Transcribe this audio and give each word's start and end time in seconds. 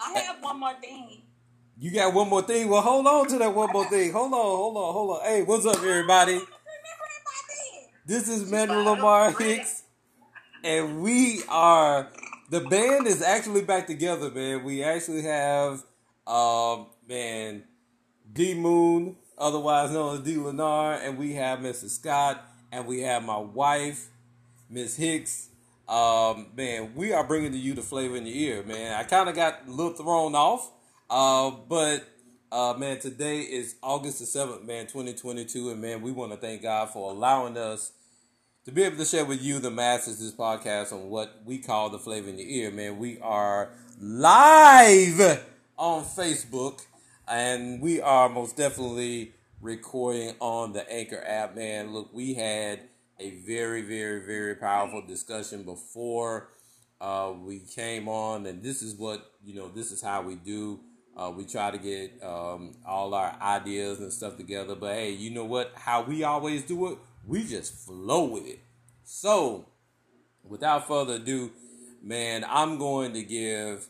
I 0.00 0.18
have 0.20 0.42
one 0.42 0.60
more 0.60 0.74
thing. 0.80 1.22
You 1.76 1.90
got 1.90 2.14
one 2.14 2.28
more 2.28 2.42
thing? 2.42 2.68
Well, 2.68 2.82
hold 2.82 3.06
on 3.06 3.28
to 3.28 3.38
that 3.38 3.54
one 3.54 3.72
more 3.72 3.88
thing. 3.88 4.12
Hold 4.12 4.32
on, 4.32 4.40
hold 4.40 4.76
on, 4.76 4.92
hold 4.92 5.16
on. 5.18 5.24
Hey, 5.24 5.42
what's 5.42 5.66
up, 5.66 5.76
everybody? 5.76 6.40
This 8.06 8.28
is 8.28 8.50
Manuel 8.50 8.84
Lamar 8.84 9.32
Hicks, 9.38 9.82
and 10.64 11.02
we 11.02 11.42
are 11.48 12.08
the 12.48 12.60
band 12.60 13.06
is 13.06 13.22
actually 13.22 13.62
back 13.62 13.86
together, 13.86 14.30
man. 14.30 14.64
We 14.64 14.82
actually 14.82 15.22
have, 15.22 15.84
um, 16.26 16.86
man, 17.06 17.64
D 18.32 18.54
Moon, 18.54 19.16
otherwise 19.36 19.90
known 19.90 20.16
as 20.16 20.20
D 20.22 20.36
Lenar, 20.36 21.06
and 21.06 21.18
we 21.18 21.34
have 21.34 21.58
Mr. 21.58 21.90
Scott, 21.90 22.42
and 22.72 22.86
we 22.86 23.00
have 23.00 23.24
my 23.24 23.38
wife, 23.38 24.08
Miss 24.70 24.96
Hicks. 24.96 25.50
Um, 25.88 26.48
man, 26.54 26.92
we 26.94 27.12
are 27.12 27.24
bringing 27.24 27.52
to 27.52 27.58
you 27.58 27.72
the 27.72 27.82
flavor 27.82 28.16
in 28.16 28.26
your 28.26 28.36
ear, 28.36 28.62
man. 28.62 28.92
I 28.92 29.04
kind 29.04 29.28
of 29.28 29.34
got 29.34 29.60
a 29.66 29.70
little 29.70 29.94
thrown 29.94 30.34
off, 30.34 30.70
uh, 31.08 31.50
but 31.50 32.06
uh, 32.52 32.74
man, 32.76 32.98
today 32.98 33.40
is 33.40 33.76
August 33.82 34.18
the 34.18 34.26
seventh, 34.26 34.64
man, 34.64 34.86
twenty 34.86 35.14
twenty 35.14 35.46
two, 35.46 35.70
and 35.70 35.80
man, 35.80 36.02
we 36.02 36.12
want 36.12 36.32
to 36.32 36.36
thank 36.36 36.62
God 36.62 36.90
for 36.90 37.10
allowing 37.10 37.56
us 37.56 37.92
to 38.66 38.70
be 38.70 38.82
able 38.82 38.98
to 38.98 39.04
share 39.06 39.24
with 39.24 39.42
you, 39.42 39.60
the 39.60 39.70
masses, 39.70 40.18
this 40.18 40.32
podcast 40.32 40.92
on 40.92 41.08
what 41.08 41.40
we 41.46 41.56
call 41.56 41.88
the 41.88 41.98
flavor 41.98 42.28
in 42.28 42.38
your 42.38 42.48
ear, 42.48 42.70
man. 42.70 42.98
We 42.98 43.18
are 43.20 43.70
live 43.98 45.42
on 45.78 46.04
Facebook, 46.04 46.84
and 47.26 47.80
we 47.80 48.02
are 48.02 48.28
most 48.28 48.58
definitely 48.58 49.32
recording 49.62 50.34
on 50.38 50.74
the 50.74 50.90
Anchor 50.92 51.22
app, 51.26 51.56
man. 51.56 51.94
Look, 51.94 52.12
we 52.12 52.34
had 52.34 52.80
a 53.20 53.30
very, 53.30 53.82
very, 53.82 54.20
very 54.24 54.54
powerful 54.54 55.02
discussion 55.02 55.64
before 55.64 56.50
uh, 57.00 57.32
we 57.40 57.60
came 57.60 58.08
on, 58.08 58.46
and 58.46 58.62
this 58.62 58.82
is 58.82 58.94
what 58.94 59.32
you 59.44 59.54
know. 59.54 59.68
This 59.68 59.92
is 59.92 60.02
how 60.02 60.22
we 60.22 60.34
do. 60.34 60.80
Uh, 61.16 61.32
we 61.36 61.44
try 61.44 61.70
to 61.70 61.78
get 61.78 62.22
um, 62.22 62.76
all 62.86 63.12
our 63.12 63.34
ideas 63.40 63.98
and 63.98 64.12
stuff 64.12 64.36
together, 64.36 64.76
but 64.76 64.94
hey, 64.94 65.10
you 65.10 65.30
know 65.30 65.44
what? 65.44 65.72
How 65.74 66.02
we 66.02 66.22
always 66.22 66.64
do 66.64 66.92
it, 66.92 66.98
we 67.26 67.44
just 67.44 67.74
flow 67.74 68.24
with 68.24 68.46
it. 68.46 68.60
So, 69.02 69.66
without 70.44 70.86
further 70.86 71.14
ado, 71.14 71.50
man, 72.02 72.44
I'm 72.48 72.78
going 72.78 73.14
to 73.14 73.22
give 73.22 73.88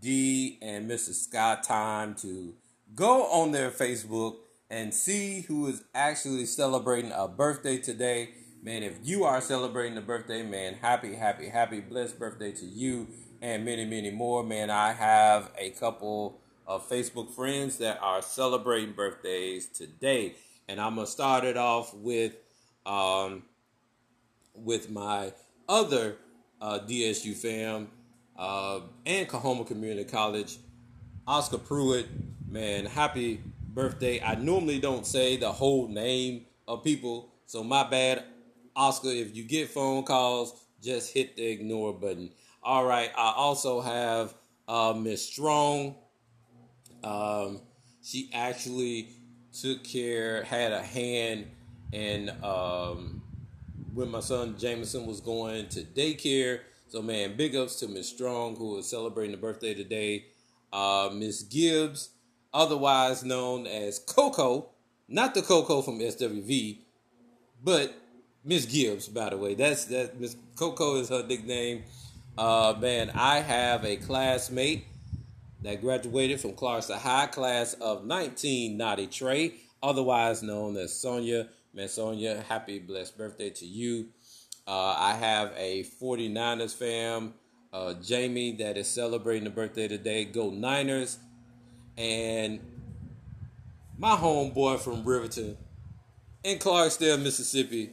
D 0.00 0.58
and 0.60 0.90
Mr. 0.90 1.14
Scott 1.14 1.62
time 1.62 2.14
to 2.16 2.54
go 2.94 3.24
on 3.24 3.52
their 3.52 3.70
Facebook 3.70 4.36
and 4.68 4.92
see 4.92 5.42
who 5.42 5.68
is 5.68 5.82
actually 5.94 6.44
celebrating 6.44 7.12
a 7.14 7.26
birthday 7.28 7.78
today 7.78 8.30
Man, 8.66 8.82
if 8.82 8.98
you 9.04 9.22
are 9.22 9.40
celebrating 9.40 9.96
a 9.96 10.00
birthday, 10.00 10.42
man, 10.42 10.74
happy, 10.74 11.14
happy, 11.14 11.48
happy, 11.48 11.78
blessed 11.78 12.18
birthday 12.18 12.50
to 12.50 12.66
you 12.66 13.06
and 13.40 13.64
many, 13.64 13.84
many 13.84 14.10
more. 14.10 14.42
Man, 14.42 14.70
I 14.70 14.92
have 14.92 15.52
a 15.56 15.70
couple 15.70 16.40
of 16.66 16.88
Facebook 16.88 17.32
friends 17.32 17.78
that 17.78 18.00
are 18.02 18.20
celebrating 18.20 18.92
birthdays 18.92 19.68
today. 19.68 20.34
And 20.66 20.80
I'm 20.80 20.96
gonna 20.96 21.06
start 21.06 21.44
it 21.44 21.56
off 21.56 21.94
with 21.94 22.34
um, 22.84 23.44
with 24.52 24.90
my 24.90 25.32
other 25.68 26.16
uh, 26.60 26.80
DSU 26.80 27.36
fam 27.36 27.86
uh, 28.36 28.80
and 29.06 29.28
Coahoma 29.28 29.64
Community 29.64 30.10
College, 30.10 30.58
Oscar 31.24 31.58
Pruitt. 31.58 32.08
Man, 32.50 32.86
happy 32.86 33.44
birthday! 33.68 34.20
I 34.20 34.34
normally 34.34 34.80
don't 34.80 35.06
say 35.06 35.36
the 35.36 35.52
whole 35.52 35.86
name 35.86 36.46
of 36.66 36.82
people, 36.82 37.32
so 37.46 37.62
my 37.62 37.88
bad. 37.88 38.24
Oscar, 38.76 39.08
if 39.08 39.34
you 39.34 39.42
get 39.42 39.70
phone 39.70 40.04
calls, 40.04 40.62
just 40.82 41.12
hit 41.12 41.36
the 41.36 41.46
ignore 41.46 41.92
button. 41.92 42.30
All 42.62 42.84
right. 42.84 43.10
I 43.16 43.32
also 43.34 43.80
have 43.80 44.34
uh, 44.68 44.94
Miss 44.96 45.26
Strong. 45.26 45.96
Um, 47.02 47.60
she 48.02 48.30
actually 48.34 49.08
took 49.52 49.82
care, 49.82 50.44
had 50.44 50.72
a 50.72 50.82
hand 50.82 51.46
and 51.92 52.30
um, 52.44 53.22
when 53.94 54.10
my 54.10 54.20
son 54.20 54.56
Jameson 54.58 55.06
was 55.06 55.20
going 55.20 55.68
to 55.68 55.82
daycare. 55.82 56.60
So 56.88 57.02
man, 57.02 57.36
big 57.36 57.56
ups 57.56 57.76
to 57.80 57.88
Miss 57.88 58.08
Strong 58.08 58.56
who 58.56 58.78
is 58.78 58.88
celebrating 58.88 59.32
the 59.32 59.40
birthday 59.40 59.74
today. 59.74 60.26
Uh, 60.72 61.10
Miss 61.12 61.42
Gibbs, 61.42 62.10
otherwise 62.52 63.24
known 63.24 63.66
as 63.66 63.98
Coco, 63.98 64.70
not 65.08 65.34
the 65.34 65.42
Coco 65.42 65.82
from 65.82 65.98
SWV, 66.00 66.80
but 67.62 67.94
Miss 68.46 68.64
Gibbs, 68.64 69.08
by 69.08 69.30
the 69.30 69.36
way. 69.36 69.54
That's 69.54 69.86
that 69.86 70.20
Miss 70.20 70.36
Coco 70.54 71.00
is 71.00 71.08
her 71.08 71.26
nickname. 71.26 71.82
Uh, 72.38 72.74
man, 72.80 73.10
I 73.12 73.40
have 73.40 73.84
a 73.84 73.96
classmate 73.96 74.84
that 75.62 75.80
graduated 75.80 76.40
from 76.40 76.52
Clarksdale 76.52 76.98
High 76.98 77.26
class 77.26 77.74
of 77.74 78.06
1990 78.06 79.06
Trey, 79.08 79.54
otherwise 79.82 80.44
known 80.44 80.76
as 80.76 80.94
Sonia. 80.94 81.48
Man, 81.74 81.88
Sonia, 81.88 82.44
happy 82.48 82.78
blessed 82.78 83.18
birthday 83.18 83.50
to 83.50 83.66
you. 83.66 84.10
Uh, 84.64 84.94
I 84.96 85.14
have 85.14 85.52
a 85.56 85.84
49ers 86.00 86.74
fam, 86.74 87.34
uh, 87.72 87.94
Jamie, 87.94 88.52
that 88.56 88.76
is 88.76 88.86
celebrating 88.86 89.44
the 89.44 89.50
birthday 89.50 89.88
today. 89.88 90.24
Go 90.24 90.50
Niners. 90.50 91.18
And 91.98 92.60
my 93.98 94.14
homeboy 94.14 94.78
from 94.78 95.04
Riverton 95.04 95.56
in 96.44 96.58
Clarksdale, 96.58 97.20
Mississippi, 97.20 97.90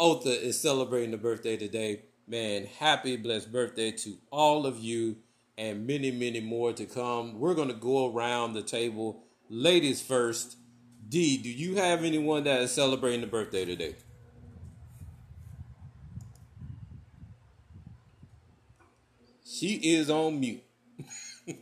Otha 0.00 0.30
is 0.30 0.58
celebrating 0.58 1.10
the 1.10 1.18
birthday 1.18 1.58
today. 1.58 2.04
Man, 2.26 2.64
happy 2.78 3.18
blessed 3.18 3.52
birthday 3.52 3.90
to 3.90 4.16
all 4.30 4.64
of 4.64 4.78
you 4.78 5.16
and 5.58 5.86
many, 5.86 6.10
many 6.10 6.40
more 6.40 6.72
to 6.72 6.86
come. 6.86 7.38
We're 7.38 7.52
going 7.52 7.68
to 7.68 7.74
go 7.74 8.10
around 8.10 8.54
the 8.54 8.62
table. 8.62 9.22
Ladies 9.50 10.00
first. 10.00 10.56
D, 11.06 11.36
do 11.36 11.50
you 11.50 11.74
have 11.74 12.02
anyone 12.02 12.44
that 12.44 12.62
is 12.62 12.72
celebrating 12.72 13.20
the 13.20 13.26
birthday 13.26 13.66
today? 13.66 13.94
She 19.44 19.74
is 19.74 20.08
on 20.08 20.40
mute. 20.40 20.62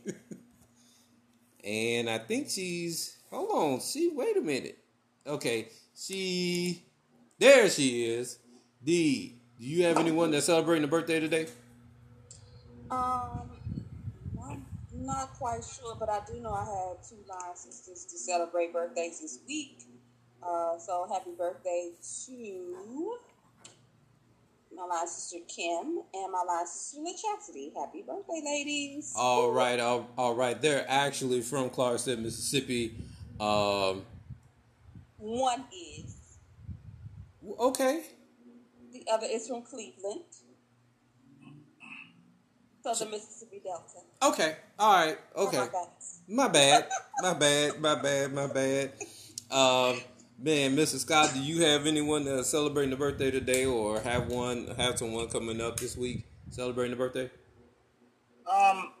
and 1.65 2.09
I 2.09 2.19
think 2.19 2.49
she's 2.49 3.17
hold 3.29 3.49
on, 3.51 3.81
she 3.81 4.13
wait 4.15 4.37
a 4.37 4.41
minute. 4.41 4.77
Okay, 5.27 5.67
she 5.93 6.85
there 7.39 7.69
she 7.69 8.05
is. 8.05 8.39
D, 8.83 9.35
do 9.59 9.65
you 9.65 9.83
have 9.85 9.97
anyone 9.97 10.31
that's 10.31 10.45
celebrating 10.45 10.83
a 10.83 10.87
birthday 10.87 11.19
today? 11.19 11.47
Um, 12.91 13.49
I'm 14.43 14.65
not 14.93 15.33
quite 15.33 15.63
sure, 15.63 15.95
but 15.99 16.09
I 16.09 16.21
do 16.31 16.39
know 16.39 16.53
I 16.53 16.65
have 16.65 17.07
two 17.07 17.17
line 17.27 17.55
sisters 17.55 18.05
to 18.05 18.17
celebrate 18.17 18.73
birthdays 18.73 19.21
this 19.21 19.39
week. 19.47 19.83
Uh, 20.41 20.77
so 20.77 21.07
happy 21.11 21.31
birthday 21.37 21.91
to 22.25 23.17
my 24.75 24.85
line 24.85 25.07
sister 25.07 25.37
Kim 25.47 26.01
and 26.13 26.31
my 26.31 26.43
line 26.47 26.65
sister 26.65 27.01
Chastity. 27.21 27.71
Happy 27.77 28.01
birthday, 28.01 28.41
ladies! 28.45 29.13
All 29.17 29.51
right, 29.51 29.79
all, 29.79 30.09
all 30.17 30.35
right. 30.35 30.59
They're 30.61 30.85
actually 30.87 31.41
from 31.41 31.69
Clarksdale, 31.69 32.21
Mississippi. 32.21 32.95
Um, 33.39 34.05
One 35.17 35.65
is. 35.73 36.18
Okay. 37.57 38.03
The 38.91 39.05
other 39.11 39.27
is 39.29 39.47
from 39.47 39.61
Cleveland. 39.61 40.21
So 42.83 42.93
the 42.93 43.11
Mississippi 43.11 43.61
Delta. 43.63 44.33
Okay. 44.33 44.55
All 44.77 44.93
right. 44.93 45.17
Okay. 45.35 45.57
Oh 45.57 45.89
my 46.27 46.47
bad. 46.47 46.87
my 47.21 47.33
bad. 47.33 47.81
My 47.81 47.95
bad. 47.95 48.33
My 48.33 48.47
bad. 48.47 48.93
Um, 49.51 49.99
man, 50.41 50.75
Mrs. 50.75 50.99
Scott, 50.99 51.31
do 51.33 51.39
you 51.39 51.63
have 51.63 51.85
anyone 51.85 52.23
that's 52.23 52.49
celebrating 52.49 52.91
the 52.91 52.95
birthday 52.95 53.31
today, 53.31 53.65
or 53.65 53.99
have 53.99 54.27
one 54.27 54.67
have 54.77 54.97
someone 54.97 55.27
coming 55.27 55.59
up 55.59 55.79
this 55.79 55.97
week 55.97 56.25
celebrating 56.49 56.91
the 56.91 56.97
birthday? 56.97 57.29
Um, 58.51 58.93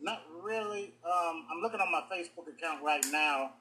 not 0.00 0.22
really. 0.42 0.94
Um, 1.04 1.46
I'm 1.50 1.60
looking 1.62 1.80
on 1.80 1.90
my 1.90 2.02
Facebook 2.12 2.48
account 2.48 2.82
right 2.82 3.04
now. 3.10 3.52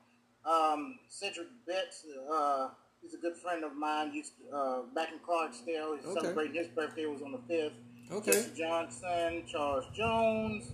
Um, 0.45 0.99
Cedric 1.07 1.47
Betts, 1.67 2.05
uh, 2.31 2.69
He's 3.01 3.13
a 3.13 3.17
good 3.17 3.37
friend 3.37 3.63
of 3.63 3.75
mine. 3.75 4.13
Used 4.13 4.33
uh, 4.53 4.81
back 4.93 5.09
in 5.11 5.19
Clarksdale. 5.19 5.97
He's 5.97 6.05
okay. 6.05 6.21
celebrating 6.21 6.55
his 6.55 6.67
birthday. 6.67 7.03
It 7.03 7.11
was 7.11 7.21
on 7.21 7.31
the 7.31 7.41
fifth. 7.47 7.73
Okay. 8.11 8.31
Jesse 8.31 8.51
Johnson, 8.55 9.43
Charles 9.47 9.85
Jones. 9.93 10.71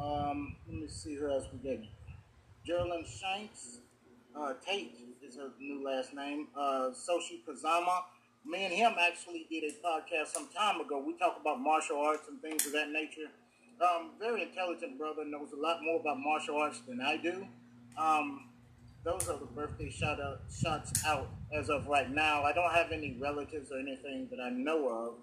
Um, 0.00 0.56
let 0.66 0.76
me 0.76 0.88
see 0.88 1.16
who 1.16 1.30
else 1.30 1.44
we 1.52 1.58
get. 1.58 1.84
Geraldine 2.66 3.04
Shanks. 3.04 3.78
Uh, 4.34 4.54
Tate 4.66 4.96
is 5.26 5.36
her 5.36 5.50
new 5.60 5.84
last 5.84 6.14
name. 6.14 6.48
Uh, 6.56 6.90
Soshi 6.90 7.40
Kazama. 7.46 8.02
Me 8.44 8.64
and 8.64 8.72
him 8.72 8.94
actually 8.98 9.46
did 9.50 9.64
a 9.64 9.86
podcast 9.86 10.28
some 10.28 10.48
time 10.48 10.80
ago. 10.80 11.02
We 11.06 11.16
talk 11.18 11.38
about 11.40 11.60
martial 11.60 11.98
arts 11.98 12.26
and 12.28 12.40
things 12.40 12.66
of 12.66 12.72
that 12.72 12.90
nature. 12.90 13.30
Um, 13.80 14.10
very 14.18 14.42
intelligent 14.42 14.98
brother, 14.98 15.24
knows 15.24 15.52
a 15.52 15.60
lot 15.60 15.82
more 15.82 16.00
about 16.00 16.18
martial 16.18 16.56
arts 16.56 16.80
than 16.88 17.00
I 17.00 17.16
do. 17.16 17.46
Um, 17.98 18.48
those 19.04 19.28
are 19.28 19.38
the 19.38 19.46
birthday 19.46 19.90
shout 19.90 20.20
out, 20.20 20.40
shots 20.50 20.92
out 21.04 21.28
as 21.52 21.68
of 21.70 21.86
right 21.86 22.10
now. 22.10 22.42
I 22.42 22.52
don't 22.52 22.72
have 22.72 22.92
any 22.92 23.16
relatives 23.20 23.70
or 23.72 23.78
anything 23.78 24.28
that 24.30 24.40
I 24.40 24.50
know 24.50 24.88
of. 24.88 25.14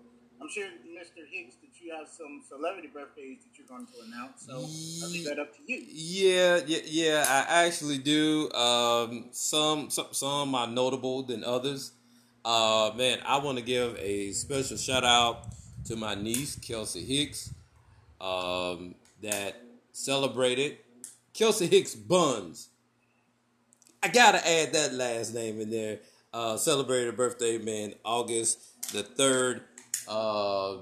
I'm 0.41 0.49
sure, 0.49 0.65
Mr. 0.65 1.25
Hicks, 1.29 1.55
that 1.55 1.81
you 1.81 1.93
have 1.93 2.07
some 2.07 2.41
celebrity 2.47 2.87
birthdays 2.93 3.39
that 3.43 3.57
you're 3.57 3.67
going 3.67 3.85
to 3.87 3.93
announce. 4.07 4.45
So 4.45 4.53
I'll 5.03 5.11
leave 5.11 5.25
that 5.25 5.37
up 5.37 5.53
to 5.55 5.59
you. 5.65 5.83
Yeah, 5.89 6.61
yeah, 6.65 6.79
yeah. 6.85 7.45
I 7.49 7.65
actually 7.65 7.97
do. 7.97 8.49
Um, 8.51 9.27
some, 9.31 9.89
some, 9.89 10.07
some 10.11 10.55
are 10.55 10.67
notable 10.67 11.23
than 11.23 11.43
others. 11.43 11.91
Uh, 12.45 12.91
man, 12.95 13.19
I 13.25 13.37
want 13.39 13.57
to 13.57 13.63
give 13.63 13.97
a 13.99 14.31
special 14.31 14.77
shout 14.77 15.03
out 15.03 15.47
to 15.85 15.97
my 15.97 16.15
niece 16.15 16.55
Kelsey 16.55 17.03
Hicks, 17.03 17.53
um, 18.21 18.95
that 19.21 19.61
celebrated 19.91 20.77
Kelsey 21.33 21.67
Hicks 21.67 21.95
Buns. 21.95 22.68
I 24.01 24.07
gotta 24.07 24.45
add 24.47 24.73
that 24.73 24.93
last 24.93 25.33
name 25.33 25.59
in 25.59 25.69
there. 25.69 25.99
Uh, 26.33 26.57
celebrated 26.57 27.17
birthday, 27.17 27.57
man, 27.57 27.93
August 28.05 28.59
the 28.93 29.03
third. 29.03 29.61
Uh, 30.07 30.77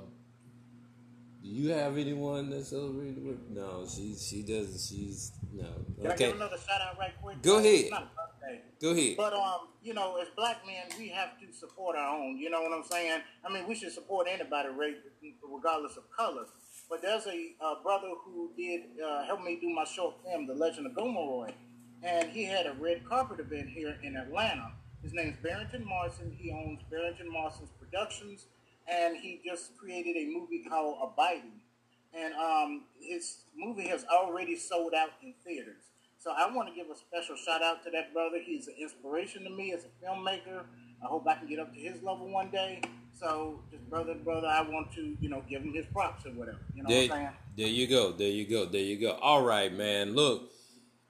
do 1.42 1.50
you 1.50 1.70
have 1.72 1.98
anyone 1.98 2.50
that 2.50 2.66
celebrated 2.66 3.26
with? 3.26 3.40
No, 3.50 3.86
she 3.88 4.16
she 4.16 4.44
doesn't. 4.44 4.80
She's 4.80 5.32
no. 5.54 5.66
Can 6.02 6.12
I 6.12 6.16
give 6.16 6.36
another 6.36 6.58
shout 6.58 6.82
out 6.82 7.00
right 7.00 7.14
quick? 7.22 7.42
Go 7.42 7.56
Uh, 7.56 7.60
ahead. 7.60 7.74
It's 7.82 7.92
not 7.92 8.12
birthday. 8.16 8.62
go 8.82 8.92
ahead. 8.92 9.18
But 9.18 9.34
um, 9.34 9.68
you 9.82 9.94
know, 9.94 10.18
as 10.22 10.28
black 10.36 10.58
men, 10.66 10.86
we 11.00 11.08
have 11.10 11.40
to 11.40 11.52
support 11.58 11.96
our 11.96 12.18
own. 12.20 12.38
You 12.38 12.50
know 12.50 12.62
what 12.62 12.74
I'm 12.74 12.84
saying? 12.84 13.22
I 13.44 13.52
mean, 13.52 13.68
we 13.68 13.74
should 13.76 13.94
support 13.94 14.28
anybody, 14.30 14.70
regardless 15.50 15.98
of 15.98 16.04
color. 16.12 16.46
But 16.90 17.02
there's 17.02 17.26
a 17.28 17.52
uh, 17.62 17.76
brother 17.84 18.10
who 18.24 18.52
did 18.56 18.82
uh, 19.04 19.26
help 19.26 19.42
me 19.44 19.58
do 19.60 19.70
my 19.70 19.84
short 19.86 20.16
film, 20.24 20.48
The 20.48 20.54
Legend 20.54 20.88
of 20.88 20.94
Gomeroy, 20.94 21.52
and 22.04 22.30
he 22.30 22.44
had 22.46 22.66
a 22.66 22.74
red 22.74 23.08
carpet 23.08 23.40
event 23.40 23.70
here 23.70 23.98
in 24.04 24.16
Atlanta. 24.16 24.72
His 25.02 25.14
name 25.14 25.30
is 25.30 25.36
Barrington 25.44 25.86
Marson. 25.86 26.36
He 26.38 26.52
owns 26.52 26.80
Barrington 26.90 27.32
Marson's 27.32 27.70
Productions, 27.80 28.46
and 28.88 29.16
he 29.18 29.42
just 29.46 29.78
created 29.78 30.16
a 30.18 30.26
movie 30.28 30.64
called 30.68 30.98
Abiding. 31.02 31.62
And 32.14 32.34
um, 32.34 32.84
his 33.00 33.40
movie 33.56 33.88
has 33.88 34.06
already 34.06 34.56
sold 34.56 34.94
out 34.94 35.10
in 35.22 35.34
theaters. 35.46 35.84
So 36.18 36.32
I 36.36 36.52
want 36.52 36.68
to 36.70 36.76
give 36.76 36.88
a 36.90 36.98
special 36.98 37.36
shout 37.36 37.62
out 37.62 37.84
to 37.84 37.92
that 37.92 38.14
brother. 38.14 38.38
He's 38.44 38.68
an 38.68 38.74
inspiration 38.82 39.44
to 39.44 39.50
me 39.50 39.72
as 39.74 39.86
a 39.86 40.06
filmmaker. 40.06 40.64
I 41.04 41.06
hope 41.06 41.28
I 41.28 41.36
can 41.36 41.48
get 41.48 41.60
up 41.60 41.74
to 41.74 41.80
his 41.80 42.02
level 42.02 42.28
one 42.30 42.50
day. 42.50 42.82
So 43.14 43.62
just 43.72 43.88
brother 43.90 44.14
to 44.14 44.20
brother, 44.20 44.48
I 44.48 44.62
want 44.62 44.92
to, 44.94 45.16
you 45.20 45.30
know, 45.30 45.44
give 45.50 45.62
him 45.62 45.74
his 45.74 45.86
props 45.88 46.26
or 46.26 46.32
whatever. 46.32 46.60
You 46.74 46.84
know 46.84 46.90
what 46.90 47.04
I'm 47.04 47.10
saying? 47.10 47.30
There, 47.56 47.66
there 47.66 47.68
you 47.68 47.88
go. 47.88 48.12
There 48.12 48.28
you 48.28 48.48
go. 48.50 48.66
There 48.66 48.82
you 48.82 49.00
go. 49.00 49.12
All 49.22 49.44
right, 49.44 49.72
man. 49.72 50.16
Look, 50.16 50.52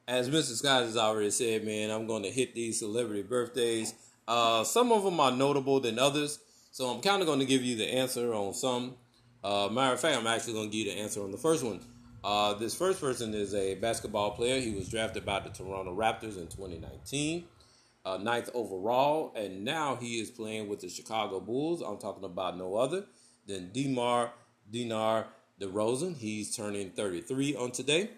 as 0.07 0.29
Mr. 0.29 0.55
Scott 0.55 0.83
has 0.83 0.95
already 0.95 1.31
said, 1.31 1.65
man, 1.65 1.91
I'm 1.91 2.07
going 2.07 2.23
to 2.23 2.31
hit 2.31 2.55
these 2.55 2.79
celebrity 2.79 3.23
birthdays. 3.23 3.93
Uh, 4.27 4.63
some 4.63 4.91
of 4.91 5.03
them 5.03 5.19
are 5.19 5.31
notable 5.31 5.79
than 5.79 5.99
others, 5.99 6.39
so 6.71 6.87
I'm 6.87 7.01
kind 7.01 7.21
of 7.21 7.27
going 7.27 7.39
to 7.39 7.45
give 7.45 7.63
you 7.63 7.75
the 7.75 7.85
answer 7.85 8.33
on 8.33 8.53
some. 8.53 8.95
Uh, 9.43 9.67
matter 9.69 9.93
of 9.93 9.99
fact, 9.99 10.17
I'm 10.17 10.27
actually 10.27 10.53
going 10.53 10.69
to 10.69 10.77
give 10.77 10.87
you 10.87 10.93
the 10.93 10.99
answer 10.99 11.21
on 11.23 11.31
the 11.31 11.37
first 11.37 11.63
one. 11.63 11.81
Uh, 12.23 12.53
this 12.53 12.75
first 12.75 12.99
person 12.99 13.33
is 13.33 13.53
a 13.53 13.75
basketball 13.75 14.31
player. 14.31 14.59
He 14.59 14.71
was 14.71 14.89
drafted 14.89 15.25
by 15.25 15.39
the 15.39 15.49
Toronto 15.49 15.95
Raptors 15.95 16.37
in 16.37 16.47
2019, 16.47 17.45
uh, 18.05 18.17
ninth 18.17 18.49
overall, 18.53 19.33
and 19.35 19.63
now 19.63 19.95
he 19.95 20.19
is 20.19 20.31
playing 20.31 20.67
with 20.67 20.79
the 20.81 20.89
Chicago 20.89 21.39
Bulls. 21.39 21.81
I'm 21.81 21.97
talking 21.97 22.23
about 22.23 22.57
no 22.57 22.75
other 22.75 23.05
than 23.45 23.71
Demar 23.71 24.31
Dinar 24.69 25.27
DeRozan. 25.61 26.17
He's 26.17 26.55
turning 26.55 26.91
33 26.91 27.55
on 27.55 27.71
today. 27.71 28.09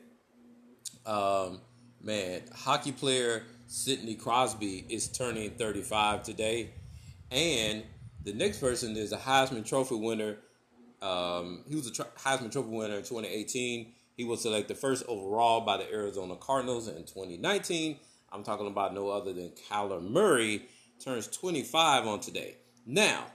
Um, 1.06 1.62
man, 2.02 2.42
hockey 2.54 2.92
player 2.92 3.44
Sidney 3.68 4.16
Crosby 4.16 4.86
is 4.90 5.08
turning 5.08 5.52
35 5.52 6.24
today, 6.24 6.72
and 7.32 7.84
the 8.24 8.34
next 8.34 8.60
person 8.60 8.98
is 8.98 9.12
a 9.12 9.18
Heisman 9.18 9.66
Trophy 9.66 9.96
winner. 9.96 10.38
Um, 11.02 11.64
he 11.68 11.76
was 11.76 11.88
a 11.88 11.92
Heisman 11.92 12.52
Trophy 12.52 12.70
winner 12.70 12.96
in 12.96 13.04
2018. 13.04 13.94
He 14.18 14.24
was 14.24 14.42
selected 14.42 14.78
first 14.78 15.04
overall 15.08 15.62
by 15.62 15.78
the 15.78 15.92
Arizona 15.92 16.36
Cardinals 16.36 16.88
in 16.88 17.04
2019. 17.04 17.98
I'm 18.32 18.44
talking 18.44 18.68
about 18.68 18.94
no 18.94 19.10
other 19.10 19.34
than 19.34 19.52
Kyler 19.70 20.02
Murray 20.02 20.64
turns 21.00 21.28
25 21.28 22.08
on 22.08 22.20
today. 22.20 22.56
Now, 22.86 23.26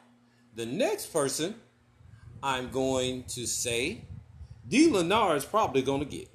the 0.54 0.66
next 0.66 1.06
person 1.06 1.54
I'm 2.42 2.70
going 2.70 3.24
to 3.28 3.46
say 3.46 4.02
D. 4.68 4.90
Lenar 4.90 5.36
is 5.36 5.44
probably 5.44 5.82
going 5.82 6.00
to 6.00 6.06
get. 6.06 6.28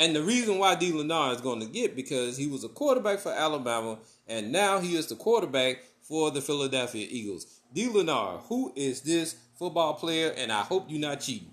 And 0.00 0.16
the 0.16 0.22
reason 0.22 0.58
why 0.58 0.76
D. 0.76 0.92
Lenar 0.92 1.34
is 1.34 1.42
going 1.42 1.60
to 1.60 1.66
get 1.66 1.94
because 1.94 2.38
he 2.38 2.46
was 2.46 2.64
a 2.64 2.68
quarterback 2.68 3.18
for 3.18 3.32
Alabama, 3.32 3.98
and 4.26 4.50
now 4.50 4.78
he 4.78 4.96
is 4.96 5.08
the 5.08 5.14
quarterback 5.14 5.84
for 6.00 6.30
the 6.30 6.40
Philadelphia 6.40 7.06
Eagles. 7.10 7.60
D. 7.74 7.86
Lenar, 7.86 8.40
who 8.44 8.72
is 8.74 9.02
this 9.02 9.36
football 9.58 9.92
player? 9.92 10.32
And 10.38 10.50
I 10.50 10.62
hope 10.62 10.86
you're 10.88 10.98
not 11.02 11.20
cheating. 11.20 11.50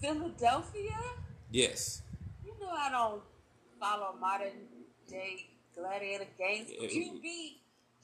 Philadelphia? 0.00 0.98
Yes. 1.52 2.02
You 2.44 2.52
know 2.60 2.70
I 2.70 2.90
don't 2.90 3.22
follow 3.78 4.16
modern 4.20 4.50
day 5.08 5.50
gladiator 5.72 6.26
games. 6.36 6.68
QB, 6.68 7.22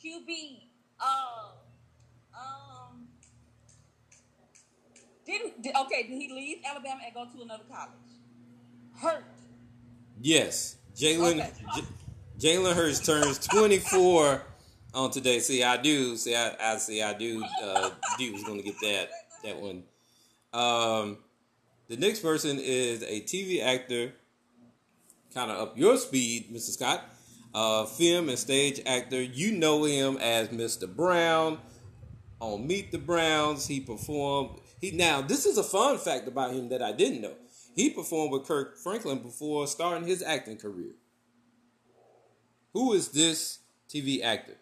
QB. 0.01 0.59
Uh, 1.01 1.49
um. 2.39 2.64
Did, 5.27 5.63
did 5.63 5.75
okay? 5.77 6.03
Did 6.03 6.21
he 6.21 6.33
leave 6.33 6.59
Alabama 6.69 7.01
and 7.05 7.15
go 7.15 7.25
to 7.25 7.43
another 7.43 7.65
college? 7.71 7.91
Hurt. 9.01 9.25
Yes. 10.21 10.77
Jalen 10.97 11.41
Okay. 11.41 11.51
J- 12.39 12.57
Jalen 12.57 12.75
Hurts 12.75 13.01
turns 13.01 13.39
24 13.47 14.43
on 14.93 15.11
today. 15.11 15.39
See, 15.41 15.63
I 15.63 15.77
do. 15.77 16.17
See, 16.17 16.35
I, 16.37 16.55
I 16.61 16.77
see. 16.77 17.03
I 17.03 17.15
do. 17.15 17.45
Uh, 17.63 17.91
D 18.19 18.31
was 18.31 18.45
going 18.45 18.59
to 18.59 18.65
get 18.65 18.79
that 18.83 19.09
that 19.45 19.61
one. 19.61 19.83
Um, 20.53 21.19
the 21.89 21.97
next 21.97 22.21
person 22.21 22.59
is 22.61 23.03
a 23.03 23.21
TV 23.21 23.63
actor, 23.63 24.13
kind 25.35 25.51
of 25.51 25.59
up 25.59 25.79
your 25.79 25.97
speed, 25.97 26.53
Mr. 26.53 26.71
Scott. 26.71 27.03
Uh, 27.53 27.85
film 27.85 28.29
and 28.29 28.39
stage 28.39 28.81
actor. 28.85 29.23
You 29.23 29.53
know 29.53 29.85
him 29.85 30.17
as 30.19 30.49
Mr. 30.49 30.93
Brown 30.93 31.59
on 32.41 32.67
Meet 32.67 32.91
the 32.93 32.99
Browns. 32.99 33.67
He 33.67 33.81
performed. 33.81 34.59
He 34.85 34.91
now 34.91 35.23
this 35.23 35.47
is 35.47 35.57
a 35.57 35.63
fun 35.63 35.97
fact 35.97 36.29
about 36.29 36.53
him 36.53 36.69
that 36.69 36.83
I 36.83 36.93
didn't 36.93 37.23
know. 37.23 37.33
He 37.75 37.89
performed 37.89 38.33
with 38.33 38.45
Kirk 38.45 38.77
Franklin 38.77 39.21
before 39.21 39.67
starting 39.67 40.07
his 40.07 40.23
acting 40.23 40.59
career. 40.59 40.93
Who 42.75 42.93
is 42.93 43.09
this 43.09 43.61
TV 43.89 44.23
actor? 44.23 44.59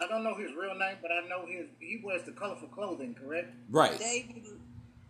I 0.00 0.08
don't 0.08 0.24
know 0.24 0.34
his 0.34 0.50
real 0.52 0.74
name, 0.74 0.96
but 1.00 1.12
I 1.12 1.28
know 1.28 1.46
his. 1.46 1.66
He 1.78 2.00
wears 2.02 2.24
the 2.24 2.32
colorful 2.32 2.66
clothing, 2.66 3.14
correct? 3.14 3.54
Right. 3.70 3.96
David. 4.00 4.44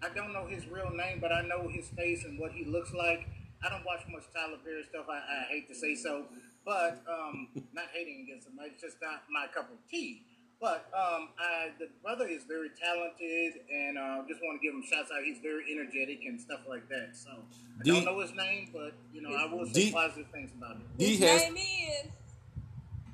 I 0.02 0.10
don't 0.10 0.34
know 0.34 0.46
his 0.46 0.66
real 0.66 0.90
name, 0.90 1.20
but 1.22 1.32
I 1.32 1.40
know 1.40 1.66
his 1.66 1.88
face 1.88 2.25
and 2.25 2.38
what 2.38 2.52
he 2.52 2.66
looks 2.66 2.92
like. 2.92 3.26
I 3.64 3.70
don't 3.70 3.86
watch 3.86 4.02
much 4.10 4.25
Tyler 4.34 4.58
Perry 4.62 4.84
stuff. 4.90 5.06
I, 5.08 5.16
I 5.16 5.44
hate 5.48 5.66
to 5.68 5.75
say 5.75 5.94
so, 5.94 6.26
but 6.66 7.02
um, 7.08 7.48
not 7.72 7.86
hating 7.94 8.28
against 8.28 8.48
him. 8.48 8.58
It's 8.60 8.82
just 8.82 8.98
not 9.00 9.22
my 9.32 9.46
cup 9.46 9.72
of 9.72 9.78
tea. 9.90 10.26
But 10.60 10.88
um, 10.96 11.28
I, 11.38 11.68
the 11.78 11.88
brother 12.02 12.26
is 12.26 12.44
very 12.44 12.70
talented, 12.82 13.60
and 13.70 13.98
uh, 13.98 14.22
just 14.26 14.40
want 14.42 14.60
to 14.60 14.66
give 14.66 14.75
him 14.75 14.82
shouts 14.82 15.10
out. 15.12 15.22
He's 15.22 15.38
very 15.42 15.64
energetic 15.70 16.20
and 16.25 16.40
stuff 16.40 16.60
like 16.68 16.88
that. 16.88 17.10
So 17.14 17.30
I 17.78 17.82
D- 17.82 17.90
don't 17.90 18.04
know 18.06 18.20
his 18.20 18.32
name, 18.34 18.70
but 18.72 18.94
you 19.12 19.20
know 19.20 19.34
I 19.36 19.52
will 19.52 19.66
say 19.66 19.86
D- 19.86 19.92
positive 19.92 20.26
things 20.32 20.50
about 20.56 20.76
him. 20.76 20.84
D 20.96 21.16
His 21.16 21.20
has 21.28 21.42
name 21.42 21.56
is 21.56 22.10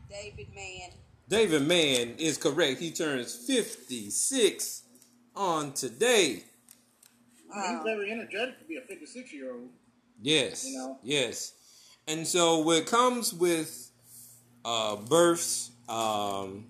David 0.09 0.49
Mann. 0.55 0.91
David 1.29 1.63
Mann 1.63 2.15
is 2.19 2.39
correct. 2.39 2.79
He 2.79 2.91
turns 2.93 3.35
56 3.35 4.83
on 5.35 5.73
today. 5.73 6.45
Wow. 7.53 7.63
He's 7.75 7.83
very 7.95 8.11
energetic 8.13 8.59
to 8.61 8.65
be 8.67 8.77
a 8.77 8.83
56 8.83 9.33
year 9.33 9.53
old. 9.53 9.69
Yes. 10.21 10.67
You 10.69 10.79
know? 10.79 10.99
Yes. 11.03 11.55
And 12.07 12.27
so 12.27 12.59
what 12.59 12.87
comes 12.87 13.33
with 13.33 13.91
uh, 14.65 14.97
births, 14.97 15.71
um, 15.89 16.67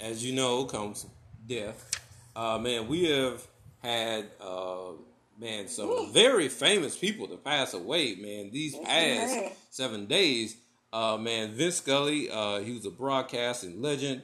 as 0.00 0.24
you 0.24 0.34
know, 0.34 0.64
comes 0.64 1.06
death. 1.46 1.90
Uh, 2.34 2.58
man, 2.58 2.88
we 2.88 3.04
have 3.10 3.46
had 3.82 4.26
uh, 4.40 4.92
man 5.40 5.68
some 5.68 6.12
very 6.12 6.48
famous 6.48 6.96
people 6.96 7.26
to 7.28 7.36
pass 7.36 7.74
away. 7.74 8.14
Man, 8.16 8.50
these 8.52 8.76
past 8.76 9.52
seven 9.70 10.06
days. 10.06 10.56
Uh, 10.92 11.16
man, 11.18 11.52
Vince 11.52 11.76
Scully, 11.76 12.30
uh, 12.30 12.60
he 12.60 12.72
was 12.72 12.86
a 12.86 12.90
broadcasting 12.90 13.82
legend. 13.82 14.22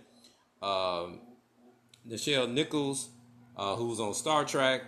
Um, 0.62 1.20
Nichelle 2.08 2.50
Nichols, 2.50 3.10
uh, 3.56 3.74
who 3.76 3.86
was 3.88 4.00
on 4.00 4.14
Star 4.14 4.44
Trek 4.44 4.82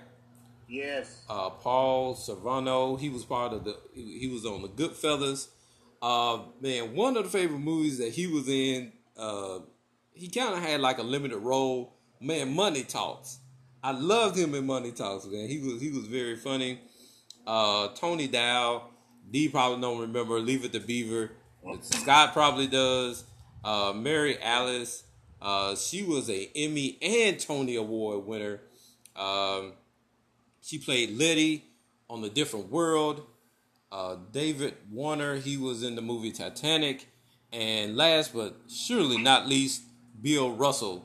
Yes. 0.69 1.23
uh, 1.29 1.51
Paul 1.51 2.15
Sorvino. 2.15 2.99
He 2.99 3.09
was 3.11 3.25
part 3.25 3.53
of 3.53 3.65
the. 3.65 3.77
He, 3.95 4.19
he 4.21 4.27
was 4.29 4.47
on 4.47 4.63
the 4.63 4.69
Goodfellas. 4.69 5.49
Uh, 6.01 6.43
man, 6.61 6.95
one 6.95 7.17
of 7.17 7.25
the 7.25 7.31
favorite 7.31 7.59
movies 7.59 7.99
that 7.99 8.13
he 8.13 8.27
was 8.27 8.49
in. 8.49 8.93
Uh, 9.17 9.61
he 10.15 10.29
kind 10.29 10.55
of 10.55 10.63
had 10.63 10.81
like 10.81 10.99
a 10.99 11.03
limited 11.03 11.39
role. 11.39 11.95
Man, 12.21 12.55
Money 12.55 12.85
Talks. 12.85 13.39
I 13.83 13.91
loved 13.91 14.39
him 14.39 14.55
in 14.55 14.67
Money 14.67 14.93
Talks. 14.93 15.27
Man, 15.27 15.49
he 15.49 15.59
was 15.59 15.81
he 15.81 15.91
was 15.91 16.07
very 16.07 16.37
funny. 16.37 16.81
Uh, 17.47 17.89
Tony 17.89 18.29
Dow. 18.29 18.89
D 19.31 19.49
probably 19.49 19.81
don't 19.81 20.01
remember. 20.01 20.39
Leave 20.39 20.65
it 20.65 20.73
to 20.73 20.81
Beaver. 20.81 21.33
Scott 21.81 22.33
probably 22.33 22.67
does. 22.67 23.25
Uh, 23.63 23.93
Mary 23.95 24.41
Alice. 24.41 25.05
Uh, 25.41 25.75
she 25.77 26.03
was 26.03 26.31
a 26.31 26.51
Emmy 26.55 26.99
and 27.03 27.39
Tony 27.39 27.77
Award 27.77 28.27
winner. 28.27 28.61
Um, 29.17 29.73
she 30.63 30.79
played 30.79 31.19
Letty 31.19 31.65
on 32.09 32.23
The 32.23 32.31
Different 32.31 32.71
World. 32.71 33.27
Uh, 33.93 34.17
David 34.33 34.75
Warner, 34.91 35.37
he 35.37 35.57
was 35.57 35.83
in 35.83 35.95
the 35.95 36.03
movie 36.03 36.33
Titanic. 36.33 37.09
And 37.53 37.97
last 37.97 38.35
but 38.35 38.57
surely 38.69 39.19
not 39.19 39.47
least, 39.47 39.83
Bill 40.25 40.53
Russell 40.57 41.05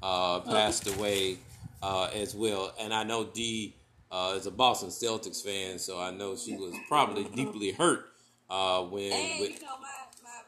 uh, 0.00 0.38
passed 0.40 0.86
away 0.86 1.38
uh, 1.82 2.08
as 2.14 2.36
well. 2.36 2.72
And 2.78 2.94
I 2.94 3.02
know 3.02 3.24
Dee 3.24 3.74
uh, 4.12 4.34
is 4.36 4.46
a 4.46 4.50
Boston 4.52 4.90
Celtics 4.90 5.42
fan, 5.42 5.80
so 5.80 6.00
I 6.00 6.12
know 6.12 6.36
she 6.36 6.54
was 6.54 6.72
probably 6.88 7.24
deeply 7.24 7.72
hurt 7.72 8.06
uh, 8.48 8.82
when. 8.84 9.12
And 9.12 9.40
with, 9.40 9.60
you 9.60 9.66
know, 9.66 9.76
my, 9.80 9.88
my, 10.22 10.40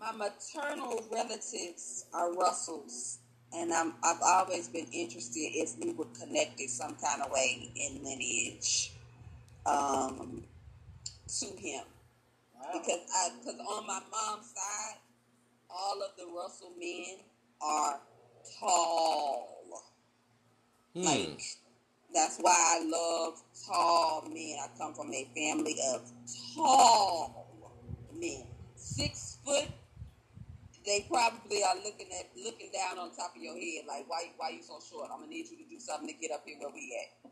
my, 0.00 0.12
my 0.12 0.30
maternal 0.30 1.04
relatives 1.12 2.06
are 2.14 2.32
Russells. 2.32 3.18
And 3.52 3.72
I'm, 3.72 3.92
I've 4.02 4.22
always 4.22 4.68
been 4.68 4.86
interested 4.90 5.50
if 5.52 5.76
we 5.78 5.92
were 5.92 6.06
connected 6.18 6.70
some 6.70 6.96
kind 6.96 7.20
of 7.22 7.30
way 7.30 7.70
in 7.76 8.02
lineage 8.02 8.92
um, 9.66 10.44
to 11.40 11.46
him. 11.58 11.84
Because 12.72 13.00
I, 13.14 13.30
because 13.38 13.60
on 13.60 13.86
my 13.86 14.00
mom's 14.10 14.46
side, 14.54 14.96
all 15.70 16.02
of 16.02 16.16
the 16.18 16.26
Russell 16.34 16.72
men 16.78 17.18
are 17.62 18.00
tall. 18.60 19.82
hmm, 20.94 21.02
Like 21.04 21.40
that's 22.14 22.38
why 22.38 22.54
I 22.80 22.84
love 22.86 23.42
tall 23.66 24.22
men. 24.32 24.58
I 24.62 24.68
come 24.78 24.94
from 24.94 25.12
a 25.12 25.28
family 25.36 25.76
of 25.94 26.10
tall 26.56 27.48
men. 28.14 28.44
Six 28.76 29.38
foot. 29.44 29.68
They 30.86 31.06
probably 31.10 31.62
are 31.64 31.76
looking 31.84 32.08
at 32.18 32.30
looking 32.42 32.70
down 32.72 32.98
on 32.98 33.14
top 33.14 33.36
of 33.36 33.42
your 33.42 33.54
head 33.54 33.84
like 33.88 34.08
why 34.08 34.24
why 34.38 34.50
you 34.50 34.62
so 34.62 34.78
short? 34.88 35.10
I'm 35.12 35.20
gonna 35.20 35.30
need 35.30 35.48
you 35.50 35.58
to 35.58 35.68
do 35.70 35.80
something 35.80 36.08
to 36.08 36.14
get 36.14 36.32
up 36.32 36.44
here 36.46 36.56
where 36.60 36.70
we 36.72 36.96
at. 37.02 37.30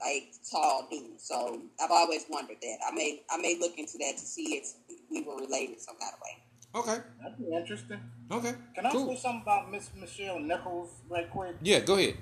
Like 0.00 0.32
tall 0.50 0.88
dude. 0.90 1.20
So 1.20 1.62
I've 1.82 1.90
always 1.92 2.26
wondered 2.30 2.58
that. 2.62 2.78
I 2.88 2.94
may 2.94 3.22
I 3.30 3.38
may 3.38 3.58
look 3.60 3.78
into 3.78 3.98
that 3.98 4.14
to 4.18 4.24
see 4.24 4.56
if 4.56 4.74
we 5.10 5.22
were 5.22 5.36
related 5.36 5.80
some 5.80 5.96
kind 5.98 6.14
of 6.14 6.20
way. 6.20 6.43
Okay, 6.74 6.98
That'd 7.22 7.38
be 7.38 7.54
interesting. 7.54 8.00
okay, 8.32 8.54
Can 8.74 8.86
I 8.86 8.90
cool. 8.90 9.06
say 9.06 9.16
something 9.16 9.42
about 9.42 9.70
Miss 9.70 9.90
Nichelle 9.96 10.42
Nichols 10.44 10.90
right 11.08 11.30
quick? 11.30 11.54
Yeah, 11.62 11.78
go 11.80 11.94
ahead. 11.94 12.16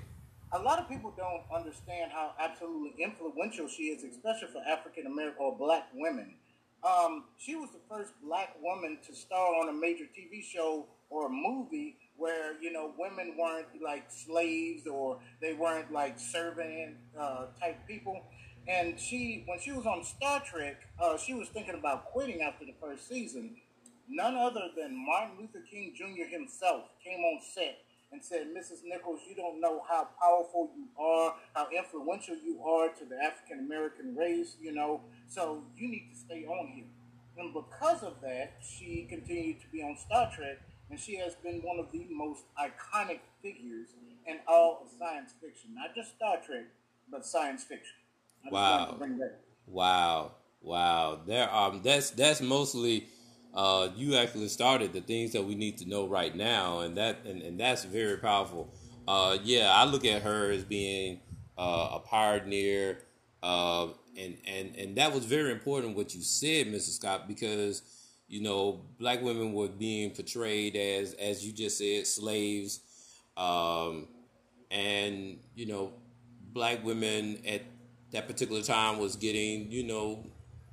A 0.51 0.59
lot 0.59 0.77
of 0.77 0.87
people 0.87 1.11
don't 1.17 1.41
understand 1.53 2.11
how 2.11 2.33
absolutely 2.39 2.93
influential 3.03 3.67
she 3.67 3.83
is, 3.85 4.03
especially 4.03 4.49
for 4.53 4.61
African 4.69 5.07
American 5.07 5.37
or 5.41 5.57
black 5.57 5.87
women. 5.95 6.35
Um, 6.83 7.23
she 7.39 7.55
was 7.55 7.69
the 7.71 7.79
first 7.89 8.11
black 8.23 8.55
woman 8.61 8.99
to 9.07 9.15
star 9.15 9.55
on 9.55 9.69
a 9.69 9.73
major 9.73 10.03
TV 10.03 10.43
show 10.43 10.85
or 11.09 11.25
a 11.25 11.29
movie 11.29 11.95
where 12.17 12.61
you 12.61 12.71
know 12.71 12.93
women 12.99 13.35
weren't 13.39 13.65
like 13.83 14.05
slaves 14.11 14.85
or 14.85 15.17
they 15.41 15.53
weren't 15.53 15.91
like 15.91 16.19
servant 16.19 16.97
uh, 17.19 17.47
type 17.59 17.87
people. 17.87 18.21
And 18.67 18.97
she, 18.97 19.43
when 19.45 19.59
she 19.59 19.71
was 19.73 19.85
on 19.85 20.03
Star 20.05 20.41
Trek, 20.45 20.77
uh, 21.01 21.17
she 21.17 21.33
was 21.33 21.49
thinking 21.49 21.75
about 21.75 22.05
quitting 22.05 22.41
after 22.41 22.63
the 22.65 22.73
first 22.79 23.09
season. 23.09 23.57
None 24.09 24.35
other 24.35 24.69
than 24.77 25.05
Martin 25.05 25.37
Luther 25.39 25.65
King 25.69 25.93
Jr. 25.95 26.25
himself 26.29 26.83
came 27.03 27.19
on 27.19 27.41
set 27.41 27.79
and 28.11 28.23
said, 28.23 28.47
Mrs. 28.55 28.83
Nichols, 28.85 29.21
you 29.27 29.35
don't 29.35 29.59
know 29.59 29.81
how 29.89 30.07
powerful 30.21 30.69
you 30.77 30.85
are, 31.03 31.33
how 31.55 31.67
influential 31.75 32.35
you 32.35 32.61
are 32.63 32.89
to 32.89 33.05
the 33.05 33.17
African 33.23 33.59
American 33.65 34.15
race, 34.15 34.55
you 34.61 34.73
know, 34.73 35.01
so 35.27 35.63
you 35.75 35.87
need 35.89 36.09
to 36.13 36.19
stay 36.19 36.45
on 36.45 36.67
here. 36.67 36.85
And 37.37 37.53
because 37.53 38.03
of 38.03 38.21
that, 38.21 38.53
she 38.61 39.07
continued 39.09 39.61
to 39.61 39.67
be 39.67 39.81
on 39.81 39.97
Star 39.97 40.31
Trek, 40.35 40.59
and 40.91 40.99
she 40.99 41.15
has 41.17 41.33
been 41.35 41.61
one 41.63 41.79
of 41.79 41.91
the 41.91 42.05
most 42.11 42.43
iconic 42.59 43.19
figures 43.41 43.87
in 44.27 44.37
all 44.47 44.81
of 44.83 44.89
science 44.99 45.33
fiction. 45.41 45.73
Not 45.73 45.95
just 45.95 46.15
Star 46.15 46.37
Trek, 46.45 46.65
but 47.11 47.25
science 47.25 47.63
fiction. 47.63 47.95
I 48.45 48.49
Wow. 48.51 48.85
to 48.91 48.97
bring 48.97 49.17
that. 49.17 49.39
Wow, 49.65 50.33
wow. 50.61 51.21
There, 51.25 51.51
um, 51.53 51.81
that's 51.81 52.11
that's 52.11 52.41
mostly. 52.41 53.07
Uh, 53.53 53.89
you 53.95 54.15
actually 54.15 54.47
started 54.47 54.93
the 54.93 55.01
things 55.01 55.31
that 55.33 55.43
we 55.43 55.53
need 55.55 55.77
to 55.77 55.87
know 55.87 56.07
right 56.07 56.35
now, 56.35 56.79
and 56.79 56.97
that 56.97 57.17
and, 57.25 57.41
and 57.41 57.59
that's 57.59 57.83
very 57.83 58.17
powerful. 58.17 58.73
Uh, 59.07 59.37
yeah, 59.43 59.71
I 59.71 59.85
look 59.85 60.05
at 60.05 60.23
her 60.23 60.51
as 60.51 60.63
being 60.63 61.19
uh, 61.57 61.89
a 61.93 61.99
pioneer, 61.99 62.99
uh, 63.43 63.87
and 64.17 64.37
and 64.47 64.75
and 64.75 64.95
that 64.97 65.13
was 65.13 65.25
very 65.25 65.51
important 65.51 65.95
what 65.95 66.15
you 66.15 66.21
said, 66.21 66.67
Mrs. 66.67 66.95
Scott, 66.95 67.27
because 67.27 67.83
you 68.27 68.41
know 68.41 68.81
black 68.97 69.21
women 69.21 69.53
were 69.53 69.67
being 69.67 70.09
portrayed 70.09 70.75
as 70.75 71.13
as 71.13 71.45
you 71.45 71.53
just 71.53 71.77
said 71.77 72.07
slaves, 72.07 72.79
um, 73.37 74.07
and 74.71 75.37
you 75.55 75.67
know 75.67 75.93
black 76.53 76.83
women 76.83 77.39
at 77.47 77.61
that 78.11 78.27
particular 78.27 78.61
time 78.61 78.99
was 78.99 79.15
getting, 79.15 79.71
you 79.71 79.83
know, 79.83 80.23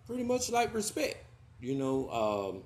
pretty 0.06 0.22
much 0.22 0.50
like 0.50 0.72
respect. 0.75 1.16
You 1.61 1.75
know, 1.76 2.09
um, 2.11 2.62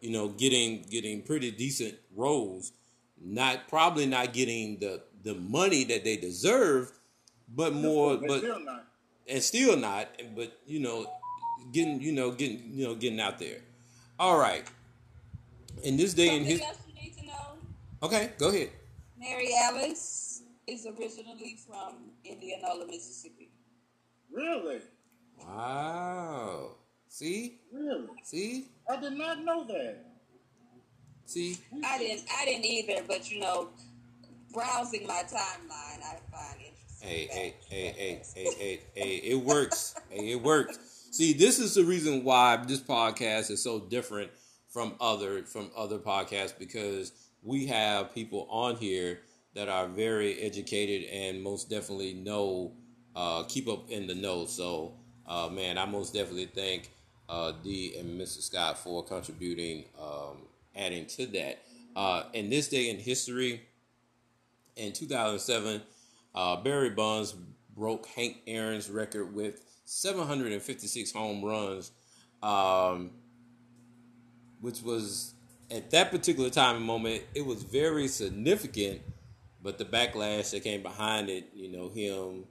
you 0.00 0.10
know, 0.10 0.28
getting 0.28 0.82
getting 0.90 1.22
pretty 1.22 1.50
decent 1.50 1.94
roles. 2.14 2.72
Not 3.20 3.68
probably 3.68 4.06
not 4.06 4.32
getting 4.32 4.78
the 4.78 5.02
the 5.22 5.34
money 5.34 5.84
that 5.84 6.04
they 6.04 6.16
deserve, 6.16 6.92
but 7.48 7.74
more, 7.74 8.16
But 8.16 8.26
but 8.28 8.38
still 8.38 8.60
not. 8.60 8.84
and 9.28 9.42
still 9.42 9.76
not. 9.76 10.08
But 10.36 10.58
you 10.66 10.80
know, 10.80 11.06
getting 11.72 12.00
you 12.00 12.12
know 12.12 12.30
getting 12.32 12.62
you 12.72 12.86
know 12.86 12.94
getting 12.94 13.20
out 13.20 13.38
there. 13.38 13.58
All 14.18 14.38
right. 14.38 14.64
In 15.84 15.96
this 15.96 16.12
day 16.14 16.28
and 16.36 16.38
Something 16.46 16.58
his 16.58 16.60
else 16.60 16.78
you 16.88 16.94
need 17.02 17.16
to 17.18 17.26
know. 17.26 17.58
okay, 18.02 18.32
go 18.38 18.48
ahead. 18.48 18.70
Mary 19.18 19.50
Alice 19.62 20.42
is 20.66 20.86
originally 20.86 21.56
from 21.66 22.10
Indianola, 22.24 22.86
Mississippi. 22.86 23.50
Really? 24.32 24.80
Wow. 25.38 26.72
See, 27.08 27.58
Really? 27.72 28.06
see, 28.22 28.66
I 28.88 28.96
did 29.00 29.14
not 29.14 29.42
know 29.44 29.64
that. 29.64 29.96
see. 31.24 31.56
I 31.84 31.98
didn't 31.98 32.24
I 32.38 32.44
didn't 32.44 32.64
either, 32.64 33.02
but 33.06 33.30
you 33.30 33.40
know, 33.40 33.68
browsing 34.52 35.06
my 35.06 35.22
timeline, 35.24 36.02
I 36.02 36.18
find 36.30 36.56
interesting. 36.60 37.08
Hey, 37.08 37.28
hey, 37.30 37.50
facts. 37.50 37.68
hey, 37.70 37.92
hey, 37.96 38.20
hey, 38.34 38.50
hey, 38.58 38.80
hey, 38.94 39.16
it 39.16 39.34
works. 39.44 39.94
hey, 40.10 40.32
it 40.32 40.42
works. 40.42 40.78
See, 41.10 41.32
this 41.32 41.58
is 41.58 41.74
the 41.74 41.84
reason 41.84 42.24
why 42.24 42.56
this 42.66 42.80
podcast 42.80 43.50
is 43.50 43.62
so 43.62 43.80
different 43.80 44.30
from 44.68 44.94
other 45.00 45.44
from 45.44 45.70
other 45.76 45.98
podcasts 45.98 46.56
because 46.58 47.12
we 47.42 47.66
have 47.66 48.14
people 48.14 48.46
on 48.50 48.76
here 48.76 49.20
that 49.54 49.68
are 49.68 49.86
very 49.88 50.38
educated 50.40 51.08
and 51.10 51.42
most 51.42 51.70
definitely 51.70 52.12
know 52.14 52.72
uh, 53.16 53.42
keep 53.44 53.66
up 53.68 53.90
in 53.90 54.06
the 54.06 54.14
know. 54.14 54.44
So, 54.44 54.94
uh, 55.26 55.48
man, 55.48 55.78
I 55.78 55.86
most 55.86 56.12
definitely 56.14 56.46
thank 56.54 56.90
uh, 57.28 57.52
Dee 57.62 57.96
and 57.98 58.20
Mr. 58.20 58.40
Scott 58.40 58.78
for 58.78 59.04
contributing, 59.04 59.84
um, 60.00 60.38
adding 60.74 61.06
to 61.06 61.26
that. 61.26 61.58
Uh, 61.94 62.24
in 62.32 62.50
this 62.50 62.68
day 62.68 62.90
in 62.90 62.98
history, 62.98 63.62
in 64.76 64.92
2007, 64.92 65.82
uh, 66.34 66.56
Barry 66.56 66.90
Bonds 66.90 67.34
broke 67.76 68.06
Hank 68.06 68.38
Aaron's 68.46 68.88
record 68.88 69.34
with 69.34 69.64
756 69.84 71.12
home 71.12 71.44
runs, 71.44 71.90
um, 72.42 73.10
which 74.60 74.82
was 74.82 75.34
at 75.70 75.90
that 75.90 76.10
particular 76.10 76.50
time 76.50 76.76
and 76.76 76.84
moment, 76.84 77.22
it 77.34 77.44
was 77.44 77.62
very 77.62 78.08
significant. 78.08 79.00
But 79.60 79.76
the 79.76 79.84
backlash 79.84 80.52
that 80.52 80.62
came 80.62 80.82
behind 80.82 81.28
it, 81.28 81.50
you 81.52 81.68
know, 81.68 81.88
him 81.88 82.44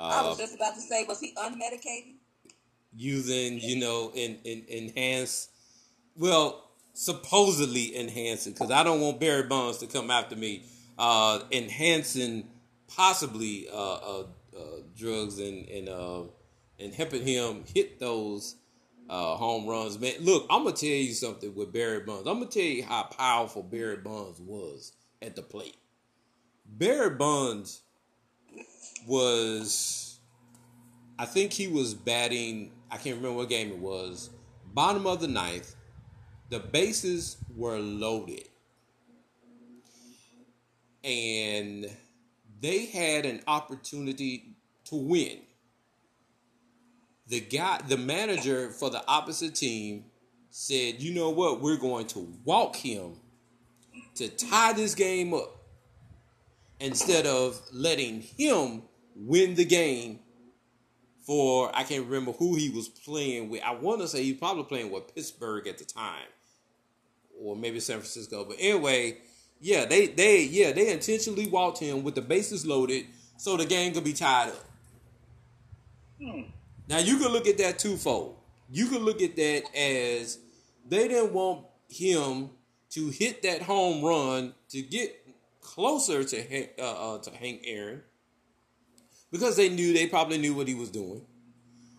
I 0.00 0.20
uh, 0.20 0.28
was 0.28 0.38
just 0.38 0.54
about 0.54 0.74
to 0.74 0.80
say, 0.80 1.04
was 1.08 1.20
he 1.20 1.34
unmedicated? 1.34 2.17
Using, 2.96 3.60
you 3.60 3.78
know, 3.78 4.10
in, 4.14 4.38
in 4.44 4.64
enhance, 4.68 5.48
well, 6.16 6.70
supposedly 6.94 7.96
enhancing, 7.96 8.52
because 8.52 8.70
I 8.70 8.82
don't 8.82 9.00
want 9.00 9.20
Barry 9.20 9.44
Bonds 9.44 9.78
to 9.78 9.86
come 9.86 10.10
after 10.10 10.36
me, 10.36 10.64
uh, 10.98 11.40
enhancing 11.52 12.48
possibly 12.88 13.68
uh, 13.72 13.94
uh, 13.94 14.24
uh, 14.56 14.62
drugs 14.96 15.38
and 15.38 15.68
and 15.68 15.88
uh, 15.88 16.22
and 16.80 16.92
helping 16.92 17.24
him 17.24 17.64
hit 17.72 18.00
those 18.00 18.56
uh, 19.08 19.36
home 19.36 19.66
runs. 19.66 19.98
Man, 19.98 20.14
look, 20.20 20.46
I'm 20.50 20.64
gonna 20.64 20.74
tell 20.74 20.88
you 20.88 21.12
something 21.12 21.54
with 21.54 21.72
Barry 21.72 22.00
Bonds. 22.00 22.26
I'm 22.26 22.38
gonna 22.38 22.50
tell 22.50 22.62
you 22.62 22.82
how 22.84 23.04
powerful 23.04 23.62
Barry 23.62 23.96
Bonds 23.96 24.40
was 24.40 24.92
at 25.22 25.36
the 25.36 25.42
plate. 25.42 25.76
Barry 26.66 27.10
Bonds 27.10 27.82
was 29.06 30.07
I 31.18 31.26
think 31.26 31.52
he 31.52 31.66
was 31.66 31.94
batting, 31.94 32.70
I 32.90 32.96
can't 32.96 33.16
remember 33.16 33.38
what 33.38 33.48
game 33.48 33.70
it 33.70 33.78
was, 33.78 34.30
bottom 34.72 35.06
of 35.06 35.20
the 35.20 35.28
ninth. 35.28 35.74
The 36.50 36.60
bases 36.60 37.36
were 37.56 37.78
loaded. 37.78 38.48
And 41.02 41.90
they 42.60 42.86
had 42.86 43.26
an 43.26 43.42
opportunity 43.46 44.54
to 44.84 44.96
win. 44.96 45.38
The 47.26 47.40
guy, 47.40 47.80
the 47.86 47.98
manager 47.98 48.70
for 48.70 48.88
the 48.88 49.06
opposite 49.06 49.54
team 49.54 50.04
said, 50.50 51.00
you 51.00 51.12
know 51.12 51.30
what, 51.30 51.60
we're 51.60 51.76
going 51.76 52.06
to 52.08 52.32
walk 52.44 52.76
him 52.76 53.16
to 54.14 54.28
tie 54.28 54.72
this 54.72 54.94
game 54.94 55.34
up 55.34 55.56
instead 56.80 57.26
of 57.26 57.60
letting 57.72 58.20
him 58.20 58.82
win 59.14 59.54
the 59.56 59.64
game 59.64 60.20
for 61.28 61.70
I 61.76 61.82
can't 61.84 62.06
remember 62.06 62.32
who 62.32 62.56
he 62.56 62.70
was 62.70 62.88
playing 62.88 63.50
with. 63.50 63.62
I 63.62 63.74
want 63.74 64.00
to 64.00 64.08
say 64.08 64.24
he 64.24 64.32
probably 64.32 64.64
playing 64.64 64.90
with 64.90 65.14
Pittsburgh 65.14 65.68
at 65.68 65.76
the 65.76 65.84
time, 65.84 66.24
or 67.38 67.54
maybe 67.54 67.80
San 67.80 67.98
Francisco. 67.98 68.46
But 68.46 68.56
anyway, 68.58 69.18
yeah, 69.60 69.84
they 69.84 70.06
they 70.06 70.44
yeah 70.44 70.72
they 70.72 70.90
intentionally 70.90 71.46
walked 71.46 71.80
him 71.80 72.02
with 72.02 72.14
the 72.14 72.22
bases 72.22 72.64
loaded 72.64 73.04
so 73.36 73.58
the 73.58 73.66
game 73.66 73.92
could 73.92 74.04
be 74.04 74.14
tied 74.14 74.48
up. 74.48 74.64
Hmm. 76.18 76.40
Now 76.88 76.98
you 76.98 77.18
can 77.18 77.28
look 77.28 77.46
at 77.46 77.58
that 77.58 77.78
twofold. 77.78 78.38
You 78.70 78.86
can 78.86 79.04
look 79.04 79.20
at 79.20 79.36
that 79.36 79.64
as 79.76 80.38
they 80.88 81.08
didn't 81.08 81.34
want 81.34 81.66
him 81.90 82.48
to 82.92 83.08
hit 83.10 83.42
that 83.42 83.60
home 83.60 84.02
run 84.02 84.54
to 84.70 84.80
get 84.80 85.14
closer 85.60 86.24
to 86.24 86.82
uh, 86.82 86.82
uh, 86.82 87.18
to 87.18 87.30
Hank 87.32 87.64
Aaron 87.66 88.00
because 89.30 89.56
they 89.56 89.68
knew 89.68 89.92
they 89.92 90.06
probably 90.06 90.38
knew 90.38 90.54
what 90.54 90.68
he 90.68 90.74
was 90.74 90.90
doing. 90.90 91.22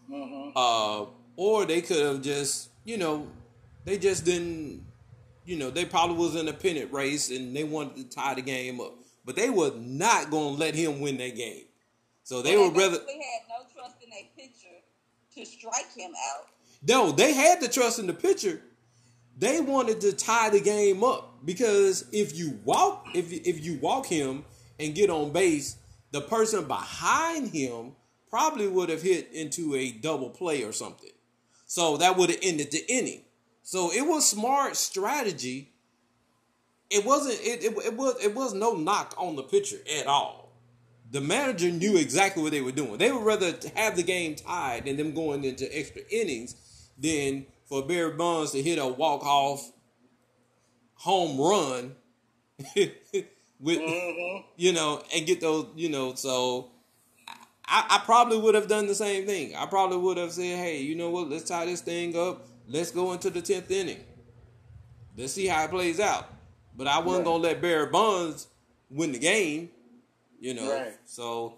Mm-hmm. 0.10 0.52
Uh, 0.56 1.06
or 1.36 1.66
they 1.66 1.82
could 1.82 2.04
have 2.04 2.22
just, 2.22 2.70
you 2.84 2.98
know, 2.98 3.28
they 3.86 3.98
just 3.98 4.26
didn't, 4.26 4.84
you 5.46 5.58
know, 5.58 5.70
they 5.70 5.86
probably 5.86 6.18
was 6.18 6.36
in 6.36 6.48
a 6.48 6.54
pennant 6.54 6.92
race 6.92 7.30
and 7.30 7.56
they 7.56 7.64
wanted 7.64 7.96
to 7.98 8.16
tie 8.16 8.34
the 8.34 8.42
game 8.42 8.82
up. 8.82 8.94
But 9.26 9.36
they 9.36 9.50
were 9.50 9.72
not 9.76 10.32
going 10.32 10.56
to 10.56 10.60
let 10.60 10.76
him 10.76 11.02
win 11.02 11.18
that 11.18 11.36
game. 11.36 11.66
So 12.24 12.42
they 12.42 12.58
would 12.58 12.76
rather. 12.76 12.98
They 12.98 13.14
had 13.14 13.48
no 13.48 13.66
trust 13.74 13.96
in 14.04 14.12
a 14.12 14.30
pitcher 14.36 14.76
to 15.36 15.46
strike 15.46 15.94
him 15.96 16.12
out. 16.12 16.46
No, 16.88 17.12
they 17.12 17.34
had 17.34 17.62
the 17.62 17.68
trust 17.68 18.00
in 18.00 18.08
the 18.08 18.14
pitcher. 18.14 18.62
They 19.38 19.62
wanted 19.62 20.02
to 20.02 20.14
tie 20.14 20.50
the 20.50 20.60
game 20.60 21.04
up 21.04 21.46
because 21.46 22.06
if 22.12 22.38
you 22.38 22.60
walk, 22.66 23.08
if 23.14 23.32
if 23.32 23.64
you 23.64 23.80
walk 23.80 24.06
him 24.06 24.46
and 24.80 24.94
get 24.94 25.10
on 25.10 25.32
base, 25.32 25.78
the 26.12 26.22
person 26.22 26.66
behind 26.68 27.50
him 27.50 27.94
probably 28.30 28.68
would 28.68 28.89
have 28.89 29.01
hit 29.01 29.32
into 29.34 29.75
a 29.75 29.92
double 29.92 30.30
play 30.30 30.63
or 30.63 30.72
something. 30.72 31.12
So 31.66 31.98
that 31.98 32.18
would 32.18 32.30
have 32.30 32.39
ended 32.42 32.72
the 32.72 32.84
inning. 32.92 33.22
So 33.63 33.92
it 33.92 34.01
was 34.01 34.28
smart 34.28 34.75
strategy. 34.75 35.72
It 36.89 37.06
wasn't 37.06 37.39
it, 37.42 37.63
it, 37.63 37.78
it 37.86 37.96
was 37.96 38.16
it 38.24 38.34
was 38.34 38.54
no 38.54 38.74
knock 38.74 39.13
on 39.18 39.36
the 39.36 39.44
pitcher 39.44 39.78
at 40.00 40.08
all. 40.08 40.51
The 41.12 41.22
manager 41.22 41.70
knew 41.72 41.98
exactly 41.98 42.42
what 42.42 42.51
they 42.51 42.62
were 42.62 42.72
doing. 42.72 42.98
They 42.98 43.12
would 43.12 43.24
rather 43.24 43.54
have 43.75 43.96
the 43.96 44.04
game 44.04 44.36
tied 44.36 44.88
and 44.88 44.98
them 44.98 45.13
going 45.13 45.44
into 45.44 45.66
extra 45.75 46.01
innings 46.10 46.56
than 46.98 47.46
for 47.66 47.84
Barry 47.84 48.16
Bonds 48.16 48.51
to 48.51 48.62
hit 48.62 48.80
a 48.80 48.88
walk 48.88 49.24
off 49.24 49.72
home 50.96 51.39
run 51.39 51.96
with 53.60 53.80
mm-hmm. 53.80 54.42
you 54.58 54.74
know 54.74 55.04
and 55.13 55.25
get 55.25 55.42
those 55.42 55.68
you 55.75 55.89
know 55.89 56.13
so 56.16 56.72
I, 57.72 57.86
I 57.89 58.01
probably 58.04 58.38
would 58.39 58.56
have 58.56 58.68
done 58.68 58.88
the 58.88 58.96
same 58.96 59.28
thing. 59.28 59.56
I 59.56 59.68
probably 59.68 59.98
would 59.98 60.18
have 60.18 60.32
said 60.32 60.58
hey 60.58 60.82
you 60.82 60.96
know 60.96 61.10
what 61.10 61.30
let's 61.30 61.44
tie 61.44 61.66
this 61.66 61.82
thing 61.82 62.18
up. 62.18 62.48
Let's 62.68 62.92
go 62.92 63.13
into 63.13 63.30
the 63.30 63.42
10th 63.42 63.70
inning. 63.72 64.04
Let's 65.18 65.34
see 65.34 65.48
how 65.48 65.63
it 65.63 65.72
plays 65.72 66.00
out. 66.00 66.28
But 66.75 66.88
i 66.88 67.00
wasn't 67.00 67.25
right. 67.25 67.32
gonna 67.32 67.44
let 67.44 67.62
barry 67.62 67.88
bonds 67.88 68.48
win 68.89 69.12
the 69.12 69.20
game 69.20 69.70
you 70.39 70.54
know. 70.54 70.72
Right. 70.72 70.94
so 71.06 71.56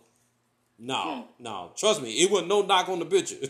no 0.80 1.26
hmm. 1.38 1.44
no 1.44 1.72
trust 1.78 2.02
me 2.02 2.12
it 2.12 2.32
was 2.32 2.44
no 2.46 2.64
knock 2.64 2.90
on 2.90 3.00
the 3.00 3.06
pitcher. 3.06 3.36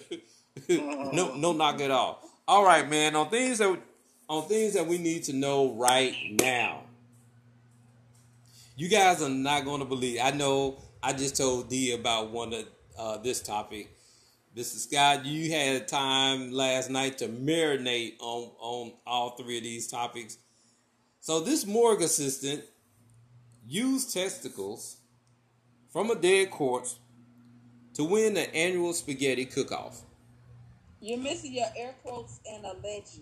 No 0.67 1.33
no 1.35 1.53
knock 1.53 1.79
at 1.79 1.91
all. 1.91 2.21
All 2.45 2.65
right 2.65 2.87
man. 2.87 3.15
On 3.15 3.29
things 3.29 3.57
that 3.59 3.79
on 4.27 4.47
things 4.49 4.73
that 4.73 4.85
we 4.85 4.97
need 4.97 5.23
to 5.23 5.33
know 5.33 5.73
right 5.73 6.13
now 6.39 6.83
you 8.75 8.89
guys 8.89 9.21
are 9.21 9.29
not 9.29 9.65
going 9.65 9.79
to 9.79 9.85
believe. 9.85 10.19
I 10.21 10.31
know 10.31 10.77
I 11.03 11.13
just 11.13 11.37
told 11.37 11.69
D 11.69 11.93
about 11.93 12.31
one 12.31 12.53
of 12.53 12.65
uh, 12.97 13.17
this 13.17 13.41
topic. 13.41 13.95
Mr. 14.55 14.77
Scott, 14.77 15.25
you 15.25 15.51
had 15.51 15.87
time 15.87 16.51
last 16.51 16.89
night 16.89 17.17
to 17.19 17.27
marinate 17.27 18.15
on, 18.19 18.51
on 18.59 18.93
all 19.07 19.31
three 19.31 19.57
of 19.57 19.63
these 19.63 19.87
topics. 19.87 20.37
So 21.21 21.39
this 21.39 21.65
morgue 21.65 22.01
assistant 22.01 22.63
used 23.65 24.13
testicles 24.13 24.97
from 25.89 26.11
a 26.11 26.15
dead 26.15 26.51
corpse 26.51 26.99
to 27.93 28.03
win 28.03 28.33
the 28.33 28.53
annual 28.53 28.93
spaghetti 28.93 29.45
cook-off. 29.45 30.01
You're 30.99 31.17
missing 31.17 31.53
your 31.53 31.67
air 31.77 31.95
quotes 32.03 32.39
and 32.45 32.65
alleged. 32.65 33.21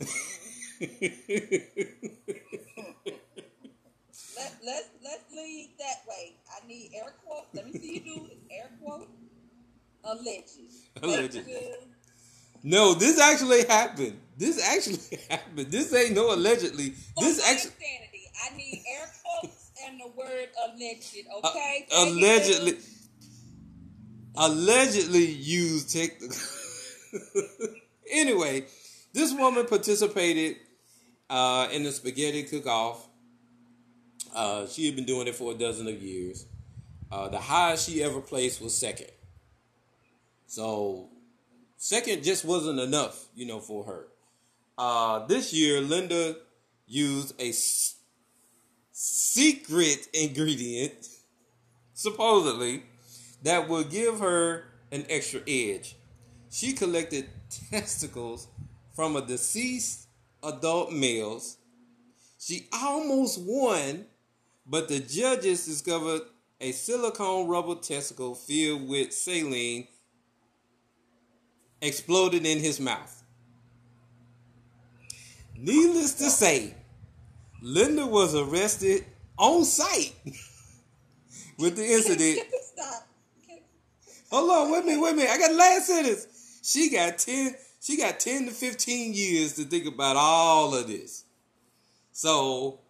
Let, 4.36 4.52
let's 4.64 4.88
let's 5.02 5.24
lead 5.32 5.70
that 5.78 6.02
way. 6.08 6.34
I 6.50 6.66
need 6.66 6.90
air 6.94 7.14
quote. 7.24 7.46
Let 7.52 7.66
me 7.66 7.78
see 7.78 7.94
you 7.94 8.00
do. 8.00 8.30
Air 8.50 8.70
quote. 8.82 9.08
Alleged. 10.04 10.60
Alleged. 11.02 11.40
No, 12.62 12.94
this 12.94 13.20
actually 13.20 13.64
happened. 13.66 14.18
This 14.36 14.62
actually 14.62 15.18
happened. 15.30 15.70
This 15.70 15.94
ain't 15.94 16.14
no 16.14 16.34
allegedly. 16.34 16.94
This 17.18 17.40
actually. 17.46 17.72
Insanity. 17.72 18.30
I 18.44 18.56
need 18.56 18.82
air 18.96 19.10
quotes 19.22 19.70
and 19.86 20.00
the 20.00 20.08
word 20.16 20.48
alleged. 20.66 21.16
Uh, 21.30 21.48
okay. 21.48 21.86
Uh, 21.92 22.06
allegedly. 22.06 22.78
Allegedly 24.36 25.26
used 25.26 25.92
technical. 25.92 26.36
anyway, 28.10 28.66
this 29.12 29.32
woman 29.32 29.66
participated 29.66 30.56
uh, 31.30 31.68
in 31.70 31.84
the 31.84 31.92
spaghetti 31.92 32.42
cook-off 32.42 33.08
uh, 34.34 34.66
she 34.66 34.86
had 34.86 34.96
been 34.96 35.04
doing 35.04 35.26
it 35.28 35.34
for 35.36 35.52
a 35.52 35.54
dozen 35.54 35.86
of 35.88 36.02
years. 36.02 36.46
Uh, 37.10 37.28
the 37.28 37.38
highest 37.38 37.88
she 37.88 38.02
ever 38.02 38.20
placed 38.20 38.60
was 38.60 38.76
second. 38.76 39.10
So, 40.46 41.08
second 41.76 42.24
just 42.24 42.44
wasn't 42.44 42.80
enough, 42.80 43.26
you 43.34 43.46
know, 43.46 43.60
for 43.60 43.84
her. 43.84 44.06
Uh, 44.76 45.26
this 45.26 45.52
year, 45.52 45.80
Linda 45.80 46.36
used 46.86 47.40
a 47.40 47.50
s- 47.50 47.96
secret 48.92 50.08
ingredient, 50.12 51.08
supposedly, 51.94 52.82
that 53.42 53.68
would 53.68 53.90
give 53.90 54.18
her 54.20 54.64
an 54.90 55.06
extra 55.08 55.40
edge. 55.46 55.96
She 56.50 56.72
collected 56.72 57.28
testicles 57.70 58.48
from 58.94 59.16
a 59.16 59.24
deceased 59.24 60.06
adult 60.42 60.92
males. 60.92 61.58
She 62.38 62.68
almost 62.72 63.40
won 63.40 64.06
but 64.66 64.88
the 64.88 65.00
judges 65.00 65.66
discovered 65.66 66.22
a 66.60 66.72
silicone 66.72 67.48
rubber 67.48 67.74
testicle 67.74 68.34
filled 68.34 68.88
with 68.88 69.12
saline 69.12 69.86
exploded 71.82 72.46
in 72.46 72.58
his 72.58 72.80
mouth. 72.80 73.22
Needless 75.56 76.14
to 76.14 76.30
say, 76.30 76.74
Linda 77.62 78.06
was 78.06 78.34
arrested 78.34 79.04
on 79.38 79.64
site 79.64 80.14
with 81.58 81.76
the 81.76 81.84
incident. 81.84 82.40
Hold 84.30 84.50
on, 84.50 84.72
wait 84.72 84.82
a 84.82 84.86
minute, 84.86 85.02
wait 85.02 85.12
a 85.12 85.16
minute. 85.16 85.30
I 85.30 85.38
got 85.38 85.50
the 85.50 85.56
last 85.56 85.86
sentence. 85.86 86.26
She 86.62 86.90
got 86.90 87.18
ten. 87.18 87.54
She 87.80 87.96
got 87.96 88.18
ten 88.18 88.46
to 88.46 88.50
fifteen 88.50 89.12
years 89.14 89.54
to 89.54 89.64
think 89.64 89.86
about 89.86 90.16
all 90.16 90.74
of 90.74 90.88
this. 90.88 91.24
So 92.12 92.80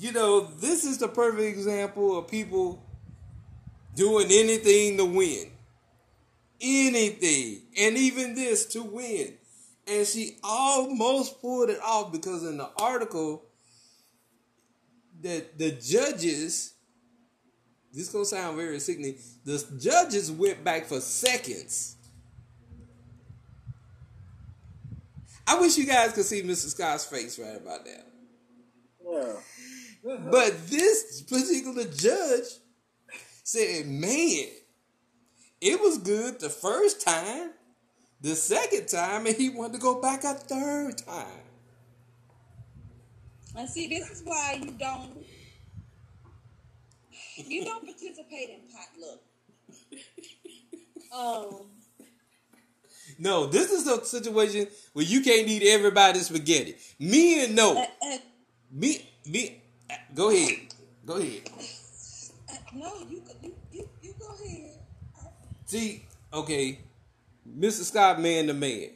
you 0.00 0.12
know, 0.12 0.40
this 0.40 0.84
is 0.84 0.96
the 0.96 1.08
perfect 1.08 1.42
example 1.42 2.18
of 2.18 2.26
people 2.26 2.82
doing 3.94 4.28
anything 4.30 4.96
to 4.96 5.04
win. 5.04 5.50
Anything. 6.58 7.62
And 7.78 7.98
even 7.98 8.34
this 8.34 8.64
to 8.66 8.82
win. 8.82 9.34
And 9.86 10.06
she 10.06 10.38
almost 10.42 11.40
pulled 11.42 11.68
it 11.68 11.80
off 11.84 12.12
because 12.12 12.44
in 12.44 12.56
the 12.56 12.70
article 12.78 13.44
that 15.20 15.58
the 15.58 15.72
judges 15.72 16.72
this 17.92 18.06
is 18.06 18.08
gonna 18.10 18.24
sound 18.24 18.56
very 18.56 18.78
sickening. 18.78 19.16
The 19.44 19.64
judges 19.78 20.30
went 20.30 20.62
back 20.62 20.86
for 20.86 21.00
seconds. 21.00 21.96
I 25.46 25.58
wish 25.58 25.76
you 25.76 25.84
guys 25.84 26.12
could 26.12 26.24
see 26.24 26.42
Mr. 26.42 26.68
Scott's 26.68 27.04
face 27.04 27.38
right 27.38 27.56
about 27.56 27.84
that. 27.84 28.06
Yeah. 29.04 29.32
But 30.02 30.68
this 30.68 31.22
particular 31.22 31.84
judge 31.84 32.46
said, 33.42 33.86
man, 33.86 34.46
it 35.60 35.80
was 35.80 35.98
good 35.98 36.40
the 36.40 36.48
first 36.48 37.04
time, 37.04 37.50
the 38.20 38.34
second 38.34 38.88
time, 38.88 39.26
and 39.26 39.36
he 39.36 39.50
wanted 39.50 39.74
to 39.74 39.78
go 39.78 40.00
back 40.00 40.24
a 40.24 40.34
third 40.34 40.98
time. 40.98 41.26
And 43.56 43.68
see, 43.68 43.88
this 43.88 44.08
is 44.10 44.22
why 44.24 44.60
you 44.62 44.70
don't 44.72 45.24
you 47.36 47.64
don't 47.64 47.84
participate 47.84 48.50
in 48.50 48.60
potluck. 48.70 49.20
Um 51.12 51.66
no, 53.18 53.46
this 53.46 53.70
is 53.70 53.86
a 53.86 54.02
situation 54.04 54.66
where 54.92 55.04
you 55.04 55.20
can't 55.20 55.46
eat 55.48 55.62
everybody's 55.66 56.26
spaghetti. 56.26 56.76
Me 56.98 57.44
and 57.44 57.56
no, 57.56 57.76
Uh, 57.76 57.86
uh, 58.06 58.18
me, 58.70 59.04
me. 59.26 59.59
Go 60.14 60.30
ahead, 60.30 60.58
go 61.06 61.14
ahead. 61.16 61.42
no, 62.74 62.92
you, 63.08 63.20
go- 63.20 63.32
you 63.42 63.54
you 63.72 63.88
you 64.02 64.14
go 64.18 64.28
ahead. 64.44 64.70
See, 65.66 66.04
okay, 66.32 66.80
Mr. 67.48 67.82
Scott, 67.84 68.20
man 68.20 68.46
to 68.48 68.54
man. 68.54 68.90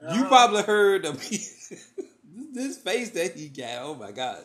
You 0.00 0.08
Uh-huh. 0.08 0.28
probably 0.28 0.62
heard 0.62 1.04
of 1.04 1.18
me. 1.18 1.38
this 2.52 2.78
face 2.78 3.10
that 3.10 3.34
he 3.36 3.48
got. 3.48 3.82
Oh 3.82 3.94
my 3.94 4.12
gosh. 4.12 4.44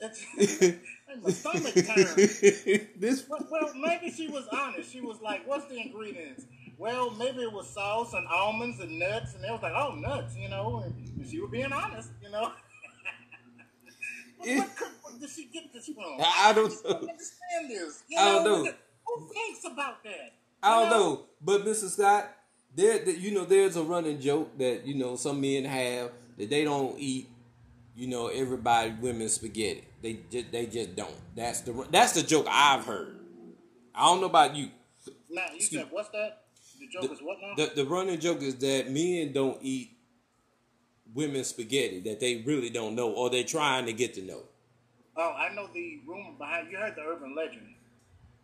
It's, 0.00 0.24
my 1.22 1.30
stomach 1.30 1.74
turned. 1.74 2.16
this 2.96 3.28
Well, 3.28 3.46
well, 3.50 3.74
maybe 3.74 4.10
she 4.10 4.28
was 4.28 4.46
honest. 4.52 4.90
She 4.92 5.00
was 5.00 5.20
like, 5.20 5.46
"What's 5.46 5.66
the 5.66 5.78
ingredients?" 5.78 6.44
Well, 6.78 7.10
maybe 7.10 7.42
it 7.42 7.52
was 7.52 7.68
sauce 7.68 8.14
and 8.14 8.26
almonds 8.28 8.80
and 8.80 8.98
nuts, 8.98 9.34
and 9.34 9.44
they 9.44 9.50
was 9.50 9.60
like, 9.62 9.74
"Oh, 9.76 9.94
nuts," 9.96 10.34
you 10.36 10.48
know. 10.48 10.82
And 10.84 11.28
she 11.28 11.40
was 11.40 11.50
being 11.50 11.72
honest, 11.72 12.10
you 12.22 12.30
know. 12.30 12.52
Where, 14.40 14.56
where, 14.58 15.18
did 15.20 15.30
she 15.30 15.46
get 15.46 15.72
this 15.72 15.86
from? 15.86 16.18
I 16.20 16.52
don't 16.54 16.72
know. 16.84 16.90
understand 16.90 17.70
this. 17.70 18.02
You 18.08 18.18
I 18.18 18.24
don't 18.24 18.44
know. 18.44 18.72
Who 19.06 19.28
thinks 19.32 19.64
about 19.64 20.02
that? 20.04 20.32
I 20.62 20.70
don't 20.70 20.84
You 20.84 20.90
know, 20.90 21.22
but 21.40 21.64
Mr. 21.64 21.88
Scott, 21.88 22.30
there, 22.74 23.08
you 23.08 23.32
know, 23.32 23.44
there's 23.44 23.76
a 23.76 23.82
running 23.82 24.20
joke 24.20 24.56
that 24.58 24.86
you 24.86 24.94
know 24.94 25.16
some 25.16 25.40
men 25.40 25.64
have 25.64 26.12
that 26.38 26.50
they 26.50 26.64
don't 26.64 26.98
eat, 26.98 27.28
you 27.96 28.06
know, 28.06 28.28
everybody 28.28 28.94
women's 29.00 29.34
spaghetti. 29.34 29.84
They 30.02 30.20
just, 30.30 30.52
they 30.52 30.66
just 30.66 30.96
don't. 30.96 31.14
That's 31.34 31.60
the 31.62 31.86
that's 31.90 32.12
the 32.12 32.22
joke 32.22 32.46
I've 32.48 32.84
heard. 32.84 33.16
I 33.94 34.06
don't 34.06 34.20
know 34.20 34.26
about 34.26 34.54
you. 34.54 34.70
Now 35.30 35.42
you 35.50 35.56
Excuse- 35.56 35.82
said, 35.82 35.90
"What's 35.90 36.08
that?" 36.10 36.44
The 36.78 36.86
joke 36.88 37.12
is 37.12 37.18
what 37.20 37.38
now? 37.42 37.54
The 37.56 37.72
the 37.74 37.84
running 37.84 38.18
joke 38.20 38.42
is 38.42 38.56
that 38.56 38.90
men 38.90 39.32
don't 39.32 39.58
eat 39.60 39.90
women's 41.14 41.48
spaghetti 41.48 42.00
that 42.00 42.20
they 42.20 42.42
really 42.46 42.70
don't 42.70 42.94
know 42.94 43.10
or 43.12 43.30
they're 43.30 43.44
trying 43.44 43.86
to 43.86 43.92
get 43.92 44.14
to 44.14 44.22
know. 44.22 44.42
Oh, 45.16 45.34
I 45.36 45.52
know 45.54 45.68
the 45.72 46.00
rumor 46.06 46.32
behind. 46.38 46.70
You 46.70 46.78
heard 46.78 46.94
the 46.96 47.02
urban 47.02 47.34
legend, 47.34 47.74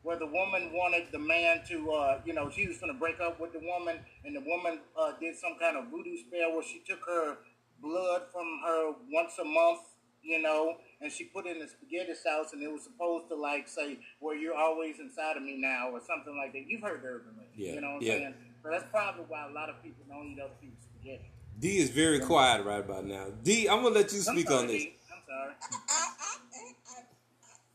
where 0.02 0.18
the 0.18 0.26
woman 0.26 0.72
wanted 0.72 1.06
the 1.12 1.18
man 1.18 1.62
to, 1.68 1.90
uh, 1.92 2.20
you 2.24 2.34
know, 2.34 2.50
she 2.50 2.66
was 2.66 2.78
going 2.78 2.92
to 2.92 2.98
break 2.98 3.20
up 3.20 3.40
with 3.40 3.52
the 3.52 3.60
woman, 3.60 3.98
and 4.24 4.34
the 4.36 4.40
woman 4.40 4.80
uh, 4.98 5.12
did 5.20 5.36
some 5.36 5.56
kind 5.60 5.76
of 5.76 5.86
voodoo 5.88 6.16
spell 6.18 6.52
where 6.52 6.62
she 6.62 6.82
took 6.86 7.00
her 7.06 7.38
blood 7.80 8.22
from 8.32 8.60
her 8.64 8.92
once 9.12 9.38
a 9.38 9.44
month, 9.44 9.80
you 10.22 10.42
know, 10.42 10.76
and 11.00 11.10
she 11.12 11.24
put 11.24 11.46
it 11.46 11.56
in 11.56 11.62
the 11.62 11.68
spaghetti 11.68 12.14
sauce, 12.14 12.52
and 12.52 12.62
it 12.62 12.70
was 12.70 12.82
supposed 12.82 13.28
to 13.28 13.36
like 13.36 13.68
say, 13.68 13.98
"Well, 14.20 14.34
you're 14.34 14.56
always 14.56 14.98
inside 14.98 15.36
of 15.36 15.42
me 15.44 15.56
now," 15.56 15.90
or 15.90 16.00
something 16.00 16.36
like 16.36 16.52
that. 16.52 16.66
You've 16.68 16.82
heard 16.82 17.02
the 17.02 17.08
urban 17.08 17.32
legend, 17.38 17.54
Yeah, 17.56 17.72
you 17.74 17.80
know 17.80 17.88
what 17.94 17.96
I'm 17.96 18.02
yeah. 18.02 18.12
saying? 18.18 18.34
So 18.62 18.70
that's 18.70 18.84
probably 18.90 19.24
why 19.28 19.46
a 19.48 19.52
lot 19.52 19.70
of 19.70 19.80
people 19.82 20.04
don't 20.08 20.26
eat 20.26 20.40
other 20.40 20.52
people's 20.60 20.82
spaghetti. 20.82 21.30
D 21.58 21.78
is 21.78 21.90
very 21.90 22.20
quiet 22.20 22.66
right 22.66 22.80
about 22.80 23.06
now. 23.06 23.26
D, 23.42 23.68
I'm 23.68 23.82
gonna 23.82 23.94
let 23.94 24.12
you 24.12 24.20
speak 24.20 24.48
sorry, 24.48 24.60
on 24.60 24.66
this. 24.66 24.82
D. 24.82 24.96
I'm 25.12 25.22
sorry. 25.26 25.52
I 25.62 26.08
I 26.20 26.36
I, 26.54 26.74
I, 26.90 27.02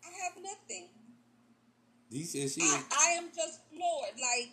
I 0.06 0.24
have 0.24 0.44
nothing. 0.44 0.90
D 2.12 2.24
says 2.24 2.54
she. 2.54 2.62
I, 2.62 2.84
I 2.92 3.12
am 3.18 3.30
just 3.36 3.62
floored. 3.70 4.14
Like, 4.16 4.52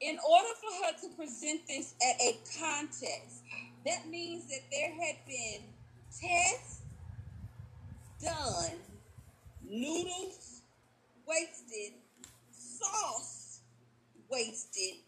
in 0.00 0.18
order 0.28 0.48
for 0.60 0.86
her 0.86 0.92
to 1.00 1.16
present 1.16 1.66
this 1.66 1.94
at 2.06 2.20
a 2.20 2.36
contest, 2.60 3.42
that 3.86 4.08
means 4.08 4.48
that 4.48 4.60
there 4.70 4.90
had 4.90 5.16
been 5.26 5.62
tests 6.10 6.82
done, 8.22 8.78
noodles 9.64 10.62
wasted, 11.26 11.94
sauce 12.52 13.60
wasted, 14.28 14.98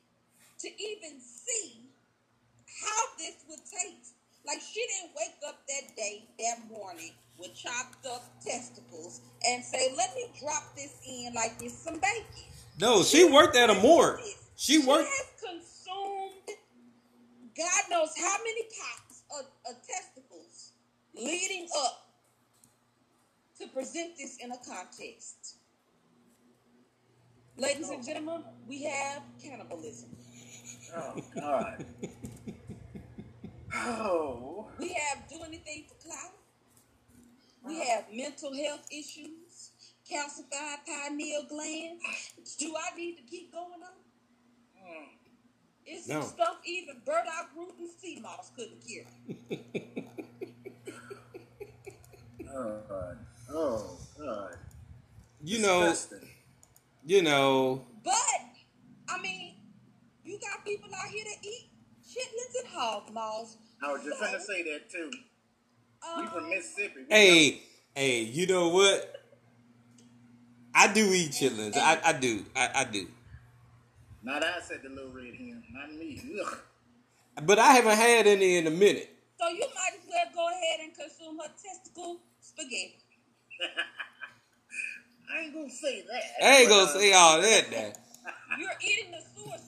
to 0.60 0.68
even 0.82 1.20
see 1.48 1.90
how 2.82 3.02
this 3.18 3.36
would 3.48 3.60
taste. 3.60 4.14
Like 4.46 4.60
she 4.60 4.80
didn't 4.80 5.14
wake 5.16 5.36
up 5.46 5.60
that 5.68 5.96
day, 5.96 6.24
that 6.38 6.70
morning, 6.70 7.12
with 7.38 7.54
chopped 7.54 8.06
up 8.06 8.24
testicles 8.40 9.20
and 9.46 9.64
say, 9.64 9.92
"Let 9.96 10.14
me 10.14 10.26
drop 10.40 10.74
this 10.74 10.94
in 11.06 11.32
like 11.34 11.52
it's 11.60 11.74
some 11.74 11.94
bacon." 11.94 12.44
No, 12.80 13.02
she 13.02 13.24
worked 13.24 13.56
at 13.56 13.70
a 13.70 13.74
morgue. 13.74 14.20
She 14.56 14.78
worked. 14.78 15.08
has 15.08 15.26
consumed 15.40 16.58
God 17.58 17.82
knows 17.90 18.10
how 18.16 18.36
many 18.38 18.62
pots 18.62 19.22
of, 19.36 19.46
of 19.68 19.82
testicles 19.84 20.72
leading 21.12 21.66
up 21.84 22.06
to 23.60 23.66
present 23.66 24.16
this 24.16 24.36
in 24.36 24.52
a 24.52 24.56
contest. 24.58 25.56
Ladies 27.56 27.90
and 27.90 28.04
gentlemen, 28.04 28.44
we 28.68 28.84
have 28.84 29.22
cannibalism. 29.42 30.10
Oh 30.96 31.22
God. 31.34 31.84
oh. 33.74 34.68
We 34.78 34.88
have 34.94 35.28
do 35.28 35.36
anything 35.46 35.84
for 35.88 35.94
clout. 36.06 36.32
We 37.64 37.80
have 37.86 38.04
mental 38.12 38.54
health 38.54 38.86
issues, 38.90 39.70
calcified 40.10 40.78
pineal 40.86 41.44
glands. 41.48 42.56
Do 42.58 42.72
I 42.76 42.96
need 42.96 43.16
to 43.16 43.22
keep 43.24 43.52
going 43.52 43.66
on? 43.82 44.88
Mm. 44.90 45.06
It's 45.84 46.08
No. 46.08 46.20
some 46.20 46.30
stuff 46.30 46.56
even 46.64 46.96
burdock 47.04 47.50
root 47.56 47.74
and 47.78 47.88
sea 48.00 48.20
moss 48.20 48.50
couldn't 48.56 48.80
cure. 48.86 49.04
Oh 52.54 52.80
God. 52.88 53.18
Oh 53.50 53.96
God. 54.18 54.56
You 55.42 55.58
know, 55.60 55.80
Disgusting. 55.90 56.28
you 57.04 57.22
know. 57.22 57.84
But 58.04 58.14
I 59.08 59.20
mean, 59.20 59.37
you 60.40 60.48
got 60.48 60.64
people 60.64 60.90
out 60.94 61.08
here 61.10 61.24
that 61.24 61.46
eat 61.46 61.70
chitlins 62.06 62.64
and 62.64 62.68
hog 62.72 63.12
maws. 63.12 63.56
I 63.82 63.92
was 63.92 64.04
just 64.04 64.18
trying 64.18 64.34
to 64.34 64.40
say 64.40 64.62
that 64.64 64.90
too. 64.90 65.10
We 65.10 66.22
Um, 66.22 66.30
from 66.30 66.50
Mississippi. 66.50 67.00
We 67.08 67.14
Hey, 67.14 67.62
hey, 67.94 68.20
you 68.22 68.46
know 68.46 68.68
what? 68.68 69.14
I 70.74 70.92
do 70.92 71.12
eat 71.12 71.30
chitlins. 71.30 71.76
I, 71.76 72.00
I 72.04 72.12
do. 72.12 72.44
I, 72.54 72.70
I 72.74 72.84
do. 72.84 73.08
Not 74.22 74.44
I 74.44 74.60
said 74.60 74.82
the 74.82 74.90
little 74.90 75.10
red 75.10 75.34
hen, 75.34 75.62
not 75.72 75.92
me. 75.92 76.20
Ugh. 76.40 76.58
But 77.42 77.58
I 77.58 77.72
haven't 77.72 77.96
had 77.96 78.26
any 78.26 78.56
in 78.56 78.66
a 78.66 78.70
minute. 78.70 79.10
So 79.40 79.48
you 79.48 79.60
might 79.60 79.94
as 79.94 80.06
well 80.08 80.26
go 80.34 80.48
ahead 80.48 80.80
and 80.80 80.94
consume 80.94 81.38
her 81.38 81.50
testicle 81.62 82.20
spaghetti. 82.40 82.98
I 85.34 85.40
ain't 85.40 85.54
gonna 85.54 85.70
say 85.70 86.02
that. 86.02 86.44
I 86.44 86.56
ain't 86.60 86.68
gonna 86.68 86.82
uh, 86.82 86.98
say 86.98 87.12
all 87.12 87.40
that 87.40 87.70
now. 87.70 87.92
You're 88.58 88.70
eating 88.80 89.12
the 89.12 89.22
sewer 89.34 89.58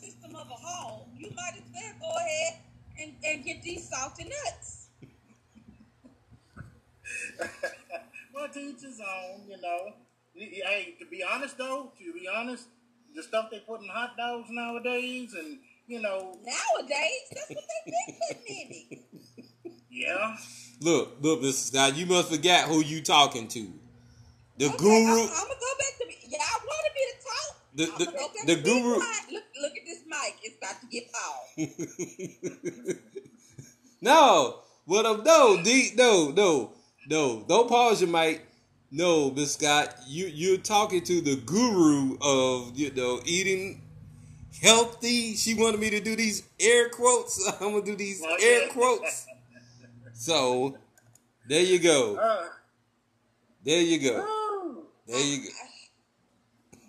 system 0.51 0.65
a 0.65 0.69
home. 0.69 1.09
You 1.17 1.31
might 1.37 1.53
as 1.57 1.63
well 1.73 1.93
go 2.01 2.17
ahead 2.19 2.61
and, 3.01 3.13
and 3.25 3.45
get 3.45 3.63
these 3.63 3.89
salty 3.89 4.25
nuts. 4.25 4.89
well, 8.35 8.49
to 8.53 8.59
each 8.61 8.83
his 8.83 9.01
own, 9.01 9.49
you 9.49 9.61
know. 9.61 9.93
Y- 10.37 10.49
y- 10.53 10.61
Hey, 10.65 10.95
to 10.99 11.07
be 11.07 11.23
honest 11.23 11.59
though, 11.59 11.93
to 11.99 12.13
be 12.13 12.29
honest, 12.29 12.67
the 13.15 13.23
stuff 13.23 13.51
they 13.51 13.61
put 13.61 13.83
in 13.83 13.89
hot 13.89 14.17
dogs 14.17 14.49
nowadays, 14.51 15.35
and 15.35 15.59
you 15.87 16.01
know, 16.01 16.39
Nowadays, 16.45 17.27
that's 17.35 17.51
what 17.51 17.65
they've 17.87 17.95
been 18.07 18.17
putting 18.29 18.47
in 18.47 18.99
it. 18.99 19.75
yeah. 19.91 20.37
Look, 20.81 21.17
look, 21.21 21.41
Mr. 21.43 21.73
Scott, 21.73 21.97
you 21.97 22.07
must 22.07 22.31
forget 22.31 22.65
who 22.67 22.81
you 22.81 23.03
talking 23.03 23.49
to. 23.49 23.73
The 24.59 24.67
Okay, 24.67 24.77
guru. 24.77 24.91
I'm, 24.95 25.09
I'm 25.09 25.29
gonna 25.29 25.55
go 25.61 25.75
back 25.79 25.99
to 25.99 26.07
me. 26.07 26.17
Y'all 26.23 26.39
wanted 26.65 26.93
me 26.95 27.00
to 27.00 27.00
talk. 27.00 27.00
The- 27.87 27.87
the- 27.99 28.05
gonna 28.05 28.19
go 28.19 28.29
back 28.35 28.47
the 28.47 28.57
guru-. 28.57 28.95
Look, 28.99 29.45
look 29.63 29.73
at 29.77 29.85
this 29.87 30.03
mic. 30.07 30.35
It's 30.43 30.57
about 30.57 30.81
to 30.81 30.87
get 30.89 31.05
power. 31.13 32.95
no, 34.01 34.61
what 34.87 35.07
up? 35.07 35.25
No, 35.25 35.63
D, 35.63 35.91
no, 35.97 36.31
no, 36.31 36.73
no. 37.09 37.45
Don't 37.49 37.69
pause 37.69 38.01
your 38.01 38.11
mic. 38.11 38.47
No, 38.91 39.31
Miss 39.31 39.55
Scott, 39.55 39.95
you 40.09 40.27
you're 40.27 40.57
talking 40.59 41.03
to 41.05 41.21
the 41.21 41.37
guru 41.37 42.17
of 42.21 42.77
you 42.77 42.91
know 42.93 43.21
eating 43.25 43.83
healthy. 44.63 45.35
She 45.37 45.55
wanted 45.55 45.79
me 45.81 45.91
to 45.91 46.01
do 46.01 46.17
these 46.17 46.43
air 46.59 46.89
quotes. 46.89 47.47
I'm 47.61 47.71
gonna 47.73 47.85
do 47.85 47.95
these 47.97 48.21
Well, 48.21 48.37
air 48.43 48.67
yeah. 48.67 48.73
quotes. 48.73 49.27
So 50.15 50.77
there 51.49 51.63
you 51.63 51.79
go. 51.79 52.17
Uh, 52.17 52.47
There 53.65 53.81
you 53.81 53.99
go. 54.01 54.25
ooh. 54.25 54.83
There 55.07 55.21
you 55.21 55.43
go. 55.45 55.49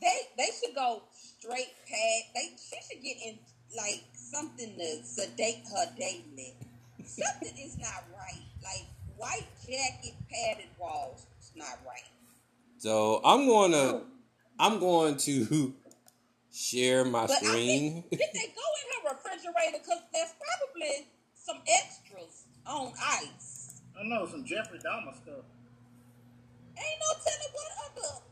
They 0.02 0.18
they 0.38 0.50
should 0.60 0.76
go 0.76 1.04
straight 1.14 1.74
past. 1.88 2.34
They 2.36 2.50
she 2.58 2.78
should 2.96 3.04
get 3.04 3.18
in 3.26 3.38
like 3.78 4.04
something 4.14 4.76
to 4.78 5.04
sedate 5.06 5.64
her 5.76 5.86
daily. 5.98 6.56
Something 7.06 7.58
is 7.58 7.78
not 7.78 8.04
right. 8.18 8.42
Like 8.64 8.86
white 9.18 9.48
jacket, 9.66 10.16
padded 10.30 10.70
walls. 10.80 11.26
It's 11.38 11.52
not 11.56 11.80
right. 11.86 12.04
So 12.78 13.22
I'm 13.24 13.46
going 13.46 13.72
to 13.74 14.02
I'm 14.60 14.80
going 14.80 15.18
to 15.18 15.74
share 16.54 17.06
my 17.06 17.28
But 17.28 17.32
I 17.32 17.36
screen. 17.48 18.04
think, 18.04 18.10
did 18.12 18.20
they 18.34 18.48
go 18.54 18.68
in 18.82 18.88
her 19.10 19.16
refrigerator? 19.16 19.78
Because 19.84 20.02
there's 20.14 20.34
probably 20.38 21.08
some 21.36 21.58
extras 21.68 22.46
on 22.66 22.92
ice. 23.02 23.82
I 24.00 24.04
know 24.08 24.28
some 24.28 24.44
Jeffrey 24.46 24.80
Dahmer 24.80 25.14
stuff. 25.16 25.46
Ain't 26.78 27.00
no 27.00 27.14
telling 27.24 27.54
what 27.54 27.72
other. 27.86 28.24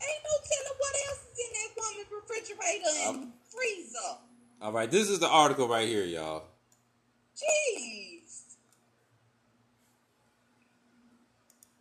It, 0.00 0.04
ain't 0.04 0.24
no 0.24 0.34
telling 0.46 0.78
what 0.78 0.94
else 1.08 1.22
is 1.32 1.38
in 1.44 1.50
that 1.54 1.70
woman's 1.76 2.10
refrigerator. 2.12 2.94
And 3.08 3.32
freezer. 3.50 4.18
All 4.60 4.72
right, 4.72 4.90
this 4.90 5.08
is 5.08 5.18
the 5.18 5.28
article 5.28 5.68
right 5.68 5.86
here, 5.88 6.04
y'all. 6.04 6.44
Jeez. 7.36 8.56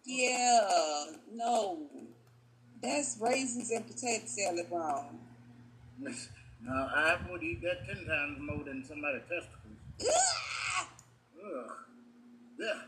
Yeah, 0.06 1.06
no. 1.34 1.90
That's 2.82 3.18
raisins 3.20 3.72
and 3.72 3.86
potato 3.88 4.26
salad 4.26 4.68
wrong. 4.72 5.20
Now, 6.60 6.90
I 6.94 7.18
would 7.30 7.44
eat 7.44 7.62
that 7.62 7.86
ten 7.86 8.06
times 8.06 8.40
more 8.42 8.64
than 8.66 8.84
somebody's 8.84 9.22
testicles. 9.30 9.78
Ugh. 10.02 11.72
Yeah. 12.60 12.82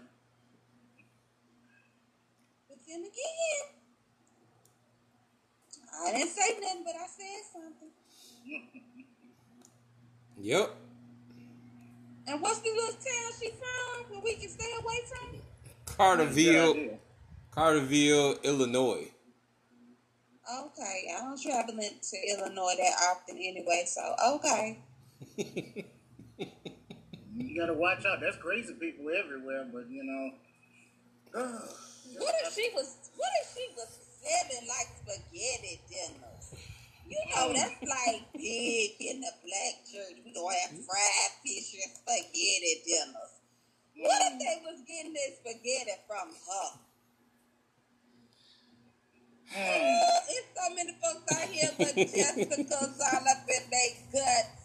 But 2.68 2.78
then 2.88 3.00
again, 3.02 3.79
I 6.02 6.12
didn't 6.12 6.30
say 6.30 6.60
nothing, 6.62 6.84
but 6.86 6.96
I 6.96 7.08
said 7.08 7.44
something. 7.54 7.92
Yep. 10.38 10.76
And 12.28 12.42
what's 12.42 12.60
the 12.60 12.70
little 12.70 12.94
town 12.94 13.32
she 13.40 13.50
from 13.50 14.12
where 14.12 14.22
we 14.24 14.36
can 14.36 14.50
stay 14.50 14.72
away 14.82 15.02
from? 15.08 15.42
Carterville, 15.86 17.00
Carterville, 17.52 18.42
Illinois. 18.44 19.12
Okay, 20.52 21.12
I 21.16 21.22
don't 21.22 21.40
travel 21.42 21.76
into 21.76 22.18
Illinois 22.30 22.76
that 22.78 22.94
often 23.12 23.38
anyway, 23.38 23.84
so 23.86 24.16
okay. 24.36 24.80
You 27.36 27.60
gotta 27.60 27.74
watch 27.74 28.06
out. 28.06 28.20
That's 28.22 28.38
crazy 28.38 28.74
people 28.74 29.10
everywhere, 29.10 29.66
but 29.72 29.90
you 29.90 30.04
know. 30.04 30.32
What 32.18 32.36
if 32.44 32.54
she 32.54 32.70
was? 32.74 32.96
What 33.16 33.30
if 33.44 33.54
she 33.54 33.68
was 33.76 34.00
selling 34.20 34.68
like 34.68 34.90
spaghetti 35.00 35.82
dinners? 35.90 36.46
You 37.10 37.18
know 37.34 37.54
that's 37.54 37.82
like 37.82 38.22
big 38.34 38.96
in 39.02 39.22
the 39.22 39.34
black 39.42 39.76
church. 39.88 40.22
We 40.24 40.32
gonna 40.32 40.54
have 40.54 40.78
fried 40.86 41.34
fish 41.42 41.74
and 41.82 41.92
spaghetti 41.96 42.84
dinners. 42.86 43.34
What 43.98 44.22
if 44.32 44.40
they 44.40 44.56
was 44.64 44.80
getting 44.88 45.14
this 45.14 45.40
spaghetti 45.42 45.98
from 46.08 46.30
her? 46.30 46.70
Hmm. 49.50 49.58
Uh, 49.58 50.20
it's 50.30 50.48
so 50.54 50.76
many 50.76 50.94
folks 51.02 51.26
out 51.34 51.50
here, 51.50 51.72
but 51.78 51.96
Jessica's 51.96 53.02
all 53.02 53.26
up 53.26 53.50
in 53.50 53.64
their 53.72 53.92
guts. 54.14 54.60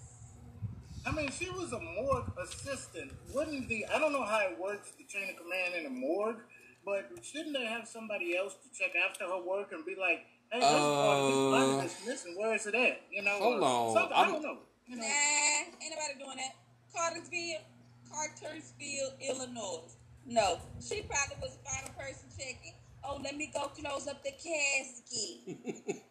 I 1.07 1.12
mean, 1.12 1.31
she 1.31 1.49
was 1.51 1.73
a 1.73 1.81
morgue 1.81 2.33
assistant. 2.43 3.12
Wouldn't 3.35 3.69
the 3.69 3.87
I 3.87 3.99
don't 3.99 4.12
know 4.12 4.25
how 4.25 4.40
it 4.40 4.59
works, 4.61 4.93
the 4.97 5.05
chain 5.05 5.31
of 5.31 5.37
command 5.37 5.75
in 5.75 5.87
a 5.87 5.90
morgue, 5.90 6.40
but 6.85 7.11
shouldn't 7.23 7.55
they 7.57 7.64
have 7.66 7.87
somebody 7.88 8.37
else 8.37 8.55
to 8.55 8.68
check 8.79 8.92
after 8.97 9.25
her 9.25 9.40
work 9.42 9.73
and 9.73 9.85
be 9.85 9.94
like, 9.97 10.27
hey, 10.53 10.61
this 10.61 10.68
part 10.68 11.18
of 11.18 11.27
this 11.29 11.37
Uh, 11.37 11.51
body 11.51 11.77
that's 11.88 12.07
missing, 12.07 12.35
where 12.38 12.55
is 12.55 12.66
it 12.66 12.75
at? 12.75 13.01
You 13.11 13.23
know, 13.23 13.38
hold 13.38 13.61
or 13.62 13.64
on. 13.64 13.94
something- 13.94 14.12
I 14.16 14.20
I'm- 14.20 14.33
don't 14.33 14.42
know. 14.42 14.59
You 14.87 14.97
Nah, 14.97 15.03
know, 15.03 15.09
ain't 15.09 15.90
nobody 15.97 16.14
doing 16.25 16.37
that. 16.37 16.55
Cartersville, 16.94 17.62
Cartersville, 18.11 19.12
Illinois. 19.20 19.97
No, 20.27 20.61
she 20.81 21.03
probably 21.03 21.37
was 21.40 21.57
the 21.57 21.64
final 21.68 21.90
person 21.99 22.29
checking. 22.38 22.75
Oh, 23.03 23.16
let 23.23 23.37
me 23.37 23.47
go 23.53 23.68
close 23.68 24.07
up 24.09 24.23
the 24.23 24.31
casket. 24.33 25.59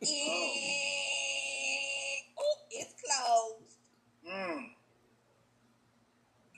oh, 2.37 2.55
it's 2.71 2.93
closed. 3.01 3.77
Mm. 4.27 4.69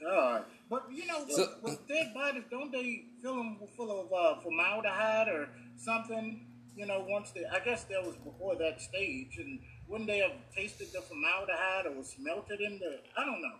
God. 0.05 0.45
But 0.69 0.85
you 0.91 1.05
know, 1.05 1.19
with, 1.25 1.35
So- 1.35 1.55
with 1.61 1.87
dead 1.87 2.13
bodies, 2.13 2.43
don't 2.49 2.71
they 2.71 3.05
fill 3.21 3.35
them 3.37 3.57
full 3.75 3.91
of 3.91 4.11
uh, 4.13 4.41
formaldehyde 4.41 5.27
or 5.29 5.49
something? 5.77 6.45
You 6.75 6.85
know, 6.85 7.05
once 7.07 7.31
they, 7.31 7.45
I 7.45 7.59
guess 7.63 7.85
that 7.85 8.03
was 8.05 8.15
before 8.17 8.55
that 8.57 8.81
stage, 8.81 9.37
and 9.37 9.59
wouldn't 9.87 10.07
they 10.09 10.17
have 10.19 10.33
tasted 10.53 10.87
the 10.91 10.99
formaldehyde 11.01 11.85
or 11.87 12.03
smelt 12.03 12.51
it 12.51 12.59
in 12.59 12.79
the? 12.79 12.99
I 13.17 13.23
don't 13.25 13.41
know. 13.41 13.55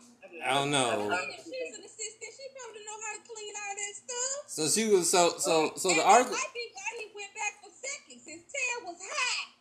I 0.45 0.53
don't 0.53 0.69
know. 0.71 0.89
I 0.91 0.97
mean, 0.97 1.11
I- 1.13 1.15
if 1.31 1.43
she's 1.45 1.77
an 1.77 1.83
assistant, 1.85 2.31
she 2.35 2.45
probably 2.59 2.81
know 2.83 2.97
how 3.05 3.13
to 3.15 3.23
clean 3.23 3.53
all 3.55 3.75
that 3.79 3.95
stuff. 3.95 4.43
So 4.47 4.67
she 4.67 4.93
was 4.93 5.09
so 5.09 5.35
so 5.37 5.71
so 5.77 5.89
and 5.91 5.99
the 5.99 6.03
article. 6.05 6.33
might 6.33 6.53
be 6.53 6.65
why 6.73 6.89
he 6.99 7.05
went 7.15 7.31
back 7.35 7.53
for 7.63 7.71
seconds. 7.71 8.23
His 8.27 8.41
tail 8.51 8.91
was 8.91 8.97
high. 9.01 9.51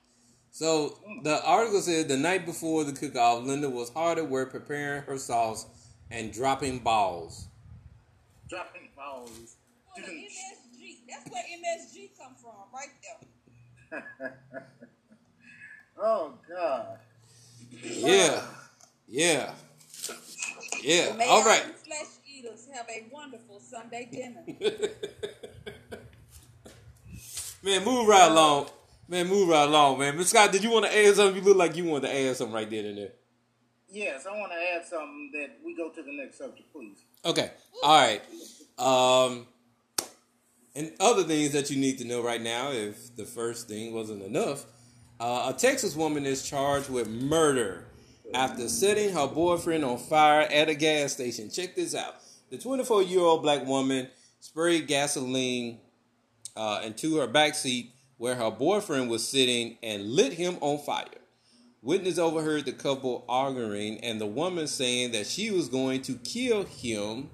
So 0.50 0.98
the 1.22 1.44
article 1.44 1.80
said 1.80 2.08
the 2.08 2.16
night 2.16 2.46
before 2.46 2.84
the 2.84 2.92
cook-off, 2.92 3.44
Linda 3.44 3.68
was 3.68 3.90
hard 3.90 4.18
at 4.18 4.28
work 4.30 4.50
preparing 4.52 5.02
her 5.02 5.18
sauce 5.18 5.66
and 6.10 6.32
dropping 6.32 6.80
balls. 6.80 7.46
dropping 8.48 8.88
balls. 8.96 9.56
Well, 9.96 10.06
MSG. 10.06 10.96
That's 11.08 11.30
where 11.30 11.42
MSG 11.42 12.10
come 12.18 12.34
from, 12.34 12.52
right 12.72 12.92
there. 13.02 14.34
oh 15.98 16.34
God. 16.48 16.98
Yeah, 17.82 18.40
yeah, 19.08 19.52
yeah. 20.82 21.12
May 21.16 21.26
All 21.26 21.38
all 21.38 21.44
right. 21.44 21.62
flesh 21.84 22.06
eaters 22.26 22.68
have 22.72 22.86
a 22.88 23.06
wonderful 23.12 23.60
Sunday 23.60 24.08
dinner. 24.10 24.44
Man, 27.62 27.84
move 27.84 28.06
right 28.08 28.30
along. 28.30 28.68
Man, 29.08 29.26
move 29.28 29.48
right 29.48 29.66
along, 29.66 29.98
man. 29.98 30.16
Miss 30.18 30.30
Scott, 30.30 30.52
did 30.52 30.62
you 30.62 30.70
want 30.70 30.84
to 30.86 30.98
add 30.98 31.14
something? 31.14 31.36
You 31.36 31.42
look 31.48 31.56
like 31.56 31.76
you 31.76 31.84
wanted 31.84 32.08
to 32.08 32.14
add 32.14 32.36
something 32.36 32.54
right 32.54 32.68
there 32.68 32.86
and 32.86 32.98
there. 32.98 33.12
Yes, 33.94 34.26
I 34.26 34.36
want 34.36 34.50
to 34.50 34.58
add 34.58 34.84
something 34.84 35.30
that 35.34 35.58
we 35.64 35.76
go 35.76 35.88
to 35.88 36.02
the 36.02 36.12
next 36.12 36.38
subject, 36.38 36.72
please. 36.72 37.04
Okay. 37.24 37.52
All 37.80 37.96
right. 37.96 38.20
Um, 38.76 39.46
and 40.74 40.90
other 40.98 41.22
things 41.22 41.52
that 41.52 41.70
you 41.70 41.76
need 41.76 41.98
to 41.98 42.04
know 42.04 42.20
right 42.20 42.42
now, 42.42 42.72
if 42.72 43.14
the 43.14 43.24
first 43.24 43.68
thing 43.68 43.94
wasn't 43.94 44.22
enough, 44.22 44.64
uh, 45.20 45.52
a 45.54 45.56
Texas 45.56 45.94
woman 45.94 46.26
is 46.26 46.42
charged 46.42 46.90
with 46.90 47.08
murder 47.08 47.86
after 48.34 48.68
setting 48.68 49.14
her 49.14 49.28
boyfriend 49.28 49.84
on 49.84 49.98
fire 49.98 50.40
at 50.40 50.68
a 50.68 50.74
gas 50.74 51.12
station. 51.12 51.48
Check 51.48 51.76
this 51.76 51.94
out. 51.94 52.16
The 52.50 52.58
24 52.58 53.04
year 53.04 53.20
old 53.20 53.42
black 53.42 53.64
woman 53.64 54.08
sprayed 54.40 54.88
gasoline 54.88 55.78
uh, 56.56 56.80
into 56.84 57.18
her 57.18 57.28
backseat 57.28 57.90
where 58.16 58.34
her 58.34 58.50
boyfriend 58.50 59.08
was 59.08 59.26
sitting 59.26 59.78
and 59.84 60.10
lit 60.10 60.32
him 60.32 60.56
on 60.60 60.78
fire. 60.78 61.06
Witness 61.84 62.18
overheard 62.18 62.64
the 62.64 62.72
couple 62.72 63.24
arguing 63.28 63.98
and 63.98 64.20
the 64.20 64.26
woman 64.26 64.66
saying 64.66 65.12
that 65.12 65.26
she 65.26 65.50
was 65.50 65.68
going 65.68 66.02
to 66.02 66.14
kill 66.16 66.64
him 66.64 67.30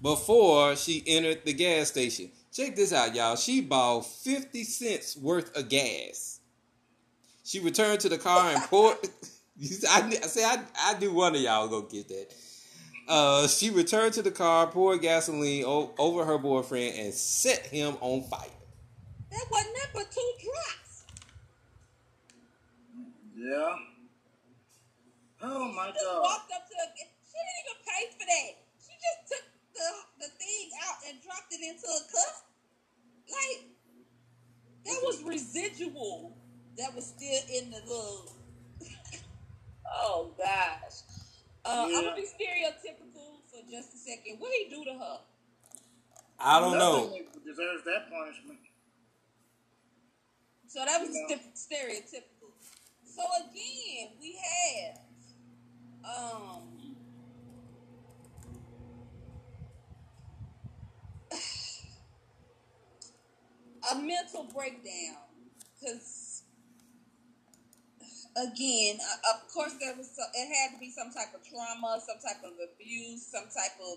before 0.00 0.76
she 0.76 1.02
entered 1.06 1.40
the 1.44 1.54
gas 1.54 1.88
station. 1.88 2.30
Check 2.52 2.76
this 2.76 2.92
out, 2.92 3.14
y'all. 3.14 3.36
She 3.36 3.60
bought 3.62 4.06
50 4.06 4.62
cents 4.64 5.16
worth 5.16 5.56
of 5.56 5.68
gas. 5.68 6.40
She 7.42 7.58
returned 7.58 8.00
to 8.00 8.08
the 8.08 8.18
car 8.18 8.50
and 8.52 8.62
poured. 8.62 8.98
I, 9.88 10.18
I 10.22 10.26
say 10.26 10.44
I, 10.44 10.58
I 10.84 10.94
do 10.98 11.12
one 11.12 11.34
of 11.34 11.40
y'all 11.40 11.68
go 11.68 11.82
get 11.82 12.08
that. 12.08 12.26
Uh, 13.08 13.46
she 13.46 13.70
returned 13.70 14.12
to 14.14 14.22
the 14.22 14.30
car, 14.30 14.66
poured 14.66 15.00
gasoline 15.00 15.64
o- 15.64 15.94
over 15.96 16.24
her 16.24 16.38
boyfriend, 16.38 16.98
and 16.98 17.14
set 17.14 17.66
him 17.66 17.96
on 18.00 18.22
fire. 18.24 18.48
That 19.30 19.44
wasn't 19.50 19.76
but 19.94 20.10
two 20.10 20.32
drops. 20.42 20.85
Yeah. 23.46 23.74
Oh 25.42 25.70
my 25.70 25.92
Just 25.94 26.02
God. 26.04 26.22
walked 26.22 26.50
up 26.50 26.66
to 26.66 26.74
a, 26.82 26.86
she 26.98 27.38
didn't 27.38 27.60
even 27.62 27.78
pay 27.86 28.02
for 28.18 28.26
that. 28.26 28.50
She 28.82 28.92
just 28.98 29.20
took 29.30 29.46
the 29.70 29.88
the 30.26 30.30
thing 30.34 30.66
out 30.82 30.98
and 31.06 31.22
dropped 31.22 31.52
it 31.54 31.62
into 31.62 31.86
a 31.86 32.02
cup. 32.10 32.34
Like 33.30 33.70
that 34.86 35.00
was 35.04 35.22
residual. 35.22 36.36
That 36.78 36.94
was 36.94 37.06
still 37.06 37.42
in 37.54 37.70
the 37.70 37.78
little. 37.86 38.34
oh 39.94 40.34
gosh. 40.36 41.06
Uh, 41.64 41.86
I'm 41.86 41.92
gonna 42.04 42.16
be 42.16 42.22
stereotypical 42.26 43.46
for 43.46 43.62
just 43.70 43.94
a 43.94 43.98
second. 43.98 44.40
What 44.40 44.50
did 44.50 44.68
he 44.68 44.74
do 44.74 44.84
to 44.90 44.98
her? 44.98 45.18
I 46.40 46.60
don't 46.60 46.78
know. 46.78 47.14
Deserves 47.44 47.84
that 47.84 48.10
punishment. 48.10 48.58
So 50.68 50.84
that 50.84 51.00
was 51.00 51.10
Yeah. 51.14 51.36
st- 51.36 51.54
stereotypical. 51.54 52.35
So 53.16 53.24
again, 53.48 54.12
we 54.20 54.36
have 54.36 55.00
um 56.04 56.68
a 63.90 63.94
mental 63.94 64.44
breakdown 64.54 65.16
because 65.80 66.42
again, 68.36 68.98
uh, 69.00 69.16
of 69.34 69.48
course, 69.48 69.72
there 69.80 69.94
was 69.96 70.10
it 70.34 70.54
had 70.54 70.74
to 70.74 70.78
be 70.78 70.90
some 70.90 71.10
type 71.10 71.32
of 71.34 71.42
trauma, 71.48 71.98
some 72.06 72.18
type 72.18 72.44
of 72.44 72.52
abuse, 72.74 73.26
some 73.26 73.44
type 73.44 73.80
of 73.80 73.96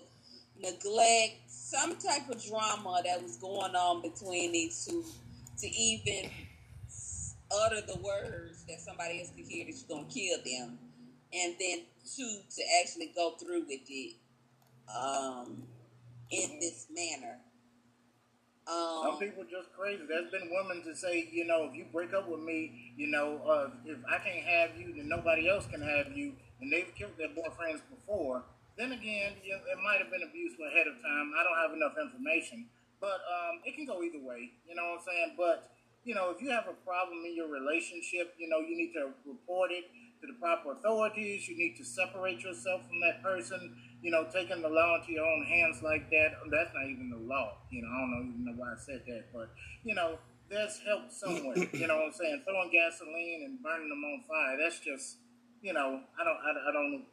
neglect, 0.58 1.42
some 1.46 1.94
type 1.96 2.30
of 2.30 2.42
drama 2.42 3.02
that 3.04 3.22
was 3.22 3.36
going 3.36 3.74
on 3.74 4.00
between 4.00 4.52
these 4.52 4.86
two 4.86 5.04
to 5.58 5.68
even 5.68 6.30
utter 7.52 7.82
the 7.82 7.98
words 8.00 8.59
that 8.68 8.80
somebody 8.80 9.20
else 9.20 9.30
could 9.36 9.46
hear 9.46 9.64
that 9.66 9.74
you're 9.74 9.88
gonna 9.88 10.08
kill 10.08 10.38
them, 10.44 10.78
and 11.32 11.54
then 11.58 11.84
two 12.04 12.40
to 12.56 12.62
actually 12.80 13.12
go 13.14 13.36
through 13.38 13.66
with 13.66 13.86
it 13.88 14.16
um, 14.88 15.62
in 16.30 16.58
this 16.60 16.86
manner. 16.90 17.38
Um, 18.70 19.02
Some 19.02 19.18
people 19.18 19.44
just 19.50 19.72
crazy. 19.74 20.02
There's 20.06 20.30
been 20.30 20.50
women 20.52 20.84
to 20.84 20.94
say, 20.94 21.28
you 21.32 21.44
know, 21.46 21.64
if 21.64 21.74
you 21.74 21.86
break 21.92 22.14
up 22.14 22.28
with 22.28 22.40
me, 22.40 22.92
you 22.96 23.08
know, 23.08 23.42
uh, 23.42 23.70
if 23.84 23.98
I 24.06 24.18
can't 24.18 24.46
have 24.46 24.78
you, 24.78 24.94
then 24.94 25.08
nobody 25.08 25.48
else 25.48 25.66
can 25.66 25.82
have 25.82 26.14
you. 26.14 26.34
And 26.60 26.70
they've 26.70 26.92
killed 26.94 27.16
their 27.18 27.34
boyfriends 27.34 27.80
before. 27.90 28.44
Then 28.76 28.92
again, 28.92 29.32
it 29.42 29.78
might 29.82 29.98
have 29.98 30.10
been 30.12 30.22
abuse 30.22 30.54
ahead 30.60 30.86
of 30.86 30.94
time. 31.02 31.32
I 31.34 31.42
don't 31.42 31.58
have 31.58 31.72
enough 31.74 31.96
information, 31.98 32.66
but 33.00 33.18
um, 33.26 33.60
it 33.64 33.74
can 33.74 33.86
go 33.86 34.02
either 34.02 34.22
way. 34.22 34.52
You 34.68 34.76
know 34.76 34.94
what 34.94 35.00
I'm 35.00 35.06
saying? 35.08 35.34
But 35.36 35.72
you 36.04 36.14
know, 36.14 36.30
if 36.30 36.40
you 36.40 36.50
have 36.50 36.64
a 36.68 36.76
problem 36.84 37.24
in 37.26 37.36
your 37.36 37.48
relationship, 37.48 38.34
you 38.38 38.48
know, 38.48 38.60
you 38.60 38.76
need 38.76 38.92
to 38.94 39.12
report 39.26 39.70
it 39.70 39.84
to 40.20 40.26
the 40.26 40.38
proper 40.40 40.72
authorities. 40.72 41.48
You 41.48 41.56
need 41.56 41.76
to 41.76 41.84
separate 41.84 42.40
yourself 42.40 42.86
from 42.86 43.00
that 43.00 43.22
person. 43.22 43.76
You 44.02 44.10
know, 44.10 44.26
taking 44.32 44.62
the 44.62 44.68
law 44.68 44.96
into 44.96 45.12
your 45.12 45.26
own 45.26 45.44
hands 45.44 45.82
like 45.82 46.08
that, 46.10 46.40
that's 46.50 46.72
not 46.72 46.88
even 46.88 47.10
the 47.10 47.20
law. 47.28 47.58
You 47.70 47.82
know, 47.82 47.88
I 47.88 48.00
don't 48.00 48.10
know 48.10 48.32
even 48.32 48.44
know 48.46 48.56
why 48.56 48.72
I 48.72 48.78
said 48.78 49.02
that, 49.06 49.24
but, 49.32 49.50
you 49.84 49.94
know, 49.94 50.18
there's 50.48 50.80
help 50.86 51.10
somewhere. 51.10 51.56
you 51.72 51.86
know 51.86 51.96
what 51.96 52.06
I'm 52.06 52.12
saying? 52.12 52.42
Throwing 52.48 52.70
gasoline 52.72 53.42
and 53.44 53.62
burning 53.62 53.88
them 53.88 54.02
on 54.02 54.24
fire, 54.26 54.56
that's 54.56 54.80
just, 54.80 55.18
you 55.60 55.74
know, 55.74 56.00
I 56.18 56.24
don't, 56.24 56.38
I, 56.40 56.70
I 56.70 56.72
don't, 56.72 57.04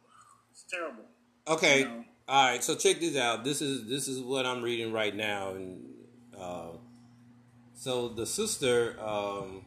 it's 0.50 0.64
terrible. 0.64 1.04
Okay. 1.46 1.80
You 1.80 1.84
know? 1.84 2.04
All 2.26 2.50
right. 2.50 2.64
So 2.64 2.74
check 2.74 3.00
this 3.00 3.16
out. 3.16 3.44
This 3.44 3.60
is, 3.60 3.86
this 3.86 4.08
is 4.08 4.20
what 4.22 4.46
I'm 4.46 4.62
reading 4.62 4.92
right 4.92 5.14
now. 5.14 5.50
And, 5.50 5.84
uh, 6.38 6.68
so 7.78 8.08
the 8.08 8.26
sister, 8.26 8.96
um, 9.00 9.64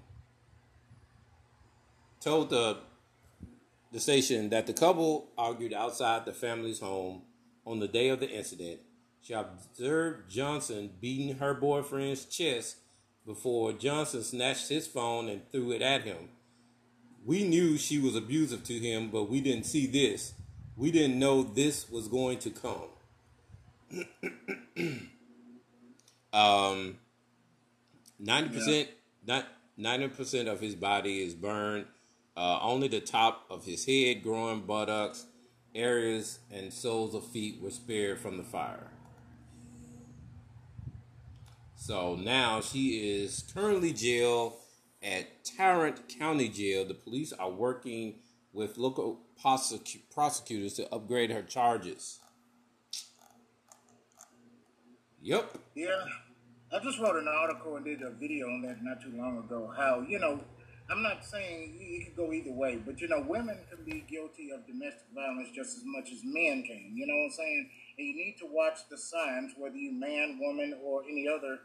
told 2.19 2.50
the 2.50 2.78
the 3.93 4.00
station 4.00 4.50
that 4.50 4.67
the 4.67 4.74
couple 4.74 5.30
argued 5.38 5.74
outside 5.74 6.26
the 6.26 6.34
family's 6.34 6.80
home 6.80 7.21
on 7.65 7.80
the 7.80 7.88
day 7.88 8.10
of 8.10 8.19
the 8.19 8.30
incident. 8.30 8.82
She 9.21 9.34
observed 9.34 10.30
Johnson 10.30 10.91
beating 11.00 11.38
her 11.38 11.54
boyfriend's 11.54 12.26
chest 12.26 12.78
before 13.26 13.71
Johnson 13.74 14.24
snatched 14.24 14.67
his 14.67 14.88
phone 14.88 15.30
and 15.30 15.50
threw 15.52 15.71
it 15.71 15.82
at 15.82 16.04
him. 16.04 16.30
We 17.26 17.43
knew 17.43 17.78
she 17.78 17.97
was 18.00 18.15
abusive 18.15 18.63
to 18.65 18.74
him, 18.74 19.10
but 19.10 19.30
we 19.30 19.39
didn't 19.39 19.65
see 19.65 19.88
this. 19.88 20.34
We 20.76 20.91
didn't 20.91 21.19
know 21.19 21.43
this 21.43 21.89
was 21.89 22.08
going 22.08 22.39
to 22.39 22.50
come. 22.50 22.89
um, 26.34 26.97
90%, 28.24 28.88
yeah. 29.26 29.44
90% 29.80 30.48
of 30.48 30.60
his 30.60 30.76
body 30.76 31.24
is 31.24 31.34
burned 31.34 31.86
uh, 32.36 32.60
only 32.62 32.88
the 32.88 33.00
top 33.02 33.46
of 33.50 33.66
his 33.66 33.86
head, 33.86 34.24
groin, 34.24 34.62
buttocks, 34.62 35.26
areas, 35.76 36.40
and 36.52 36.72
soles 36.72 37.14
of 37.14 37.26
feet 37.28 37.62
were 37.62 37.72
spared 37.72 38.20
from 38.20 38.38
the 38.38 38.44
fire. 38.44 38.92
So 41.76 42.16
now 42.16 42.62
she 42.62 43.22
is 43.22 43.44
currently 43.54 43.92
jailed 43.92 44.54
at 45.02 45.44
Tarrant 45.44 46.08
County 46.08 46.48
Jail. 46.48 46.86
The 46.86 46.94
police 46.94 47.34
are 47.34 47.50
working 47.50 48.16
with 48.54 48.78
local 48.78 49.22
prosecu- 49.44 50.02
prosecutors 50.14 50.74
to 50.76 50.94
upgrade 50.94 51.32
her 51.32 51.42
charges. 51.42 52.20
Yep. 55.22 55.58
Yeah. 55.76 56.06
I 56.74 56.80
just 56.80 57.00
wrote 57.00 57.18
an 57.18 57.28
article 57.28 57.76
and 57.76 57.84
did 57.84 58.02
a 58.02 58.12
video 58.12 58.48
on 58.48 58.62
that 58.62 58.82
not 58.82 59.02
too 59.02 59.12
long 59.14 59.38
ago. 59.40 59.74
How, 59.76 60.06
you 60.08 60.20
know, 60.20 60.40
I'm 60.90 61.04
not 61.04 61.26
saying 61.26 61.76
it 61.78 62.06
could 62.06 62.16
go 62.16 62.32
either 62.32 62.54
way, 62.54 62.80
but 62.86 63.02
you 63.02 63.10
know, 63.10 63.26
women 63.28 63.58
can 63.70 63.84
be 63.84 64.06
guilty 64.10 64.52
of 64.52 64.66
domestic 64.66 65.08
violence 65.14 65.50
just 65.54 65.78
as 65.78 65.84
much 65.86 66.14
as 66.14 66.22
men 66.24 66.64
can. 66.64 66.94
You 66.96 67.08
know 67.08 67.16
what 67.16 67.26
I'm 67.26 67.32
saying? 67.32 67.70
And 67.98 68.08
you 68.08 68.16
need 68.16 68.38
to 68.40 68.46
watch 68.46 68.88
the 68.90 68.98
signs, 68.98 69.52
whether 69.58 69.76
you 69.76 69.92
man, 69.92 70.40
woman, 70.40 70.80
or 70.82 71.04
any 71.04 71.28
other 71.28 71.60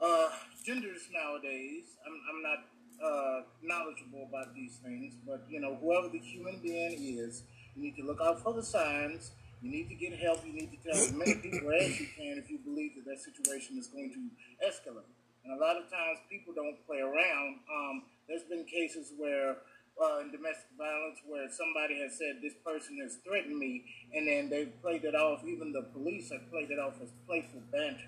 uh, 0.00 0.28
genders 0.64 1.08
nowadays. 1.12 1.96
I'm, 2.06 2.20
I'm 2.30 2.42
not 2.42 2.58
uh, 3.04 3.42
knowledgeable 3.62 4.28
about 4.28 4.54
these 4.54 4.76
things, 4.84 5.14
but 5.26 5.46
you 5.50 5.58
know, 5.60 5.76
whoever 5.82 6.08
the 6.08 6.20
human 6.20 6.60
being 6.62 6.92
is, 6.92 7.42
you 7.74 7.82
need 7.82 7.96
to 7.96 8.04
look 8.04 8.20
out 8.22 8.40
for 8.40 8.52
the 8.54 8.62
signs. 8.62 9.32
You 9.60 9.70
need 9.70 9.88
to 9.88 9.94
get 9.94 10.18
help. 10.18 10.44
You 10.46 10.52
need 10.52 10.70
to 10.70 10.78
tell 10.78 10.98
as 10.98 11.12
many 11.12 11.34
people 11.34 11.70
as 11.72 11.98
you 11.98 12.06
can 12.16 12.38
if 12.38 12.50
you 12.50 12.58
believe 12.58 12.94
that 12.96 13.04
that 13.10 13.18
situation 13.18 13.78
is 13.78 13.88
going 13.88 14.12
to 14.14 14.22
escalate. 14.64 15.10
And 15.44 15.58
a 15.58 15.60
lot 15.60 15.76
of 15.76 15.90
times 15.90 16.18
people 16.30 16.54
don't 16.54 16.78
play 16.86 17.00
around. 17.00 17.58
Um, 17.66 18.02
there's 18.28 18.44
been 18.44 18.64
cases 18.64 19.12
where 19.16 19.56
uh, 19.98 20.20
in 20.20 20.30
domestic 20.30 20.70
violence 20.78 21.18
where 21.26 21.50
somebody 21.50 21.98
has 22.02 22.16
said 22.16 22.38
this 22.40 22.54
person 22.64 22.98
has 23.02 23.18
threatened 23.26 23.58
me, 23.58 23.84
and 24.14 24.28
then 24.28 24.48
they've 24.48 24.70
played 24.80 25.04
it 25.04 25.14
off. 25.14 25.42
Even 25.44 25.72
the 25.72 25.82
police 25.92 26.30
have 26.30 26.48
played 26.50 26.70
it 26.70 26.78
off 26.78 26.94
as 27.02 27.10
playful 27.26 27.60
banter. 27.72 28.06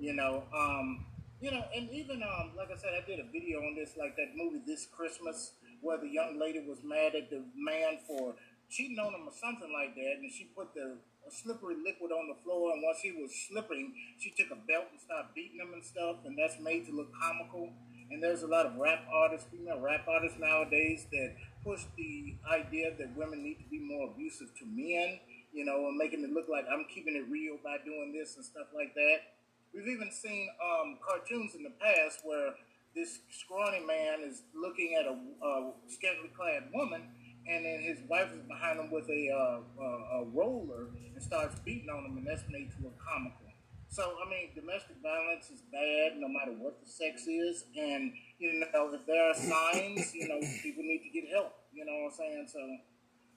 You 0.00 0.14
know, 0.14 0.44
um, 0.56 1.04
you 1.40 1.50
know, 1.50 1.64
and 1.74 1.90
even 1.90 2.22
um, 2.22 2.52
like 2.56 2.68
I 2.72 2.76
said, 2.76 2.92
I 2.96 3.04
did 3.06 3.20
a 3.20 3.28
video 3.30 3.60
on 3.60 3.74
this, 3.74 3.92
like 3.98 4.16
that 4.16 4.32
movie 4.34 4.62
This 4.66 4.86
Christmas, 4.86 5.52
where 5.82 5.98
the 5.98 6.08
young 6.08 6.38
lady 6.40 6.60
was 6.60 6.78
mad 6.82 7.14
at 7.14 7.28
the 7.28 7.44
man 7.54 7.98
for 8.06 8.34
cheating 8.70 8.98
on 8.98 9.14
him 9.14 9.26
or 9.26 9.34
something 9.34 9.70
like 9.72 9.94
that, 9.94 10.22
and 10.22 10.30
she 10.32 10.50
put 10.56 10.74
the 10.74 10.98
slippery 11.30 11.74
liquid 11.82 12.12
on 12.12 12.28
the 12.28 12.38
floor, 12.42 12.72
and 12.72 12.82
once 12.82 13.00
he 13.02 13.12
was 13.12 13.34
slipping, 13.48 13.94
she 14.18 14.30
took 14.30 14.50
a 14.50 14.60
belt 14.66 14.86
and 14.92 15.00
started 15.00 15.34
beating 15.34 15.58
him 15.58 15.72
and 15.74 15.84
stuff, 15.84 16.16
and 16.24 16.38
that's 16.38 16.58
made 16.60 16.86
to 16.86 16.92
look 16.92 17.10
comical. 17.14 17.70
And 18.10 18.22
there's 18.22 18.42
a 18.42 18.46
lot 18.46 18.66
of 18.66 18.76
rap 18.76 19.02
artists, 19.12 19.48
female 19.50 19.80
rap 19.80 20.06
artists 20.06 20.38
nowadays 20.38 21.06
that 21.10 21.34
push 21.64 21.82
the 21.96 22.34
idea 22.46 22.94
that 22.98 23.16
women 23.16 23.42
need 23.42 23.58
to 23.58 23.68
be 23.68 23.80
more 23.80 24.10
abusive 24.14 24.54
to 24.58 24.64
men, 24.64 25.18
you 25.52 25.64
know, 25.64 25.88
and 25.88 25.96
making 25.96 26.22
it 26.22 26.30
look 26.30 26.46
like 26.48 26.66
I'm 26.70 26.86
keeping 26.92 27.16
it 27.16 27.26
real 27.28 27.58
by 27.64 27.78
doing 27.84 28.14
this 28.14 28.36
and 28.36 28.44
stuff 28.44 28.70
like 28.74 28.94
that. 28.94 29.34
We've 29.74 29.88
even 29.88 30.12
seen 30.12 30.48
um, 30.62 30.98
cartoons 31.02 31.56
in 31.56 31.64
the 31.64 31.74
past 31.82 32.20
where 32.22 32.54
this 32.94 33.18
scrawny 33.30 33.84
man 33.84 34.22
is 34.24 34.42
looking 34.54 34.94
at 34.94 35.04
a, 35.04 35.18
a 35.44 35.72
scantily 35.88 36.30
clad 36.36 36.70
woman, 36.72 37.02
and 37.48 37.64
then 37.64 37.80
his 37.80 37.98
wife 38.08 38.28
is 38.34 38.42
behind 38.48 38.80
him 38.80 38.90
with 38.90 39.08
a, 39.08 39.30
uh, 39.30 40.18
a 40.18 40.24
roller 40.34 40.88
and 41.14 41.22
starts 41.22 41.58
beating 41.60 41.88
on 41.88 42.04
him, 42.04 42.16
and 42.18 42.26
that's 42.26 42.44
made 42.50 42.70
to 42.76 42.82
look 42.84 42.98
comical. 42.98 43.46
So, 43.88 44.02
I 44.02 44.28
mean, 44.28 44.50
domestic 44.54 44.96
violence 45.02 45.48
is 45.50 45.62
bad 45.72 46.18
no 46.18 46.28
matter 46.28 46.52
what 46.58 46.82
the 46.84 46.90
sex 46.90 47.26
is. 47.26 47.64
And, 47.76 48.12
you 48.38 48.60
know, 48.60 48.90
if 48.92 49.06
there 49.06 49.30
are 49.30 49.34
signs, 49.34 50.14
you 50.14 50.28
know, 50.28 50.40
people 50.62 50.82
need 50.82 51.02
to 51.04 51.10
get 51.10 51.30
help. 51.32 51.54
You 51.72 51.86
know 51.86 51.92
what 51.92 52.12
I'm 52.12 52.16
saying? 52.16 52.48
So, 52.52 52.60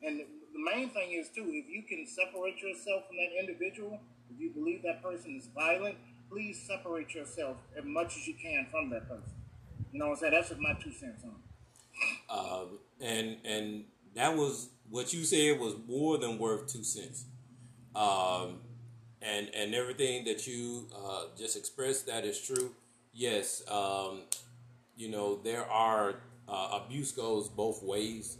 and 0.01 0.19
the 0.19 0.73
main 0.73 0.89
thing 0.89 1.11
is, 1.13 1.29
too, 1.29 1.45
if 1.47 1.69
you 1.69 1.83
can 1.83 2.05
separate 2.07 2.61
yourself 2.61 3.07
from 3.07 3.17
that 3.17 3.39
individual, 3.39 3.99
if 4.29 4.39
you 4.39 4.49
believe 4.51 4.81
that 4.83 5.03
person 5.03 5.37
is 5.37 5.47
violent, 5.53 5.95
please 6.29 6.61
separate 6.67 7.13
yourself 7.13 7.57
as 7.77 7.85
much 7.85 8.17
as 8.17 8.27
you 8.27 8.35
can 8.41 8.67
from 8.71 8.89
that 8.89 9.07
person. 9.07 9.33
You 9.91 9.99
know 9.99 10.07
what 10.07 10.13
I'm 10.13 10.19
saying? 10.19 10.33
That's 10.33 10.49
just 10.49 10.61
my 10.61 10.73
two 10.73 10.91
cents 10.91 11.23
on 11.23 11.31
it. 11.31 11.45
Uh, 12.29 12.65
and, 13.01 13.37
and 13.43 13.83
that 14.15 14.35
was 14.35 14.69
what 14.89 15.13
you 15.13 15.23
said 15.23 15.59
was 15.59 15.75
more 15.87 16.17
than 16.17 16.37
worth 16.37 16.71
two 16.71 16.83
cents. 16.83 17.25
Um, 17.95 18.59
and 19.21 19.49
and 19.53 19.75
everything 19.75 20.25
that 20.25 20.47
you 20.47 20.87
uh, 20.95 21.23
just 21.37 21.57
expressed 21.57 22.07
that 22.07 22.25
is 22.25 22.39
true. 22.39 22.71
Yes, 23.13 23.63
um, 23.69 24.21
you 24.95 25.09
know 25.09 25.39
there 25.43 25.65
are 25.65 26.15
uh, 26.47 26.79
abuse 26.83 27.11
goes 27.11 27.49
both 27.49 27.83
ways, 27.83 28.37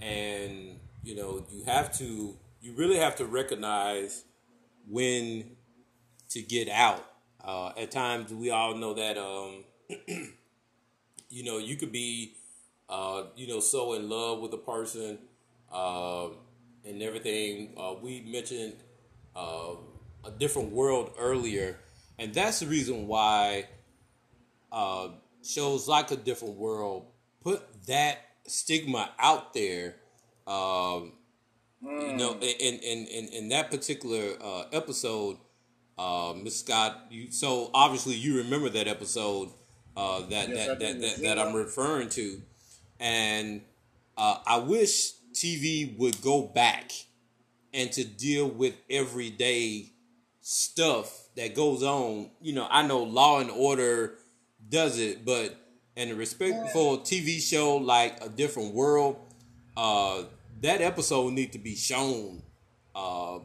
and 0.00 0.78
you 1.02 1.14
know 1.14 1.46
you 1.50 1.64
have 1.64 1.96
to 1.98 2.36
you 2.60 2.72
really 2.72 2.96
have 2.96 3.16
to 3.16 3.26
recognize 3.26 4.24
when 4.88 5.56
to 6.30 6.42
get 6.42 6.68
out. 6.68 7.04
Uh, 7.42 7.72
at 7.78 7.90
times, 7.90 8.32
we 8.32 8.50
all 8.50 8.74
know 8.74 8.94
that 8.94 9.16
um, 9.16 9.64
you 11.28 11.44
know 11.44 11.58
you 11.58 11.76
could 11.76 11.92
be 11.92 12.34
uh, 12.90 13.24
you 13.36 13.46
know 13.46 13.60
so 13.60 13.94
in 13.94 14.10
love 14.10 14.40
with 14.40 14.52
a 14.52 14.58
person 14.58 15.18
uh, 15.72 16.28
and 16.84 17.02
everything. 17.02 17.74
Uh, 17.78 17.94
we 18.02 18.20
mentioned 18.22 18.74
a 19.36 20.30
different 20.38 20.72
world 20.72 21.12
earlier, 21.18 21.78
and 22.18 22.34
that's 22.34 22.60
the 22.60 22.66
reason 22.66 23.06
why 23.06 23.66
uh, 24.72 25.08
shows 25.42 25.88
like 25.88 26.10
a 26.10 26.16
different 26.16 26.56
world 26.56 27.06
put 27.42 27.62
that 27.86 28.18
stigma 28.46 29.10
out 29.18 29.54
there. 29.54 29.96
Um, 30.46 31.12
mm. 31.82 32.10
You 32.10 32.16
know, 32.16 32.32
in 32.40 32.78
in 32.78 33.06
in, 33.06 33.28
in 33.28 33.48
that 33.50 33.70
particular 33.70 34.34
uh, 34.42 34.64
episode, 34.72 35.38
uh, 35.98 36.34
Miss 36.36 36.60
Scott, 36.60 37.06
you 37.10 37.30
so 37.30 37.70
obviously 37.72 38.14
you 38.14 38.38
remember 38.38 38.68
that 38.68 38.88
episode 38.88 39.50
uh, 39.96 40.20
that, 40.28 40.48
yes, 40.48 40.66
that, 40.66 40.78
that, 40.78 41.00
that, 41.00 41.22
that 41.22 41.38
I'm 41.38 41.54
referring 41.54 42.08
to, 42.10 42.40
and 43.00 43.62
uh, 44.16 44.38
I 44.46 44.58
wish 44.58 45.12
TV 45.32 45.96
would 45.98 46.22
go 46.22 46.42
back 46.42 46.92
and 47.72 47.90
to 47.92 48.04
deal 48.04 48.48
with 48.48 48.74
everyday 48.88 49.90
stuff 50.40 51.28
that 51.36 51.54
goes 51.54 51.82
on. 51.82 52.30
You 52.40 52.52
know, 52.52 52.68
I 52.70 52.86
know 52.86 53.02
Law 53.02 53.40
and 53.40 53.50
Order 53.50 54.14
does 54.68 54.98
it, 54.98 55.24
but 55.24 55.56
in 55.96 56.10
a 56.10 56.14
respectful 56.14 56.98
TV 56.98 57.40
show 57.40 57.76
like 57.76 58.24
A 58.24 58.28
Different 58.28 58.74
World, 58.74 59.16
uh, 59.76 60.24
that 60.60 60.80
episode 60.80 61.32
need 61.32 61.52
to 61.52 61.58
be 61.58 61.74
shown. 61.74 62.42
Uh, 62.94 63.38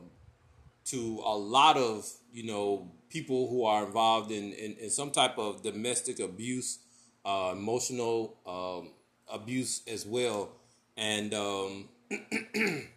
to 0.85 1.19
a 1.25 1.35
lot 1.35 1.77
of 1.77 2.07
you 2.31 2.45
know 2.45 2.91
people 3.09 3.49
who 3.49 3.63
are 3.65 3.85
involved 3.85 4.31
in, 4.31 4.53
in, 4.53 4.73
in 4.73 4.89
some 4.89 5.11
type 5.11 5.37
of 5.37 5.63
domestic 5.63 6.19
abuse, 6.19 6.79
uh, 7.25 7.53
emotional 7.53 8.37
um, 8.45 8.91
abuse 9.31 9.81
as 9.87 10.05
well, 10.05 10.49
and 10.97 11.33
um, 11.33 11.89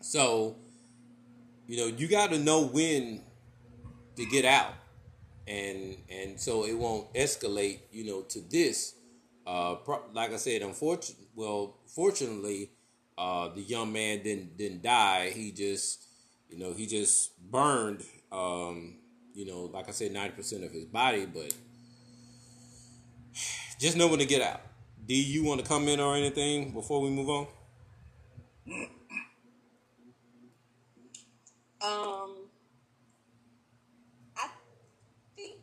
so 0.00 0.56
you 1.66 1.76
know 1.76 1.86
you 1.86 2.08
got 2.08 2.30
to 2.30 2.38
know 2.38 2.66
when 2.66 3.20
to 4.16 4.26
get 4.26 4.44
out, 4.44 4.74
and 5.46 5.96
and 6.08 6.40
so 6.40 6.64
it 6.64 6.76
won't 6.76 7.12
escalate 7.14 7.80
you 7.92 8.04
know 8.04 8.22
to 8.22 8.40
this. 8.40 8.94
Uh, 9.46 9.76
like 10.14 10.32
I 10.32 10.36
said, 10.36 10.62
unfortunately, 10.62 11.26
well, 11.34 11.76
fortunately, 11.86 12.70
uh, 13.18 13.48
the 13.54 13.62
young 13.62 13.92
man 13.92 14.22
didn't 14.22 14.56
didn't 14.56 14.82
die. 14.82 15.30
He 15.30 15.52
just, 15.52 16.04
you 16.48 16.58
know, 16.58 16.72
he 16.72 16.86
just 16.86 17.38
burned, 17.50 18.04
um, 18.32 18.96
you 19.34 19.46
know, 19.46 19.70
like 19.72 19.88
I 19.88 19.92
said, 19.92 20.12
ninety 20.12 20.34
percent 20.34 20.64
of 20.64 20.72
his 20.72 20.86
body. 20.86 21.26
But 21.26 21.54
just 23.78 23.96
know 23.96 24.08
when 24.08 24.18
to 24.18 24.26
get 24.26 24.42
out. 24.42 24.60
Do 25.06 25.14
you 25.14 25.44
want 25.44 25.60
to 25.60 25.66
comment 25.66 26.00
or 26.00 26.16
anything 26.16 26.70
before 26.70 27.02
we 27.02 27.10
move 27.10 27.28
on? 27.28 27.46
Um, 31.82 32.36
I 34.34 34.48
think 35.36 35.56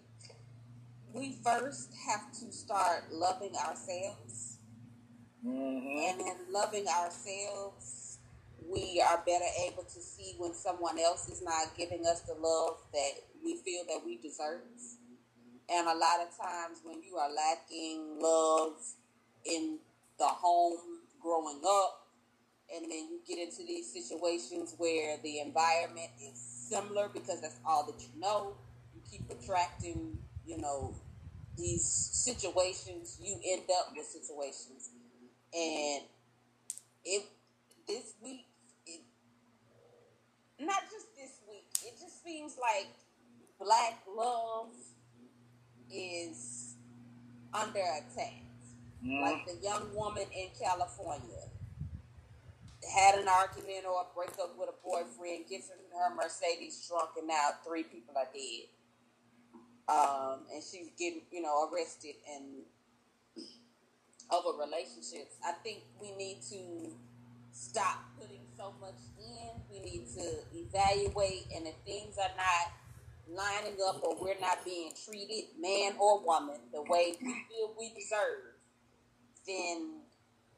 we 1.12 1.40
first 1.44 1.90
have 2.08 2.32
to 2.34 2.52
start 2.52 3.12
loving 3.12 3.56
ourselves. 3.56 4.60
Mm-hmm. 5.44 6.12
And 6.12 6.22
in 6.22 6.54
loving 6.54 6.86
ourselves, 6.88 8.20
we 8.70 9.04
are 9.04 9.24
better 9.26 9.50
able 9.68 9.84
to 9.86 10.00
see 10.00 10.36
when 10.38 10.54
someone 10.54 11.00
else 11.00 11.28
is 11.30 11.42
not 11.42 11.76
giving 11.76 12.06
us 12.06 12.22
the 12.22 12.36
love 12.36 12.78
that 12.94 13.14
we 13.44 13.58
feel 13.58 13.86
that 13.88 14.02
we 14.06 14.18
deserve. 14.18 14.62
And 15.68 15.88
a 15.88 15.96
lot 15.96 16.20
of 16.22 16.38
times 16.38 16.82
when 16.84 17.02
you 17.02 17.16
are 17.16 17.34
lacking 17.34 18.20
love 18.20 18.76
in 19.46 19.78
the 20.18 20.28
home 20.28 20.78
growing 21.22 21.62
up, 21.66 22.08
and 22.74 22.86
then 22.86 23.10
you 23.10 23.20
get 23.28 23.38
into 23.38 23.66
these 23.66 23.92
situations 23.92 24.76
where 24.78 25.18
the 25.24 25.40
environment 25.40 26.10
is 26.22 26.40
similar 26.40 27.10
because 27.10 27.42
that's 27.42 27.60
all 27.66 27.86
that 27.86 28.02
you 28.02 28.20
know. 28.20 28.56
You 28.94 29.02
keep 29.10 29.30
attracting, 29.30 30.18
you 30.46 30.58
know, 30.58 30.96
these 31.58 31.86
situations. 31.86 33.20
You 33.22 33.38
end 33.46 33.64
up 33.78 33.94
with 33.96 34.06
situations, 34.06 34.90
and 35.54 36.04
if 37.04 37.24
this 37.88 38.14
week, 38.24 38.46
it, 38.86 39.02
not 40.60 40.82
just 40.84 41.16
this 41.16 41.40
week, 41.50 41.66
it 41.86 42.00
just 42.00 42.24
seems 42.24 42.56
like 42.60 42.88
black 43.60 44.00
love 44.16 44.70
is 45.92 46.76
under 47.54 47.80
attack. 47.80 48.44
Mm. 49.06 49.22
Like 49.22 49.46
the 49.46 49.58
young 49.64 49.94
woman 49.96 50.26
in 50.36 50.50
California 50.60 51.50
had 52.96 53.20
an 53.20 53.28
argument 53.28 53.86
or 53.86 54.02
a 54.02 54.16
breakup 54.16 54.58
with 54.58 54.70
a 54.70 54.78
boyfriend, 54.84 55.46
gets 55.50 55.70
in 55.70 55.78
her 55.94 56.16
Mercedes 56.16 56.86
trunk, 56.88 57.12
and 57.18 57.28
now 57.28 57.50
three 57.66 57.84
people 57.84 58.16
are 58.18 58.30
dead. 58.34 58.70
Um, 59.90 60.46
and 60.54 60.64
she's 60.64 60.90
getting, 60.98 61.22
you 61.32 61.42
know, 61.42 61.70
arrested 61.70 62.16
and 62.34 62.64
over 64.32 64.58
relationships. 64.58 65.36
I 65.46 65.54
think 65.64 65.84
we 66.00 66.16
need 66.16 66.42
to 66.50 66.92
stop 67.52 68.06
putting 68.20 68.46
so 68.58 68.74
much 68.80 69.02
in. 69.20 69.62
We 69.72 69.80
need 69.84 70.08
to 70.16 70.26
evaluate, 70.56 71.48
and 71.56 71.68
if 71.68 71.76
things 71.86 72.18
are 72.18 72.32
not 72.38 72.72
lining 73.28 73.78
up 73.88 74.02
or 74.04 74.16
we're 74.22 74.40
not 74.40 74.64
being 74.66 74.92
treated, 75.06 75.46
man 75.60 75.94
or 76.00 76.24
woman, 76.26 76.58
the 76.74 76.82
way 76.84 77.16
we 77.22 77.34
feel 77.50 77.74
we 77.78 77.92
deserve, 77.94 78.51
then 79.48 80.02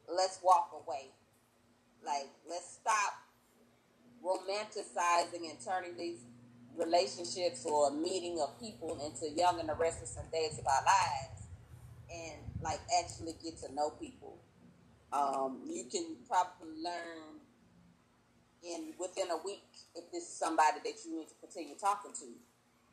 let's 0.08 0.38
walk 0.42 0.70
away. 0.84 1.10
Like, 2.04 2.28
let's 2.48 2.78
stop 2.80 3.14
romanticizing 4.24 5.50
and 5.50 5.58
turning 5.64 5.96
these 5.96 6.20
relationships 6.76 7.64
or 7.64 7.90
meeting 7.90 8.40
of 8.40 8.58
people 8.60 8.98
into 9.04 9.32
young 9.34 9.60
and 9.60 9.68
the 9.68 9.74
restless 9.74 10.16
and 10.16 10.30
days 10.32 10.58
of 10.58 10.66
our 10.66 10.84
lives 10.84 11.46
and 12.12 12.40
like 12.62 12.80
actually 13.00 13.34
get 13.42 13.58
to 13.58 13.72
know 13.74 13.90
people. 13.90 14.36
Um, 15.12 15.60
you 15.66 15.84
can 15.90 16.16
probably 16.28 16.82
learn 16.82 17.38
in 18.64 18.94
within 18.98 19.30
a 19.30 19.36
week 19.44 19.62
if 19.94 20.10
this 20.10 20.24
is 20.24 20.36
somebody 20.36 20.78
that 20.84 20.94
you 21.04 21.18
need 21.18 21.28
to 21.28 21.34
continue 21.40 21.74
talking 21.76 22.12
to. 22.12 22.26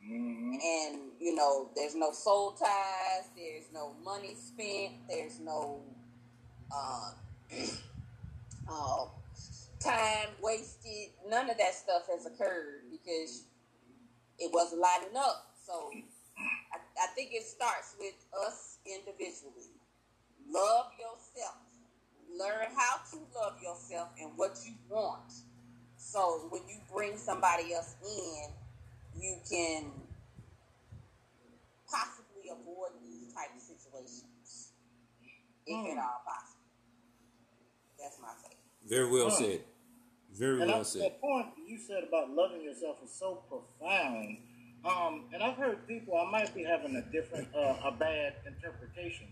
Mm-hmm. 0.04 0.54
And 0.54 1.00
you 1.20 1.34
know, 1.34 1.70
there's 1.76 1.94
no 1.94 2.12
soul 2.12 2.52
ties, 2.52 3.28
there's 3.36 3.66
no 3.72 3.94
money 4.04 4.34
spent, 4.34 4.94
there's 5.08 5.38
no 5.40 5.80
uh, 6.74 7.10
uh, 8.70 9.04
time 9.78 10.28
wasted. 10.42 11.10
None 11.28 11.50
of 11.50 11.58
that 11.58 11.74
stuff 11.74 12.02
has 12.10 12.26
occurred 12.26 12.82
because 12.90 13.44
it 14.38 14.50
wasn't 14.52 14.80
lighting 14.80 15.16
up. 15.16 15.54
So 15.64 15.90
I, 16.38 16.78
I 17.02 17.06
think 17.14 17.30
it 17.32 17.44
starts 17.44 17.94
with 18.00 18.14
us 18.46 18.78
individually. 18.86 19.70
Love 20.50 20.86
yourself. 20.98 21.56
Learn 22.38 22.74
how 22.76 22.96
to 23.10 23.18
love 23.38 23.54
yourself 23.62 24.08
and 24.20 24.30
what 24.36 24.58
you 24.66 24.72
want. 24.88 25.32
So 25.96 26.48
when 26.50 26.62
you 26.68 26.78
bring 26.92 27.16
somebody 27.16 27.74
else 27.74 27.94
in, 28.04 28.50
you 29.18 29.38
can 29.48 29.90
possibly 31.88 32.50
avoid 32.50 32.92
these 33.04 33.32
type 33.32 33.50
of 33.54 33.62
situations 33.62 34.72
if 35.66 35.76
mm. 35.76 35.92
at 35.92 35.98
all 35.98 36.22
possible. 36.26 36.60
That's 38.00 38.18
my 38.20 38.28
take. 38.42 38.58
Very 38.88 39.10
well 39.10 39.30
said. 39.30 39.60
Very 40.34 40.62
and 40.62 40.70
well 40.70 40.84
said. 40.84 41.02
The 41.02 41.20
point 41.20 41.46
you 41.66 41.78
said 41.78 42.04
about 42.08 42.30
loving 42.30 42.62
yourself 42.62 42.96
is 43.04 43.12
so 43.12 43.42
profound. 43.48 44.38
Um, 44.84 45.26
and 45.32 45.42
I've 45.42 45.56
heard 45.56 45.86
people. 45.86 46.18
I 46.18 46.28
might 46.30 46.52
be 46.54 46.64
having 46.64 46.96
a 46.96 47.02
different, 47.12 47.48
uh, 47.54 47.76
a 47.84 47.92
bad 47.92 48.34
interpretation. 48.46 49.28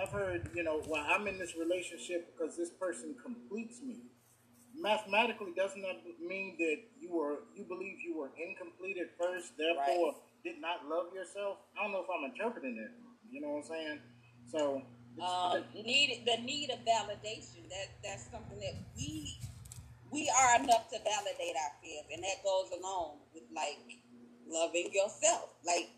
I've 0.00 0.10
heard, 0.10 0.50
you 0.54 0.62
know, 0.62 0.82
well, 0.86 1.04
I'm 1.08 1.26
in 1.26 1.38
this 1.38 1.56
relationship 1.56 2.32
because 2.32 2.56
this 2.56 2.70
person 2.70 3.14
completes 3.22 3.80
me 3.82 3.96
mathematically 4.80 5.52
doesn't 5.56 5.82
that 5.82 6.00
mean 6.20 6.56
that 6.58 6.78
you 7.00 7.12
were 7.12 7.44
you 7.54 7.64
believe 7.64 8.00
you 8.00 8.16
were 8.16 8.30
incomplete 8.36 8.96
at 8.96 9.12
first, 9.20 9.52
therefore 9.56 10.16
right. 10.16 10.44
did 10.44 10.60
not 10.60 10.88
love 10.88 11.12
yourself? 11.14 11.58
I 11.76 11.84
don't 11.84 11.92
know 11.92 12.00
if 12.00 12.08
I'm 12.08 12.24
interpreting 12.32 12.80
it. 12.80 12.90
You 13.30 13.40
know 13.40 13.60
what 13.60 13.64
I'm 13.64 13.68
saying? 13.68 13.98
So 14.50 14.82
um, 15.22 15.64
need 15.84 16.24
the 16.24 16.42
need 16.42 16.70
of 16.70 16.80
validation 16.80 17.68
that 17.68 17.92
that's 18.02 18.24
something 18.32 18.58
that 18.58 18.74
we 18.96 19.36
we 20.10 20.32
are 20.42 20.62
enough 20.62 20.88
to 20.90 20.98
validate 20.98 21.54
our 21.54 21.74
ourselves, 21.84 22.06
and 22.12 22.22
that 22.24 22.42
goes 22.42 22.72
along 22.80 23.18
with 23.34 23.44
like 23.54 23.78
loving 24.48 24.90
yourself. 24.92 25.50
Like 25.64 25.90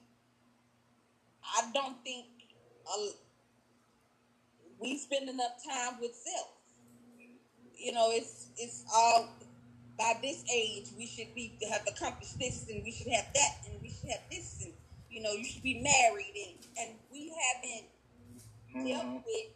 I 1.42 1.70
don't 1.72 2.02
think 2.04 2.26
uh, 2.86 3.14
we 4.78 4.98
spend 4.98 5.28
enough 5.28 5.62
time 5.64 6.00
with 6.00 6.14
self 6.14 6.61
you 7.82 7.92
know, 7.92 8.08
it's 8.10 8.48
it's 8.56 8.84
all 8.94 9.28
by 9.98 10.14
this 10.22 10.44
age 10.52 10.88
we 10.96 11.06
should 11.06 11.34
be 11.34 11.58
have 11.70 11.82
accomplished 11.86 12.38
this 12.38 12.66
and 12.70 12.82
we 12.84 12.90
should 12.90 13.12
have 13.12 13.26
that 13.34 13.54
and 13.68 13.80
we 13.82 13.90
should 13.90 14.08
have 14.08 14.24
this 14.30 14.64
and 14.64 14.72
you 15.10 15.22
know 15.22 15.32
you 15.32 15.44
should 15.44 15.62
be 15.62 15.82
married 15.82 16.32
and 16.34 16.56
and 16.80 16.98
we 17.12 17.30
haven't 17.30 17.86
mm-hmm. 18.74 18.86
dealt 18.88 19.22
with 19.26 19.48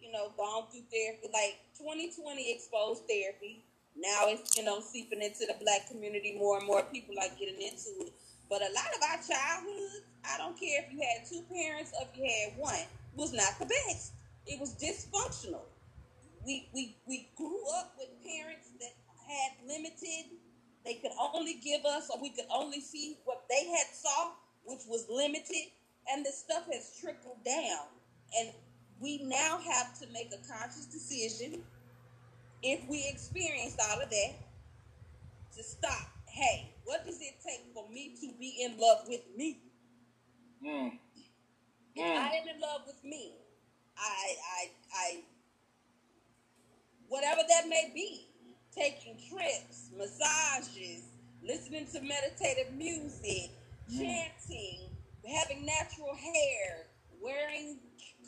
you 0.00 0.10
know 0.10 0.32
gone 0.36 0.64
through 0.70 0.82
therapy 0.90 1.28
like 1.32 1.56
2020 1.78 2.52
exposed 2.52 3.02
therapy. 3.08 3.64
Now 3.94 4.24
it's 4.32 4.56
you 4.56 4.64
know 4.64 4.80
seeping 4.80 5.22
into 5.22 5.46
the 5.46 5.54
black 5.62 5.88
community 5.88 6.36
more 6.38 6.58
and 6.58 6.66
more. 6.66 6.82
People 6.92 7.14
are 7.20 7.30
getting 7.38 7.60
into 7.60 8.08
it. 8.08 8.12
But 8.48 8.62
a 8.62 8.72
lot 8.72 8.90
of 8.96 9.02
our 9.02 9.20
childhood 9.22 10.04
i 10.24 10.38
don't 10.38 10.58
care 10.58 10.84
if 10.86 10.92
you 10.92 11.00
had 11.00 11.26
two 11.26 11.42
parents 11.50 11.90
or 11.98 12.06
if 12.06 12.16
you 12.16 12.22
had 12.22 12.56
one 12.58 12.86
was 13.14 13.32
not 13.32 13.58
the 13.58 13.66
best. 13.66 14.12
It 14.46 14.58
was 14.58 14.74
dysfunctional 14.74 15.71
we, 16.44 16.68
we, 16.74 16.96
we 17.06 17.28
grew 17.36 17.60
up 17.78 17.94
with 17.98 18.08
parents 18.22 18.68
that 18.80 18.94
had 19.26 19.68
limited, 19.68 20.36
they 20.84 20.94
could 20.94 21.12
only 21.20 21.54
give 21.62 21.84
us, 21.84 22.10
or 22.10 22.20
we 22.20 22.30
could 22.30 22.46
only 22.50 22.80
see 22.80 23.18
what 23.24 23.44
they 23.48 23.66
had 23.68 23.86
saw, 23.92 24.32
which 24.64 24.82
was 24.88 25.06
limited, 25.08 25.70
and 26.10 26.24
the 26.24 26.32
stuff 26.32 26.64
has 26.72 26.96
trickled 27.00 27.44
down. 27.44 27.86
And 28.38 28.50
we 29.00 29.22
now 29.24 29.58
have 29.58 29.98
to 30.00 30.06
make 30.12 30.32
a 30.32 30.52
conscious 30.52 30.86
decision, 30.86 31.62
if 32.62 32.86
we 32.88 33.08
experienced 33.08 33.80
all 33.90 34.00
of 34.00 34.10
that, 34.10 34.32
to 35.56 35.62
stop. 35.62 36.08
Hey, 36.26 36.72
what 36.84 37.04
does 37.04 37.20
it 37.20 37.34
take 37.46 37.66
for 37.74 37.88
me 37.90 38.14
to 38.20 38.32
be 38.38 38.64
in 38.64 38.78
love 38.78 39.06
with 39.06 39.22
me? 39.36 39.58
Mm. 40.64 40.92
If 41.94 42.04
mm. 42.04 42.16
I 42.16 42.36
am 42.36 42.48
in 42.48 42.60
love 42.60 42.82
with 42.86 43.02
me, 43.04 43.34
I 43.98 44.36
I 44.56 44.70
I 44.94 45.20
whatever 47.12 47.42
that 47.46 47.68
may 47.68 47.90
be, 47.94 48.26
taking 48.74 49.14
trips, 49.28 49.90
massages, 49.94 51.02
listening 51.42 51.86
to 51.86 52.00
meditative 52.00 52.72
music, 52.72 53.50
Mm. 53.90 53.98
chanting, 53.98 54.96
having 55.28 55.66
natural 55.66 56.14
hair, 56.14 56.86
wearing 57.20 57.78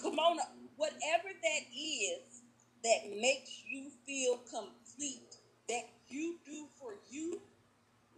kimono, 0.02 0.42
whatever 0.76 1.28
that 1.32 1.62
is 1.74 2.42
that 2.82 3.08
makes 3.18 3.62
you 3.66 3.90
feel 4.04 4.36
complete, 4.50 5.38
that 5.66 5.88
you 6.08 6.38
do 6.44 6.68
for 6.78 6.98
you. 7.08 7.40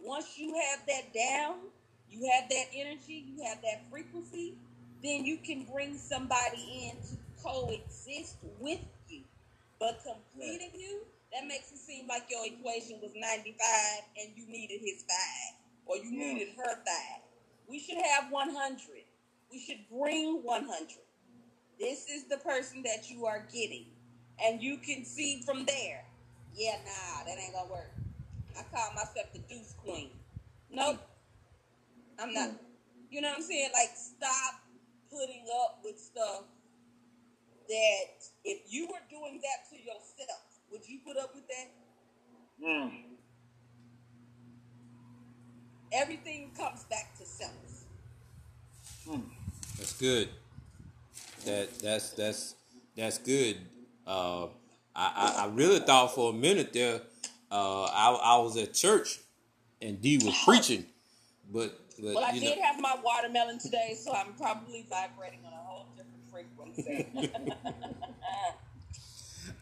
Once 0.01 0.37
you 0.37 0.53
have 0.53 0.85
that 0.85 1.13
down, 1.13 1.71
you 2.09 2.29
have 2.29 2.49
that 2.49 2.65
energy, 2.73 3.23
you 3.25 3.41
have 3.43 3.61
that 3.61 3.89
frequency, 3.89 4.57
then 5.01 5.23
you 5.25 5.37
can 5.37 5.63
bring 5.63 5.97
somebody 5.97 6.91
in 6.91 6.97
to 7.07 7.15
coexist 7.41 8.35
with. 8.59 8.79
But 9.79 10.01
completing 10.03 10.71
you, 10.79 11.01
that 11.33 11.47
makes 11.47 11.71
it 11.71 11.77
seem 11.77 12.07
like 12.07 12.23
your 12.29 12.45
equation 12.45 12.99
was 13.01 13.11
95 13.15 13.57
and 14.21 14.31
you 14.35 14.47
needed 14.47 14.79
his 14.81 15.03
five, 15.03 15.55
or 15.85 15.97
you 15.97 16.11
needed 16.11 16.49
her 16.57 16.75
five. 16.75 17.21
We 17.67 17.79
should 17.79 17.97
have 17.97 18.31
100. 18.31 18.79
We 19.51 19.59
should 19.59 19.79
bring 19.91 20.41
100. 20.43 20.87
This 21.79 22.07
is 22.09 22.25
the 22.25 22.37
person 22.37 22.83
that 22.83 23.09
you 23.09 23.25
are 23.25 23.45
getting. 23.53 23.85
And 24.43 24.61
you 24.61 24.77
can 24.77 25.05
see 25.05 25.41
from 25.45 25.65
there, 25.65 26.05
yeah, 26.55 26.77
nah, 26.85 27.23
that 27.25 27.37
ain't 27.39 27.53
gonna 27.53 27.71
work. 27.71 27.91
I 28.57 28.63
call 28.75 28.93
myself 28.93 29.31
the 29.33 29.39
deuce 29.39 29.75
queen. 29.83 30.09
Nope. 30.71 30.99
I'm 32.19 32.33
not. 32.33 32.49
Hmm. 32.49 32.55
You 33.11 33.21
know 33.21 33.29
what 33.29 33.37
I'm 33.37 33.43
saying? 33.43 33.69
Like, 33.73 33.91
stop 33.95 34.61
putting 35.11 35.45
up 35.63 35.79
with 35.83 35.99
stuff 35.99 36.43
that 37.67 38.05
if 38.43 38.61
you 38.69 38.87
were 38.87 39.03
doing 39.09 39.41
that 39.41 39.69
to 39.69 39.77
yourself, 39.77 40.41
would 40.71 40.87
you 40.87 40.99
put 41.05 41.17
up 41.17 41.33
with 41.35 41.47
that? 41.47 42.65
Mm. 42.65 42.91
Everything 45.93 46.51
comes 46.57 46.83
back 46.85 47.17
to 47.17 47.25
self. 47.25 47.51
Mm. 49.07 49.23
That's 49.77 49.93
good. 49.93 50.29
That 51.45 51.79
that's 51.79 52.09
that's 52.11 52.55
that's 52.95 53.17
good. 53.19 53.57
Uh, 54.05 54.45
I, 54.95 55.35
I 55.37 55.43
I 55.43 55.47
really 55.53 55.79
thought 55.79 56.13
for 56.13 56.31
a 56.31 56.33
minute 56.33 56.73
there. 56.73 57.01
Uh, 57.49 57.83
I 57.85 58.11
I 58.21 58.37
was 58.39 58.57
at 58.57 58.73
church, 58.73 59.19
and 59.81 60.01
D 60.01 60.17
was 60.17 60.37
preaching, 60.43 60.85
but 61.53 61.79
but 61.99 62.15
Well, 62.15 62.25
I 62.25 62.31
you 62.31 62.41
did 62.41 62.57
know, 62.57 62.63
have 62.63 62.81
my 62.81 62.97
watermelon 63.03 63.59
today, 63.59 63.95
so 63.97 64.11
I'm 64.13 64.33
probably 64.33 64.85
vibrating 64.89 65.39
on 65.45 65.53
a 65.53 65.55
whole 65.55 65.55
different 65.55 65.66
frequency. 66.37 67.07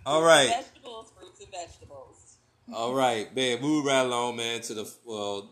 all 0.05 0.23
right, 0.23 0.49
Vegetables, 0.49 1.11
fruits, 1.17 1.39
and 1.41 1.51
vegetables. 1.51 2.37
all 2.73 2.93
right, 2.93 3.33
man. 3.35 3.61
Move 3.61 3.85
right 3.85 4.05
along, 4.05 4.37
man. 4.37 4.61
To 4.61 4.73
the 4.73 4.91
well, 5.05 5.51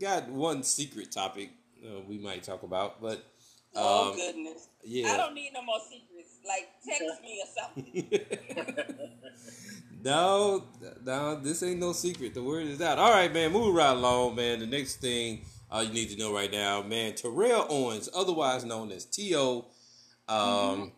got 0.00 0.28
one 0.28 0.62
secret 0.62 1.12
topic 1.12 1.50
uh, 1.84 2.00
we 2.08 2.18
might 2.18 2.42
talk 2.42 2.62
about, 2.62 3.00
but 3.00 3.24
Oh, 3.76 4.10
um, 4.10 4.16
goodness. 4.16 4.68
I 4.84 5.16
don't 5.16 5.34
need 5.34 5.50
no 5.52 5.62
more 5.62 5.78
secrets. 5.80 6.38
Like, 6.46 6.68
text 6.86 7.22
me 7.22 7.42
or 7.42 7.48
something. 7.60 9.10
no, 10.04 10.64
no, 11.04 11.40
this 11.40 11.62
ain't 11.62 11.80
no 11.80 11.92
secret. 11.92 12.34
The 12.34 12.42
word 12.42 12.66
is 12.66 12.80
out. 12.80 12.98
All 12.98 13.10
right, 13.10 13.32
man. 13.32 13.52
Move 13.52 13.74
right 13.74 13.90
along, 13.90 14.36
man. 14.36 14.60
The 14.60 14.66
next 14.66 14.96
thing 14.96 15.42
uh, 15.70 15.84
you 15.86 15.92
need 15.92 16.10
to 16.10 16.18
know 16.18 16.32
right 16.32 16.50
now, 16.50 16.82
man. 16.82 17.14
Terrell 17.14 17.66
Owens, 17.68 18.08
otherwise 18.14 18.64
known 18.64 18.92
as 18.92 19.04
T.O. 19.04 19.66
Um, 20.28 20.92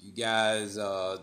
You 0.00 0.12
guys, 0.12 0.78
uh, 0.78 1.18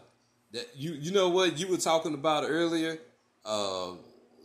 that 0.52 0.68
you 0.76 0.94
you 0.94 1.12
know 1.12 1.30
what 1.30 1.58
you 1.58 1.68
were 1.68 1.78
talking 1.78 2.14
about 2.14 2.44
earlier, 2.46 2.98
uh, 3.46 3.92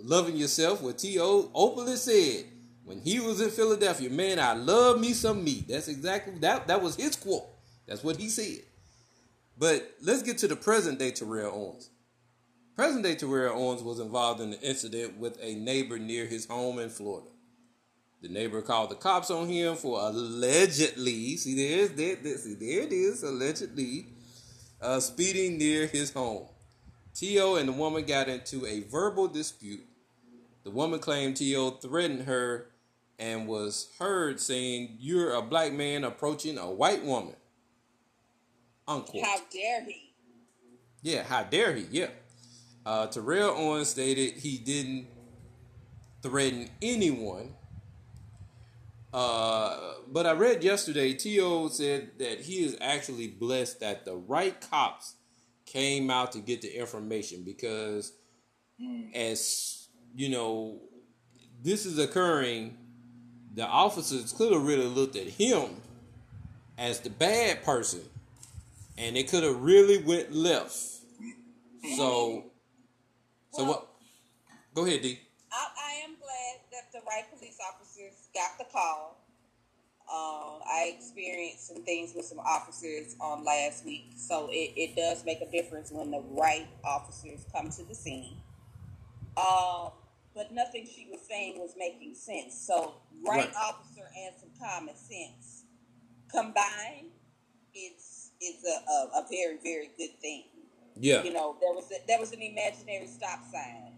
loving 0.01 0.37
yourself. 0.37 0.81
What 0.81 0.99
T.O. 0.99 1.51
openly 1.55 1.97
said 1.97 2.45
when 2.85 3.01
he 3.01 3.20
was 3.20 3.41
in 3.41 3.51
Philadelphia, 3.51 4.09
man, 4.11 4.39
I 4.39 4.55
love 4.55 5.01
me 5.01 5.12
some 5.12 5.43
meat. 5.45 5.68
That's 5.68 5.89
exactly 5.89 6.35
that. 6.41 6.66
That 6.68 6.83
was 6.83 6.97
his 6.97 7.16
quote. 7.16 7.47
That's 7.87 8.05
what 8.05 8.16
he 8.16 8.29
said. 8.29 8.62
But 9.59 9.91
let's 10.03 10.22
get 10.22 10.39
to 10.39 10.49
the 10.49 10.57
present 10.57 10.99
day 10.99 11.11
Terrell 11.11 11.53
Owens. 11.53 11.91
Present 12.76 13.03
day 13.03 13.16
Terrell 13.16 13.59
Owens 13.61 13.83
was 13.83 13.99
involved 13.99 14.41
in 14.41 14.53
an 14.53 14.59
incident 14.62 15.18
with 15.18 15.37
a 15.43 15.57
neighbor 15.57 15.99
near 15.99 16.26
his 16.26 16.47
home 16.47 16.79
in 16.79 16.91
Florida. 16.91 17.29
The 18.21 18.29
neighbor 18.29 18.62
called 18.62 18.91
the 18.91 18.97
cops 18.97 19.31
on 19.31 19.49
him 19.49 19.77
for 19.77 20.01
allegedly, 20.01 21.37
see 21.37 21.55
there's 21.55 21.91
there, 21.91 22.16
there, 22.16 22.37
see 22.37 22.55
there 22.55 22.83
it 22.83 22.93
is, 22.93 23.23
allegedly, 23.23 24.07
uh, 24.81 24.99
speeding 24.99 25.57
near 25.57 25.87
his 25.87 26.12
home. 26.12 26.49
T.O. 27.14 27.57
and 27.57 27.69
the 27.69 27.73
woman 27.73 28.05
got 28.05 28.29
into 28.29 28.66
a 28.66 28.81
verbal 28.81 29.29
dispute. 29.29 29.85
The 30.64 30.71
woman 30.71 30.99
claimed 30.99 31.37
T.O. 31.37 31.71
threatened 31.71 32.23
her 32.23 32.66
and 33.19 33.47
was 33.47 33.89
heard 33.99 34.41
saying, 34.41 34.97
You're 34.99 35.35
a 35.35 35.43
black 35.43 35.73
man 35.73 36.05
approaching 36.05 36.59
a 36.59 36.71
white 36.71 37.05
woman. 37.05 37.35
Unquote. 38.87 39.25
How 39.25 39.39
dare 39.53 39.85
he? 39.85 40.12
Yeah, 41.03 41.23
how 41.23 41.45
dare 41.45 41.75
he? 41.75 41.87
Yeah. 41.91 42.09
Uh, 42.85 43.07
Terrell 43.07 43.51
Owens 43.51 43.89
stated 43.89 44.35
he 44.35 44.59
didn't 44.59 45.09
threaten 46.23 46.71
anyone. 46.81 47.55
Uh, 49.13 49.95
but 50.09 50.27
I 50.27 50.33
read 50.33 50.63
yesterday, 50.63 51.15
T.O. 51.15 51.69
said 51.69 52.11
that 52.19 52.41
he 52.43 52.65
is 52.65 52.77
actually 52.81 53.29
blessed 53.29 53.81
that 53.81 54.05
the 54.05 54.17
right 54.17 54.59
cops 54.71 55.15
came 55.65 56.11
out 56.11 56.33
to 56.33 56.41
get 56.41 56.63
the 56.63 56.79
information 56.79 57.43
because, 57.45 58.13
as 59.15 59.89
you 60.15 60.29
know, 60.29 60.81
this 61.63 61.87
is 61.87 61.99
occurring, 61.99 62.77
the 63.55 63.67
officers 63.67 64.33
could 64.33 64.53
have 64.53 64.65
really 64.65 64.87
looked 64.87 65.17
at 65.17 65.27
him 65.27 65.81
as 66.77 67.01
the 67.01 67.11
bad 67.11 67.63
person 67.65 68.03
and 68.97 69.17
it 69.17 69.29
could 69.29 69.43
have 69.43 69.61
really 69.63 69.99
went 69.99 70.33
left. 70.33 70.77
So, 70.77 71.01
so 71.97 72.45
Well- 73.53 73.67
what? 73.67 73.85
Go 74.75 74.85
ahead, 74.85 75.03
D. 75.03 75.19
I, 75.51 75.67
I 75.77 75.93
am 76.05 76.15
glad 76.21 76.61
that 76.71 76.93
the 76.93 77.01
right 77.09 77.25
police 77.35 77.59
officers 77.67 77.88
got 78.39 78.59
the 78.59 78.64
call. 78.72 79.16
Uh, 80.11 80.59
I 80.66 80.93
experienced 80.97 81.68
some 81.68 81.84
things 81.84 82.14
with 82.16 82.24
some 82.26 82.39
officers 82.41 83.14
on 83.20 83.45
last 83.45 83.84
week, 83.84 84.12
so 84.16 84.49
it, 84.51 84.72
it 84.76 84.97
does 84.97 85.24
make 85.26 85.41
a 85.43 85.51
difference 85.51 85.91
when 85.93 86.11
the 86.11 86.22
right 86.30 86.66
officers 86.84 87.45
come 87.55 87.68
to 87.70 87.84
the 87.84 87.95
scene. 87.95 88.39
Um, 89.36 89.91
but 90.34 90.51
nothing 90.53 90.86
she 90.86 91.07
was 91.11 91.20
saying 91.28 91.59
was 91.59 91.74
making 91.78 92.14
sense. 92.14 92.55
So, 92.66 92.95
right, 93.26 93.47
Right. 93.47 93.55
officer 93.57 94.09
and 94.16 94.34
some 94.41 94.51
common 94.61 94.95
sense 94.97 95.64
combined, 96.30 97.11
it's 97.74 98.30
it's 98.41 98.64
a, 98.64 98.91
a, 98.91 99.22
a 99.22 99.26
very 99.30 99.59
very 99.62 99.91
good 99.99 100.18
thing. 100.20 100.45
Yeah. 100.97 101.22
You 101.24 101.32
know, 101.34 101.57
there 101.61 101.72
was 101.74 101.91
a, 101.93 101.97
there 102.07 102.18
was 102.20 102.32
an 102.32 102.41
imaginary 102.43 103.07
stop 103.09 103.41
sign. 103.53 103.93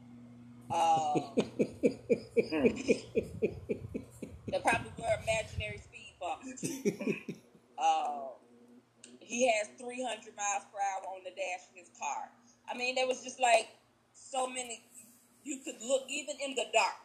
Uh, 0.70 1.20
there 4.50 4.60
probably 4.60 4.90
were 4.98 5.16
imaginary 5.22 5.78
speed 5.78 6.14
bumps. 6.20 6.64
Uh, 7.78 8.34
he 9.20 9.46
has 9.46 9.68
300 9.78 10.36
miles 10.36 10.64
per 10.72 10.78
hour 10.78 11.14
on 11.14 11.22
the 11.24 11.30
dash 11.30 11.64
of 11.70 11.76
his 11.76 11.90
car. 11.98 12.30
I 12.70 12.76
mean, 12.76 12.94
there 12.94 13.06
was 13.06 13.22
just 13.22 13.40
like 13.40 13.68
so 14.12 14.46
many. 14.46 14.82
You 15.44 15.58
could 15.64 15.80
look 15.80 16.02
even 16.08 16.36
in 16.44 16.54
the 16.54 16.66
dark, 16.72 17.00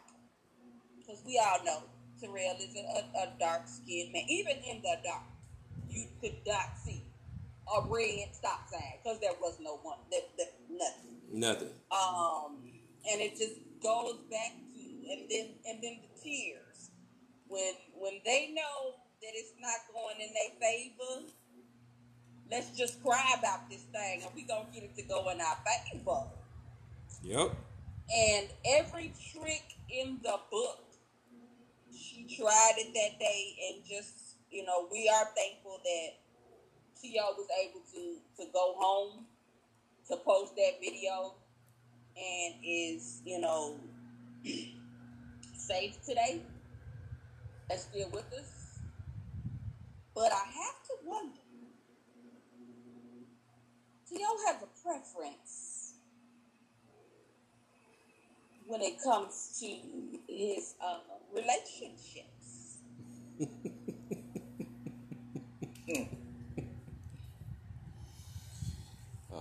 because 0.98 1.22
we 1.24 1.40
all 1.42 1.64
know 1.64 1.82
Terrell 2.20 2.56
is 2.60 2.74
a, 2.76 2.80
a, 2.80 3.22
a 3.22 3.32
dark 3.38 3.62
skinned 3.66 4.12
man. 4.12 4.24
Even 4.28 4.56
in 4.68 4.82
the 4.82 4.96
dark, 5.04 5.24
you 5.88 6.06
could 6.20 6.36
not 6.46 6.76
see 6.84 7.02
a 7.66 7.88
red 7.88 8.34
stop 8.34 8.68
sign 8.70 9.00
because 9.02 9.18
there 9.20 9.34
was 9.40 9.58
no 9.60 9.78
one, 9.82 9.98
there, 10.10 10.20
there, 10.36 10.46
nothing. 10.70 11.16
Nothing. 11.32 11.70
Um, 11.90 12.58
and 13.10 13.20
it 13.20 13.36
just 13.36 13.54
goes 13.82 14.18
back 14.30 14.52
to 14.74 14.86
and 15.10 15.30
then 15.30 15.46
and 15.68 15.82
then 15.82 15.98
the 16.02 16.20
tears 16.22 16.65
when 17.48 17.74
when 17.98 18.20
they 18.24 18.52
know 18.52 18.94
that 19.22 19.32
it's 19.34 19.52
not 19.60 19.80
going 19.92 20.20
in 20.20 20.32
their 20.32 20.60
favor. 20.60 21.32
Let's 22.50 22.70
just 22.78 23.02
cry 23.02 23.34
about 23.38 23.68
this 23.68 23.82
thing, 23.92 24.22
and 24.22 24.30
we 24.34 24.42
gonna 24.42 24.68
get 24.72 24.84
it 24.84 24.94
to 24.96 25.02
go 25.02 25.28
in 25.30 25.40
our 25.40 25.58
favor. 25.66 26.26
Yep. 27.22 27.56
And 28.14 28.46
every 28.64 29.12
trick 29.32 29.64
in 29.90 30.20
the 30.22 30.38
book, 30.50 30.84
she 31.92 32.24
tried 32.36 32.74
it 32.76 32.94
that 32.94 33.18
day, 33.18 33.56
and 33.68 33.84
just 33.84 34.26
you 34.50 34.64
know, 34.64 34.86
we 34.90 35.08
are 35.08 35.26
thankful 35.36 35.80
that 35.82 36.08
T.O. 37.02 37.34
was 37.36 37.48
able 37.64 37.80
to 37.92 38.16
to 38.42 38.52
go 38.52 38.74
home 38.78 39.26
to 40.08 40.16
post 40.16 40.54
that 40.56 40.80
video, 40.80 41.34
and 42.16 42.54
is 42.64 43.22
you 43.24 43.40
know 43.40 43.76
safe 45.56 46.00
today. 46.04 46.42
That's 47.68 47.84
still 47.84 48.08
with 48.12 48.32
us. 48.34 48.80
But 50.14 50.32
I 50.32 50.36
have 50.46 50.82
to 50.88 50.94
wonder. 51.04 51.40
do 54.08 54.16
y'all 54.20 54.46
have 54.46 54.62
a 54.62 54.68
preference 54.82 55.94
when 58.66 58.82
it 58.82 58.94
comes 59.02 59.58
to 59.60 59.66
his 60.32 60.74
uh, 60.84 60.98
relationships. 61.34 62.78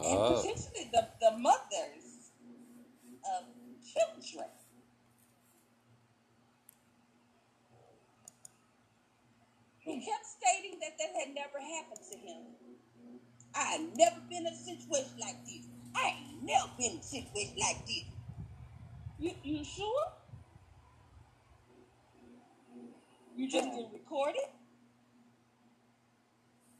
and 0.05 0.19
Uh, 0.19 0.35
potentially 0.35 0.89
the, 0.93 1.07
the 1.21 1.37
mothers 1.37 2.31
of 3.37 3.45
children. 3.83 4.49
He 9.79 10.05
kept 10.05 10.25
stating 10.25 10.79
that 10.81 10.97
that 10.99 11.11
had 11.19 11.33
never 11.35 11.59
happened 11.59 12.01
to 12.11 12.17
him. 12.17 12.43
I 13.55 13.75
ain't 13.75 13.97
never 13.97 14.19
been 14.29 14.34
in 14.45 14.53
a 14.53 14.57
situation 14.57 15.17
like 15.19 15.45
this. 15.45 15.65
I 15.95 16.07
ain't 16.07 16.43
never 16.43 16.69
been 16.77 16.91
in 16.91 16.97
a 16.99 17.03
situation 17.03 17.55
like 17.59 17.85
this. 17.85 18.03
You 19.17 19.31
you 19.43 19.63
sure? 19.63 20.05
You 23.35 23.49
just 23.49 23.69
didn't 23.69 23.91
record 23.93 24.33
it? 24.35 24.51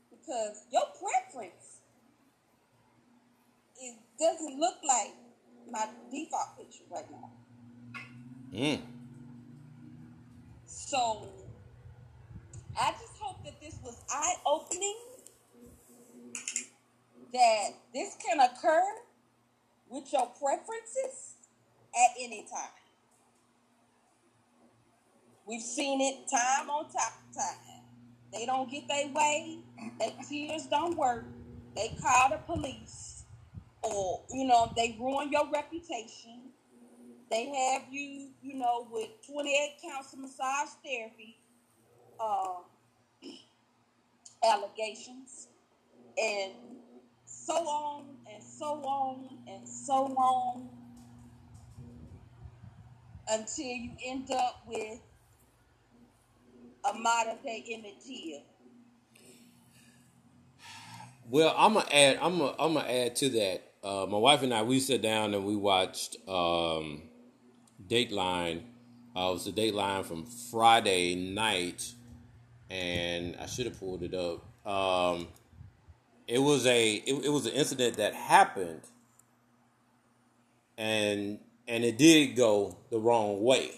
Because 0.09 0.63
your 0.71 0.83
preference 0.99 1.79
it 3.77 3.95
doesn't 4.19 4.59
look 4.59 4.75
like 4.87 5.13
my 5.69 5.87
default 6.11 6.57
picture 6.57 6.83
right 6.89 7.05
now. 7.11 7.29
mm. 8.53 8.81
So 10.65 11.27
I 12.79 12.91
just 12.91 13.17
hope 13.19 13.43
that 13.43 13.59
this 13.61 13.77
was 13.83 14.01
eye 14.09 14.35
opening. 14.45 14.95
That 17.33 17.69
this 17.93 18.15
can 18.25 18.39
occur 18.39 18.83
with 19.89 20.11
your 20.11 20.27
preferences 20.27 21.35
at 21.93 22.11
any 22.19 22.45
time. 22.51 22.69
We've 25.45 25.61
seen 25.61 26.01
it 26.01 26.29
time 26.29 26.69
on 26.69 26.85
top 26.85 27.13
time. 27.35 27.83
They 28.33 28.45
don't 28.45 28.69
get 28.69 28.87
their 28.87 29.07
way, 29.13 29.59
their 29.99 30.11
tears 30.27 30.65
don't 30.65 30.97
work, 30.97 31.25
they 31.75 31.95
call 32.01 32.29
the 32.31 32.37
police, 32.37 33.23
or 33.83 34.21
you 34.31 34.45
know, 34.45 34.71
they 34.75 34.97
ruin 34.99 35.31
your 35.31 35.49
reputation. 35.51 36.41
They 37.29 37.45
have 37.45 37.83
you, 37.91 38.29
you 38.41 38.55
know, 38.55 38.87
with 38.91 39.09
28 39.31 39.75
counts 39.83 40.13
of 40.13 40.19
massage 40.19 40.69
therapy 40.83 41.37
uh, 42.19 42.61
allegations, 44.43 45.47
and 46.17 46.53
so 47.45 47.53
on 47.53 48.05
and 48.33 48.43
so 48.43 48.65
on 48.65 49.29
and 49.47 49.67
so 49.67 49.93
on 49.93 50.67
until 53.29 53.65
you 53.65 53.91
end 54.03 54.31
up 54.31 54.63
with 54.67 54.99
a 56.89 56.97
modern 56.97 57.37
day 57.43 57.63
Emmett 57.71 58.01
Till. 58.03 58.41
Well, 61.29 61.53
I'm 61.57 61.73
gonna 61.73 61.87
add. 61.91 62.17
I'm 62.21 62.37
gonna. 62.37 62.55
I'm 62.59 62.73
gonna 62.73 62.87
add 62.87 63.15
to 63.17 63.29
that. 63.29 63.71
Uh, 63.83 64.05
my 64.07 64.17
wife 64.17 64.41
and 64.41 64.53
I 64.53 64.63
we 64.63 64.79
sat 64.79 65.01
down 65.01 65.33
and 65.33 65.45
we 65.45 65.55
watched 65.55 66.17
um, 66.27 67.03
Dateline. 67.87 68.61
Uh, 69.15 69.29
it 69.29 69.33
was 69.33 69.45
the 69.45 69.51
Dateline 69.51 70.05
from 70.05 70.25
Friday 70.25 71.15
night, 71.15 71.93
and 72.69 73.35
I 73.39 73.45
should 73.45 73.65
have 73.65 73.79
pulled 73.79 74.03
it 74.03 74.13
up. 74.13 74.45
Um, 74.67 75.27
it 76.27 76.39
was 76.39 76.65
a. 76.65 76.93
It, 76.95 77.25
it 77.25 77.29
was 77.29 77.45
an 77.45 77.53
incident 77.53 77.97
that 77.97 78.13
happened, 78.13 78.81
and 80.77 81.39
and 81.67 81.83
it 81.83 81.97
did 81.97 82.35
go 82.35 82.77
the 82.91 82.99
wrong 82.99 83.43
way. 83.43 83.71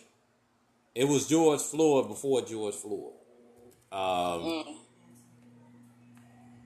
It 0.95 1.07
was 1.07 1.27
George 1.27 1.61
Floyd 1.61 2.07
before 2.07 2.41
George 2.41 2.75
Floyd. 2.75 3.13
Um, 3.91 3.99
Mm. 3.99 4.75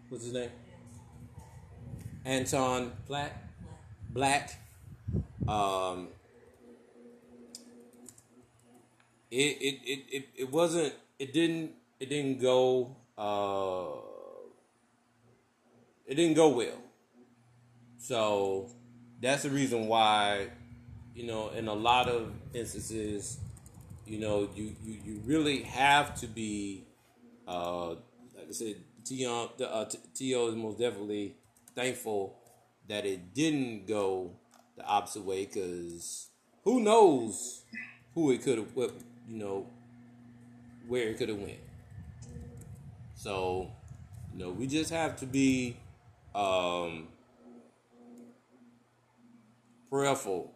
what's 0.09 0.23
his 0.23 0.33
name? 0.33 0.49
Anton 2.25 2.91
Black. 3.07 3.43
Black. 4.09 4.55
Um, 5.47 6.07
it, 9.29 9.35
it, 9.35 9.79
it, 9.85 9.99
it, 10.11 10.29
it 10.35 10.51
wasn't 10.51 10.93
it 11.19 11.33
didn't 11.33 11.71
it 11.99 12.09
didn't 12.09 12.41
go 12.41 12.95
uh 13.17 14.10
it 16.11 16.15
didn't 16.15 16.33
go 16.35 16.49
well. 16.49 16.77
So 17.97 18.69
that's 19.21 19.43
the 19.43 19.49
reason 19.49 19.87
why, 19.87 20.49
you 21.15 21.25
know, 21.25 21.51
in 21.51 21.69
a 21.69 21.73
lot 21.73 22.09
of 22.09 22.33
instances, 22.53 23.39
you 24.05 24.19
know, 24.19 24.49
you, 24.53 24.75
you, 24.83 24.97
you 25.05 25.21
really 25.23 25.61
have 25.61 26.13
to 26.19 26.27
be 26.27 26.83
uh 27.47 27.91
like 27.91 28.49
I 28.49 28.51
said, 28.51 28.75
Tion, 29.07 29.49
uh, 29.63 29.85
T.O. 30.13 30.49
is 30.49 30.55
most 30.55 30.79
definitely 30.79 31.35
thankful 31.75 32.35
that 32.89 33.05
it 33.05 33.33
didn't 33.33 33.87
go 33.87 34.31
the 34.75 34.85
opposite 34.85 35.23
way 35.23 35.45
because 35.45 36.27
who 36.65 36.81
knows 36.81 37.63
who 38.15 38.31
it 38.31 38.43
could 38.43 38.57
have, 38.57 38.75
what 38.75 38.91
you 39.29 39.37
know, 39.37 39.65
where 40.89 41.07
it 41.07 41.17
could 41.17 41.29
have 41.29 41.39
went. 41.39 41.59
So, 43.15 43.71
you 44.33 44.39
know, 44.39 44.49
we 44.49 44.67
just 44.67 44.91
have 44.91 45.15
to 45.21 45.25
be 45.25 45.77
um, 46.35 47.07
prayerful 49.89 50.53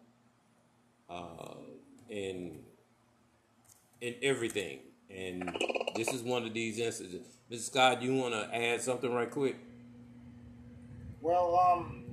uh, 1.10 1.56
in 2.10 2.60
in 4.02 4.16
everything, 4.22 4.80
and 5.10 5.58
this 5.96 6.14
is 6.14 6.22
one 6.22 6.46
of 6.46 6.54
these 6.54 6.80
instances. 6.80 7.26
Mr. 7.52 7.60
Scott, 7.60 8.02
you 8.02 8.16
want 8.16 8.34
to 8.34 8.56
add 8.56 8.82
something 8.82 9.14
right 9.14 9.30
quick? 9.30 9.56
Well, 11.22 11.58
um, 11.58 12.06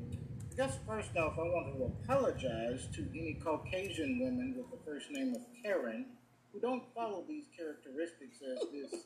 I 0.52 0.54
guess 0.56 0.78
first 0.86 1.16
off, 1.16 1.38
I 1.38 1.42
want 1.42 1.76
to 1.76 1.84
apologize 1.84 2.86
to 2.94 3.06
any 3.14 3.38
Caucasian 3.42 4.20
women 4.20 4.54
with 4.56 4.70
the 4.70 4.84
first 4.84 5.10
name 5.10 5.34
of 5.34 5.42
Karen 5.62 6.06
who 6.52 6.60
don't 6.60 6.82
follow 6.94 7.24
these 7.26 7.44
characteristics 7.56 8.38
as 8.42 8.58
this 8.70 9.04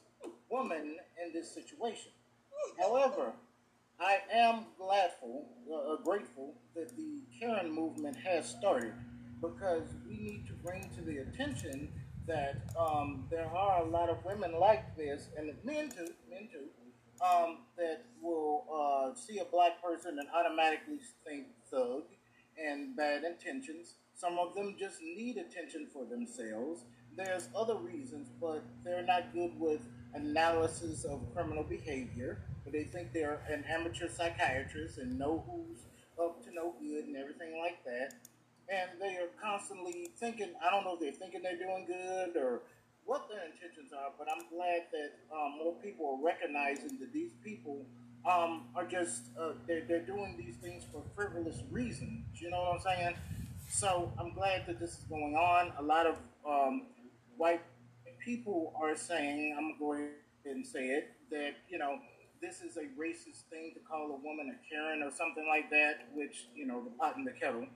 woman 0.51 0.97
in 1.25 1.33
this 1.33 1.53
situation. 1.53 2.11
However, 2.79 3.33
I 3.99 4.19
am 4.31 4.67
gladful, 4.79 5.45
uh, 5.71 5.75
uh, 5.75 5.97
grateful 6.05 6.55
that 6.75 6.95
the 6.97 7.23
Karen 7.39 7.71
movement 7.71 8.17
has 8.17 8.47
started 8.47 8.93
because 9.41 9.85
we 10.07 10.19
need 10.19 10.47
to 10.49 10.53
bring 10.53 10.91
to 10.97 11.03
the 11.03 11.19
attention 11.19 11.89
that 12.27 12.57
um, 12.79 13.25
there 13.31 13.47
are 13.47 13.83
a 13.83 13.89
lot 13.89 14.11
of 14.11 14.23
women 14.25 14.59
like 14.59 14.97
this, 14.97 15.29
and 15.39 15.51
men 15.65 15.89
too, 15.89 16.09
men 16.29 16.49
too, 16.53 16.69
um, 17.25 17.59
that 17.79 18.05
will 18.21 18.65
uh, 18.71 19.15
see 19.19 19.39
a 19.39 19.45
black 19.47 19.83
person 19.83 20.19
and 20.19 20.29
automatically 20.35 20.99
think 21.27 21.47
thug 21.71 22.03
and 22.63 22.97
bad 22.97 23.25
intentions. 23.25 23.95
Some 24.15 24.39
of 24.39 24.55
them 24.55 24.77
just 24.79 25.01
need 25.01 25.39
attention 25.39 25.89
for 25.91 26.05
themselves. 26.05 26.85
There's 27.17 27.49
other 27.57 27.77
reasons, 27.77 28.29
but 28.41 28.63
they're 28.85 29.07
not 29.07 29.33
good 29.33 29.59
with 29.59 29.81
analysis 30.17 31.05
of 31.05 31.21
criminal 31.35 31.63
behavior. 31.63 32.39
But 32.65 32.73
they 32.73 32.85
think 32.85 33.13
they're 33.13 33.41
an 33.49 33.65
amateur 33.69 34.09
psychiatrist 34.09 34.99
and 34.99 35.19
know 35.19 35.45
who's 35.47 35.85
up 36.19 36.43
to 36.45 36.53
no 36.53 36.75
good 36.81 37.05
and 37.05 37.17
everything 37.17 37.61
like 37.63 37.85
that. 37.85 38.15
And 38.69 39.01
they 39.01 39.17
are 39.17 39.31
constantly 39.41 40.11
thinking, 40.19 40.53
I 40.61 40.71
don't 40.71 40.85
know 40.85 40.95
if 40.95 41.01
they're 41.01 41.13
thinking 41.13 41.43
they're 41.43 41.59
doing 41.59 41.87
good 41.87 42.37
or 42.37 42.63
what 43.05 43.29
their 43.29 43.45
intentions 43.45 43.93
are, 43.93 44.11
but 44.19 44.27
I'm 44.29 44.49
glad 44.51 44.91
that 44.91 45.13
um, 45.33 45.59
more 45.63 45.75
people 45.81 46.19
are 46.19 46.25
recognizing 46.25 46.99
that 46.99 47.13
these 47.13 47.31
people 47.45 47.87
um, 48.29 48.65
are 48.75 48.85
just 48.85 49.29
uh, 49.41 49.53
they're, 49.69 49.85
they're 49.87 50.05
doing 50.05 50.35
these 50.37 50.57
things 50.57 50.85
for 50.93 51.05
frivolous 51.15 51.63
reasons. 51.71 52.25
You 52.35 52.51
know 52.51 52.59
what 52.59 52.73
I'm 52.73 52.81
saying? 52.81 53.17
So 53.71 54.13
I'm 54.19 54.33
glad 54.33 54.67
that 54.67 54.81
this 54.81 54.99
is 54.99 55.05
going 55.05 55.37
on. 55.37 55.73
A 55.79 55.83
lot 55.83 56.07
of 56.07 56.17
um, 56.49 56.87
white 57.37 57.63
people 58.27 58.75
are 58.83 58.97
saying, 58.97 59.55
I'm 59.57 59.79
going 59.79 60.09
to 60.45 60.51
and 60.51 60.67
say 60.67 60.87
it, 60.89 61.13
that 61.31 61.55
you 61.69 61.79
know 61.79 61.99
this 62.43 62.61
is 62.61 62.77
a 62.77 62.87
racist 63.01 63.49
thing 63.51 63.73
to 63.75 63.81
call 63.81 64.07
a 64.13 64.17
woman 64.27 64.55
a 64.55 64.59
Karen 64.69 65.03
or 65.03 65.11
something 65.11 65.47
like 65.49 65.71
that, 65.71 66.09
which 66.15 66.49
you 66.55 66.67
know 66.67 66.85
the 66.85 66.91
pot 66.91 67.17
and 67.17 67.27
the 67.27 67.33
kettle. 67.33 67.67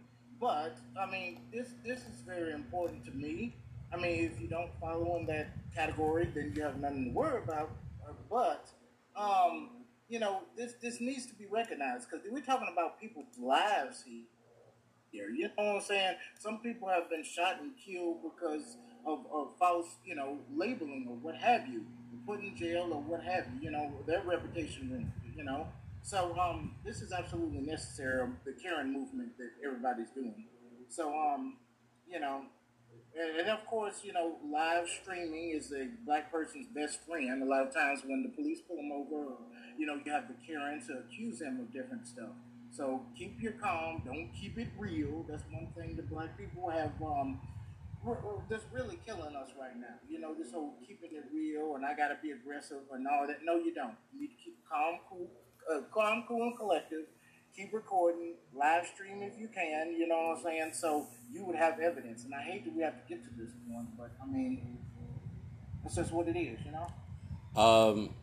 But 0.40 0.76
I 1.00 1.10
mean, 1.10 1.40
this 1.52 1.68
this 1.84 2.00
is 2.00 2.22
very 2.26 2.52
important 2.52 3.04
to 3.06 3.12
me. 3.12 3.54
I 3.92 3.96
mean, 3.96 4.24
if 4.24 4.40
you 4.40 4.48
don't 4.48 4.70
follow 4.80 5.18
in 5.18 5.26
that 5.26 5.48
category, 5.74 6.28
then 6.34 6.52
you 6.54 6.62
have 6.62 6.78
nothing 6.78 7.06
to 7.06 7.10
worry 7.10 7.42
about. 7.42 7.70
Uh, 8.06 8.12
But 8.30 8.70
um, 9.16 9.70
you 10.08 10.20
know, 10.20 10.42
this 10.56 10.74
this 10.82 11.00
needs 11.00 11.26
to 11.26 11.34
be 11.34 11.46
recognized 11.46 12.08
because 12.08 12.24
we're 12.30 12.40
talking 12.42 12.68
about 12.72 13.00
people's 13.00 13.38
lives 13.38 14.04
here. 14.04 15.30
You 15.30 15.48
know 15.48 15.50
what 15.56 15.76
I'm 15.76 15.80
saying? 15.80 16.14
Some 16.38 16.58
people 16.58 16.88
have 16.88 17.10
been 17.10 17.24
shot 17.24 17.60
and 17.60 17.72
killed 17.84 18.18
because 18.22 18.76
of, 19.06 19.26
of 19.32 19.48
false, 19.58 19.86
you 20.04 20.14
know, 20.14 20.38
labeling 20.54 21.06
or 21.08 21.16
what 21.16 21.36
have 21.36 21.66
you, 21.68 21.84
put 22.26 22.40
in 22.40 22.56
jail 22.56 22.90
or 22.92 23.00
what 23.00 23.22
have 23.22 23.46
you. 23.54 23.60
You 23.62 23.70
know, 23.70 23.92
their 24.06 24.22
reputation 24.22 24.90
ruined. 24.90 25.12
You 25.36 25.44
know, 25.44 25.66
so 26.02 26.36
um, 26.38 26.74
this 26.84 27.00
is 27.00 27.12
absolutely 27.12 27.60
necessary. 27.60 28.28
The 28.44 28.52
Karen 28.52 28.92
movement 28.92 29.36
that 29.38 29.50
everybody's 29.64 30.10
doing. 30.14 30.46
So 30.88 31.14
um, 31.16 31.56
you 32.08 32.20
know, 32.20 32.42
and, 33.16 33.48
of 33.48 33.66
course, 33.66 34.02
you 34.04 34.12
know, 34.12 34.36
live 34.52 34.88
streaming 34.88 35.50
is 35.50 35.72
a 35.72 35.88
black 36.06 36.30
person's 36.30 36.66
best 36.74 37.00
friend. 37.06 37.42
A 37.42 37.46
lot 37.46 37.66
of 37.66 37.74
times 37.74 38.02
when 38.06 38.22
the 38.22 38.28
police 38.30 38.60
pull 38.66 38.76
them 38.76 38.92
over, 38.92 39.30
or, 39.30 39.38
you 39.78 39.86
know, 39.86 39.98
you 40.04 40.12
have 40.12 40.28
the 40.28 40.34
Karen 40.46 40.80
to 40.86 40.98
accuse 40.98 41.38
them 41.38 41.60
of 41.60 41.72
different 41.72 42.06
stuff. 42.06 42.30
So 42.70 43.02
keep 43.18 43.40
your 43.40 43.52
calm. 43.52 44.02
Don't 44.04 44.30
keep 44.40 44.58
it 44.58 44.68
real. 44.78 45.24
That's 45.28 45.42
one 45.50 45.68
thing 45.76 45.96
the 45.96 46.02
black 46.02 46.38
people 46.38 46.70
have. 46.70 46.92
Um, 47.02 47.40
that's 48.48 48.64
really 48.72 48.98
killing 49.06 49.36
us 49.36 49.50
right 49.58 49.76
now. 49.78 50.00
You 50.08 50.20
know, 50.20 50.34
this 50.34 50.52
whole 50.52 50.74
keeping 50.86 51.10
it 51.12 51.24
real 51.32 51.76
and 51.76 51.84
I 51.84 51.94
got 51.94 52.08
to 52.08 52.16
be 52.22 52.30
aggressive 52.30 52.82
and 52.92 53.06
all 53.06 53.26
that. 53.26 53.38
No, 53.44 53.56
you 53.56 53.74
don't. 53.74 53.94
You 54.12 54.20
need 54.20 54.28
to 54.28 54.42
keep 54.42 54.58
calm, 54.68 54.98
cool, 55.08 55.30
uh, 55.70 55.82
calm, 55.92 56.24
cool, 56.26 56.42
and 56.42 56.56
collective. 56.56 57.06
Keep 57.54 57.74
recording, 57.74 58.34
live 58.54 58.86
stream 58.86 59.22
if 59.22 59.38
you 59.38 59.48
can. 59.48 59.92
You 59.92 60.08
know 60.08 60.16
what 60.16 60.38
I'm 60.38 60.42
saying? 60.44 60.72
So 60.72 61.08
you 61.30 61.44
would 61.44 61.56
have 61.56 61.78
evidence. 61.80 62.24
And 62.24 62.34
I 62.34 62.42
hate 62.42 62.64
that 62.64 62.74
we 62.74 62.82
have 62.82 62.94
to 62.94 63.08
get 63.08 63.22
to 63.24 63.30
this 63.36 63.50
point, 63.68 63.88
but 63.98 64.12
I 64.22 64.26
mean, 64.26 64.78
that's 65.82 65.96
just 65.96 66.12
what 66.12 66.28
it 66.28 66.38
is. 66.38 66.58
You 66.64 66.72
know. 66.72 66.86
Um, 67.60 68.14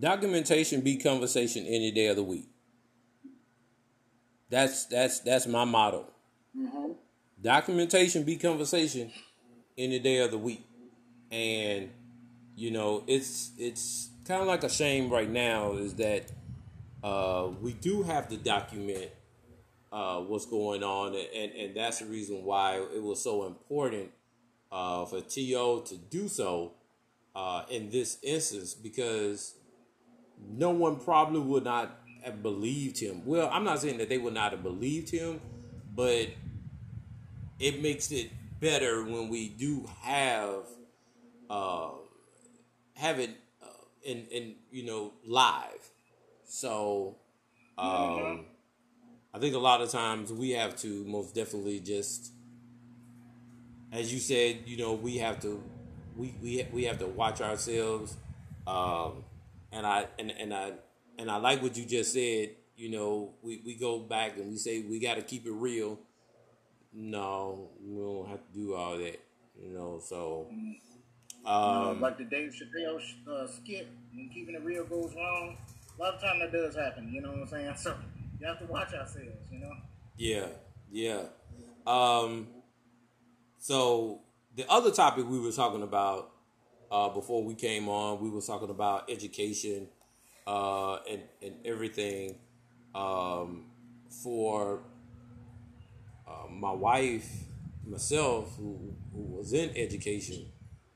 documentation 0.00 0.80
be 0.80 0.96
conversation 0.96 1.66
any 1.66 1.90
day 1.90 2.06
of 2.06 2.16
the 2.16 2.22
week. 2.22 2.48
That's 4.48 4.86
that's 4.86 5.20
that's 5.20 5.46
my 5.46 5.64
motto. 5.64 6.10
Mm-hmm. 6.58 6.92
Documentation 7.42 8.22
be 8.22 8.36
conversation 8.36 9.10
any 9.76 9.98
day 9.98 10.18
of 10.18 10.30
the 10.30 10.38
week, 10.38 10.64
and 11.30 11.90
you 12.54 12.70
know 12.70 13.02
it's 13.08 13.50
it's 13.58 14.10
kind 14.26 14.40
of 14.40 14.46
like 14.46 14.62
a 14.62 14.68
shame 14.68 15.10
right 15.10 15.28
now 15.28 15.72
is 15.72 15.94
that 15.94 16.30
uh, 17.02 17.48
we 17.60 17.72
do 17.72 18.04
have 18.04 18.28
to 18.28 18.36
document 18.36 19.10
uh, 19.90 20.20
what's 20.20 20.46
going 20.46 20.84
on, 20.84 21.14
and 21.14 21.52
and 21.52 21.76
that's 21.76 21.98
the 21.98 22.04
reason 22.04 22.44
why 22.44 22.76
it 22.94 23.02
was 23.02 23.20
so 23.20 23.44
important 23.46 24.10
uh, 24.70 25.04
for 25.04 25.20
To 25.20 25.82
to 25.86 25.96
do 26.10 26.28
so 26.28 26.72
uh, 27.34 27.64
in 27.68 27.90
this 27.90 28.18
instance 28.22 28.72
because 28.72 29.54
no 30.48 30.70
one 30.70 30.96
probably 30.96 31.40
would 31.40 31.64
not 31.64 31.98
have 32.22 32.40
believed 32.40 32.98
him. 32.98 33.22
Well, 33.26 33.50
I'm 33.52 33.64
not 33.64 33.80
saying 33.80 33.98
that 33.98 34.08
they 34.08 34.18
would 34.18 34.34
not 34.34 34.52
have 34.52 34.62
believed 34.62 35.10
him, 35.10 35.40
but 35.94 36.28
it 37.62 37.80
makes 37.80 38.10
it 38.10 38.30
better 38.60 39.04
when 39.04 39.28
we 39.28 39.48
do 39.48 39.88
have 40.00 40.64
uh, 41.48 41.90
have 42.94 43.20
it 43.20 43.30
uh, 43.62 43.66
in 44.02 44.26
in 44.30 44.54
you 44.70 44.84
know 44.84 45.12
live. 45.24 45.90
So 46.44 47.16
um, 47.78 48.46
I 49.32 49.38
think 49.38 49.54
a 49.54 49.58
lot 49.58 49.80
of 49.80 49.90
times 49.90 50.32
we 50.32 50.50
have 50.50 50.76
to 50.78 51.04
most 51.04 51.34
definitely 51.34 51.80
just, 51.80 52.32
as 53.92 54.12
you 54.12 54.18
said, 54.18 54.62
you 54.66 54.76
know, 54.76 54.92
we 54.92 55.18
have 55.18 55.40
to 55.40 55.62
we 56.16 56.34
we 56.42 56.66
we 56.72 56.84
have 56.84 56.98
to 56.98 57.06
watch 57.06 57.40
ourselves. 57.40 58.16
Um, 58.66 59.24
and 59.70 59.86
I 59.86 60.08
and 60.18 60.32
and 60.32 60.52
I 60.52 60.72
and 61.18 61.30
I 61.30 61.36
like 61.36 61.62
what 61.62 61.76
you 61.76 61.84
just 61.86 62.12
said. 62.12 62.50
You 62.76 62.90
know, 62.90 63.34
we, 63.42 63.62
we 63.64 63.74
go 63.76 64.00
back 64.00 64.36
and 64.36 64.50
we 64.50 64.56
say 64.56 64.80
we 64.80 64.98
got 64.98 65.14
to 65.14 65.22
keep 65.22 65.46
it 65.46 65.52
real. 65.52 66.00
No, 66.92 67.70
we 67.82 67.96
don't 67.96 68.28
have 68.28 68.40
to 68.46 68.52
do 68.52 68.74
all 68.74 68.98
that. 68.98 69.20
You 69.60 69.74
know, 69.74 70.00
so 70.02 70.48
um, 71.44 72.00
like 72.00 72.18
the 72.18 72.24
Dave 72.24 72.52
Chappelle 72.52 73.00
uh, 73.28 73.46
skit 73.46 73.88
when 74.14 74.28
keeping 74.28 74.54
it 74.54 74.62
real 74.62 74.84
goes 74.84 75.14
wrong. 75.14 75.56
A 75.98 76.02
lot 76.02 76.14
of 76.14 76.20
time 76.20 76.38
that 76.38 76.52
does 76.52 76.76
happen. 76.76 77.12
You 77.12 77.20
know 77.20 77.30
what 77.30 77.40
I'm 77.40 77.48
saying? 77.48 77.74
So 77.76 77.94
you 78.40 78.46
have 78.46 78.58
to 78.58 78.66
watch 78.66 78.92
ourselves. 78.94 79.50
You 79.50 79.60
know. 79.60 79.72
Yeah, 80.16 80.46
yeah. 80.90 81.22
Um, 81.86 82.48
so 83.58 84.20
the 84.56 84.68
other 84.70 84.90
topic 84.90 85.28
we 85.28 85.40
were 85.40 85.52
talking 85.52 85.82
about 85.82 86.30
uh, 86.90 87.08
before 87.08 87.42
we 87.42 87.54
came 87.54 87.88
on, 87.88 88.20
we 88.20 88.30
were 88.30 88.40
talking 88.40 88.70
about 88.70 89.10
education 89.10 89.88
uh, 90.46 90.96
and 91.10 91.22
and 91.42 91.54
everything 91.64 92.36
um, 92.94 93.66
for 94.22 94.80
uh, 96.32 96.48
my 96.50 96.72
wife, 96.72 97.28
myself, 97.86 98.56
who, 98.56 98.94
who 99.12 99.22
was 99.36 99.52
in 99.52 99.76
education. 99.76 100.46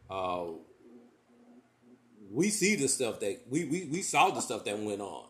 Uh, 0.09 0.47
we 2.31 2.49
see 2.49 2.77
the 2.77 2.89
stuff 2.89 3.21
that 3.21 3.43
we, 3.49 3.65
we 3.65 3.85
we 3.85 4.03
saw 4.03 4.31
the 4.31 4.41
stuff 4.41 4.65
that 4.65 4.79
went 4.79 5.01
on. 5.01 5.27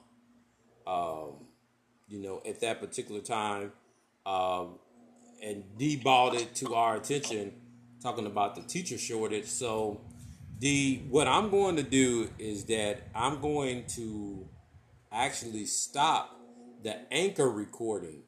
Um, 0.86 1.46
you 2.08 2.20
know, 2.20 2.40
at 2.46 2.60
that 2.60 2.80
particular 2.80 3.20
time, 3.20 3.72
um, 4.24 4.78
and 5.42 5.64
D 5.76 5.96
brought 5.96 6.34
it 6.34 6.54
to 6.56 6.74
our 6.74 6.96
attention, 6.96 7.52
talking 8.02 8.26
about 8.26 8.54
the 8.54 8.62
teacher 8.62 8.98
shortage. 8.98 9.46
So 9.46 10.00
the 10.58 11.02
what 11.10 11.26
I'm 11.26 11.50
going 11.50 11.76
to 11.76 11.82
do 11.82 12.30
is 12.38 12.64
that 12.66 13.08
I'm 13.14 13.40
going 13.40 13.84
to 13.96 14.48
actually 15.12 15.66
stop 15.66 16.38
the 16.82 17.12
anchor 17.12 17.50
recording, 17.50 18.22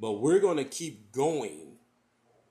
but 0.00 0.12
we're 0.12 0.40
going 0.40 0.56
to 0.56 0.64
keep 0.64 1.12
going. 1.12 1.76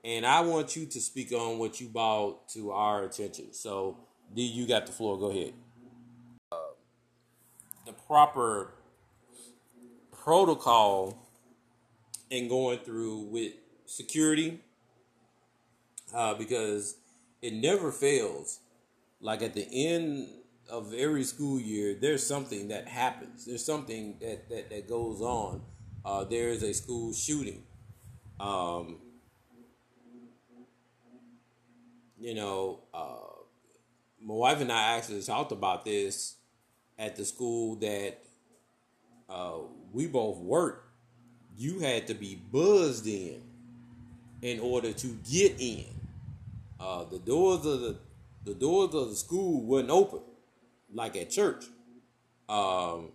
And 0.04 0.24
I 0.24 0.40
want 0.40 0.76
you 0.76 0.86
to 0.86 1.00
speak 1.00 1.32
on 1.32 1.58
what 1.58 1.80
you 1.80 1.88
brought 1.88 2.48
to 2.50 2.70
our 2.70 3.02
attention. 3.02 3.52
So, 3.52 3.98
D, 4.34 4.42
you 4.42 4.66
got 4.66 4.86
the 4.86 4.92
floor. 4.92 5.18
Go 5.18 5.30
ahead. 5.30 5.52
Uh, 6.50 6.56
the 7.84 7.92
proper 7.92 8.72
protocol 10.12 11.18
and 12.30 12.48
going 12.48 12.78
through 12.78 13.22
with 13.22 13.52
security, 13.84 14.60
uh, 16.14 16.34
because 16.34 16.96
it 17.42 17.52
never 17.52 17.90
fails 17.90 18.60
like 19.20 19.42
at 19.42 19.54
the 19.54 19.66
end 19.72 20.28
of 20.70 20.94
every 20.94 21.24
school 21.24 21.60
year, 21.60 21.96
there's 22.00 22.26
something 22.26 22.68
that 22.68 22.88
happens. 22.88 23.44
There's 23.44 23.64
something 23.64 24.16
that 24.20 24.48
that, 24.48 24.70
that 24.70 24.88
goes 24.88 25.20
on. 25.20 25.62
Uh, 26.04 26.24
there 26.24 26.48
is 26.48 26.62
a 26.62 26.72
school 26.72 27.12
shooting. 27.12 27.62
Um, 28.38 28.96
you 32.20 32.34
know, 32.34 32.80
uh, 32.94 33.34
my 34.22 34.34
wife 34.34 34.60
and 34.60 34.70
I 34.70 34.96
actually 34.96 35.22
talked 35.22 35.52
about 35.52 35.84
this 35.84 36.36
at 36.98 37.16
the 37.16 37.24
school 37.24 37.76
that 37.76 38.18
uh, 39.28 39.58
we 39.92 40.06
both 40.06 40.38
worked. 40.38 40.86
You 41.56 41.80
had 41.80 42.06
to 42.06 42.14
be 42.14 42.40
buzzed 42.50 43.06
in 43.06 43.42
in 44.42 44.60
order 44.60 44.92
to 44.92 45.18
get 45.30 45.56
in. 45.58 45.84
Uh, 46.78 47.04
the 47.04 47.18
doors 47.18 47.66
of 47.66 47.80
the 47.80 47.96
the 48.44 48.54
doors 48.54 48.94
of 48.94 49.10
the 49.10 49.16
school 49.16 49.62
wasn't 49.62 49.90
open 49.90 50.20
like 50.92 51.16
at 51.16 51.30
church. 51.30 51.64
Um, 52.48 53.12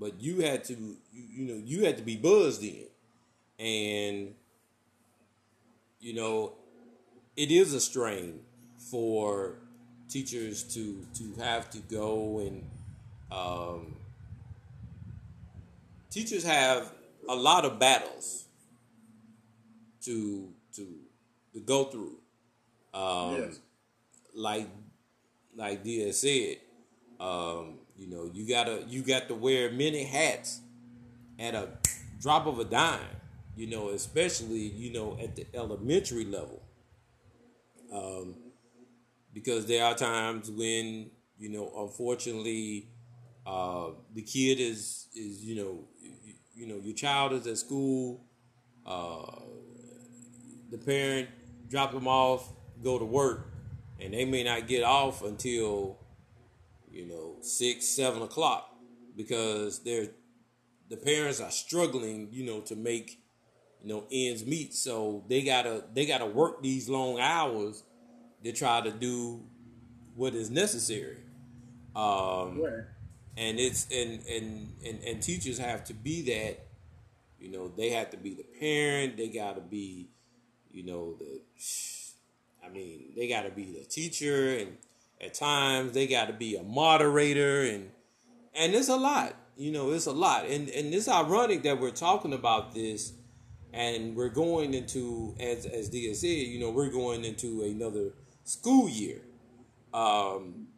but 0.00 0.20
you 0.20 0.40
had 0.40 0.64
to, 0.64 0.74
you, 1.12 1.44
know, 1.44 1.60
you 1.64 1.84
had 1.84 1.98
to 1.98 2.02
be 2.02 2.16
buzzed 2.16 2.64
in, 2.64 2.86
and 3.58 4.34
you 6.00 6.14
know, 6.14 6.54
it 7.36 7.50
is 7.50 7.74
a 7.74 7.80
strain 7.80 8.40
for 8.90 9.56
teachers 10.08 10.64
to 10.74 11.06
to 11.14 11.40
have 11.40 11.70
to 11.70 11.78
go 11.78 12.40
and 12.40 12.64
um, 13.30 13.94
teachers 16.10 16.42
have 16.42 16.90
a 17.28 17.34
lot 17.34 17.64
of 17.64 17.78
battles 17.78 18.46
to 20.02 20.48
to 20.72 20.86
to 21.52 21.60
go 21.60 21.84
through. 21.84 22.16
Um, 22.92 23.36
yes 23.36 23.60
like 24.34 24.68
like 25.56 25.82
Dia 25.82 26.12
said, 26.12 26.56
um, 27.18 27.78
you 28.00 28.08
know, 28.08 28.30
you 28.32 28.48
gotta 28.48 28.82
you 28.88 29.02
got 29.02 29.28
to 29.28 29.34
wear 29.34 29.70
many 29.70 30.04
hats 30.04 30.62
at 31.38 31.54
a 31.54 31.68
drop 32.18 32.46
of 32.46 32.58
a 32.58 32.64
dime. 32.64 32.98
You 33.54 33.66
know, 33.66 33.90
especially 33.90 34.68
you 34.68 34.90
know 34.90 35.18
at 35.22 35.36
the 35.36 35.46
elementary 35.52 36.24
level, 36.24 36.62
um, 37.92 38.36
because 39.34 39.66
there 39.66 39.84
are 39.84 39.94
times 39.94 40.50
when 40.50 41.10
you 41.38 41.50
know, 41.50 41.70
unfortunately, 41.76 42.88
uh, 43.46 43.90
the 44.14 44.22
kid 44.22 44.60
is 44.60 45.08
is 45.14 45.44
you 45.44 45.56
know, 45.56 45.84
you, 46.00 46.34
you 46.54 46.66
know, 46.66 46.80
your 46.82 46.94
child 46.94 47.34
is 47.34 47.46
at 47.46 47.58
school. 47.58 48.24
Uh, 48.86 49.42
the 50.70 50.78
parent 50.78 51.28
drop 51.68 51.92
them 51.92 52.08
off, 52.08 52.50
go 52.82 52.98
to 52.98 53.04
work, 53.04 53.52
and 54.00 54.14
they 54.14 54.24
may 54.24 54.42
not 54.42 54.66
get 54.66 54.84
off 54.84 55.22
until 55.22 55.99
you 56.90 57.06
know 57.06 57.36
six, 57.42 57.86
seven 57.86 58.22
o'clock 58.22 58.74
because 59.16 59.80
they're 59.80 60.08
the 60.88 60.96
parents 60.96 61.40
are 61.40 61.50
struggling, 61.50 62.28
you 62.32 62.44
know, 62.44 62.60
to 62.62 62.76
make 62.76 63.20
you 63.82 63.88
know 63.88 64.04
ends 64.10 64.44
meet. 64.44 64.74
So 64.74 65.24
they 65.28 65.42
gotta 65.42 65.84
they 65.94 66.06
gotta 66.06 66.26
work 66.26 66.62
these 66.62 66.88
long 66.88 67.20
hours 67.20 67.84
to 68.44 68.52
try 68.52 68.80
to 68.80 68.90
do 68.90 69.42
what 70.14 70.34
is 70.34 70.50
necessary. 70.50 71.18
Um, 71.94 72.58
And 73.36 73.58
it's 73.58 73.86
and, 73.90 74.20
and 74.26 74.72
and 74.84 75.02
and 75.02 75.22
teachers 75.22 75.58
have 75.58 75.84
to 75.84 75.94
be 75.94 76.22
that. 76.22 76.66
You 77.38 77.50
know, 77.50 77.68
they 77.68 77.90
have 77.90 78.10
to 78.10 78.18
be 78.18 78.34
the 78.34 78.44
parent. 78.58 79.16
They 79.16 79.28
got 79.28 79.54
to 79.54 79.62
be, 79.62 80.10
You 80.70 80.84
know, 80.84 81.14
the 81.14 81.40
I 82.64 82.68
mean, 82.68 83.12
they 83.16 83.28
got 83.28 83.42
to 83.42 83.50
be 83.50 83.64
the 83.64 83.84
teacher, 83.84 84.56
and 84.58 84.76
at 85.20 85.34
times 85.34 85.92
they 85.92 86.06
got 86.06 86.26
to 86.26 86.32
be 86.32 86.56
a 86.56 86.62
moderator, 86.62 87.62
and 87.62 87.90
and 88.54 88.74
it's 88.74 88.88
a 88.88 88.96
lot. 88.96 89.34
You 89.56 89.72
know, 89.72 89.90
it's 89.90 90.06
a 90.06 90.12
lot, 90.12 90.46
and 90.46 90.68
and 90.70 90.92
it's 90.94 91.08
ironic 91.08 91.62
that 91.64 91.80
we're 91.80 91.90
talking 91.90 92.32
about 92.32 92.74
this, 92.74 93.12
and 93.72 94.16
we're 94.16 94.28
going 94.28 94.74
into 94.74 95.34
as 95.40 95.66
as 95.66 95.88
Dia 95.88 96.14
said, 96.14 96.28
you 96.28 96.60
know, 96.60 96.70
we're 96.70 96.90
going 96.90 97.24
into 97.24 97.62
another 97.62 98.12
school 98.44 98.88
year. 98.88 99.20
Um, 99.92 100.68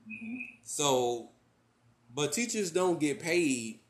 so, 0.65 1.31
but 2.15 2.33
teachers 2.33 2.71
don't 2.71 2.99
get 2.99 3.21
paid 3.21 3.81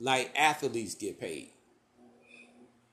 like 0.00 0.32
athletes 0.36 0.94
get 0.94 1.20
paid. 1.20 1.50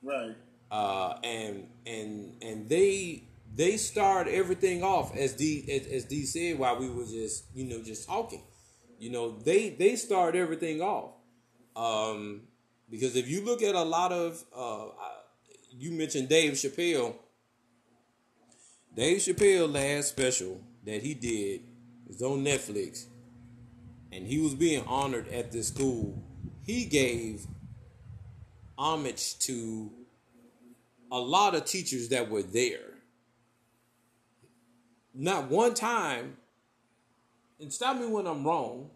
Right. 0.02 0.34
Uh, 0.70 1.14
and 1.22 1.68
and 1.86 2.36
and 2.42 2.68
they 2.68 3.22
they 3.56 3.78
start 3.78 4.28
everything 4.28 4.84
off 4.84 5.16
as 5.16 5.32
D 5.32 5.64
as, 5.70 5.86
as 5.86 6.04
D 6.04 6.24
said 6.24 6.58
while 6.58 6.78
we 6.78 6.88
were 6.88 7.06
just 7.06 7.46
you 7.54 7.64
know 7.64 7.82
just 7.82 8.06
talking. 8.06 8.42
You 8.98 9.10
know 9.10 9.38
they 9.38 9.70
they 9.70 9.96
start 9.96 10.36
everything 10.36 10.80
off. 10.82 11.12
Um, 11.74 12.42
because 12.90 13.16
if 13.16 13.28
you 13.28 13.44
look 13.44 13.62
at 13.62 13.74
a 13.74 13.82
lot 13.82 14.12
of 14.12 14.44
uh, 14.54 14.86
you 15.78 15.92
mentioned 15.92 16.28
Dave 16.28 16.52
Chappelle. 16.52 17.14
Dave 18.94 19.18
Chappelle 19.18 19.70
last 19.72 20.08
special 20.08 20.60
that 20.84 21.02
he 21.02 21.12
did 21.12 21.62
was 22.06 22.22
on 22.22 22.44
Netflix, 22.44 23.04
and 24.10 24.26
he 24.26 24.38
was 24.38 24.54
being 24.54 24.84
honored 24.86 25.28
at 25.28 25.52
this 25.52 25.68
school. 25.68 26.22
He 26.64 26.86
gave 26.86 27.46
homage 28.78 29.38
to 29.40 29.90
a 31.12 31.18
lot 31.18 31.54
of 31.54 31.64
teachers 31.64 32.08
that 32.08 32.30
were 32.30 32.42
there. 32.42 32.85
Not 35.16 35.48
one 35.48 35.72
time, 35.72 36.36
and 37.58 37.72
stop 37.72 37.98
me 37.98 38.06
when 38.06 38.26
I'm 38.26 38.44
wrong, 38.44 38.90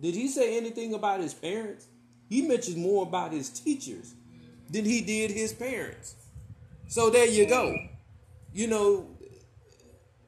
did 0.00 0.14
he 0.14 0.28
say 0.28 0.56
anything 0.56 0.94
about 0.94 1.20
his 1.20 1.34
parents? 1.34 1.86
He 2.28 2.42
mentions 2.42 2.76
more 2.76 3.02
about 3.04 3.32
his 3.32 3.50
teachers 3.50 4.14
than 4.70 4.84
he 4.84 5.00
did 5.00 5.30
his 5.30 5.52
parents. 5.52 6.14
So 6.86 7.10
there 7.10 7.26
you 7.26 7.46
go. 7.46 7.76
You 8.52 8.68
know, 8.68 9.08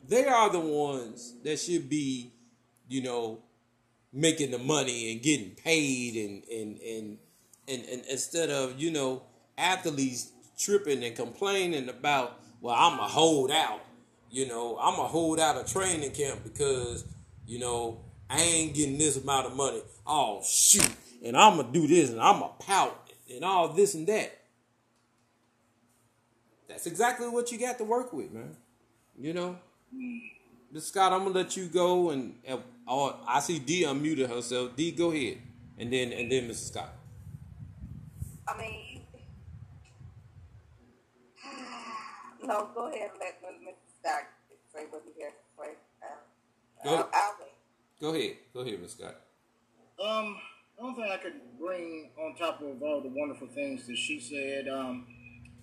they 0.08 0.26
are 0.26 0.50
the 0.50 0.60
ones 0.60 1.34
that 1.44 1.58
should 1.58 1.88
be, 1.88 2.32
you 2.88 3.02
know, 3.02 3.38
making 4.12 4.50
the 4.50 4.58
money 4.58 5.12
and 5.12 5.22
getting 5.22 5.50
paid 5.50 6.16
and 6.16 6.42
and 6.50 6.80
and 6.80 7.18
and, 7.68 7.84
and 7.84 8.04
instead 8.10 8.50
of, 8.50 8.80
you 8.80 8.90
know, 8.90 9.22
athletes 9.58 10.32
tripping 10.58 11.04
and 11.04 11.14
complaining 11.16 11.88
about, 11.88 12.40
well, 12.60 12.74
I'm 12.76 12.98
a 12.98 13.08
hold 13.08 13.50
out. 13.50 13.80
You 14.30 14.48
know, 14.48 14.78
I'm 14.80 14.98
a 14.98 15.04
hold 15.04 15.40
out 15.40 15.56
a 15.56 15.70
training 15.70 16.10
camp 16.10 16.40
because, 16.44 17.04
you 17.46 17.58
know, 17.58 18.00
I 18.28 18.40
ain't 18.40 18.74
getting 18.74 18.98
this 18.98 19.16
amount 19.16 19.46
of 19.46 19.56
money. 19.56 19.82
Oh 20.06 20.42
shoot. 20.44 20.90
And 21.24 21.36
I'm 21.36 21.56
gonna 21.56 21.72
do 21.72 21.86
this 21.86 22.10
and 22.10 22.20
I'm 22.20 22.40
gonna 22.40 22.52
pout 22.58 23.10
and 23.32 23.44
all 23.44 23.68
this 23.68 23.94
and 23.94 24.06
that. 24.06 24.36
That's 26.68 26.86
exactly 26.86 27.28
what 27.28 27.50
you 27.52 27.58
got 27.58 27.78
to 27.78 27.84
work 27.84 28.12
with, 28.12 28.32
man. 28.32 28.56
You 29.18 29.32
know? 29.32 29.56
Mr. 30.74 30.82
Scott, 30.82 31.12
I'm 31.12 31.20
gonna 31.20 31.30
let 31.34 31.56
you 31.56 31.66
go 31.66 32.10
and, 32.10 32.34
oh, 32.86 33.18
I 33.26 33.40
see 33.40 33.58
D 33.58 33.84
unmuted 33.84 34.28
herself. 34.28 34.76
D, 34.76 34.92
go 34.92 35.10
ahead. 35.10 35.38
And 35.78 35.92
then 35.92 36.12
and 36.12 36.30
then 36.30 36.48
Mr. 36.48 36.68
Scott. 36.68 36.92
I 38.48 38.58
mean, 38.58 39.02
No, 42.42 42.68
go 42.74 42.88
ahead 42.88 43.10
let. 43.18 43.45
Scott 44.06 44.22
say 44.72 44.86
what 44.90 45.02
he 45.16 45.22
has 45.24 45.32
to 45.32 45.62
say. 45.62 45.70
Uh, 46.02 46.84
go, 46.84 46.96
I'll, 46.96 47.10
I'll. 47.12 47.36
Go 48.00 48.14
ahead. 48.14 48.36
Go 48.54 48.60
ahead, 48.60 48.78
Mr. 48.82 48.90
Scott. 48.90 49.16
Um, 50.04 50.36
the 50.76 50.84
only 50.84 50.94
thing 50.94 51.10
I 51.10 51.16
could 51.16 51.40
bring 51.58 52.10
on 52.18 52.36
top 52.36 52.60
of 52.60 52.82
all 52.82 53.00
the 53.00 53.08
wonderful 53.08 53.48
things 53.48 53.86
that 53.86 53.96
she 53.96 54.20
said, 54.20 54.68
um, 54.68 55.06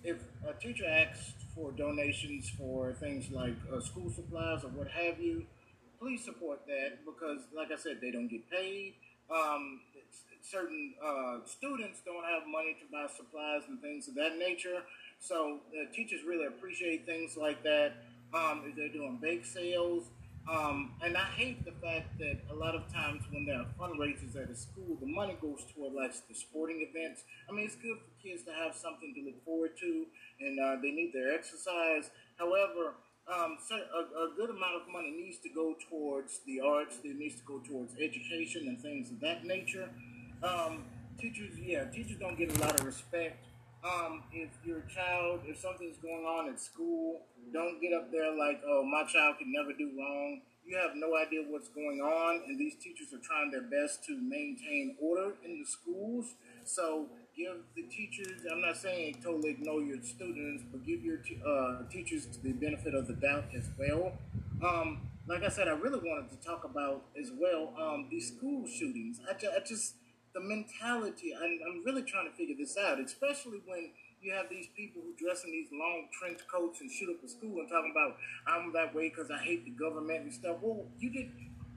if 0.02 0.16
a 0.46 0.52
teacher 0.60 0.84
asks 0.86 1.32
for 1.54 1.70
donations 1.72 2.50
for 2.50 2.92
things 2.94 3.30
like 3.30 3.54
uh, 3.72 3.80
school 3.80 4.10
supplies 4.10 4.64
or 4.64 4.68
what 4.70 4.88
have 4.88 5.20
you, 5.20 5.46
please 6.00 6.24
support 6.24 6.66
that 6.66 7.04
because, 7.06 7.38
like 7.56 7.68
I 7.72 7.76
said, 7.76 7.98
they 8.02 8.10
don't 8.10 8.28
get 8.28 8.50
paid. 8.50 8.94
Um, 9.30 9.80
certain 10.42 10.94
uh, 11.02 11.38
students 11.46 12.02
don't 12.04 12.24
have 12.24 12.42
money 12.50 12.76
to 12.80 12.86
buy 12.92 13.06
supplies 13.16 13.62
and 13.68 13.80
things 13.80 14.08
of 14.08 14.14
that 14.16 14.36
nature. 14.36 14.82
So 15.20 15.60
uh, 15.70 15.90
teachers 15.94 16.20
really 16.26 16.46
appreciate 16.46 17.06
things 17.06 17.36
like 17.36 17.62
that. 17.62 17.94
Um, 18.34 18.72
they're 18.76 18.88
doing 18.88 19.18
bake 19.22 19.44
sales. 19.44 20.10
Um, 20.50 20.92
and 21.02 21.16
I 21.16 21.24
hate 21.24 21.64
the 21.64 21.72
fact 21.72 22.18
that 22.18 22.36
a 22.50 22.54
lot 22.54 22.74
of 22.74 22.92
times 22.92 23.22
when 23.30 23.46
there 23.46 23.56
are 23.56 23.66
fundraisers 23.80 24.36
at 24.36 24.50
a 24.50 24.54
school, 24.54 24.98
the 25.00 25.06
money 25.06 25.38
goes 25.40 25.64
toward 25.74 25.94
like 25.94 26.12
the 26.28 26.34
sporting 26.34 26.86
events. 26.90 27.22
I 27.48 27.52
mean, 27.52 27.64
it's 27.64 27.76
good 27.76 27.96
for 27.96 28.22
kids 28.22 28.44
to 28.44 28.52
have 28.52 28.74
something 28.74 29.14
to 29.14 29.24
look 29.24 29.42
forward 29.44 29.70
to, 29.80 30.06
and 30.40 30.60
uh, 30.60 30.76
they 30.82 30.90
need 30.90 31.12
their 31.14 31.32
exercise. 31.32 32.10
However, 32.36 32.92
um, 33.26 33.56
so 33.66 33.76
a, 33.76 34.24
a, 34.24 34.36
good 34.36 34.50
amount 34.50 34.82
of 34.82 34.92
money 34.92 35.10
needs 35.10 35.38
to 35.38 35.48
go 35.48 35.74
towards 35.88 36.40
the 36.46 36.60
arts. 36.60 36.98
It 37.02 37.16
needs 37.16 37.36
to 37.36 37.42
go 37.46 37.58
towards 37.60 37.94
education 37.98 38.68
and 38.68 38.78
things 38.78 39.10
of 39.10 39.20
that 39.20 39.46
nature. 39.46 39.88
Um, 40.42 40.84
teachers, 41.18 41.54
yeah, 41.58 41.84
teachers 41.84 42.18
don't 42.20 42.36
get 42.36 42.54
a 42.54 42.60
lot 42.60 42.78
of 42.78 42.84
respect 42.84 43.46
um, 43.84 44.22
if 44.32 44.48
your 44.64 44.80
child, 44.82 45.40
if 45.46 45.58
something's 45.60 45.98
going 45.98 46.24
on 46.24 46.48
at 46.48 46.58
school, 46.58 47.20
don't 47.52 47.80
get 47.80 47.92
up 47.92 48.10
there 48.10 48.34
like, 48.34 48.60
oh, 48.66 48.82
my 48.82 49.04
child 49.04 49.36
can 49.38 49.52
never 49.52 49.72
do 49.76 49.90
wrong. 49.98 50.40
You 50.66 50.78
have 50.78 50.92
no 50.94 51.14
idea 51.16 51.42
what's 51.46 51.68
going 51.68 52.00
on, 52.00 52.42
and 52.48 52.58
these 52.58 52.74
teachers 52.76 53.12
are 53.12 53.20
trying 53.20 53.50
their 53.50 53.62
best 53.62 54.02
to 54.04 54.16
maintain 54.16 54.96
order 55.00 55.34
in 55.44 55.58
the 55.58 55.66
schools. 55.66 56.34
So 56.64 57.08
give 57.36 57.56
the 57.76 57.82
teachers, 57.82 58.40
I'm 58.50 58.62
not 58.62 58.78
saying 58.78 59.16
totally 59.22 59.50
ignore 59.50 59.82
your 59.82 60.02
students, 60.02 60.64
but 60.72 60.86
give 60.86 61.04
your 61.04 61.18
t- 61.18 61.38
uh, 61.46 61.82
teachers 61.90 62.26
the 62.42 62.52
benefit 62.52 62.94
of 62.94 63.06
the 63.06 63.12
doubt 63.12 63.44
as 63.54 63.68
well. 63.78 64.14
Um, 64.64 65.10
like 65.26 65.42
I 65.42 65.48
said, 65.48 65.68
I 65.68 65.72
really 65.72 65.98
wanted 65.98 66.30
to 66.30 66.36
talk 66.46 66.64
about 66.64 67.04
as 67.20 67.30
well 67.38 67.74
um, 67.78 68.08
these 68.10 68.28
school 68.28 68.66
shootings. 68.66 69.20
I, 69.28 69.34
ju- 69.34 69.50
I 69.54 69.60
just 69.66 69.94
the 70.34 70.40
mentality. 70.40 71.32
I'm, 71.32 71.58
I'm 71.64 71.84
really 71.84 72.02
trying 72.02 72.28
to 72.28 72.36
figure 72.36 72.56
this 72.58 72.76
out, 72.76 73.00
especially 73.00 73.62
when 73.64 73.90
you 74.20 74.32
have 74.32 74.50
these 74.50 74.66
people 74.76 75.00
who 75.00 75.14
dress 75.14 75.44
in 75.44 75.52
these 75.52 75.68
long 75.70 76.08
trench 76.10 76.40
coats 76.50 76.80
and 76.80 76.90
shoot 76.90 77.08
up 77.08 77.22
a 77.22 77.28
school 77.28 77.60
and 77.60 77.68
talking 77.68 77.92
about 77.94 78.16
I'm 78.46 78.72
that 78.72 78.94
way 78.94 79.08
because 79.08 79.30
I 79.30 79.38
hate 79.38 79.64
the 79.64 79.70
government 79.70 80.24
and 80.24 80.32
stuff. 80.32 80.56
Well, 80.60 80.86
you 80.98 81.10
did. 81.10 81.30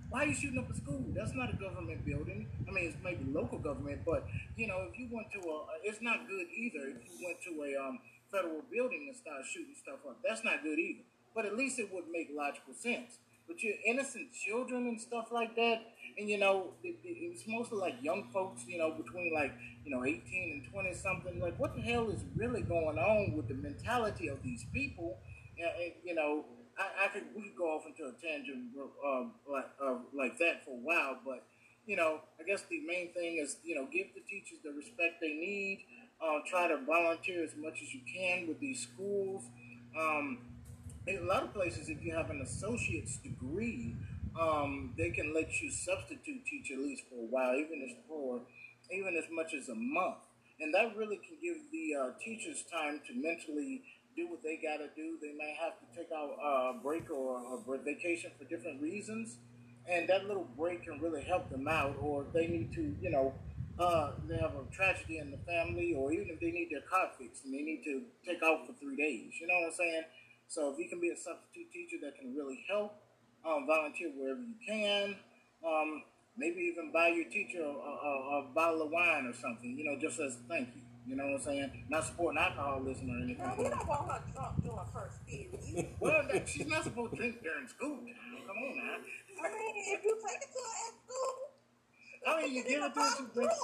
Why 0.09 0.23
are 0.23 0.27
you 0.27 0.33
shooting 0.33 0.57
up 0.57 0.71
a 0.71 0.75
school? 0.75 1.03
That's 1.11 1.35
not 1.35 1.53
a 1.53 1.57
government 1.57 2.05
building. 2.05 2.47
I 2.67 2.71
mean, 2.71 2.85
it's 2.87 2.97
maybe 3.03 3.27
local 3.27 3.59
government, 3.59 4.01
but 4.05 4.25
you 4.55 4.67
know, 4.67 4.87
if 4.89 4.97
you 4.97 5.09
went 5.11 5.27
to 5.35 5.39
a, 5.39 5.57
it's 5.83 6.01
not 6.01 6.27
good 6.27 6.47
either. 6.55 6.87
If 6.87 7.03
you 7.03 7.27
went 7.27 7.43
to 7.43 7.51
a 7.61 7.69
um, 7.75 7.99
federal 8.31 8.63
building 8.71 9.11
and 9.11 9.15
started 9.15 9.45
shooting 9.45 9.75
stuff 9.75 9.99
up, 10.07 10.17
that's 10.23 10.43
not 10.45 10.63
good 10.63 10.79
either. 10.79 11.03
But 11.35 11.45
at 11.45 11.57
least 11.57 11.77
it 11.77 11.93
would 11.93 12.07
make 12.09 12.31
logical 12.33 12.73
sense. 12.73 13.19
But 13.47 13.61
you're 13.63 13.75
innocent 13.85 14.31
children 14.33 14.87
and 14.87 14.99
stuff 14.99 15.27
like 15.31 15.55
that 15.55 15.83
and 16.18 16.30
you 16.30 16.38
know, 16.38 16.74
it, 16.84 16.97
it, 17.03 17.18
it's 17.22 17.43
mostly 17.47 17.78
like 17.78 17.95
young 18.01 18.28
folks, 18.34 18.63
you 18.68 18.78
know, 18.78 18.91
between 18.91 19.34
like 19.34 19.53
you 19.86 19.91
know 19.91 20.03
18 20.03 20.22
and 20.63 20.72
20 20.72 20.93
something. 20.93 21.39
Like, 21.39 21.57
what 21.59 21.76
the 21.76 21.82
hell 21.82 22.09
is 22.09 22.22
really 22.36 22.61
going 22.61 22.97
on 22.97 23.36
with 23.36 23.47
the 23.47 23.53
mentality 23.53 24.28
of 24.28 24.41
these 24.43 24.65
people? 24.74 25.18
And, 25.57 25.70
and 25.84 25.93
you 26.03 26.15
know, 26.15 26.45
I, 26.78 27.05
I, 27.05 27.07
could 27.09 27.24
we 27.36 27.43
could 27.43 27.57
go 27.57 27.76
off 27.76 27.84
into 27.86 28.05
a 28.05 28.13
tangent 28.22 28.72
uh, 28.78 29.24
like 29.51 29.70
uh, 29.84 29.95
like 30.13 30.38
that 30.39 30.65
for 30.65 30.72
a 30.72 30.82
while, 30.82 31.20
but 31.24 31.43
you 31.86 31.95
know, 31.95 32.20
I 32.39 32.43
guess 32.43 32.63
the 32.70 32.82
main 32.86 33.13
thing 33.13 33.38
is 33.38 33.57
you 33.63 33.76
know 33.76 33.88
give 33.91 34.07
the 34.15 34.22
teachers 34.22 34.59
the 34.63 34.72
respect 34.72 35.22
they 35.22 35.34
need. 35.34 35.86
Uh, 36.20 36.39
try 36.47 36.68
to 36.68 36.78
volunteer 36.78 37.43
as 37.43 37.51
much 37.55 37.80
as 37.84 37.93
you 37.93 37.99
can 38.11 38.47
with 38.47 38.59
these 38.59 38.82
schools. 38.82 39.43
Um, 39.95 40.39
in 41.05 41.20
a 41.20 41.22
lot 41.22 41.43
of 41.43 41.53
places, 41.53 41.89
if 41.89 42.03
you 42.03 42.11
have 42.13 42.32
an 42.32 42.41
associate's 42.41 43.18
degree, 43.18 43.95
um, 44.39 44.93
they 44.97 45.09
can 45.09 45.33
let 45.33 45.61
you 45.61 45.71
substitute 45.71 46.45
teach 46.45 46.71
at 46.71 46.79
least 46.79 47.03
for 47.09 47.15
a 47.15 47.27
while, 47.27 47.55
even 47.55 47.81
as 47.83 47.95
for 48.07 48.41
even 48.91 49.17
as 49.17 49.25
much 49.31 49.53
as 49.53 49.67
a 49.69 49.75
month, 49.75 50.23
and 50.59 50.73
that 50.73 50.95
really 50.95 51.17
can 51.17 51.38
give 51.41 51.57
the 51.71 51.95
uh, 51.95 52.09
teachers 52.23 52.63
time 52.71 53.01
to 53.07 53.13
mentally 53.13 53.83
do 54.15 54.29
what 54.29 54.41
they 54.41 54.57
got 54.57 54.77
to 54.77 54.88
do. 54.95 55.17
They 55.21 55.33
may 55.38 55.55
have 55.61 55.73
to 55.79 55.85
take 55.95 56.11
out 56.11 56.38
a 56.41 56.81
break 56.81 57.09
or 57.11 57.38
a 57.38 57.77
vacation 57.83 58.31
for 58.38 58.45
different 58.45 58.81
reasons, 58.81 59.38
and 59.88 60.07
that 60.09 60.25
little 60.25 60.47
break 60.57 60.83
can 60.83 60.99
really 60.99 61.23
help 61.23 61.49
them 61.49 61.67
out. 61.67 61.95
Or 62.01 62.23
if 62.23 62.33
they 62.33 62.47
need 62.47 62.73
to, 62.73 62.95
you 63.01 63.09
know, 63.09 63.33
uh, 63.79 64.13
they 64.27 64.38
have 64.38 64.55
a 64.55 64.65
tragedy 64.73 65.19
in 65.19 65.31
the 65.31 65.38
family, 65.45 65.93
or 65.95 66.11
even 66.11 66.29
if 66.29 66.39
they 66.39 66.51
need 66.51 66.69
their 66.71 66.81
car 66.81 67.11
fixed 67.19 67.45
and 67.45 67.53
they 67.53 67.61
need 67.61 67.83
to 67.83 68.01
take 68.25 68.41
out 68.41 68.65
for 68.65 68.73
three 68.73 68.95
days. 68.95 69.33
You 69.39 69.47
know 69.47 69.53
what 69.61 69.67
I'm 69.67 69.77
saying? 69.77 70.03
So 70.47 70.71
if 70.71 70.79
you 70.79 70.89
can 70.89 70.99
be 70.99 71.09
a 71.09 71.17
substitute 71.17 71.71
teacher, 71.71 71.97
that 72.01 72.17
can 72.17 72.33
really 72.33 72.65
help 72.67 72.95
um, 73.47 73.65
volunteer 73.65 74.11
wherever 74.15 74.41
you 74.41 74.55
can. 74.67 75.15
Um, 75.65 76.03
maybe 76.37 76.61
even 76.61 76.91
buy 76.91 77.07
your 77.09 77.25
teacher 77.25 77.63
a, 77.63 77.65
a, 77.65 77.71
a, 77.71 78.43
bottle 78.53 78.83
of 78.83 78.91
wine 78.91 79.25
or 79.25 79.33
something, 79.33 79.75
you 79.77 79.83
know, 79.83 79.97
just 79.99 80.19
as 80.19 80.37
thank 80.47 80.69
you. 80.75 80.81
You 81.07 81.15
know 81.15 81.25
what 81.25 81.35
I'm 81.35 81.41
saying? 81.41 81.85
Not 81.89 82.05
supporting 82.05 82.37
alcoholism 82.37 83.09
or 83.09 83.17
anything. 83.23 83.37
No, 83.37 83.55
we 83.57 83.63
don't 83.69 83.87
want 83.87 84.11
her 84.11 84.21
drunk 84.33 84.61
doing 84.61 84.77
first 84.93 85.25
period. 85.25 85.87
well, 86.01 86.21
that, 86.31 86.49
she's 86.49 86.67
not 86.67 86.83
supposed 86.83 87.11
to 87.11 87.17
drink 87.17 87.41
during 87.41 87.65
school 87.67 87.95
time. 87.95 88.13
Come 88.45 88.57
on 88.57 88.75
now. 88.75 88.97
I 89.39 89.49
mean, 89.49 89.73
if 89.95 90.03
you 90.03 90.17
take 90.19 90.35
it 90.35 90.51
to 90.51 90.59
her 90.59 90.75
at 90.83 90.91
school, 91.07 91.55
I 92.27 92.29
mean, 92.41 92.51
you 92.55 92.63
give 92.63 92.83
it 92.83 92.93
to 92.93 92.99
her. 92.99 93.15
She 93.17 93.23
drink. 93.33 93.51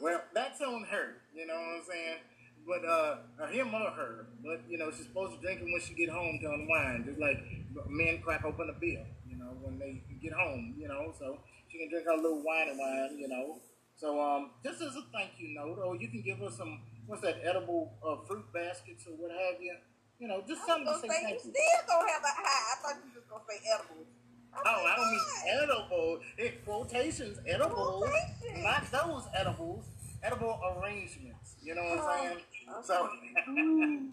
well, 0.00 0.22
that's 0.34 0.60
on 0.60 0.82
her. 0.90 1.16
You 1.36 1.46
know 1.46 1.54
what 1.54 1.76
I'm 1.76 1.82
saying? 1.88 2.18
But 2.66 2.84
uh, 2.84 3.46
him 3.48 3.74
or 3.74 3.90
her. 3.90 4.26
But 4.44 4.62
you 4.68 4.78
know, 4.78 4.90
she's 4.90 5.06
supposed 5.06 5.34
to 5.34 5.40
drink 5.40 5.60
it 5.60 5.64
when 5.64 5.80
she 5.80 5.94
get 5.94 6.10
home 6.10 6.38
to 6.42 6.52
unwind, 6.52 7.06
just 7.06 7.18
like 7.18 7.38
men 7.88 8.20
crack 8.22 8.44
open 8.44 8.70
a 8.70 8.78
beer. 8.78 9.04
You 9.28 9.36
know, 9.38 9.56
when 9.60 9.78
they 9.78 10.02
get 10.22 10.32
home. 10.32 10.74
You 10.78 10.88
know, 10.88 11.12
so 11.18 11.38
she 11.68 11.78
can 11.78 11.90
drink 11.90 12.06
her 12.06 12.16
little 12.16 12.42
wine 12.44 12.68
and 12.68 12.78
wine. 12.78 13.18
You 13.18 13.28
know. 13.28 13.60
So 13.96 14.20
um, 14.20 14.50
just 14.64 14.80
as 14.80 14.96
a 14.96 15.02
thank 15.12 15.32
you 15.38 15.54
note, 15.54 15.78
or 15.78 15.96
you 15.96 16.08
can 16.08 16.22
give 16.22 16.38
her 16.38 16.50
some 16.50 16.80
what's 17.06 17.22
that 17.22 17.40
edible 17.44 17.92
uh, 18.06 18.16
fruit 18.26 18.44
baskets 18.52 19.04
or 19.06 19.12
what 19.12 19.30
have 19.30 19.60
you. 19.60 19.74
You 20.18 20.28
know, 20.28 20.42
just 20.46 20.64
something 20.66 20.86
to 20.86 21.00
say, 21.00 21.08
say 21.08 21.22
thank 21.22 21.44
you. 21.44 21.50
you. 21.50 21.56
Still 21.56 21.82
gonna 21.88 22.10
have 22.12 22.22
a 22.22 22.32
high. 22.32 22.64
I 22.72 22.76
thought 22.82 23.00
you 23.04 23.10
was 23.14 23.24
gonna 23.28 23.44
say 23.48 23.58
edibles. 23.74 24.06
Oh, 24.52 24.60
I 24.64 24.96
don't 24.96 25.10
mean 25.10 25.20
edible. 25.62 26.20
It 26.36 26.64
quotations, 26.64 27.38
edibles, 27.46 28.04
Quotations. 28.04 28.64
not 28.64 28.90
those 28.90 29.24
edibles. 29.34 29.84
Edible 30.22 30.60
arrangements. 30.76 31.56
You 31.62 31.74
know 31.74 31.82
what 31.82 31.98
I'm 31.98 32.04
oh, 32.04 32.18
saying? 32.22 32.38
Oh, 32.68 32.82
So, 32.82 33.08
mm. 33.48 34.10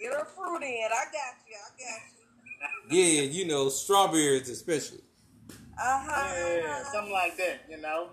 Get 0.00 0.12
her 0.12 0.24
fruit 0.24 0.62
in. 0.62 0.88
I 0.90 1.04
got 1.04 1.36
you. 1.46 1.56
I 1.56 1.70
got 1.78 2.90
you. 2.90 2.96
Yeah, 2.96 3.22
you 3.22 3.46
know, 3.46 3.68
strawberries 3.68 4.48
especially. 4.48 5.02
Uh 5.50 5.54
huh. 5.78 6.34
yeah, 6.34 6.60
uh-huh. 6.64 6.92
something 6.92 7.12
like 7.12 7.36
that. 7.36 7.64
You 7.68 7.80
know. 7.80 8.08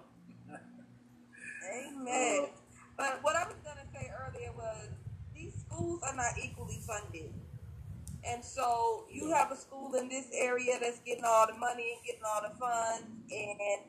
Amen. 0.49 2.39
Uh-huh. 2.39 2.47
But 2.97 3.19
what 3.21 3.35
I 3.35 3.45
was 3.45 3.55
gonna 3.63 3.85
say 3.93 4.09
earlier 4.11 4.51
was 4.53 4.87
these 5.35 5.53
schools 5.53 6.01
are 6.03 6.15
not 6.15 6.33
equally 6.41 6.81
funded. 6.85 7.33
And 8.25 8.43
so 8.43 9.05
you 9.09 9.31
have 9.31 9.51
a 9.51 9.55
school 9.55 9.93
in 9.95 10.09
this 10.09 10.27
area 10.33 10.77
that's 10.81 10.99
getting 10.99 11.23
all 11.23 11.47
the 11.47 11.53
money 11.53 11.95
and 11.95 12.05
getting 12.05 12.23
all 12.25 12.41
the 12.41 12.55
funds 12.57 13.05
and 13.31 13.81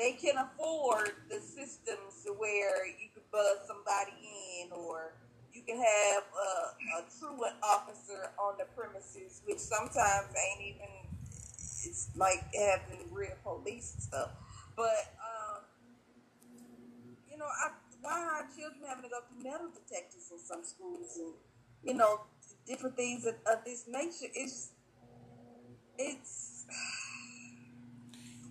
they 0.00 0.12
can 0.12 0.34
afford 0.38 1.12
the 1.28 1.38
systems 1.38 2.24
where 2.38 2.86
you 2.86 3.12
could 3.12 3.30
buzz 3.30 3.68
somebody 3.68 4.16
in 4.64 4.72
or 4.72 5.12
you 5.52 5.60
can 5.60 5.76
have 5.76 6.24
a, 6.24 7.00
a 7.00 7.04
truant 7.20 7.54
officer 7.62 8.32
on 8.40 8.54
the 8.56 8.64
premises, 8.74 9.42
which 9.44 9.58
sometimes 9.58 10.32
ain't 10.32 10.74
even 10.74 10.88
it's 11.84 12.10
like 12.16 12.44
having 12.54 13.12
real 13.12 13.36
police 13.44 13.92
and 13.94 14.02
stuff. 14.02 14.30
But 14.74 15.12
um, 15.20 15.64
you 17.30 17.36
know, 17.36 17.44
I, 17.44 17.72
why 18.00 18.20
are 18.20 18.48
children 18.56 18.80
having 18.88 19.04
to 19.04 19.10
go 19.10 19.20
through 19.28 19.44
metal 19.44 19.68
detectors 19.68 20.32
in 20.32 20.38
some 20.38 20.64
schools 20.64 21.18
and 21.18 21.34
you 21.84 21.94
know 21.94 22.22
different 22.66 22.96
things 22.96 23.26
of, 23.26 23.34
of 23.46 23.64
this 23.66 23.84
nature? 23.86 24.32
It's 24.34 24.70
it's 25.98 26.64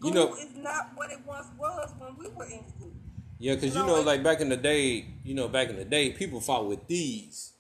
You 0.02 0.10
school 0.12 0.14
know- 0.14 0.34
is 0.36 0.56
not 0.58 0.92
what 0.96 1.12
it 1.12 1.20
once 1.26 1.48
was 1.58 1.92
when 1.98 2.16
we 2.18 2.28
were 2.30 2.46
in 2.46 2.68
school. 2.70 2.92
Yeah, 3.38 3.56
because 3.56 3.74
you 3.76 3.82
No, 3.82 3.88
know, 3.88 4.02
like 4.02 4.22
back 4.24 4.42
in 4.42 4.50
the 4.50 4.58
day, 4.58 5.06
you 5.24 5.34
know, 5.34 5.48
back 5.48 5.70
in 5.70 5.78
the 5.78 5.86
day, 5.86 6.12
people 6.12 6.42
fought 6.42 6.68
with 6.68 6.88
these. 6.88 7.54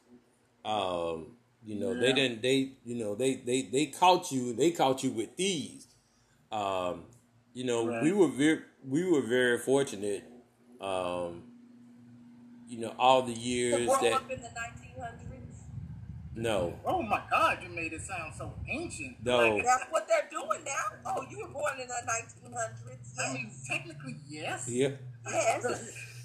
Um, 0.65 1.37
you 1.63 1.75
know, 1.75 1.93
they 1.97 2.11
didn't. 2.13 2.41
They, 2.41 2.73
you 2.83 2.95
know, 2.95 3.15
they 3.15 3.35
they 3.35 3.61
they 3.63 3.85
caught 3.87 4.31
you. 4.31 4.53
They 4.53 4.71
caught 4.71 5.03
you 5.03 5.11
with 5.11 5.35
these. 5.37 5.87
Um, 6.51 7.05
you 7.53 7.63
know, 7.63 7.87
Right. 7.87 8.03
we 8.03 8.11
were 8.11 8.27
very 8.27 8.61
we 8.85 9.03
were 9.09 9.21
very 9.21 9.57
fortunate. 9.57 10.23
Um, 10.81 11.43
you 12.67 12.79
know, 12.79 12.93
all 12.99 13.21
the 13.23 13.33
years 13.33 13.87
that 13.87 14.13
up 14.13 14.29
in 14.31 14.41
the 14.41 14.47
1900s, 14.47 15.55
no, 16.35 16.73
Oh 16.85 17.01
my 17.01 17.21
God, 17.29 17.57
you 17.63 17.69
made 17.69 17.93
it 17.93 18.01
sound 18.01 18.33
so 18.37 18.53
ancient. 18.69 19.17
No. 19.23 19.37
Like, 19.37 19.63
that's 19.63 19.85
what 19.89 20.07
they're 20.07 20.29
doing 20.31 20.63
now. 20.63 20.97
Oh, 21.05 21.25
you 21.29 21.39
were 21.39 21.47
born 21.47 21.79
in 21.81 21.87
the 21.87 21.93
1900s. 21.93 23.19
I 23.19 23.33
mean, 23.33 23.51
technically, 23.67 24.17
yes. 24.27 24.67
yeah, 24.69 24.89
Yes. 25.27 25.65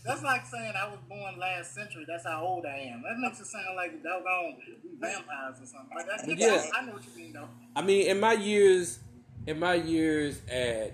That's 0.05 0.22
like 0.22 0.44
saying 0.44 0.74
I 0.76 0.86
was 0.88 0.98
born 1.09 1.38
last 1.38 1.74
century. 1.74 2.05
That's 2.07 2.26
how 2.26 2.44
old 2.44 2.66
I 2.66 2.76
am. 2.92 3.02
That 3.02 3.18
makes 3.18 3.40
it 3.40 3.46
sound 3.46 3.74
like 3.74 4.02
doggone 4.02 4.57
we 4.59 4.98
vampires 5.00 5.57
or 5.62 5.66
something. 5.66 5.96
Like 5.96 6.07
that. 6.07 6.38
Yeah. 6.38 6.62
I 6.76 6.84
know 6.84 6.92
what 6.92 7.05
you 7.07 7.16
mean, 7.16 7.32
though. 7.32 7.48
I 7.74 7.80
mean, 7.80 8.07
in 8.09 8.20
my 8.20 8.34
years, 8.34 8.98
in 9.46 9.59
my 9.59 9.74
years 9.74 10.42
at 10.46 10.92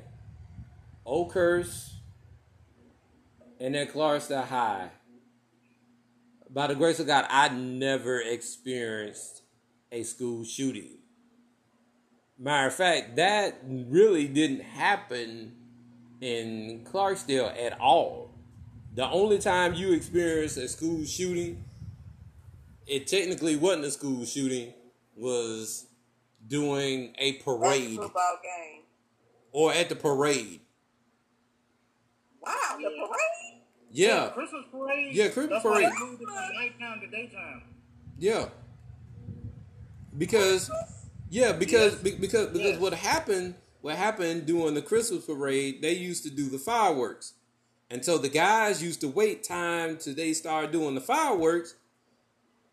Oakhurst 1.04 1.94
and 3.58 3.74
at 3.74 3.92
Clarksdale 3.92 4.46
High, 4.46 4.90
by 6.52 6.66
the 6.66 6.74
grace 6.74 6.98
of 7.00 7.06
God, 7.06 7.26
I 7.30 7.48
never 7.48 8.20
experienced 8.20 9.42
a 9.92 10.02
school 10.02 10.44
shooting. 10.44 10.98
Matter 12.38 12.68
of 12.68 12.74
fact, 12.74 13.16
that 13.16 13.58
really 13.66 14.26
didn't 14.26 14.62
happen 14.62 15.54
in 16.20 16.86
Clarksdale 16.90 17.54
at 17.64 17.78
all. 17.80 18.30
The 18.94 19.08
only 19.08 19.38
time 19.38 19.74
you 19.74 19.92
experienced 19.92 20.56
a 20.56 20.68
school 20.68 21.04
shooting, 21.04 21.64
it 22.86 23.06
technically 23.06 23.56
wasn't 23.56 23.84
a 23.84 23.90
school 23.90 24.24
shooting, 24.24 24.72
was 25.16 25.86
doing 26.46 27.14
a 27.18 27.32
That's 27.32 27.42
a 27.42 27.44
parade 27.44 27.96
football 27.96 28.38
game. 28.42 28.82
or 29.52 29.72
at 29.72 29.88
the 29.88 29.96
parade. 29.96 30.60
Wow, 32.40 32.52
the 32.78 32.84
parade? 32.84 33.39
Yeah, 33.90 34.28
Christmas 34.30 34.64
parade. 34.70 35.14
Yeah, 35.14 35.28
Christmas 35.28 35.62
That's 35.62 35.64
why 35.64 35.82
parade. 35.82 35.92
they 35.92 36.04
moved 36.06 36.22
it 36.22 36.26
from 36.28 36.54
nighttime 36.54 37.00
to 37.00 37.06
daytime. 37.08 37.62
yeah. 38.18 38.48
Because 40.16 40.70
yeah, 41.28 41.52
because 41.52 41.92
Yes. 41.94 42.02
be- 42.02 42.16
because 42.16 42.46
because 42.48 42.72
Yes. 42.72 42.80
what 42.80 42.92
happened 42.94 43.54
what 43.80 43.96
happened 43.96 44.44
during 44.46 44.74
the 44.74 44.82
Christmas 44.82 45.24
parade, 45.24 45.80
they 45.80 45.92
used 45.94 46.22
to 46.24 46.30
do 46.30 46.48
the 46.50 46.58
fireworks. 46.58 47.34
And 47.88 48.04
so 48.04 48.18
the 48.18 48.28
guys 48.28 48.82
used 48.82 49.00
to 49.00 49.08
wait 49.08 49.42
time 49.42 49.96
till 49.96 50.14
they 50.14 50.32
started 50.34 50.70
doing 50.70 50.94
the 50.94 51.00
fireworks. 51.00 51.74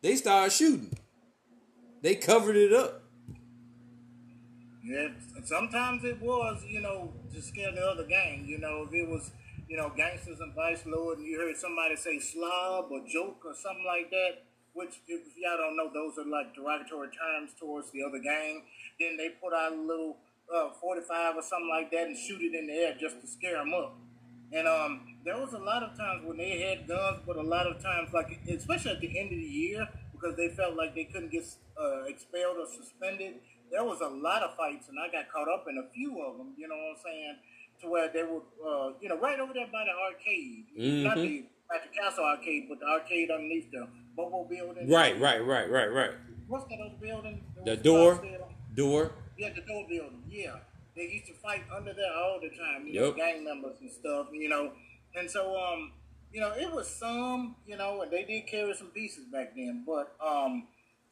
They 0.01 0.15
started 0.17 0.51
shooting. 0.51 0.93
They 2.01 2.15
covered 2.15 2.55
it 2.57 2.73
up. 2.73 3.03
Yeah, 4.83 5.07
and 5.35 5.45
sometimes 5.47 6.03
it 6.03 6.21
was, 6.21 6.63
you 6.67 6.81
know, 6.81 7.13
to 7.33 7.41
scare 7.41 7.71
the 7.71 7.81
other 7.85 8.03
gang. 8.05 8.45
You 8.47 8.57
know, 8.59 8.83
if 8.87 8.93
it 8.93 9.07
was, 9.07 9.31
you 9.67 9.75
know, 9.75 9.91
gangsters 9.95 10.39
and 10.39 10.53
vice 10.55 10.85
lord, 10.85 11.19
and 11.19 11.27
you 11.27 11.39
heard 11.39 11.57
somebody 11.57 11.95
say 11.95 12.19
slob 12.19 12.87
or 12.91 13.01
joke 13.07 13.43
or 13.45 13.53
something 13.53 13.85
like 13.85 14.09
that, 14.09 14.43
which 14.73 15.01
if 15.07 15.21
y'all 15.35 15.57
don't 15.57 15.75
know, 15.75 15.89
those 15.93 16.17
are 16.17 16.29
like 16.29 16.55
derogatory 16.55 17.09
terms 17.09 17.51
towards 17.59 17.91
the 17.91 18.03
other 18.03 18.19
gang. 18.19 18.63
Then 18.99 19.17
they 19.17 19.29
put 19.41 19.53
out 19.53 19.73
a 19.73 19.75
little 19.75 20.17
uh, 20.53 20.69
45 20.79 21.35
or 21.35 21.41
something 21.41 21.69
like 21.69 21.91
that 21.91 22.07
and 22.07 22.17
shoot 22.17 22.41
it 22.41 22.55
in 22.55 22.67
the 22.67 22.73
air 22.73 22.95
just 22.99 23.19
to 23.21 23.27
scare 23.27 23.57
them 23.57 23.73
up. 23.73 23.95
And 24.53 24.67
um, 24.67 25.17
there 25.25 25.37
was 25.37 25.51
a 25.51 25.59
lot 25.59 25.83
of 25.83 25.97
times 25.97 26.23
when 26.23 26.37
they 26.37 26.61
had 26.61 26.87
guns, 26.87 27.19
but 27.25 27.35
a 27.35 27.41
lot 27.41 27.67
of 27.67 27.83
times, 27.83 28.13
like 28.13 28.39
especially 28.47 28.91
at 28.91 29.01
the 29.01 29.19
end 29.19 29.33
of 29.33 29.37
the 29.37 29.51
year, 29.51 29.87
because 30.13 30.37
they 30.37 30.49
felt 30.49 30.75
like 30.75 30.95
they 30.95 31.03
couldn't 31.03 31.31
get 31.31 31.43
uh, 31.75 32.03
expelled 32.07 32.57
or 32.57 32.65
suspended. 32.65 33.35
There 33.69 33.83
was 33.83 33.99
a 33.99 34.07
lot 34.07 34.43
of 34.43 34.55
fights, 34.55 34.87
and 34.87 34.97
I 34.97 35.11
got 35.11 35.29
caught 35.29 35.51
up 35.51 35.65
in 35.69 35.77
a 35.77 35.91
few 35.91 36.21
of 36.23 36.37
them. 36.37 36.55
You 36.57 36.69
know 36.69 36.75
what 36.75 36.95
I'm 36.95 37.03
saying? 37.03 37.35
To 37.81 37.89
where 37.89 38.09
they 38.11 38.23
were, 38.23 38.41
uh, 38.65 38.93
you 38.99 39.07
know, 39.07 39.19
right 39.19 39.39
over 39.39 39.53
there 39.53 39.67
by 39.71 39.85
the 39.85 39.91
arcade, 39.91 40.65
not 41.05 41.15
the 41.17 41.45
at 41.73 41.83
the 41.83 41.99
Castle 41.99 42.23
arcade, 42.23 42.65
but 42.69 42.79
the 42.79 42.85
arcade 42.85 43.29
underneath 43.29 43.69
the 43.71 43.87
Bobo 44.15 44.45
building. 44.49 44.89
Right, 44.89 45.19
right, 45.19 45.45
right, 45.45 45.69
right, 45.69 45.91
right. 45.91 46.11
What's 46.47 46.65
that 46.69 46.79
other 46.79 46.95
building? 46.99 47.43
The 47.65 47.71
was 47.71 47.79
door. 47.81 48.25
Door. 48.73 49.11
Yeah, 49.37 49.49
the 49.53 49.61
door 49.61 49.85
building. 49.87 50.23
Yeah, 50.29 50.55
they 50.95 51.03
used 51.03 51.27
to 51.27 51.33
fight 51.33 51.63
under 51.75 51.93
there 51.93 52.13
all 52.13 52.39
the 52.41 52.49
time. 52.49 52.87
You 52.87 53.01
know, 53.01 53.11
gang 53.11 53.43
members 53.43 53.77
and 53.81 53.91
stuff. 53.91 54.27
You 54.31 54.49
know, 54.49 54.71
and 55.15 55.29
so 55.29 55.55
um, 55.55 55.91
you 56.31 56.39
know, 56.39 56.53
it 56.53 56.71
was 56.71 56.87
some. 56.87 57.55
You 57.67 57.77
know, 57.77 58.01
and 58.01 58.11
they 58.11 58.23
did 58.23 58.47
carry 58.47 58.73
some 58.75 58.87
pieces 58.87 59.25
back 59.25 59.55
then. 59.55 59.83
But 59.85 60.15
um, 60.25 60.67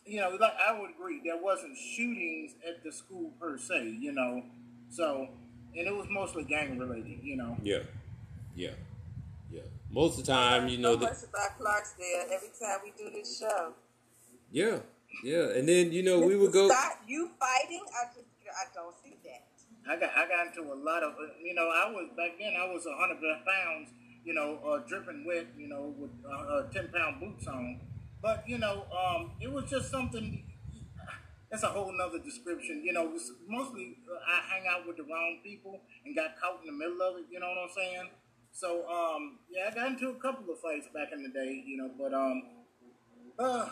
you 0.05 0.20
know, 0.20 0.30
like 0.39 0.53
I 0.68 0.80
would 0.80 0.91
agree, 0.91 1.22
there 1.24 1.41
wasn't 1.41 1.78
shootings 1.78 2.53
at 2.68 2.84
the 2.84 2.91
school 2.91 3.34
per 3.39 3.57
se. 3.57 3.97
You 3.99 4.13
know, 4.13 4.43
so 4.89 5.30
and 5.78 5.88
it 5.88 5.95
was 5.95 6.07
mostly 6.09 6.43
gang 6.43 6.78
related. 6.78 7.19
You 7.23 7.38
know. 7.38 7.57
Yeah. 7.61 7.80
Yeah. 8.55 8.71
Yeah. 9.51 9.61
Most 9.91 10.19
of 10.19 10.26
the 10.26 10.32
time, 10.32 10.67
you 10.67 10.78
know, 10.78 10.93
so 10.93 10.99
the, 10.99 11.05
much 11.05 11.23
about 11.30 11.59
Clarksdale 11.59 12.32
every 12.32 12.49
time 12.59 12.80
we 12.84 12.91
do 12.97 13.09
this 13.11 13.39
show. 13.39 13.73
yeah. 14.51 14.80
Yeah. 15.23 15.55
And 15.55 15.69
then, 15.69 15.93
you 15.93 16.03
know, 16.03 16.19
we 16.19 16.36
would 16.36 16.51
go. 16.51 16.67
Stop 16.67 16.99
you 17.07 17.30
fighting? 17.39 17.84
I 17.89 18.13
just 18.13 18.28
I 18.55 18.65
don't 18.73 18.95
see 19.03 19.15
that. 19.23 19.43
I 19.88 19.99
got 19.99 20.11
I 20.15 20.28
got 20.28 20.47
into 20.47 20.71
a 20.71 20.76
lot 20.76 21.03
of 21.03 21.13
uh, 21.13 21.28
you 21.43 21.53
know 21.53 21.69
I 21.69 21.91
was 21.91 22.09
back 22.17 22.39
then 22.39 22.53
I 22.57 22.71
was 22.71 22.86
a 22.86 22.95
hundred 22.95 23.19
pounds 23.45 23.89
you 24.23 24.34
know 24.34 24.57
uh, 24.65 24.80
dripping 24.88 25.26
wet 25.26 25.47
you 25.57 25.67
know 25.67 25.93
with 25.97 26.11
uh, 26.26 26.32
uh, 26.32 26.63
ten 26.71 26.89
pound 26.93 27.19
boots 27.19 27.47
on, 27.47 27.80
but 28.21 28.43
you 28.47 28.57
know 28.57 28.86
um, 28.91 29.32
it 29.39 29.51
was 29.51 29.69
just 29.69 29.91
something. 29.91 30.43
That's 31.56 31.64
a 31.64 31.68
whole 31.68 31.93
nother 31.93 32.20
description. 32.20 32.82
You 32.84 32.91
know, 32.91 33.14
mostly 33.47 33.95
uh, 34.12 34.20
I 34.28 34.41
hang 34.53 34.68
out 34.68 34.86
with 34.86 34.97
the 34.97 35.03
wrong 35.03 35.39
people 35.41 35.80
and 36.06 36.14
got 36.14 36.36
caught 36.38 36.60
in 36.60 36.68
the 36.68 36.74
middle 36.74 37.01
of 37.01 37.16
it. 37.16 37.28
You 37.32 37.39
know 37.39 37.47
what 37.47 37.58
I'm 37.64 37.70
saying? 37.74 38.10
So 38.51 38.84
um, 38.89 39.39
yeah, 39.49 39.70
I 39.72 39.74
got 39.74 39.88
into 39.88 40.10
a 40.10 40.16
couple 40.16 40.51
of 40.51 40.60
fights 40.60 40.89
back 40.93 41.14
in 41.14 41.24
the 41.24 41.30
day, 41.30 41.64
you 41.66 41.78
know, 41.78 41.91
but 41.97 42.14
um, 42.14 42.43
uh, 43.39 43.70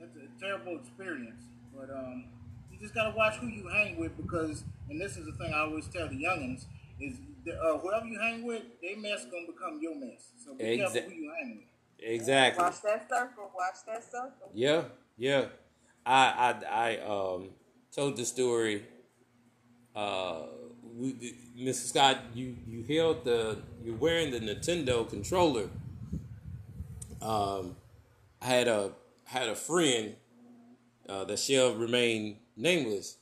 it's 0.00 0.16
a 0.16 0.40
terrible 0.40 0.80
experience. 0.80 1.42
But 1.76 1.90
um, 1.90 2.24
you 2.72 2.78
just 2.80 2.94
gotta 2.94 3.14
watch 3.14 3.34
who 3.34 3.48
you 3.48 3.68
hang 3.68 4.00
with 4.00 4.16
because, 4.16 4.64
and 4.88 4.98
this 4.98 5.18
is 5.18 5.26
the 5.26 5.32
thing 5.32 5.52
I 5.52 5.60
always 5.60 5.88
tell 5.88 6.08
the 6.08 6.24
youngins 6.24 6.64
is 6.98 7.18
uh, 7.52 7.76
whoever 7.80 8.06
you 8.06 8.18
hang 8.18 8.46
with, 8.46 8.62
they 8.80 8.94
mess 8.94 9.26
gonna 9.26 9.44
become 9.46 9.78
your 9.82 9.94
mess. 9.94 10.30
So 10.42 10.54
be 10.54 10.64
Exa- 10.64 10.76
careful 10.78 11.00
who 11.02 11.16
you 11.16 11.32
hang 11.38 11.56
with. 11.58 12.08
Exactly. 12.08 12.64
Watch 12.64 12.80
that 12.80 13.06
circle. 13.10 13.50
Watch 13.54 13.84
that 13.86 14.04
circle. 14.10 14.50
Yeah, 14.54 14.84
yeah. 15.18 15.48
I 16.10 16.54
I 16.70 16.90
I 16.90 16.96
um 16.98 17.50
told 17.94 18.16
the 18.16 18.24
story. 18.24 18.82
Uh, 19.94 20.42
we, 20.96 21.12
Mr. 21.56 21.88
Scott, 21.88 22.18
you 22.34 22.56
you 22.66 22.82
held 22.82 23.24
the 23.24 23.58
you're 23.84 23.96
wearing 23.96 24.30
the 24.30 24.40
Nintendo 24.40 25.08
controller. 25.08 25.68
Um, 27.22 27.76
I 28.42 28.46
had 28.46 28.68
a 28.68 28.92
had 29.24 29.48
a 29.48 29.54
friend 29.54 30.16
uh, 31.08 31.24
that 31.24 31.38
shall 31.38 31.74
remain 31.74 32.38
nameless 32.56 33.16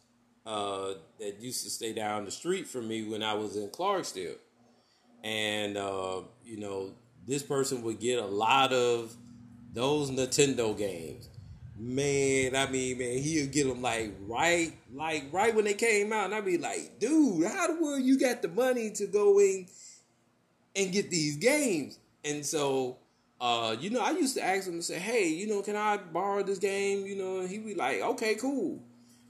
uh, 0.47 0.95
that 1.21 1.41
used 1.41 1.65
to 1.65 1.71
stay 1.71 1.93
down 1.93 2.25
the 2.25 2.31
street 2.31 2.67
from 2.67 2.89
me 2.89 3.03
when 3.03 3.23
I 3.23 3.35
was 3.35 3.57
in 3.57 3.69
Clarksdale, 3.69 4.37
and 5.23 5.77
uh, 5.77 6.23
you 6.43 6.59
know 6.59 6.93
this 7.27 7.43
person 7.43 7.83
would 7.83 8.01
get 8.01 8.19
a 8.19 8.27
lot 8.27 8.73
of 8.73 9.15
those 9.75 10.11
Nintendo 10.11 10.77
games. 10.77 11.29
Man, 11.81 12.57
I 12.57 12.69
mean, 12.69 12.99
man, 12.99 13.19
he'll 13.19 13.47
get 13.47 13.69
them 13.69 13.81
like 13.81 14.13
right, 14.27 14.73
like 14.93 15.27
right 15.31 15.55
when 15.55 15.65
they 15.65 15.75
came 15.75 16.13
out, 16.13 16.25
and 16.25 16.35
I'd 16.35 16.45
be 16.45 16.59
like, 16.59 16.99
dude, 16.99 17.47
how 17.47 17.69
the 17.69 17.81
world 17.81 18.03
you 18.03 18.19
got 18.19 18.43
the 18.43 18.49
money 18.49 18.91
to 18.93 19.07
go 19.07 19.39
in 19.39 19.67
and 20.75 20.91
get 20.91 21.09
these 21.09 21.37
games? 21.37 22.01
And 22.25 22.45
so, 22.45 22.99
uh, 23.41 23.77
you 23.79 23.91
know, 23.91 24.01
I 24.01 24.11
used 24.11 24.35
to 24.37 24.45
ask 24.45 24.67
him 24.67 24.79
to 24.79 24.83
say, 24.83 24.99
hey, 24.99 25.29
you 25.29 25.47
know, 25.47 25.63
can 25.63 25.77
I 25.77 25.99
borrow 25.99 26.43
this 26.43 26.59
game? 26.59 27.07
You 27.07 27.17
know, 27.17 27.41
and 27.41 27.49
he'd 27.49 27.65
be 27.65 27.77
like, 27.77 28.01
okay, 28.01 28.35
cool. 28.35 28.83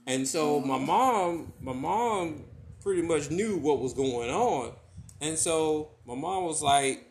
And 0.07 0.27
so 0.27 0.59
my 0.59 0.79
mom, 0.79 1.53
my 1.61 1.73
mom 1.73 2.45
pretty 2.81 3.03
much 3.03 3.29
knew 3.29 3.57
what 3.57 3.79
was 3.79 3.93
going 3.93 4.31
on, 4.31 4.73
and 5.21 5.37
so 5.37 5.91
my 6.07 6.15
mom 6.15 6.45
was 6.45 6.63
like, 6.63 7.05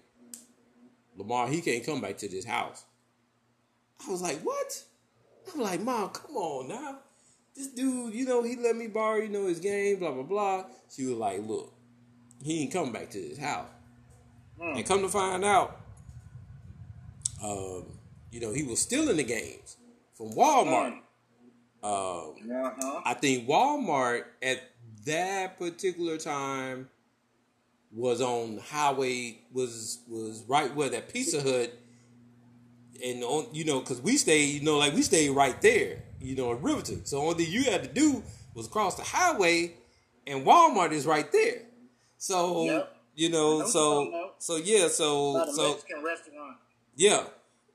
Lamar, 1.17 1.47
he 1.47 1.61
can't 1.61 1.87
come 1.87 2.01
back 2.01 2.19
to 2.19 2.29
this 2.29 2.45
house. 2.45 2.85
I 4.05 4.11
was 4.11 4.21
like, 4.21 4.41
what? 4.41 4.85
I'm 5.55 5.61
like, 5.61 5.81
Mom, 5.81 6.11
come 6.11 6.37
on 6.37 6.69
now. 6.69 6.99
This 7.57 7.69
dude, 7.69 8.15
you 8.15 8.25
know, 8.25 8.43
he 8.43 8.57
let 8.57 8.77
me 8.77 8.87
borrow, 8.87 9.17
you 9.17 9.29
know, 9.29 9.47
his 9.47 9.59
game, 9.59 9.99
blah, 9.99 10.13
blah, 10.13 10.23
blah. 10.23 10.65
She 10.95 11.05
was 11.07 11.17
like, 11.17 11.41
look, 11.47 11.73
he 12.43 12.63
ain't 12.63 12.73
coming 12.73 12.93
back 12.93 13.11
to 13.11 13.19
this 13.19 13.39
house. 13.39 13.67
And 14.61 14.87
come 14.87 15.03
to 15.03 15.09
find 15.09 15.45
out, 15.45 15.81
um, 17.43 17.85
you 18.31 18.41
know, 18.41 18.53
he 18.53 18.63
was 18.65 18.81
stealing 18.81 19.17
the 19.17 19.23
games 19.25 19.77
from 20.15 20.31
Walmart. 20.33 20.99
Um, 21.83 22.35
Uh-huh. 22.67 23.01
I 23.05 23.15
think 23.15 23.47
Walmart 23.49 24.25
at 24.43 24.61
that 25.07 25.59
particular 25.59 26.17
time 26.19 26.89
was 27.93 28.21
on 28.21 28.59
highway 28.59 29.39
was 29.53 30.01
was 30.09 30.45
right 30.49 30.75
where 30.75 30.91
that 30.91 31.13
Pizza 31.13 31.41
Hut 31.41 31.73
and 33.05 33.23
on 33.25 33.47
you 33.53 33.65
know 33.65 33.81
because 33.81 34.01
we 34.01 34.17
stayed 34.17 34.47
you 34.47 34.63
know 34.63 34.79
like 34.79 34.93
we 34.95 35.03
stayed 35.03 35.31
right 35.31 35.61
there 35.63 36.03
you 36.21 36.35
know 36.37 36.53
in 36.53 36.63
Riverton 36.63 37.05
so 37.05 37.19
only 37.21 37.45
thing 37.45 37.53
you 37.53 37.65
had 37.65 37.83
to 37.83 37.89
do 37.89 38.23
was 38.55 38.67
cross 38.69 38.95
the 38.97 39.03
highway 39.03 39.73
and 40.27 40.45
Walmart 40.45 40.93
is 40.93 41.07
right 41.07 41.31
there 41.33 41.63
so 42.17 42.65
Yep. 42.65 42.97
you 43.15 43.29
know 43.31 43.37
know 43.39 43.57
what 43.57 43.65
you're 43.65 43.69
so 43.69 44.33
so 44.39 44.57
yeah 44.57 44.89
so 44.89 45.47
so 45.55 45.71
Mexican 45.71 46.03
restaurant. 46.05 46.57
yeah. 46.97 47.25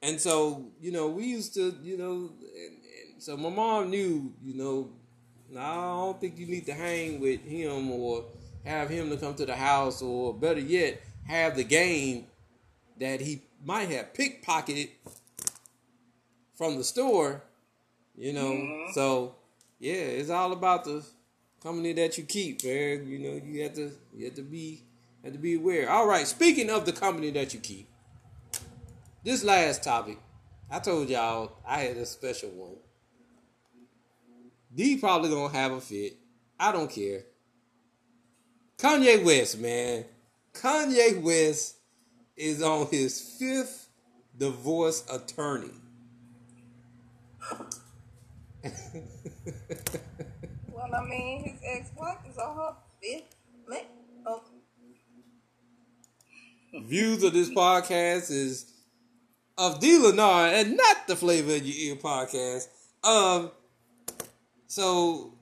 And 0.01 0.19
so, 0.19 0.65
you 0.81 0.91
know, 0.91 1.07
we 1.07 1.23
used 1.23 1.53
to, 1.53 1.73
you 1.81 1.97
know, 1.97 2.11
and, 2.41 2.75
and 3.13 3.23
so 3.23 3.37
my 3.37 3.47
mom 3.49 3.89
knew, 3.89 4.33
you 4.43 4.53
know, 4.53 4.89
no, 5.49 5.61
I 5.61 5.75
don't 5.75 6.19
think 6.19 6.37
you 6.37 6.45
need 6.45 6.65
to 6.65 6.73
hang 6.73 7.21
with 7.21 7.39
him 7.45 7.89
or 7.89 8.25
have 8.65 8.89
him 8.89 9.09
to 9.11 9.15
come 9.15 9.33
to 9.35 9.45
the 9.45 9.55
house 9.55 10.01
or 10.01 10.33
better 10.33 10.59
yet, 10.59 11.01
have 11.25 11.55
the 11.55 11.63
game 11.63 12.25
that 13.03 13.19
he 13.19 13.41
might 13.65 13.89
have 13.89 14.13
pickpocketed 14.13 14.89
from 16.55 16.77
the 16.77 16.83
store, 16.85 17.43
you 18.15 18.31
know. 18.31 18.51
Mhm. 18.51 18.93
So, 18.93 19.35
yeah, 19.77 19.93
it's 19.93 20.29
all 20.29 20.53
about 20.53 20.85
the 20.85 21.03
company 21.61 21.91
that 21.93 22.17
you 22.17 22.23
keep, 22.23 22.63
man. 22.63 23.05
You 23.05 23.19
know, 23.19 23.41
you 23.45 23.61
have 23.63 23.73
to 23.73 23.91
you 24.15 24.25
have 24.25 24.35
to 24.35 24.41
be 24.41 24.83
have 25.21 25.33
to 25.33 25.39
be 25.39 25.55
aware. 25.55 25.89
All 25.89 26.07
right, 26.07 26.25
speaking 26.25 26.69
of 26.69 26.85
the 26.85 26.93
company 26.93 27.29
that 27.31 27.53
you 27.53 27.59
keep, 27.59 27.87
this 29.23 29.43
last 29.43 29.83
topic, 29.83 30.17
I 30.71 30.79
told 30.79 31.09
y'all 31.09 31.57
I 31.65 31.81
had 31.81 31.97
a 31.97 32.05
special 32.05 32.51
one. 32.51 32.77
D 34.73 34.97
probably 34.97 35.29
gonna 35.29 35.53
have 35.53 35.73
a 35.73 35.81
fit. 35.81 36.17
I 36.57 36.71
don't 36.71 36.89
care. 36.89 37.25
Kanye 38.77 39.23
West, 39.23 39.59
man. 39.59 40.05
Kanye 40.53 41.21
West 41.21 41.75
is 42.35 42.61
on 42.61 42.87
his 42.87 43.19
fifth 43.39 43.89
divorce 44.37 45.03
attorney. 45.11 45.71
Well, 50.83 50.89
I 50.95 51.05
mean, 51.07 51.43
his 51.43 51.59
ex-wife 51.63 52.17
is 52.29 52.37
on 52.37 52.55
her 52.57 52.75
fifth. 53.01 53.35
Oh, 54.25 54.41
Views 56.73 57.23
of 57.23 57.33
this 57.33 57.49
podcast 57.49 58.31
is 58.31 58.71
of 59.57 59.79
D 59.79 59.99
Lenar 59.99 60.51
and 60.53 60.75
not 60.75 61.07
the 61.07 61.15
flavor 61.15 61.55
of 61.55 61.65
your 61.65 61.95
ear 61.95 62.01
podcast. 62.01 62.67
Um, 63.03 63.51
so 64.67 65.33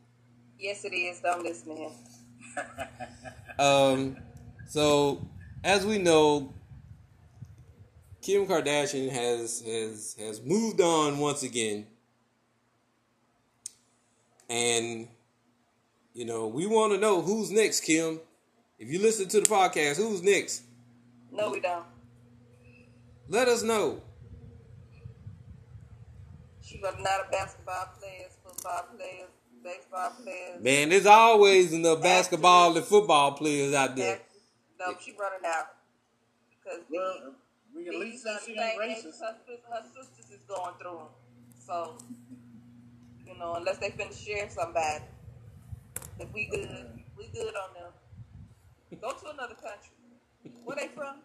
yes, 0.60 0.84
it 0.84 0.94
is. 0.94 1.22
Don't 1.22 1.44
listen 1.44 1.76
to 1.76 1.82
him. 1.82 1.92
Um, 3.60 4.18
so 4.68 5.28
as 5.64 5.86
we 5.86 5.98
know, 5.98 6.54
Kim 8.22 8.46
Kardashian 8.46 9.10
has 9.10 9.62
has 9.66 10.16
has 10.20 10.42
moved 10.42 10.80
on 10.80 11.18
once 11.18 11.42
again, 11.42 11.88
and 14.48 15.08
you 16.14 16.26
know 16.26 16.48
we 16.48 16.68
want 16.68 16.94
to 16.94 17.00
know 17.00 17.22
who's 17.22 17.50
next, 17.52 17.82
Kim. 17.82 18.20
If 18.78 18.90
you 18.90 19.00
listen 19.00 19.28
to 19.30 19.42
the 19.42 19.48
podcast, 19.48 19.98
who's 19.98 20.22
next? 20.22 20.64
No, 21.32 21.50
we 21.50 21.60
don't. 21.60 21.86
Let 23.28 23.48
us 23.48 23.64
know. 23.64 24.02
She 26.64 26.78
was 26.80 26.96
not 27.00 27.28
a 27.28 27.32
basketball 27.32 27.90
player, 28.00 28.28
football 28.44 28.86
players, 28.96 29.30
baseball 29.64 30.12
players. 30.24 30.62
Man, 30.64 30.90
there's 30.90 31.06
always 31.06 31.74
enough 31.74 32.02
basketball 32.02 32.76
and 32.76 32.86
football 32.86 33.34
players 33.34 33.74
out 33.74 33.96
there. 33.96 34.20
No, 34.80 34.96
she 35.00 35.12
running 35.12 35.46
out. 35.46 35.76
Because 36.64 36.80
Well, 36.90 37.14
we 37.26 37.32
at 37.94 38.00
least 38.00 38.24
say 38.24 38.38
she 38.46 38.52
ain't 38.54 38.80
racist. 38.80 39.20
Her, 39.20 39.36
her 39.70 39.84
sisters 39.84 40.32
is 40.32 40.44
going 40.48 40.74
through 40.80 40.98
them. 40.98 41.08
So, 41.66 41.98
you 43.26 43.38
know, 43.38 43.56
unless 43.56 43.78
they 43.78 43.90
finna 43.90 44.14
share 44.14 44.50
somebody, 44.50 45.04
if 46.20 46.32
we 46.34 46.46
good, 46.46 46.88
we 47.18 47.28
good 47.34 47.54
on 47.56 47.74
them. 47.74 47.92
Go 49.00 49.12
to 49.12 49.30
another 49.30 49.56
country. 49.56 49.96
Where 50.64 50.76
they 50.76 50.88
from? 50.88 51.22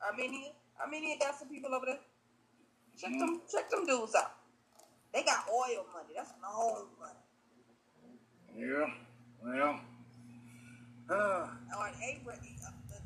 Armenia. 0.00 0.50
Armenia 0.80 1.16
got 1.20 1.38
some 1.38 1.48
people 1.48 1.74
over 1.74 1.86
there. 1.86 1.98
Check 2.98 3.12
them, 3.18 3.40
check 3.50 3.68
them 3.70 3.86
dudes 3.86 4.14
out. 4.14 4.32
They 5.12 5.22
got 5.22 5.46
oil 5.48 5.84
money. 5.92 6.14
That's 6.16 6.32
known 6.40 6.86
money. 6.98 7.18
Yeah. 8.56 8.86
Well. 9.42 9.80
Uh, 11.10 11.48
Or 11.78 11.90
Abraham, 12.02 12.40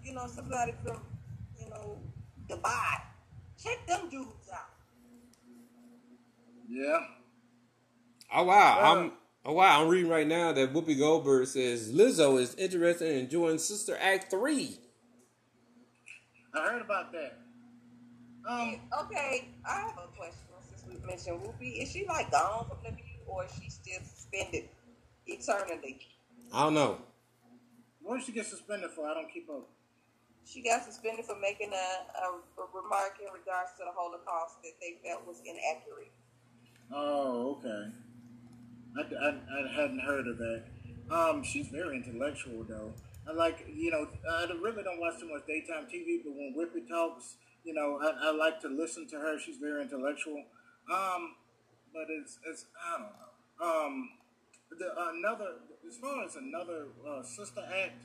you 0.05 0.12
know, 0.12 0.27
somebody 0.27 0.73
from, 0.85 1.01
you 1.59 1.68
know, 1.70 1.98
Dubai. 2.48 3.01
Check 3.62 3.86
them 3.86 4.09
dudes 4.10 4.48
out. 4.52 4.68
yeah. 6.68 6.98
Oh 8.32 8.44
wow, 8.44 8.78
Uh, 8.81 8.94
I'm 9.01 9.12
oh 9.44 9.52
wow, 9.52 9.81
I'm 9.82 9.89
reading 9.89 10.10
right 10.10 10.27
now 10.27 10.52
that 10.52 10.73
Whoopi 10.73 10.98
Goldberg 10.98 11.47
says 11.47 11.93
Lizzo 11.93 12.39
is 12.40 12.55
interested 12.56 13.16
in 13.16 13.28
joining 13.31 13.59
Sister 13.59 13.97
Act 14.01 14.31
three. 14.31 14.78
I 16.55 16.60
heard 16.60 16.82
about 16.82 17.12
that. 17.12 17.39
Um. 18.48 18.81
Okay, 19.05 19.48
I 19.68 19.81
have 19.81 19.98
a 19.98 20.16
question 20.16 20.40
since 20.68 20.85
we 20.89 21.06
mentioned 21.06 21.40
Whoopi. 21.40 21.82
Is 21.82 21.90
she 21.90 22.05
like 22.06 22.31
gone 22.31 22.66
from 22.68 22.78
the 22.85 22.90
view 22.90 23.05
or 23.27 23.44
is 23.44 23.51
she 23.62 23.70
still 23.70 24.01
suspended 24.05 24.64
eternally? 25.27 25.98
I 26.52 26.64
don't 26.64 26.74
know. 26.74 26.98
What 28.02 28.18
did 28.18 28.27
she 28.27 28.32
get 28.32 28.47
suspended 28.47 28.90
for? 28.90 29.06
I 29.09 29.14
don't 29.14 29.32
keep 29.32 29.48
up. 29.51 29.68
She 30.47 30.62
got 30.62 30.85
suspended 30.85 31.24
for 31.24 31.35
making 31.40 31.73
a, 31.74 31.89
a, 32.23 32.62
a 32.62 32.66
remark 32.73 33.18
in 33.18 33.27
regards 33.35 33.74
to 33.78 33.85
the 33.85 33.90
Holocaust 33.90 34.62
that 34.62 34.78
they 34.81 34.94
felt 35.02 35.27
was 35.27 35.43
inaccurate. 35.43 36.12
Oh, 36.94 37.59
okay. 37.59 37.90
I, 38.97 39.01
I, 39.02 39.28
I 39.35 39.73
hadn't 39.74 39.98
heard 39.98 40.28
of 40.28 40.39
that. 40.39 40.62
Um, 41.10 41.43
she's 41.43 41.66
very 41.68 41.97
intellectual 41.97 42.62
though. 42.62 42.93
I 43.28 43.32
like, 43.32 43.66
you 43.74 43.90
know, 43.90 44.06
I 44.31 44.44
really 44.62 44.85
don't 44.85 45.01
watch 45.01 45.18
too 45.18 45.28
much 45.28 45.47
daytime 45.48 45.86
TV, 45.93 46.23
but 46.23 46.32
when 46.32 46.55
Whoopi 46.56 46.89
talks, 46.89 47.36
you 47.64 47.74
know, 47.74 47.98
I, 48.01 48.28
I 48.28 48.31
like 48.31 48.60
to 48.60 48.68
listen 48.68 49.09
to 49.09 49.16
her. 49.16 49.39
She's 49.40 49.56
very 49.56 49.82
intellectual. 49.82 50.44
Um, 50.93 51.35
but 51.93 52.06
it's, 52.09 52.39
it's 52.47 52.66
I 52.86 52.98
don't 52.98 53.10
know. 53.10 53.86
Um, 53.86 54.10
the, 54.78 54.93
another, 55.10 55.55
as 55.89 55.97
far 55.97 56.24
as 56.24 56.36
another 56.36 56.86
uh, 57.09 57.23
sister 57.24 57.62
act, 57.66 58.05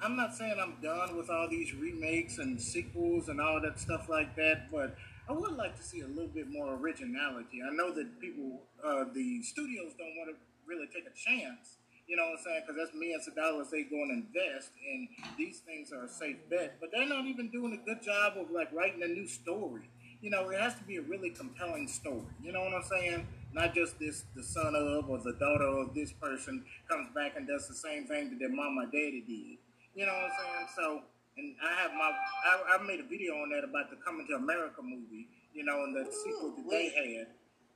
I'm 0.00 0.14
not 0.14 0.34
saying 0.34 0.56
I'm 0.60 0.76
done 0.82 1.16
with 1.16 1.30
all 1.30 1.48
these 1.48 1.74
remakes 1.74 2.38
and 2.38 2.60
sequels 2.60 3.28
and 3.28 3.40
all 3.40 3.60
that 3.62 3.80
stuff 3.80 4.08
like 4.08 4.36
that, 4.36 4.70
but 4.70 4.94
I 5.28 5.32
would 5.32 5.52
like 5.56 5.74
to 5.76 5.82
see 5.82 6.00
a 6.00 6.06
little 6.06 6.28
bit 6.28 6.50
more 6.50 6.74
originality. 6.74 7.60
I 7.66 7.74
know 7.74 7.92
that 7.94 8.20
people, 8.20 8.60
uh, 8.84 9.04
the 9.14 9.42
studios 9.42 9.92
don't 9.98 10.14
want 10.16 10.30
to 10.30 10.36
really 10.66 10.86
take 10.86 11.04
a 11.06 11.16
chance. 11.16 11.78
You 12.06 12.16
know 12.16 12.24
what 12.24 12.38
I'm 12.38 12.44
saying? 12.44 12.62
Because 12.66 12.76
that's 12.76 12.94
millions 12.94 13.26
of 13.26 13.34
dollars 13.34 13.68
they 13.70 13.82
go 13.82 13.96
and 14.02 14.12
invest, 14.12 14.70
and 14.86 15.08
these 15.36 15.60
things 15.60 15.92
are 15.92 16.04
a 16.04 16.08
safe 16.08 16.36
bet. 16.48 16.76
But 16.78 16.90
they're 16.92 17.08
not 17.08 17.24
even 17.26 17.50
doing 17.50 17.72
a 17.72 17.84
good 17.84 18.02
job 18.02 18.34
of 18.36 18.50
like 18.50 18.72
writing 18.72 19.02
a 19.02 19.08
new 19.08 19.26
story. 19.26 19.88
You 20.20 20.30
know, 20.30 20.48
it 20.50 20.60
has 20.60 20.74
to 20.76 20.84
be 20.84 20.96
a 20.96 21.02
really 21.02 21.30
compelling 21.30 21.88
story. 21.88 22.22
You 22.42 22.52
know 22.52 22.62
what 22.62 22.74
I'm 22.74 22.84
saying? 22.84 23.26
Not 23.52 23.74
just 23.74 23.98
this 23.98 24.24
the 24.36 24.42
son 24.42 24.74
of 24.76 25.10
or 25.10 25.18
the 25.18 25.32
daughter 25.32 25.66
of 25.66 25.94
this 25.94 26.12
person 26.12 26.64
comes 26.88 27.08
back 27.14 27.32
and 27.36 27.48
does 27.48 27.66
the 27.66 27.74
same 27.74 28.06
thing 28.06 28.30
that 28.30 28.38
their 28.38 28.54
mama 28.54 28.86
daddy 28.86 29.24
did. 29.26 29.58
You 29.96 30.04
know 30.04 30.12
what 30.12 30.24
I'm 30.24 30.36
saying? 30.36 30.68
So 30.76 31.02
and 31.38 31.56
I 31.64 31.80
have 31.80 31.92
my 31.92 32.12
I, 32.12 32.76
I 32.76 32.82
made 32.86 33.00
a 33.00 33.08
video 33.08 33.32
on 33.40 33.48
that 33.50 33.64
about 33.64 33.88
the 33.88 33.96
Coming 33.96 34.26
to 34.28 34.34
America 34.34 34.82
movie, 34.82 35.26
you 35.54 35.64
know, 35.64 35.84
and 35.84 35.96
the 35.96 36.00
Ooh, 36.00 36.12
sequel 36.12 36.52
that 36.56 36.66
wait. 36.66 36.92
they 36.94 37.14
had. 37.16 37.26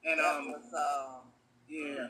And 0.04 0.20
um, 0.20 0.52
was, 0.52 0.74
uh... 0.76 1.20
yeah. 1.66 2.08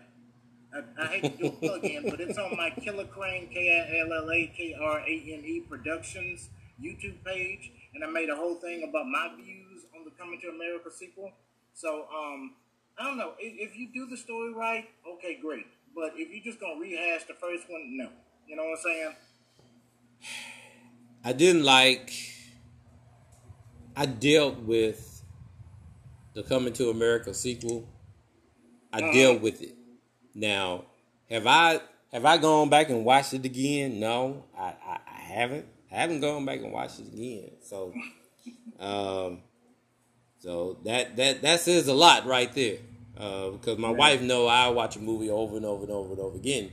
I, 0.73 1.03
I, 1.03 1.07
hate 1.07 1.23
to 1.23 1.39
do 1.39 1.47
a 1.47 1.51
plug 1.51 1.85
in, 1.85 2.09
but 2.09 2.21
it's 2.21 2.39
on 2.39 2.57
my 2.57 2.71
Killa 2.71 3.05
Krane 3.05 3.51
K 3.53 3.59
I 3.75 4.07
L 4.07 4.13
L 4.13 4.31
A 4.31 4.47
K 4.57 4.77
R 4.81 5.01
A 5.01 5.03
N 5.03 5.45
E 5.45 5.63
Productions 5.69 6.51
YouTube 6.83 7.25
page, 7.25 7.73
and 7.95 8.05
I 8.05 8.07
made 8.07 8.31
a 8.31 8.37
whole 8.37 8.55
thing 8.55 8.87
about 8.89 9.07
my 9.07 9.31
views 9.37 9.87
on 9.97 10.05
the 10.05 10.11
Coming 10.13 10.41
to 10.41 10.49
America 10.49 10.91
sequel. 10.91 11.33
So 11.75 12.07
um, 12.15 12.55
I 12.99 13.05
don't 13.05 13.19
know 13.19 13.33
if, 13.39 13.71
if 13.71 13.77
you 13.77 13.89
do 13.93 14.07
the 14.07 14.17
story 14.17 14.55
right, 14.55 14.89
okay, 15.17 15.39
great. 15.41 15.67
But 15.95 16.13
if 16.15 16.31
you're 16.31 16.45
just 16.45 16.61
gonna 16.61 16.81
rehash 16.81 17.25
the 17.25 17.35
first 17.35 17.69
one, 17.69 17.97
no. 17.97 18.09
You 18.47 18.57
know 18.57 18.65
what 18.65 18.79
I'm 18.79 18.83
saying? 18.83 19.15
I 21.25 21.33
didn't 21.33 21.65
like. 21.65 22.13
I 23.97 24.07
dealt 24.07 24.59
with 24.61 25.23
the 26.35 26.43
Coming 26.43 26.73
to 26.75 26.91
America 26.91 27.35
sequel. 27.35 27.89
I 28.93 28.99
uh-huh. 28.99 29.13
dealt 29.13 29.41
with 29.43 29.63
it. 29.63 29.75
Now, 30.35 30.85
have 31.29 31.47
I 31.47 31.81
have 32.13 32.25
I 32.25 32.39
gone 32.39 32.71
back 32.71 32.91
and 32.91 33.05
watched 33.05 33.35
it 33.35 33.45
again? 33.45 34.01
No, 34.01 34.45
I, 34.57 34.75
I, 34.87 34.99
I 35.07 35.21
haven't. 35.21 35.67
I 35.93 35.97
haven't 35.97 36.21
gone 36.21 36.45
back 36.45 36.61
and 36.61 36.73
watched 36.73 37.01
it 37.01 37.13
again. 37.13 37.51
So, 37.63 37.93
um, 38.79 39.43
so 40.39 40.79
that 40.85 41.17
that 41.17 41.43
that 41.43 41.61
says 41.61 41.89
a 41.89 41.95
lot 41.95 42.27
right 42.27 42.53
there. 42.53 42.79
Uh, 43.17 43.51
because 43.51 43.77
my 43.77 43.89
right. 43.89 43.97
wife 43.97 44.23
know 44.23 44.47
I 44.47 44.69
watch 44.69 44.97
a 44.97 45.01
movie 45.01 45.31
over 45.31 45.57
and 45.57 45.67
over 45.67 45.83
and 45.83 45.93
over 45.93 46.13
and 46.13 46.21
over 46.21 46.37
again. 46.37 46.71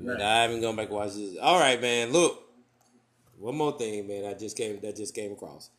Right. 0.00 0.20
I 0.20 0.42
haven't 0.42 0.60
gone 0.60 0.76
back 0.76 0.88
and 0.88 0.96
watched 0.96 1.16
this. 1.16 1.36
All 1.38 1.58
right, 1.58 1.80
man. 1.80 2.12
Look, 2.12 2.40
one 3.38 3.56
more 3.56 3.76
thing, 3.76 4.06
man. 4.06 4.24
I 4.24 4.34
just 4.34 4.56
came 4.56 4.80
that 4.80 4.96
just 4.96 5.14
came 5.14 5.32
across. 5.32 5.70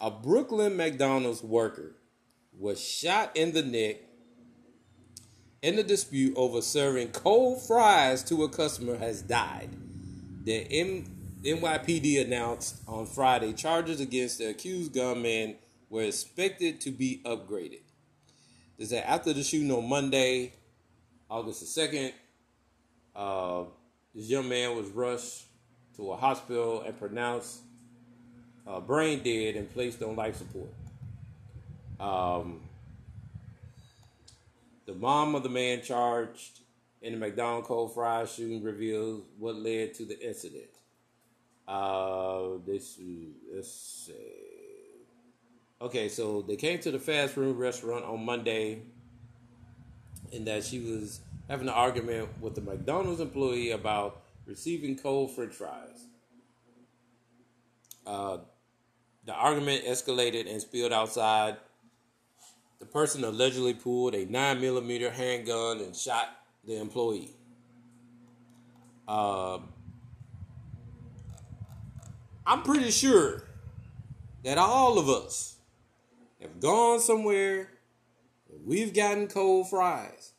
A 0.00 0.10
Brooklyn 0.10 0.76
McDonald's 0.76 1.42
worker 1.42 1.92
was 2.58 2.80
shot 2.80 3.36
in 3.36 3.52
the 3.52 3.62
neck 3.62 3.96
in 5.62 5.76
the 5.76 5.82
dispute 5.82 6.34
over 6.36 6.60
serving 6.60 7.08
cold 7.08 7.66
fries 7.66 8.22
to 8.24 8.44
a 8.44 8.48
customer 8.48 8.98
has 8.98 9.22
died. 9.22 9.70
The 10.44 10.66
M- 10.70 11.04
NYPD 11.42 12.24
announced 12.24 12.76
on 12.86 13.06
Friday 13.06 13.54
charges 13.54 14.00
against 14.00 14.38
the 14.38 14.50
accused 14.50 14.92
gunman 14.92 15.56
were 15.88 16.02
expected 16.02 16.80
to 16.82 16.90
be 16.90 17.22
upgraded. 17.24 17.80
They 18.78 18.84
said 18.84 19.04
after 19.06 19.32
the 19.32 19.42
shooting 19.42 19.70
on 19.70 19.88
Monday, 19.88 20.52
August 21.30 21.60
the 21.60 21.80
2nd. 21.80 22.12
Uh, 23.16 23.64
this 24.14 24.28
young 24.28 24.48
man 24.48 24.76
was 24.76 24.88
rushed 24.88 25.46
to 25.96 26.12
a 26.12 26.16
hospital 26.16 26.82
and 26.82 26.98
pronounced 26.98 27.60
uh, 28.66 28.80
brain 28.80 29.22
dead 29.22 29.56
and 29.56 29.72
placed 29.72 30.02
on 30.02 30.16
life 30.16 30.36
support. 30.36 30.72
Um, 32.00 32.60
the 34.86 34.94
mom 34.94 35.34
of 35.34 35.42
the 35.42 35.48
man 35.48 35.82
charged 35.82 36.60
in 37.00 37.12
the 37.12 37.18
McDonald 37.18 37.64
Cold 37.64 37.94
Fry 37.94 38.24
shooting 38.24 38.62
reveals 38.62 39.22
what 39.38 39.56
led 39.56 39.94
to 39.94 40.04
the 40.04 40.18
incident. 40.26 40.70
Uh, 41.66 42.58
this 42.66 42.98
let's 43.54 43.70
see. 44.06 44.12
Okay, 45.80 46.08
so 46.08 46.42
they 46.42 46.56
came 46.56 46.78
to 46.80 46.90
the 46.90 46.98
fast 46.98 47.34
food 47.34 47.56
restaurant 47.56 48.04
on 48.04 48.24
Monday, 48.24 48.82
and 50.32 50.46
that 50.46 50.64
she 50.64 50.80
was 50.80 51.20
having 51.48 51.68
an 51.68 51.74
argument 51.74 52.28
with 52.40 52.54
the 52.54 52.60
McDonald's 52.60 53.20
employee 53.20 53.70
about 53.70 54.23
receiving 54.46 54.96
cold 54.96 55.34
french 55.34 55.54
fries. 55.54 56.06
Uh, 58.06 58.38
the 59.24 59.32
argument 59.32 59.84
escalated 59.84 60.50
and 60.50 60.60
spilled 60.60 60.92
outside. 60.92 61.56
The 62.78 62.86
person 62.86 63.24
allegedly 63.24 63.74
pulled 63.74 64.14
a 64.14 64.26
9 64.26 64.60
millimeter 64.60 65.10
handgun 65.10 65.80
and 65.80 65.96
shot 65.96 66.28
the 66.66 66.78
employee. 66.78 67.34
Uh, 69.08 69.58
I'm 72.46 72.62
pretty 72.62 72.90
sure 72.90 73.44
that 74.44 74.58
all 74.58 74.98
of 74.98 75.08
us 75.08 75.56
have 76.40 76.60
gone 76.60 77.00
somewhere 77.00 77.70
we've 78.64 78.94
gotten 78.94 79.26
cold 79.26 79.68
fries 79.68 80.33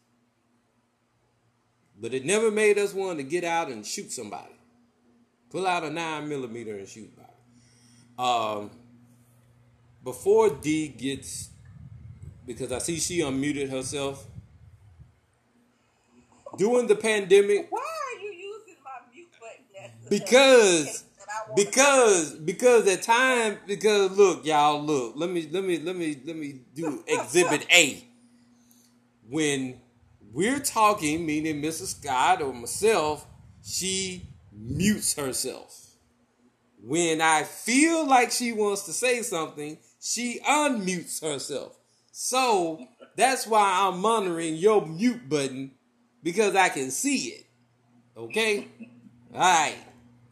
but 1.99 2.13
it 2.13 2.25
never 2.25 2.51
made 2.51 2.77
us 2.77 2.93
want 2.93 3.17
to 3.19 3.23
get 3.23 3.43
out 3.43 3.69
and 3.69 3.85
shoot 3.85 4.11
somebody. 4.11 4.55
Pull 5.49 5.65
out 5.65 5.83
a 5.83 5.89
nine 5.89 6.27
millimeter 6.27 6.77
and 6.77 6.87
shoot 6.87 7.09
somebody. 7.15 7.31
Um, 8.17 8.71
before 10.03 10.49
D 10.49 10.87
gets, 10.89 11.49
because 12.45 12.71
I 12.71 12.79
see 12.79 12.99
she 12.99 13.19
unmuted 13.19 13.69
herself. 13.69 14.25
During 16.57 16.87
the 16.87 16.95
pandemic. 16.95 17.67
Why 17.69 17.79
are 17.79 18.21
you 18.21 18.31
using 18.31 18.75
my 18.83 19.13
mute 19.13 19.27
button? 19.39 19.91
Because. 20.09 21.03
Because 21.55 22.33
because 22.33 22.87
at 22.87 23.03
time 23.03 23.57
because 23.67 24.17
look 24.17 24.45
y'all 24.45 24.81
look 24.81 25.13
let 25.15 25.29
me 25.29 25.47
let 25.51 25.63
me 25.63 25.77
let 25.79 25.95
me 25.95 26.19
let 26.25 26.35
me 26.35 26.61
do 26.73 27.03
exhibit 27.07 27.65
A 27.71 28.03
when 29.29 29.79
we're 30.35 30.59
talking, 30.59 31.25
meaning 31.25 31.61
Mrs. 31.61 31.95
Scott 31.95 32.41
or 32.41 32.51
myself, 32.51 33.25
she 33.63 34.27
mutes 34.51 35.13
herself. 35.15 35.91
When 36.83 37.21
I 37.21 37.43
feel 37.43 38.05
like 38.05 38.31
she 38.31 38.51
wants 38.51 38.83
to 38.83 38.91
say 38.91 39.21
something, 39.21 39.77
she 40.01 40.41
unmutes 40.45 41.21
herself. 41.21 41.77
So 42.11 42.85
that's 43.15 43.47
why 43.47 43.87
I'm 43.87 44.01
monitoring 44.01 44.55
your 44.55 44.85
mute 44.85 45.29
button 45.29 45.71
because 46.21 46.53
I 46.53 46.67
can 46.67 46.91
see 46.91 47.29
it. 47.29 47.45
Okay? 48.17 48.67
All 49.33 49.39
right. 49.39 49.77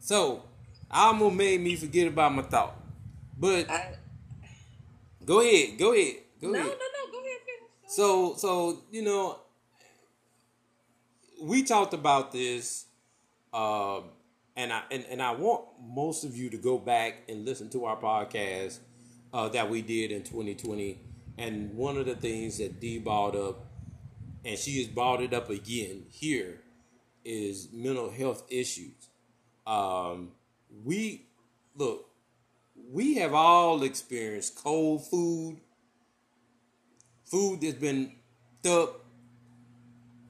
So 0.00 0.42
almost 0.90 1.34
made 1.34 1.62
me 1.62 1.76
forget 1.76 2.08
about 2.08 2.34
my 2.34 2.42
thought. 2.42 2.76
But 3.38 3.70
I, 3.70 3.94
go 5.24 5.40
ahead, 5.40 5.78
go 5.78 5.94
ahead, 5.94 6.16
go 6.42 6.48
no, 6.48 6.58
ahead. 6.58 6.66
No, 6.66 6.72
no, 6.72 7.06
no, 7.06 7.12
go 7.12 7.18
ahead. 7.20 7.38
So, 7.86 8.34
so 8.36 8.82
you 8.90 9.02
know, 9.02 9.38
we 11.44 11.62
talked 11.62 11.92
about 11.92 12.32
this, 12.32 12.86
uh, 13.52 14.00
and 14.56 14.72
I 14.72 14.82
and, 14.90 15.04
and 15.10 15.22
I 15.22 15.32
want 15.32 15.66
most 15.80 16.24
of 16.24 16.36
you 16.36 16.48
to 16.50 16.56
go 16.56 16.78
back 16.78 17.22
and 17.28 17.44
listen 17.44 17.68
to 17.70 17.84
our 17.84 17.96
podcast 17.96 18.78
uh, 19.32 19.48
that 19.50 19.68
we 19.68 19.82
did 19.82 20.10
in 20.10 20.22
2020. 20.22 20.98
And 21.36 21.74
one 21.74 21.96
of 21.96 22.06
the 22.06 22.14
things 22.14 22.58
that 22.58 22.80
Dee 22.80 22.98
brought 22.98 23.36
up, 23.36 23.66
and 24.44 24.58
she 24.58 24.78
has 24.78 24.86
brought 24.86 25.20
it 25.20 25.34
up 25.34 25.50
again 25.50 26.06
here, 26.10 26.60
is 27.24 27.68
mental 27.72 28.10
health 28.10 28.44
issues. 28.48 29.08
Um, 29.66 30.30
we 30.84 31.26
look, 31.76 32.08
we 32.90 33.16
have 33.16 33.34
all 33.34 33.82
experienced 33.82 34.56
cold 34.56 35.06
food, 35.06 35.58
food 37.24 37.60
that's 37.60 37.74
been 37.74 38.12
stuck 38.60 39.03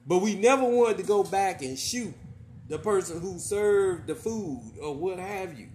but 0.05 0.19
we 0.19 0.35
never 0.35 0.63
wanted 0.63 0.97
to 0.97 1.03
go 1.03 1.23
back 1.23 1.61
and 1.61 1.77
shoot 1.77 2.13
the 2.67 2.77
person 2.77 3.21
who 3.21 3.39
served 3.39 4.07
the 4.07 4.15
food 4.15 4.73
or 4.81 4.95
what 4.95 5.19
have 5.19 5.57
you. 5.59 5.67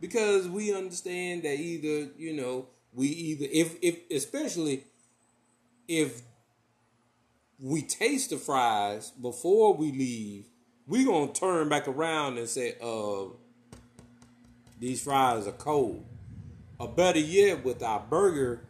Because 0.00 0.48
we 0.48 0.74
understand 0.74 1.44
that 1.44 1.58
either, 1.58 2.10
you 2.18 2.34
know, 2.34 2.66
we 2.92 3.08
either 3.08 3.46
if 3.50 3.76
if 3.82 3.98
especially 4.10 4.84
if 5.88 6.22
we 7.58 7.82
taste 7.82 8.30
the 8.30 8.36
fries 8.36 9.10
before 9.10 9.74
we 9.74 9.92
leave 9.92 10.44
we 10.86 11.04
gonna 11.04 11.32
turn 11.32 11.68
back 11.68 11.88
around 11.88 12.38
and 12.38 12.48
say, 12.48 12.76
uh, 12.82 13.24
these 14.78 15.02
fries 15.02 15.46
are 15.46 15.52
cold. 15.52 16.04
Or 16.78 16.88
better 16.88 17.20
yet, 17.20 17.64
with 17.64 17.82
our 17.82 18.00
burger, 18.00 18.66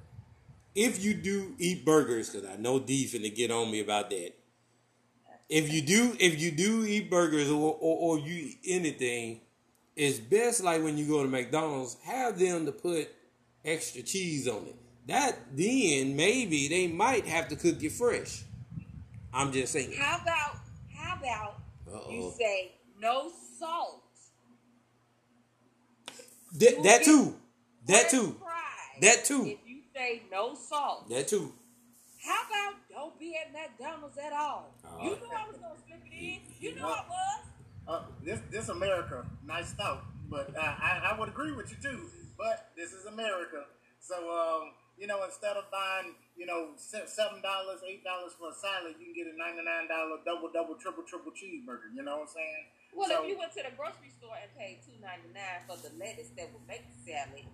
if 0.75 1.03
you 1.03 1.15
do 1.15 1.55
eat 1.59 1.85
burgers, 1.85 2.31
because 2.31 2.49
I 2.49 2.57
know 2.57 2.79
D 2.79 3.07
finna 3.07 3.35
get 3.35 3.51
on 3.51 3.71
me 3.71 3.81
about 3.81 4.11
that. 4.11 4.33
If 5.49 5.73
you 5.73 5.83
do, 5.83 6.17
if 6.19 6.41
you 6.41 6.51
do 6.51 6.85
eat 6.87 7.11
burgers 7.11 7.51
or, 7.51 7.77
or, 7.81 8.17
or 8.17 8.19
you 8.19 8.35
eat 8.35 8.59
anything, 8.67 9.41
it's 9.97 10.19
best 10.19 10.65
like 10.65 10.83
when 10.83 10.97
you 10.99 11.07
go 11.07 11.23
to 11.23 11.29
McDonald's, 11.29 11.97
have 12.05 12.39
them 12.39 12.67
to 12.67 12.73
put 12.73 13.09
extra 13.65 14.03
cheese 14.03 14.49
on 14.49 14.65
it. 14.67 14.77
That 15.07 15.37
then 15.53 16.17
maybe 16.17 16.69
they 16.69 16.87
might 16.89 17.27
have 17.27 17.49
to 17.49 17.57
cook 17.57 17.83
it 17.83 17.93
fresh. 17.93 18.43
I'm 19.33 19.53
just 19.53 19.73
saying. 19.73 19.93
How 19.99 20.19
about 20.23 20.57
how 20.97 21.17
about 21.19 21.61
you 22.11 22.23
Uh-oh. 22.25 22.35
say 22.39 22.73
no 23.01 23.31
salt? 23.59 24.03
That, 26.59 26.83
that 26.85 27.03
too. 27.05 27.37
That 27.87 28.09
too. 28.11 28.37
That 29.01 29.25
too. 29.25 29.45
If 29.47 29.59
you 29.69 29.81
say 29.95 30.23
no 30.31 30.55
salt, 30.55 31.09
That 31.11 31.29
too. 31.29 31.53
How 32.25 32.41
about 32.49 32.75
don't 32.91 33.19
be 33.21 33.37
at 33.37 33.53
McDonald's 33.53 34.17
at 34.19 34.33
all? 34.33 34.73
Oh. 34.85 35.03
You 35.03 35.11
knew 35.11 35.31
I 35.37 35.47
was 35.47 35.57
gonna 35.61 35.77
slip 35.87 36.01
it 36.07 36.13
in. 36.13 36.41
You 36.61 36.75
knew 36.75 36.83
I 36.87 37.05
was. 37.09 37.41
Uh, 37.87 38.03
this 38.25 38.41
this 38.51 38.69
America, 38.71 39.27
nice 39.45 39.73
thought, 39.73 40.05
but 40.31 40.49
uh, 40.57 40.61
I 40.61 41.13
I 41.13 41.19
would 41.19 41.29
agree 41.29 41.53
with 41.53 41.71
you 41.71 41.77
too. 41.83 42.01
But 42.39 42.71
this 42.77 42.93
is 42.93 43.05
America, 43.07 43.65
so 44.01 44.17
um, 44.17 44.73
you 44.97 45.07
know 45.07 45.23
instead 45.25 45.57
of 45.57 45.65
buying 45.71 46.15
you 46.37 46.47
know 46.47 46.73
seven 46.77 47.43
dollars, 47.43 47.81
eight 47.87 48.03
dollars 48.03 48.33
for 48.41 48.49
a 48.49 48.55
salad, 48.57 48.97
you 48.99 49.13
can 49.13 49.15
get 49.15 49.27
a 49.29 49.37
ninety 49.37 49.63
nine 49.63 49.87
dollar 49.87 50.17
double 50.25 50.49
double 50.49 50.77
triple 50.81 51.05
triple 51.05 51.31
cheeseburger. 51.33 51.93
You 51.95 52.03
know 52.03 52.25
what 52.25 52.33
I'm 52.33 52.35
saying? 52.35 52.65
Well, 52.95 53.09
So- 53.09 53.23
if 53.23 53.29
you 53.29 53.37
went 53.39 53.53
to 53.53 53.63
the 53.63 53.77
grocery 53.77 54.11
store 54.17 54.37
and 54.41 54.49
paid 54.57 54.81
two 54.81 54.97
ninety 55.05 55.29
nine 55.35 55.61
for 55.69 55.77
the 55.77 55.93
lettuce 56.01 56.31
that 56.41 56.49
would 56.57 56.67
make 56.67 56.83
the 56.89 57.13
salad, 57.13 57.45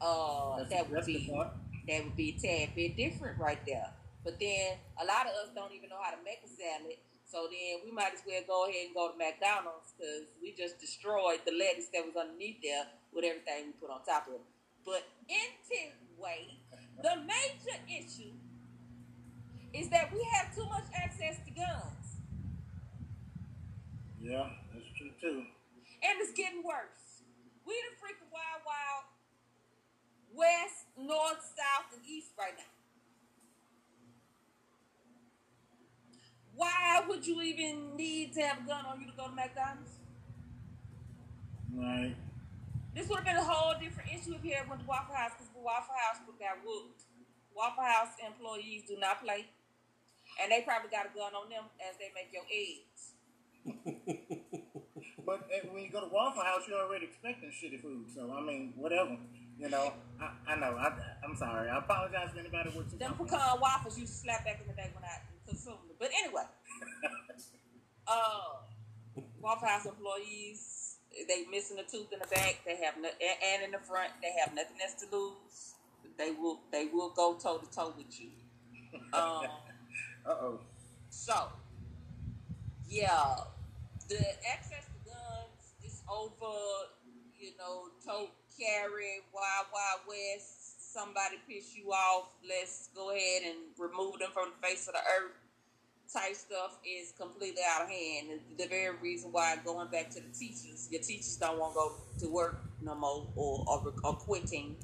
uh, 0.00 0.64
that 0.64 0.88
would 0.90 1.04
be 1.04 1.28
point. 1.28 1.50
that 1.86 2.04
would 2.04 2.16
be 2.16 2.32
a 2.32 2.40
tad 2.40 2.74
bit 2.74 2.96
different 2.96 3.38
right 3.38 3.60
there. 3.66 3.92
But 4.28 4.36
then 4.36 4.76
a 5.00 5.08
lot 5.08 5.24
of 5.24 5.32
us 5.40 5.48
don't 5.56 5.72
even 5.72 5.88
know 5.88 6.04
how 6.04 6.12
to 6.12 6.20
make 6.20 6.44
a 6.44 6.50
salad, 6.52 7.00
so 7.24 7.48
then 7.48 7.80
we 7.80 7.88
might 7.88 8.12
as 8.12 8.20
well 8.28 8.44
go 8.44 8.68
ahead 8.68 8.92
and 8.92 8.94
go 8.94 9.08
to 9.08 9.16
McDonald's 9.16 9.96
because 9.96 10.28
we 10.36 10.52
just 10.52 10.76
destroyed 10.76 11.40
the 11.48 11.56
lettuce 11.56 11.88
that 11.96 12.04
was 12.04 12.12
underneath 12.12 12.60
there 12.60 12.92
with 13.08 13.24
everything 13.24 13.72
we 13.72 13.80
put 13.80 13.88
on 13.88 14.04
top 14.04 14.28
of 14.28 14.36
it. 14.36 14.44
But 14.84 15.08
anyway, 15.32 16.60
the 17.00 17.24
major 17.24 17.80
issue 17.88 18.36
is 19.72 19.88
that 19.88 20.12
we 20.12 20.20
have 20.36 20.52
too 20.52 20.68
much 20.68 20.92
access 20.92 21.40
to 21.48 21.50
guns. 21.56 22.20
Yeah, 24.20 24.44
that's 24.76 24.92
true 25.00 25.16
too. 25.16 25.40
And 26.04 26.20
it's 26.20 26.36
getting 26.36 26.60
worse. 26.60 27.24
We 27.64 27.72
the 27.72 27.96
freaking 27.96 28.28
wild, 28.28 28.60
wild 28.68 29.08
west, 30.36 30.84
north, 31.00 31.40
south, 31.56 31.96
and 31.96 32.04
east 32.04 32.36
right 32.36 32.52
now. 32.52 32.77
Why 36.58 37.06
would 37.06 37.24
you 37.24 37.40
even 37.40 37.94
need 37.94 38.34
to 38.34 38.42
have 38.42 38.58
a 38.58 38.66
gun 38.66 38.84
on 38.84 39.00
you 39.00 39.06
to 39.06 39.12
go 39.16 39.30
to 39.30 39.34
McDonald's? 39.34 39.94
Right. 41.72 42.16
This 42.96 43.06
would 43.06 43.22
have 43.22 43.24
been 43.24 43.36
a 43.36 43.44
whole 43.46 43.78
different 43.78 44.10
issue 44.10 44.34
if 44.34 44.44
you 44.44 44.58
had 44.58 44.68
went 44.68 44.80
to 44.82 44.86
Waffle 44.88 45.14
House 45.14 45.38
because 45.38 45.54
the 45.54 45.62
Waffle 45.62 45.94
House 45.94 46.18
would 46.26 46.34
have 46.34 46.58
got 46.58 46.66
whooped. 46.66 47.06
Waffle 47.54 47.84
House 47.86 48.18
employees 48.18 48.82
do 48.88 48.98
not 48.98 49.22
play. 49.22 49.46
And 50.42 50.50
they 50.50 50.66
probably 50.66 50.90
got 50.90 51.06
a 51.06 51.14
gun 51.14 51.30
on 51.30 51.48
them 51.48 51.70
as 51.78 51.94
they 51.94 52.10
make 52.10 52.34
your 52.34 52.42
eggs. 52.50 53.14
But 55.28 55.44
eh, 55.52 55.60
when 55.70 55.84
you 55.84 55.90
go 55.92 56.00
to 56.00 56.08
Waffle 56.08 56.42
House, 56.42 56.62
you're 56.66 56.80
already 56.80 57.04
expecting 57.04 57.50
shitty 57.52 57.82
food. 57.82 58.06
So 58.08 58.32
I 58.32 58.40
mean, 58.40 58.72
whatever. 58.74 59.18
You 59.58 59.68
know, 59.68 59.92
I, 60.18 60.54
I 60.54 60.56
know. 60.56 60.72
I, 60.72 60.88
I'm 61.22 61.36
sorry. 61.36 61.68
I 61.68 61.76
apologize 61.78 62.32
to 62.32 62.40
anybody 62.40 62.72
with 62.74 62.98
Them 62.98 63.12
pecan 63.12 63.60
waffles 63.60 63.98
used 63.98 64.14
to 64.14 64.18
slap 64.20 64.46
back 64.46 64.58
in 64.62 64.68
the 64.68 64.72
day 64.72 64.88
when 64.94 65.04
I 65.04 65.20
consumed 65.48 65.88
them. 65.88 65.96
But 65.98 66.10
anyway, 66.22 66.42
uh, 68.06 68.62
Waffle 69.40 69.68
House 69.68 69.86
employees, 69.86 70.98
they 71.26 71.44
missing 71.50 71.78
a 71.78 71.82
tooth 71.82 72.12
in 72.12 72.18
the 72.20 72.28
back. 72.28 72.60
They 72.66 72.76
have 72.84 72.94
no, 73.00 73.08
and 73.08 73.38
and 73.42 73.62
in 73.64 73.70
the 73.72 73.78
front. 73.78 74.12
They 74.22 74.32
have 74.44 74.54
nothing 74.54 74.76
else 74.82 74.94
to 75.02 75.06
lose. 75.16 75.74
They 76.18 76.32
will 76.32 76.60
they 76.70 76.86
will 76.92 77.10
go 77.10 77.34
toe 77.34 77.58
to 77.58 77.70
toe 77.70 77.94
with 77.96 78.20
you. 78.20 78.30
Um, 79.12 79.46
Uh 80.26 80.36
oh. 80.42 80.60
so 81.08 81.48
yeah, 82.86 83.36
the 84.08 84.18
access 84.52 84.84
to 84.84 85.10
guns 85.10 85.72
is 85.84 86.02
over. 86.10 86.52
You 87.38 87.52
know, 87.56 87.84
tote 88.04 88.34
carry, 88.58 89.22
wild 89.32 89.66
wild 89.72 90.00
west. 90.08 90.57
Somebody 90.98 91.36
piss 91.48 91.76
you 91.76 91.92
off. 91.92 92.34
Let's 92.48 92.88
go 92.92 93.10
ahead 93.10 93.42
and 93.46 93.56
remove 93.78 94.18
them 94.18 94.30
from 94.32 94.50
the 94.50 94.66
face 94.66 94.88
of 94.88 94.94
the 94.94 94.98
earth. 94.98 95.36
Type 96.12 96.34
stuff 96.34 96.78
is 96.84 97.12
completely 97.12 97.62
out 97.70 97.82
of 97.82 97.88
hand. 97.88 98.40
The 98.58 98.66
very 98.66 98.96
reason 98.96 99.30
why 99.30 99.56
going 99.64 99.88
back 99.92 100.10
to 100.10 100.20
the 100.20 100.28
teachers, 100.36 100.88
your 100.90 101.00
teachers 101.00 101.36
don't 101.36 101.56
want 101.60 101.74
to 101.74 101.76
go 101.76 101.92
to 102.26 102.34
work 102.34 102.64
no 102.82 102.96
more 102.96 103.26
or, 103.36 103.64
or, 103.68 103.92
or 104.02 104.14
quitting. 104.14 104.74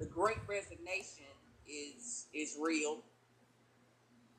The 0.00 0.06
great 0.06 0.38
resignation 0.48 1.30
is 1.68 2.26
is 2.34 2.56
real. 2.60 3.02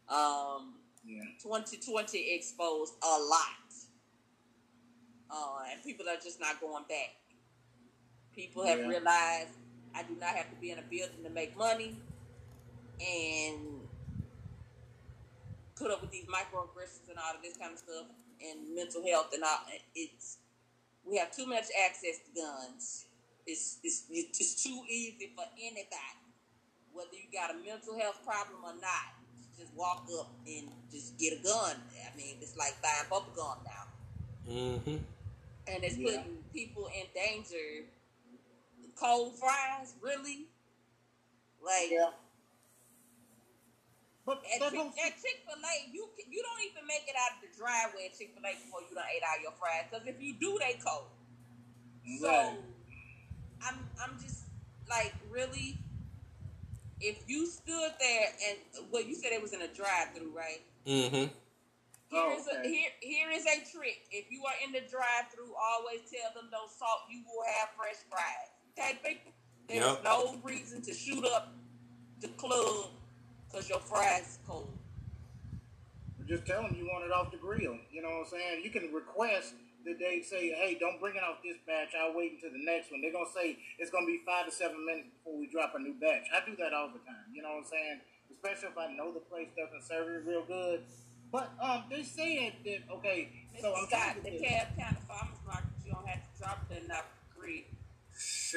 Um, 0.10 0.80
Yeah. 1.06 1.22
2020 1.42 2.34
exposed 2.36 2.96
a 3.02 3.08
lot. 3.08 3.72
Uh, 5.30 5.64
and 5.72 5.82
people 5.82 6.10
are 6.10 6.18
just 6.22 6.42
not 6.42 6.60
going 6.60 6.84
back. 6.90 7.16
People 8.34 8.66
have 8.66 8.80
Yeah. 8.80 8.88
realized 8.88 9.65
I 9.96 10.04
do 10.04 10.16
not 10.20 10.36
have 10.36 10.50
to 10.50 10.56
be 10.60 10.72
in 10.72 10.80
a 10.80 10.82
building 10.84 11.24
to 11.24 11.30
make 11.30 11.58
money 11.58 11.96
and 13.00 13.82
put 15.76 15.92
up 15.92 16.02
with 16.02 16.12
these 16.12 16.26
microaggressions 16.26 17.10
and 17.10 17.18
all 17.18 17.36
of 17.36 17.42
this 17.42 17.58
kind 17.58 17.74
of 17.74 17.80
stuff 17.80 18.06
and 18.42 18.76
mental 18.76 19.04
health 19.06 19.32
and 19.34 19.44
all. 19.44 19.60
It's 19.96 20.38
we 21.06 21.18
have 21.18 21.32
too 21.36 21.46
much 21.46 21.66
access 21.86 22.20
to 22.26 22.32
guns. 22.36 23.06
It's 23.46 23.78
it's 23.84 24.04
it's 24.10 24.64
too 24.64 24.82
easy 24.90 25.32
for 25.36 25.46
anybody, 25.58 26.20
whether 26.94 27.14
you 27.14 27.30
got 27.32 27.52
a 27.52 27.54
mental 27.54 27.98
health 27.98 28.20
problem 28.26 28.64
or 28.64 28.74
not, 28.82 29.14
to 29.54 29.62
just 29.62 29.74
walk 29.76 30.08
up 30.20 30.32
and 30.48 30.68
just 30.92 31.18
get 31.18 31.40
a 31.40 31.44
gun. 31.44 31.76
I 32.12 32.16
mean, 32.18 32.38
it's 32.42 32.58
like 32.58 32.76
buying 32.82 33.08
bubble 33.10 33.32
gum 33.36 33.58
now, 33.64 34.52
Mm-hmm. 34.52 34.98
and 35.68 35.84
it's 35.84 35.98
Yeah. 35.98 36.06
putting 36.18 36.38
people 36.54 36.88
in 36.88 37.06
danger. 37.14 37.86
Cold 38.96 39.36
fries, 39.38 39.94
really? 40.02 40.48
Like 41.64 41.92
Yeah. 41.92 42.12
But 44.26 44.42
at, 44.54 44.60
that 44.60 44.72
Chick- 44.72 45.06
at 45.06 45.14
Chick 45.22 45.46
Fil 45.46 45.62
A, 45.62 45.92
you 45.92 46.10
can- 46.18 46.32
you 46.32 46.42
don't 46.42 46.62
even 46.66 46.88
make 46.88 47.06
it 47.08 47.16
out 47.16 47.38
of 47.38 47.42
the 47.42 47.56
driveway 47.56 48.08
at 48.08 48.18
Chick 48.18 48.34
Fil 48.34 48.44
A 48.46 48.54
before 48.56 48.82
you 48.82 48.96
done 48.96 49.06
ate 49.14 49.22
all 49.22 49.40
your 49.42 49.52
fries. 49.52 49.86
Because 49.90 50.08
if 50.08 50.20
you 50.20 50.34
do, 50.34 50.58
they 50.60 50.80
cold. 50.84 51.10
So 52.20 52.28
Right. 52.28 52.58
I'm 53.62 53.90
I'm 54.00 54.20
just 54.22 54.46
like 54.90 55.14
really. 55.30 55.78
If 57.02 57.28
you 57.28 57.46
stood 57.46 57.92
there 58.00 58.34
and 58.50 58.58
well, 58.90 59.04
you 59.04 59.14
said 59.16 59.32
it 59.34 59.42
was 59.42 59.54
in 59.54 59.62
a 59.62 59.68
drive-through, 59.68 60.32
right? 60.32 60.62
Mm-hmm. 60.88 61.28
Oh, 62.14 62.30
Here 62.30 62.40
is 62.40 62.48
a 62.48 62.68
here 62.68 62.92
here 63.02 63.30
is 63.32 63.46
a 63.46 63.58
trick. 63.70 64.08
If 64.12 64.32
you 64.32 64.42
are 64.46 64.56
in 64.64 64.72
the 64.72 64.80
drive-through, 64.90 65.54
always 65.54 66.02
tell 66.10 66.32
them 66.34 66.50
no 66.52 66.66
salt. 66.68 67.02
You 67.12 67.22
will 67.28 67.44
have 67.60 67.70
fresh 67.76 68.00
fries. 68.10 68.55
Okay, 68.78 69.00
people. 69.04 69.32
There's 69.68 69.84
Yep. 69.86 70.04
no 70.04 70.36
reason 70.44 70.82
to 70.84 70.94
shoot 70.94 71.24
up 71.26 71.54
the 72.20 72.28
club 72.30 72.92
because 73.48 73.70
your 73.70 73.80
fries 73.80 74.40
cold. 74.46 74.78
Just 76.28 76.46
tell 76.48 76.64
them 76.64 76.74
you 76.76 76.88
want 76.88 77.06
it 77.06 77.12
off 77.12 77.32
the 77.32 77.38
grill. 77.38 77.78
You 77.92 78.02
know 78.02 78.10
what 78.10 78.26
I'm 78.26 78.32
saying? 78.32 78.64
You 78.64 78.72
can 78.72 78.92
request 78.92 79.54
that 79.86 80.00
they 80.00 80.22
say, 80.24 80.50
hey, 80.50 80.76
don't 80.80 81.00
bring 81.00 81.16
it 81.16 81.22
off 81.24 81.38
this 81.44 81.58
batch. 81.68 81.94
I'll 81.94 82.14
wait 82.18 82.34
until 82.34 82.50
the 82.52 82.66
next 82.66 82.90
one. 82.92 83.02
They're 83.02 83.12
going 83.14 83.28
to 83.28 83.32
say 83.34 83.60
it's 83.78 83.92
going 83.92 84.06
to 84.06 84.12
be 84.12 84.22
five 84.26 84.46
to 84.48 84.52
seven 84.52 84.84
minutes 84.86 85.10
before 85.14 85.38
we 85.38 85.46
drop 85.48 85.74
a 85.76 85.80
new 85.80 85.94
batch. 85.94 86.26
I 86.34 86.42
do 86.44 86.56
that 86.58 86.74
all 86.74 86.90
the 86.90 87.00
time. 87.06 87.30
You 87.32 87.44
know 87.44 87.50
what 87.62 87.66
I'm 87.66 87.70
saying? 87.70 88.02
Especially 88.34 88.70
if 88.70 88.78
I 88.78 88.92
know 88.94 89.14
the 89.14 89.20
place 89.22 89.50
doesn't 89.56 89.84
serve 89.86 90.10
it 90.10 90.26
real 90.28 90.44
good. 90.46 90.84
But 91.32 91.54
um, 91.62 91.84
they 91.90 92.02
said 92.04 92.54
that, 92.66 92.90
okay, 92.98 93.30
so 93.62 93.76
I'm 93.76 93.86
Scott, 93.88 94.16
to 94.18 94.22
the 94.26 94.40
cab 94.42 94.68
kind 94.78 94.98
of 94.98 95.04
farmers 95.06 95.38
market. 95.46 95.70
You 95.86 95.94
don't 95.94 96.08
have 96.08 96.22
to 96.26 96.32
drop 96.42 96.66
it 96.72 96.82
in 96.82 96.88
the 96.90 96.94
creek. 96.96 97.15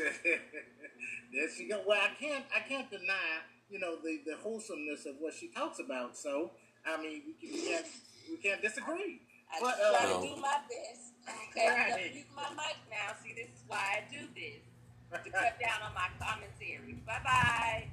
there 1.33 1.49
she 1.57 1.69
go. 1.69 1.83
Well, 1.87 1.99
I 2.01 2.15
can't, 2.21 2.45
I 2.55 2.61
can't 2.69 2.91
deny, 2.91 3.43
you 3.71 3.79
know, 3.79 3.97
the, 4.03 4.21
the 4.27 4.37
wholesomeness 4.37 5.07
of 5.07 5.17
what 5.21 5.35
she 5.35 5.49
talks 5.49 5.79
about. 5.79 6.17
So, 6.17 6.53
I 6.87 7.01
mean, 7.01 7.23
we, 7.27 7.33
can, 7.35 7.53
we 7.53 7.69
can't, 7.69 7.87
we 8.31 8.37
can't 8.39 8.63
disagree. 8.63 9.21
I 9.53 9.59
But, 9.61 9.77
just 9.79 9.91
try 9.91 10.11
uh, 10.13 10.21
to 10.21 10.27
do 10.29 10.37
my 10.41 10.59
best. 10.69 11.03
Okay, 11.51 11.69
Right. 11.69 12.15
use 12.15 12.25
my 12.35 12.49
mic 12.57 12.77
now. 12.91 13.15
See, 13.23 13.35
this 13.35 13.49
is 13.49 13.65
why 13.67 14.01
I 14.01 14.13
do 14.13 14.27
this 14.35 14.63
to 15.25 15.31
cut 15.31 15.59
down 15.63 15.83
on 15.89 15.95
my 15.95 16.09
commentary. 16.19 16.95
Bye 17.07 17.21
bye. 17.25 17.89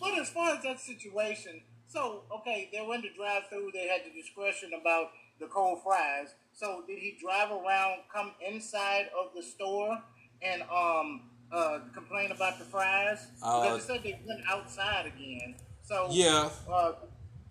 But 0.00 0.18
as 0.18 0.30
far 0.30 0.54
as 0.54 0.62
that 0.62 0.80
situation, 0.80 1.62
So 1.88 2.24
okay, 2.40 2.68
they 2.72 2.84
went 2.84 3.02
to 3.04 3.12
drive 3.14 3.48
through. 3.48 3.70
They 3.72 3.88
had 3.88 4.02
the 4.04 4.12
discretion 4.12 4.70
about 4.78 5.08
the 5.40 5.46
cold 5.46 5.82
fries. 5.82 6.34
So 6.58 6.82
did 6.88 6.98
he 6.98 7.16
drive 7.20 7.52
around, 7.52 8.00
come 8.12 8.32
inside 8.44 9.10
of 9.14 9.32
the 9.32 9.42
store, 9.44 9.96
and 10.42 10.62
um 10.62 11.22
uh 11.52 11.78
complain 11.94 12.32
about 12.32 12.58
the 12.58 12.64
fries? 12.64 13.28
Uh, 13.40 13.62
because 13.62 13.86
they 13.86 13.94
said 13.94 14.02
they 14.02 14.20
went 14.26 14.40
outside 14.50 15.06
again. 15.06 15.54
So 15.84 16.08
Yeah. 16.10 16.50
uh, 16.68 16.92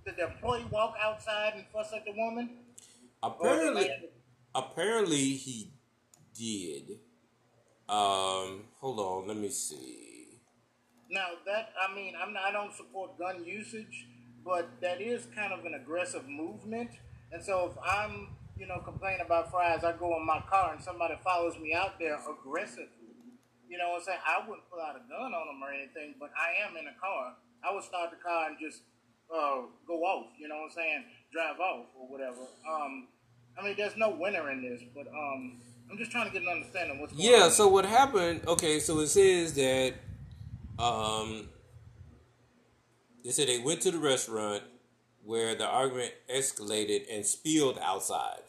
did 0.05 0.17
the 0.17 0.25
employee 0.27 0.65
walk 0.69 0.95
outside 1.01 1.53
and 1.55 1.65
fuss 1.71 1.93
at 1.93 2.03
the 2.03 2.11
woman? 2.11 2.49
Apparently, 3.23 3.89
apparently 4.53 5.35
he 5.35 5.71
did. 6.37 6.99
Um, 7.87 8.65
hold 8.81 8.99
on, 8.99 9.27
let 9.29 9.37
me 9.37 9.47
see. 9.49 10.41
Now 11.09 11.27
that 11.45 11.71
I 11.79 11.95
mean, 11.95 12.13
I'm 12.21 12.33
not, 12.33 12.43
I 12.43 12.51
don't 12.51 12.73
support 12.75 13.17
gun 13.17 13.45
usage, 13.45 14.05
but 14.43 14.67
that 14.81 14.99
is 14.99 15.27
kind 15.33 15.53
of 15.53 15.63
an 15.63 15.75
aggressive 15.75 16.27
movement. 16.27 16.91
And 17.31 17.41
so 17.41 17.71
if 17.71 17.77
I'm, 17.83 18.36
you 18.59 18.67
know, 18.67 18.79
complain 18.79 19.19
about 19.23 19.51
fries, 19.51 19.83
I 19.83 19.93
go 19.93 20.15
in 20.17 20.25
my 20.25 20.41
car 20.49 20.73
and 20.73 20.81
somebody 20.83 21.15
follows 21.23 21.57
me 21.59 21.73
out 21.73 21.99
there 21.99 22.17
aggressively. 22.29 22.87
You 23.69 23.77
know 23.77 23.89
what 23.89 23.97
I'm 23.99 24.03
saying? 24.05 24.19
I 24.25 24.47
wouldn't 24.47 24.69
pull 24.69 24.79
out 24.81 24.95
a 24.95 25.03
gun 25.09 25.33
on 25.33 25.45
them 25.47 25.61
or 25.61 25.71
anything, 25.73 26.15
but 26.19 26.29
I 26.37 26.65
am 26.67 26.75
in 26.77 26.87
a 26.87 26.95
car. 26.99 27.33
I 27.63 27.73
would 27.73 27.83
start 27.83 28.11
the 28.11 28.17
car 28.17 28.47
and 28.49 28.57
just 28.59 28.81
uh, 29.33 29.67
go 29.85 29.95
off. 30.03 30.27
You 30.39 30.47
know 30.47 30.55
what 30.55 30.71
I'm 30.71 30.71
saying? 30.71 31.03
Drive 31.33 31.59
off 31.59 31.85
or 31.99 32.07
whatever. 32.07 32.41
Um, 32.69 33.07
I 33.59 33.63
mean, 33.63 33.75
there's 33.77 33.97
no 33.97 34.11
winner 34.11 34.49
in 34.51 34.61
this, 34.61 34.81
but 34.95 35.07
um, 35.07 35.59
I'm 35.91 35.97
just 35.97 36.11
trying 36.11 36.27
to 36.27 36.33
get 36.33 36.43
an 36.43 36.49
understanding 36.49 36.95
of 36.95 37.01
what's 37.01 37.13
going 37.13 37.25
Yeah, 37.29 37.43
on. 37.45 37.51
so 37.51 37.67
what 37.67 37.85
happened? 37.85 38.41
Okay, 38.47 38.79
so 38.79 38.99
it 38.99 39.07
says 39.07 39.53
that 39.55 39.93
um 40.79 41.49
they 43.23 43.31
said 43.31 43.47
they 43.47 43.57
went 43.59 43.81
to 43.81 43.91
the 43.91 43.97
restaurant 43.97 44.63
where 45.23 45.55
the 45.55 45.65
argument 45.65 46.13
escalated 46.33 47.03
and 47.11 47.25
spilled 47.25 47.77
outside. 47.81 48.39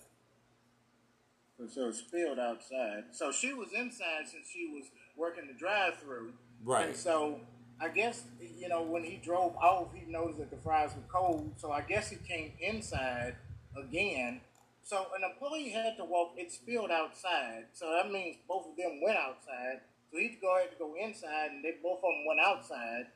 So 1.67 1.89
it 1.89 1.95
spilled 1.97 2.39
outside. 2.39 3.05
So 3.11 3.33
she 3.33 3.53
was 3.53 3.69
inside 3.73 4.27
since 4.27 4.47
she 4.53 4.71
was 4.73 4.85
working 5.17 5.49
the 5.49 5.59
drive-through. 5.59 6.33
Right. 6.65 6.89
And 6.89 6.97
so 6.97 7.41
I 7.81 7.89
guess 7.89 8.23
you 8.41 8.69
know 8.69 8.83
when 8.83 9.03
he 9.03 9.17
drove 9.17 9.57
off, 9.57 9.89
he 9.93 10.11
noticed 10.11 10.39
that 10.39 10.51
the 10.51 10.57
fries 10.57 10.91
were 10.95 11.03
cold. 11.13 11.53
So 11.57 11.73
I 11.73 11.81
guess 11.81 12.11
he 12.11 12.17
came 12.17 12.53
inside 12.61 13.37
again. 13.77 14.41
So 14.83 15.07
an 15.17 15.25
employee 15.29 15.71
had 15.71 15.97
to 15.99 16.05
walk. 16.05 16.33
It 16.37 16.53
spilled 16.53 16.91
outside. 16.91 17.67
So 17.75 17.91
that 17.91 18.11
means 18.11 18.37
both 18.49 18.67
of 18.67 18.77
them 18.77 19.01
went 19.03 19.19
outside. 19.19 19.81
So 20.11 20.19
he'd 20.19 20.39
go 20.41 20.57
ahead 20.57 20.71
to 20.71 20.79
go 20.79 20.95
inside, 20.95 21.51
and 21.51 21.63
they 21.63 21.75
both 21.83 21.99
of 21.99 22.05
them 22.05 22.25
went 22.27 22.41
outside. 22.41 23.07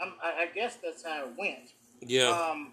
I'm, 0.00 0.14
I, 0.22 0.42
I 0.42 0.46
guess 0.54 0.78
that's 0.82 1.04
how 1.04 1.26
it 1.26 1.34
went. 1.38 1.74
Yeah. 2.00 2.30
Um, 2.30 2.72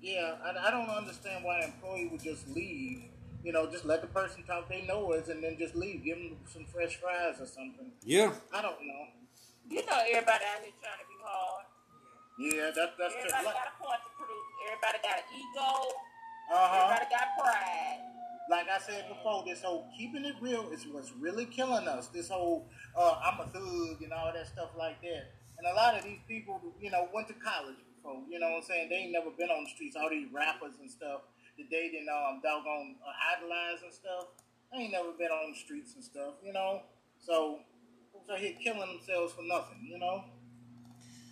yeah, 0.00 0.36
I, 0.44 0.68
I 0.68 0.70
don't 0.70 0.88
understand 0.88 1.44
why 1.44 1.60
an 1.60 1.72
employee 1.72 2.08
would 2.12 2.22
just 2.22 2.48
leave. 2.48 3.02
You 3.42 3.52
know, 3.52 3.66
just 3.66 3.84
let 3.84 4.00
the 4.02 4.06
person 4.08 4.44
talk 4.44 4.68
they 4.68 4.82
know 4.86 5.12
is, 5.12 5.28
and 5.28 5.42
then 5.42 5.56
just 5.58 5.74
leave. 5.74 6.04
Give 6.04 6.16
them 6.16 6.36
some 6.46 6.64
fresh 6.64 6.96
fries 6.96 7.40
or 7.40 7.46
something. 7.46 7.90
yeah. 8.04 8.32
I 8.54 8.62
don't 8.62 8.78
know. 8.86 9.02
You 9.68 9.84
know, 9.86 9.98
everybody 9.98 10.44
out 10.46 10.62
here 10.62 10.74
trying 10.82 11.00
to 11.02 11.06
be 11.10 11.18
hard. 11.22 11.64
Yeah, 12.38 12.70
that, 12.74 12.94
that's 12.98 13.14
true. 13.14 13.22
Everybody 13.30 13.46
Like, 13.46 13.54
got 13.54 13.68
a 13.70 13.82
point 13.82 14.00
to 14.02 14.10
prove. 14.14 14.46
Everybody 14.66 14.98
got 15.02 15.16
an 15.18 15.26
ego. 15.34 15.70
uh-huh. 16.52 16.78
Everybody 16.82 17.06
got 17.10 17.26
pride. 17.38 18.00
like 18.50 18.66
I 18.68 18.78
said 18.78 19.08
before, 19.08 19.44
this 19.46 19.62
whole 19.62 19.86
keeping 19.96 20.24
it 20.24 20.34
real 20.40 20.70
is 20.70 20.86
what's 20.90 21.12
really 21.12 21.46
killing 21.46 21.86
us. 21.88 22.08
This 22.08 22.28
whole 22.28 22.66
uh, 22.96 23.18
I'm 23.22 23.40
a 23.40 23.46
thug 23.50 24.02
and 24.02 24.12
all 24.12 24.32
that 24.32 24.46
stuff 24.46 24.70
like 24.78 25.00
that. 25.02 25.34
And 25.58 25.66
a 25.70 25.74
lot 25.74 25.96
of 25.96 26.04
these 26.04 26.18
people, 26.26 26.60
you 26.80 26.90
know, 26.90 27.08
went 27.14 27.28
to 27.28 27.34
college 27.34 27.78
before. 27.96 28.22
You 28.28 28.38
know 28.40 28.50
what 28.50 28.56
I'm 28.58 28.68
saying? 28.70 28.88
They 28.90 28.96
ain't 29.06 29.12
never 29.12 29.30
been 29.30 29.50
on 29.50 29.64
the 29.64 29.70
streets. 29.70 29.94
All 29.96 30.10
these 30.10 30.26
rappers 30.32 30.74
and 30.80 30.90
stuff 30.90 31.22
they 31.56 31.88
didn't 31.90 32.08
um, 32.08 32.40
doggone 32.42 32.96
uh, 33.04 33.36
idolize 33.36 33.82
and 33.84 33.92
stuff. 33.92 34.26
I 34.72 34.78
ain't 34.78 34.92
never 34.92 35.12
been 35.12 35.30
on 35.30 35.52
the 35.52 35.58
streets 35.58 35.94
and 35.94 36.04
stuff. 36.04 36.34
You 36.44 36.52
know, 36.52 36.82
so 37.18 37.60
folks 38.12 38.30
are 38.30 38.38
here 38.38 38.54
killing 38.62 38.80
themselves 38.80 39.32
for 39.32 39.42
nothing. 39.42 39.86
You 39.88 39.98
know. 39.98 40.24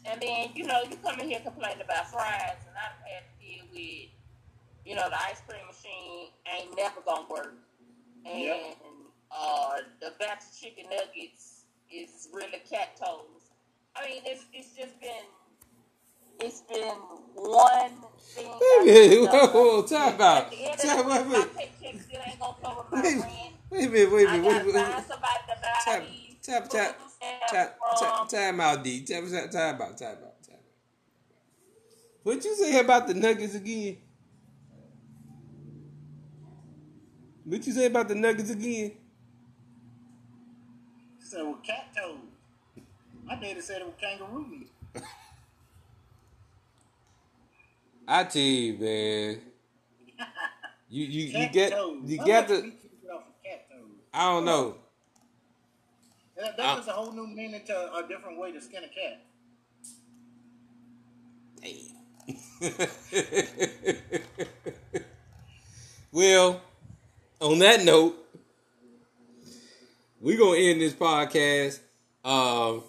And 0.07 0.21
then, 0.21 0.49
you 0.55 0.65
know, 0.65 0.81
you 0.89 0.97
come 1.05 1.21
in 1.21 1.29
here 1.29 1.41
complaining 1.45 1.83
about 1.85 2.11
fries, 2.11 2.57
and 2.67 2.75
I've 2.75 2.97
had 3.05 3.23
to 3.29 3.45
deal 3.45 3.65
with, 3.71 4.09
you 4.87 4.95
know, 4.97 5.09
the 5.11 5.21
ice 5.21 5.43
cream 5.47 5.61
machine 5.67 6.29
ain't 6.49 6.75
never 6.75 7.03
gonna 7.05 7.29
work. 7.29 7.55
And 8.25 8.41
Yep. 8.41 8.77
uh, 9.31 9.77
the 10.01 10.13
batch 10.19 10.41
of 10.49 10.59
chicken 10.59 10.87
nuggets 10.89 11.65
is 11.93 12.29
really 12.33 12.63
cat 12.69 12.97
toes. 12.97 13.53
I 13.95 14.07
mean, 14.09 14.23
it's, 14.25 14.47
it's 14.55 14.73
just 14.75 14.99
been, 15.01 15.29
it's 16.39 16.63
been 16.63 16.95
one 17.35 17.91
thing. 18.19 18.51
Wait 18.61 18.81
a 18.81 18.85
minute, 18.85 19.29
after 19.29 19.37
another. 19.37 19.53
whoa, 19.53 19.81
whoa, 19.81 19.83
time 19.87 20.21
out. 20.21 20.45
At 20.45 20.51
the 20.51 20.57
end 20.65 20.75
of 20.75 20.81
Time- 20.81 20.97
the 20.99 21.05
wait, 21.05 21.21
week, 21.27 21.33
my 21.33 21.39
wait. 21.39 21.57
paycheck 21.81 22.01
still 22.03 22.21
ain't 22.27 22.41
gonna 22.41 22.57
cover 22.63 22.85
my 22.93 23.03
Wait, 23.03 23.17
rent. 23.17 23.25
wait 23.71 23.85
a 23.87 23.91
minute, 23.91 24.13
wait 24.13 24.27
a 24.27 24.29
I 24.31 24.37
minute, 24.39 24.47
wait, 24.47 24.53
gotta 24.53 24.65
wait, 24.67 24.75
find 24.75 24.95
wait. 24.95 25.07
somebody 25.09 25.39
to 25.49 25.55
buy 25.61 25.81
Tap, 25.85 26.03
these 26.07 26.37
tap, 26.43 26.69
tap, 26.69 27.01
foods 27.01 27.15
and 27.23 27.41
tap, 27.49 27.79
tap, 27.99 28.19
from. 28.19 28.29
time 28.29 28.61
out, 28.61 28.85
D. 28.85 29.05
Tap, 29.05 29.25
tap, 29.31 29.51
time 29.51 29.75
out, 29.83 29.99
time 29.99 30.09
out, 30.09 30.43
time 30.43 30.55
out. 30.57 30.65
What 32.23 32.45
you 32.45 32.55
say 32.55 32.79
about 32.81 33.07
the 33.09 33.15
Nuggets 33.15 33.55
again? 33.55 33.97
What 37.45 37.67
you 37.67 37.73
say 37.73 37.87
about 37.87 38.09
the 38.09 38.15
Nuggets 38.15 38.51
again? 38.51 38.93
So 41.23 41.51
with 41.53 41.63
cat 41.63 41.95
toes. 41.97 42.19
My 43.25 43.35
daddy 43.37 43.61
said 43.61 43.83
it 43.83 43.87
was 43.87 43.95
kangaroo 44.01 44.47
meat. 44.47 44.69
I 48.13 48.25
tell 48.25 48.43
you, 48.43 48.73
man. 48.79 49.41
You 50.89 51.05
you 51.05 51.39
you 51.39 51.49
get 51.51 51.73
you 52.05 52.19
get 52.25 52.49
the. 52.49 52.55
meat 52.55 52.81
can 52.81 52.91
you 52.91 52.99
get 53.03 53.11
off 53.13 53.23
of 53.29 53.43
cat 53.45 53.67
toes? 53.71 53.87
I 54.13 54.25
don't 54.33 54.45
know. 54.45 54.75
That, 56.37 56.57
that 56.57 56.73
Uh, 56.73 56.77
was 56.79 56.89
a 56.89 56.93
whole 56.93 57.13
new 57.13 57.29
meaning 57.29 57.65
to 57.67 57.95
a 57.95 58.03
different 58.09 58.39
way 58.41 58.51
to 58.51 58.61
skin 58.61 58.83
a 58.83 58.89
cat. 58.89 59.21
well, 66.13 66.61
on 67.41 67.59
that 67.61 67.85
note, 67.85 68.17
we're 70.21 70.39
gonna 70.39 70.59
end 70.59 70.81
this 70.81 70.93
podcast. 70.95 71.81
Um, 72.25 72.83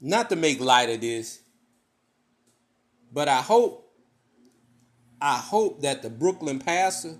not 0.00 0.28
to 0.30 0.36
make 0.36 0.60
light 0.60 0.90
of 0.90 1.00
this, 1.00 1.40
but 3.14 3.28
I 3.28 3.40
hope, 3.42 3.90
I 5.20 5.36
hope 5.38 5.82
that 5.82 6.02
the 6.02 6.10
Brooklyn 6.10 6.58
pastor 6.58 7.16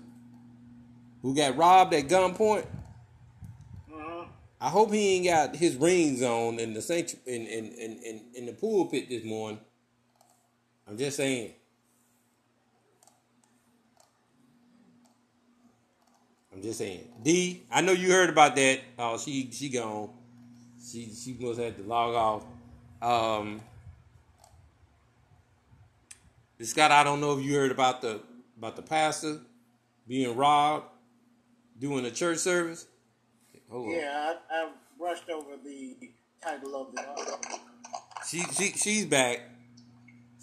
who 1.21 1.33
got 1.35 1.57
robbed 1.57 1.93
at 1.95 2.07
gunpoint, 2.07 2.67
Uh-huh. 3.91 4.25
I 4.61 4.69
hope 4.69 4.91
he 4.93 5.15
ain't 5.17 5.25
got 5.25 5.55
his 5.55 5.75
rings 5.77 6.21
on 6.21 6.59
in 6.59 6.73
the 6.73 6.81
sanctu- 6.81 7.25
in, 7.25 7.47
in, 7.47 7.65
in, 7.73 7.99
in, 8.03 8.21
in 8.35 8.45
the 8.47 8.53
pulpit 8.53 9.09
this 9.09 9.23
morning. 9.23 9.59
I'm 10.87 10.97
just 10.97 11.17
saying. 11.17 11.53
I'm 16.53 16.61
just 16.61 16.77
saying. 16.79 17.07
D, 17.23 17.63
I 17.71 17.81
know 17.81 17.91
you 17.91 18.11
heard 18.11 18.29
about 18.29 18.55
that. 18.55 18.79
Oh, 18.97 19.17
she 19.17 19.49
she 19.51 19.69
gone. 19.69 20.09
She 20.81 21.11
she 21.13 21.35
must 21.39 21.59
have 21.59 21.75
to 21.77 21.83
log 21.83 22.15
off. 22.15 22.45
Um 23.01 23.61
Scott, 26.63 26.91
I 26.91 27.03
don't 27.03 27.19
know 27.21 27.37
if 27.37 27.43
you 27.45 27.53
heard 27.55 27.71
about 27.71 28.01
the 28.01 28.21
about 28.57 28.75
the 28.75 28.81
pastor 28.81 29.39
being 30.07 30.35
robbed 30.35 30.85
doing 31.79 32.05
a 32.05 32.11
church 32.11 32.37
service. 32.37 32.87
Hold 33.69 33.87
on. 33.87 33.93
Yeah, 33.95 34.33
I, 34.51 34.55
I 34.63 34.69
brushed 34.97 35.29
over 35.29 35.57
the 35.63 35.97
title 36.41 36.75
of 36.81 36.95
the 36.95 37.05
article. 37.05 37.59
She 38.27 38.39
she 38.53 38.71
she's 38.71 39.05
back. 39.05 39.41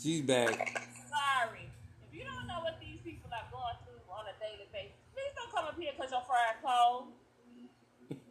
She's 0.00 0.20
back. 0.22 0.50
Sorry. 1.08 1.70
If 2.10 2.18
you 2.18 2.24
don't 2.24 2.46
know 2.46 2.60
what 2.62 2.78
these 2.80 2.98
people 3.04 3.30
are 3.32 3.48
going 3.50 3.74
through 3.84 4.02
on 4.12 4.24
a 4.26 4.36
daily 4.38 4.68
basis, 4.72 4.92
please 5.14 5.32
don't 5.34 5.50
come 5.54 5.64
up 5.64 5.78
here 5.80 5.92
because 5.96 6.10
your 6.10 6.22
fried 6.22 6.60
cold. 6.62 7.06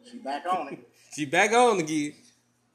She 0.09 0.17
back 0.19 0.45
on 0.45 0.73
it. 0.73 0.87
She 1.13 1.25
back 1.25 1.51
on 1.51 1.77
again. 1.81 2.13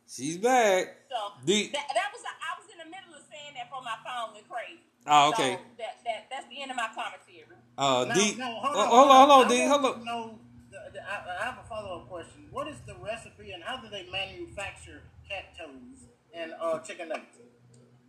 She's 0.06 0.36
back. 0.36 1.08
So 1.08 1.16
The- 1.46 1.70
that, 1.72 1.88
that 1.94 2.08
was 2.12 2.20
I 2.20 2.52
was 2.60 2.68
in 2.68 2.76
the 2.84 2.84
middle 2.84 3.16
of 3.16 3.24
saying 3.32 3.56
that 3.56 3.70
for 3.72 3.80
my 3.80 3.96
phone 4.04 4.34
went 4.36 4.44
crazy. 4.44 4.84
Oh, 5.08 5.28
okay. 5.30 5.54
So 5.54 5.60
that, 5.78 5.94
that 6.04 6.26
that's 6.30 6.48
the 6.48 6.62
end 6.62 6.70
of 6.70 6.76
my 6.76 6.88
commentary. 6.94 7.44
Uh, 7.78 8.06
Now, 8.08 8.14
D. 8.14 8.34
now, 8.38 8.58
oh, 8.62 8.74
hold 8.88 9.10
on, 9.10 9.28
hold 9.28 9.30
on, 9.30 9.46
I 9.46 9.48
D. 9.48 9.66
Hold 9.66 9.82
to 9.82 9.88
on. 10.00 10.04
know 10.04 10.38
the- 10.70 10.90
the- 10.92 11.04
I, 11.04 11.16
I 11.40 11.44
have 11.44 11.58
a 11.62 11.68
follow 11.68 12.00
up 12.00 12.08
question. 12.08 12.48
What 12.50 12.66
is 12.68 12.78
the 12.86 12.94
recipe 12.96 13.52
and 13.52 13.62
how 13.62 13.76
do 13.76 13.88
they 13.88 14.08
manufacture 14.10 15.02
cat 15.28 15.54
toes 15.58 16.08
and 16.34 16.52
uh, 16.60 16.78
chicken 16.80 17.08
nuggets? 17.10 17.38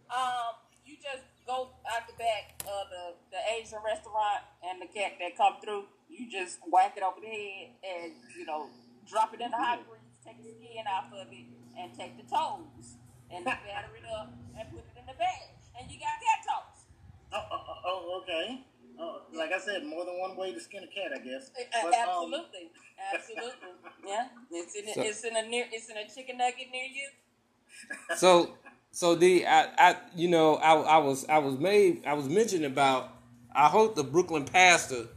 Um, 0.09 0.55
you 0.85 0.95
just 0.95 1.23
go 1.45 1.69
out 1.91 2.07
the 2.07 2.15
back 2.17 2.63
of 2.65 2.87
the, 2.89 3.05
the 3.31 3.41
Asian 3.59 3.79
restaurant 3.83 4.41
and 4.63 4.81
the 4.81 4.87
cat 4.87 5.13
that 5.19 5.35
come 5.37 5.59
through, 5.63 5.85
you 6.09 6.31
just 6.31 6.59
whack 6.71 6.95
it 6.95 7.03
over 7.03 7.19
the 7.19 7.27
head 7.27 7.69
and, 7.83 8.13
you 8.37 8.45
know, 8.45 8.67
drop 9.09 9.33
it 9.33 9.41
in 9.41 9.51
the 9.51 9.57
hot 9.57 9.79
grease, 9.87 9.99
take 10.25 10.39
the 10.43 10.49
skin 10.55 10.87
off 10.87 11.11
of 11.11 11.27
it, 11.31 11.45
and 11.77 11.91
take 11.93 12.15
the 12.15 12.23
toes 12.23 12.95
and 13.29 13.43
batter 13.45 13.91
it 13.99 14.07
up 14.07 14.31
and 14.57 14.69
put 14.71 14.79
it 14.79 14.95
in 14.99 15.05
the 15.05 15.13
bag. 15.19 15.51
Okay. 17.33 18.61
Uh, 18.99 19.13
like 19.35 19.51
I 19.51 19.59
said, 19.59 19.85
more 19.85 20.05
than 20.05 20.17
one 20.19 20.35
way 20.35 20.53
to 20.53 20.59
skin 20.59 20.83
a 20.83 20.87
cat, 20.87 21.11
I 21.13 21.19
guess. 21.23 21.51
But, 21.83 21.93
um, 21.93 22.33
absolutely, 22.33 22.71
absolutely. 23.13 23.53
Yeah, 24.07 24.27
it's 24.51 24.73
in 24.75 24.87
a, 24.87 24.93
So- 24.93 25.01
it's 25.01 25.23
in 25.25 25.35
a 25.35 25.41
near 25.47 25.65
it's 25.71 25.89
in 25.89 25.97
a 25.97 26.07
chicken 26.07 26.37
nugget 26.37 26.67
near 26.71 26.85
you. 26.85 27.09
So, 28.15 28.53
so 28.91 29.15
the 29.15 29.45
I, 29.45 29.67
I 29.77 29.95
you 30.15 30.29
know 30.29 30.55
I, 30.55 30.73
I 30.75 30.97
was 30.99 31.25
I 31.27 31.39
was 31.39 31.59
made 31.59 32.05
I 32.05 32.13
was 32.13 32.29
mentioned 32.29 32.63
about 32.63 33.09
I 33.53 33.67
hope 33.67 33.95
the 33.95 34.03
Brooklyn 34.05 34.45
pastor 34.45 35.07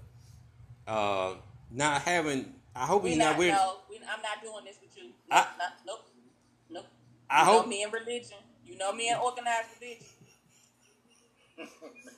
uh 0.88 1.34
not 1.70 2.02
having 2.02 2.52
I 2.74 2.84
hope 2.86 3.04
We 3.04 3.10
he's 3.10 3.18
not 3.18 3.30
not 3.30 3.38
wearing 3.38 3.54
no, 3.54 3.76
we, 3.88 3.96
I'm 3.98 4.22
not 4.22 4.42
doing 4.42 4.64
this 4.64 4.76
with 4.82 4.96
you. 4.96 5.10
I- 5.30 5.36
Nope, 5.36 5.46
not, 5.58 5.72
nope, 5.86 6.06
nope. 6.68 6.86
I 7.30 7.40
you 7.40 7.44
hope- 7.46 7.64
know 7.66 7.70
me 7.70 7.82
in 7.84 7.90
religion. 7.92 8.38
You 8.66 8.76
know 8.76 8.92
me 8.92 9.08
in 9.10 9.16
organized 9.18 9.68
religion. 9.80 10.04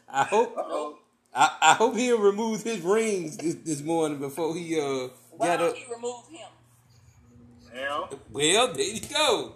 I 0.08 0.24
hope 0.24 0.56
Uh-oh. 0.56 0.98
I, 1.34 1.56
I 1.62 1.74
hope 1.74 1.96
he'll 1.96 2.18
remove 2.20 2.62
his 2.62 2.80
rings 2.80 3.36
this, 3.38 3.54
this 3.54 3.80
morning 3.82 4.18
before 4.18 4.54
he 4.54 4.78
uh 4.78 5.08
Why 5.30 5.46
got 5.48 5.58
don't 5.58 5.70
up. 5.70 5.76
he 5.76 5.84
remove 5.92 6.28
him? 6.28 6.48
Well, 7.74 8.10
Well, 8.30 8.72
there 8.74 8.82
you 8.84 9.00
go. 9.00 9.54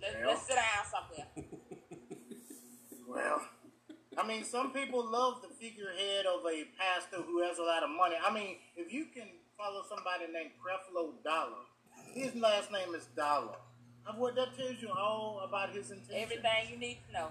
Let's, 0.00 0.14
Yeah. 0.18 0.26
let's 0.26 0.42
sit 0.46 0.56
down 0.56 0.84
somewhere. 0.90 1.46
well. 3.08 3.40
I 4.18 4.26
mean, 4.26 4.44
some 4.44 4.72
people 4.72 5.04
love 5.10 5.40
the 5.42 5.48
figurehead 5.54 6.26
of 6.26 6.44
a 6.44 6.64
pastor 6.76 7.22
who 7.22 7.40
has 7.42 7.58
a 7.58 7.62
lot 7.62 7.82
of 7.82 7.90
money. 7.90 8.16
I 8.22 8.32
mean, 8.34 8.56
if 8.76 8.92
you 8.92 9.06
can 9.14 9.28
follow 9.56 9.82
somebody 9.88 10.24
named 10.32 10.50
Creflo 10.60 11.12
Dollar, 11.24 11.62
his 12.12 12.34
last 12.34 12.70
name 12.72 12.94
is 12.94 13.06
Dollar. 13.16 13.54
Uh, 14.06 14.12
What 14.14 14.34
that 14.34 14.56
tells 14.56 14.82
you 14.82 14.90
all 14.90 15.40
about 15.48 15.70
his 15.70 15.90
intentions. 15.92 16.12
Everything 16.12 16.72
you 16.72 16.76
need 16.78 16.98
to 17.06 17.12
know. 17.14 17.28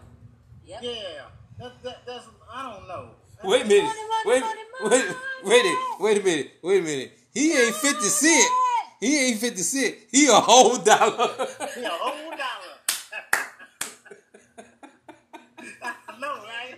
Yep. 0.65 0.79
Yeah, 0.83 1.25
that, 1.61 1.83
that, 1.83 1.97
that's 2.05 2.25
I 2.53 2.55
don't 2.73 2.87
know. 2.87 3.09
Wait 3.43 3.61
a 3.63 3.65
minute. 3.65 3.83
Money, 3.85 3.99
money, 4.07 4.23
Wait, 4.25 4.41
money, 4.41 4.61
wait, 4.83 5.05
wait, 5.43 5.65
a- 5.65 5.77
wait 6.03 6.17
a 6.17 6.23
minute. 6.23 6.51
Wait 6.61 6.79
a 6.79 6.83
minute. 6.83 7.11
He 7.33 7.53
ain't 7.53 7.75
fifty 7.75 8.07
cent. 8.09 8.51
He 8.99 9.17
ain't 9.29 9.39
fifty 9.39 9.61
cent. 9.63 9.95
He 10.11 10.27
a 10.27 10.33
whole 10.33 10.77
dollar. 10.77 11.09
he 11.75 11.83
a 11.83 11.89
whole 11.89 12.31
dollar. 12.31 12.77
I 15.83 16.19
know, 16.19 16.35
right? 16.45 16.75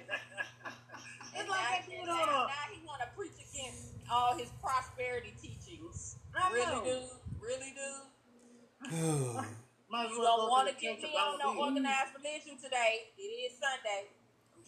it's 1.35 1.49
like 1.49 1.49
now, 1.49 1.49
that 1.49 1.85
dude 1.89 1.99
on 1.99 2.05
now, 2.05 2.13
a. 2.23 2.25
now 2.47 2.53
he 2.71 2.77
want 2.85 3.01
to 3.01 3.07
preach 3.15 3.31
against 3.51 3.83
all 4.11 4.37
his 4.37 4.49
prosperity 4.61 5.33
teachings. 5.41 6.15
I 6.35 6.37
Really 6.51 6.65
know. 6.65 6.83
do, 6.83 6.99
really 7.41 7.73
do. 7.75 8.89
Might 9.89 10.09
You 10.09 10.21
don't 10.21 10.49
want 10.49 10.67
to 10.69 10.73
to 10.73 10.79
get 10.79 10.99
me 11.01 11.09
about 11.13 11.33
on 11.33 11.39
no 11.39 11.51
these. 11.53 11.61
organized 11.61 12.11
religion 12.17 12.57
today. 12.61 12.93
It 13.17 13.21
is 13.21 13.53
Sunday. 13.59 14.07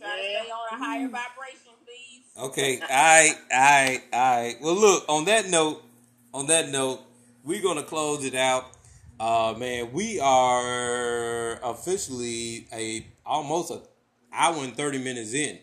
I'm 0.01 0.07
Yeah. 0.07 0.15
to 0.15 0.43
stay 0.43 0.51
on 0.51 0.80
a 0.80 0.84
higher 0.84 1.07
vibration, 1.07 1.72
please. 1.85 2.23
Okay, 2.38 2.80
I, 2.89 3.38
I, 3.51 4.03
I. 4.11 4.55
Well, 4.61 4.76
look. 4.76 5.05
On 5.07 5.26
that 5.26 5.49
note, 5.49 5.84
on 6.34 6.47
that 6.47 6.69
note, 6.69 7.01
we're 7.43 7.61
gonna 7.61 7.84
close 7.84 8.26
it 8.26 8.35
out. 8.35 8.65
Uh, 9.19 9.53
man, 9.57 9.93
we 9.93 10.19
are 10.19 11.59
officially 11.63 12.67
a 12.73 13.05
almost 13.26 13.72
a 13.72 13.81
hour 14.34 14.57
and 14.63 14.76
thirty 14.76 14.97
minutes 14.97 15.34
in. 15.34 15.55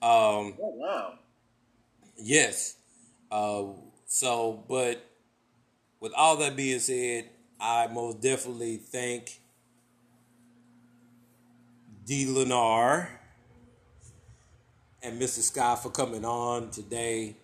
Um, 0.00 0.54
Oh 0.60 0.74
wow. 0.76 1.14
Yes. 2.16 2.76
Uh, 3.30 3.64
so, 4.06 4.64
but 4.68 5.04
with 6.00 6.12
all 6.16 6.36
that 6.36 6.54
being 6.54 6.78
said, 6.78 7.30
I 7.60 7.88
most 7.88 8.20
definitely 8.20 8.76
thank 8.76 9.40
D. 12.04 12.26
Lennar 12.26 13.08
and 15.02 15.20
Mr. 15.20 15.40
Scott 15.40 15.82
for 15.82 15.90
coming 15.90 16.24
on 16.24 16.70
today 16.70 17.36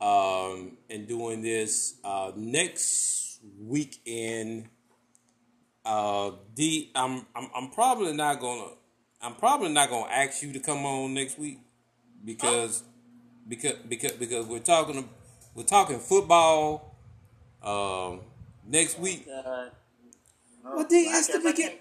um, 0.00 0.76
and 0.90 1.06
doing 1.06 1.42
this. 1.42 1.94
Uh, 2.04 2.32
next 2.36 3.40
weekend, 3.60 4.68
uh, 5.84 6.32
D, 6.54 6.90
I'm, 6.94 7.26
I'm 7.36 7.50
I'm 7.54 7.70
probably 7.70 8.14
not 8.14 8.40
gonna 8.40 8.70
I'm 9.22 9.34
probably 9.34 9.70
not 9.70 9.90
gonna 9.90 10.10
ask 10.10 10.42
you 10.42 10.52
to 10.52 10.60
come 10.60 10.84
on 10.86 11.14
next 11.14 11.38
week 11.38 11.58
because 12.24 12.82
because 13.48 13.74
because 13.88 14.12
because 14.12 14.46
we're 14.46 14.58
talking 14.58 15.08
we're 15.54 15.64
talking 15.64 15.98
football 15.98 16.96
um 17.62 18.20
next 18.66 18.98
week. 18.98 19.26
Oh, 19.28 19.68
Well, 20.64 20.86
D, 20.86 20.96
it's 21.10 21.28
the 21.28 21.52
guess 21.54 21.72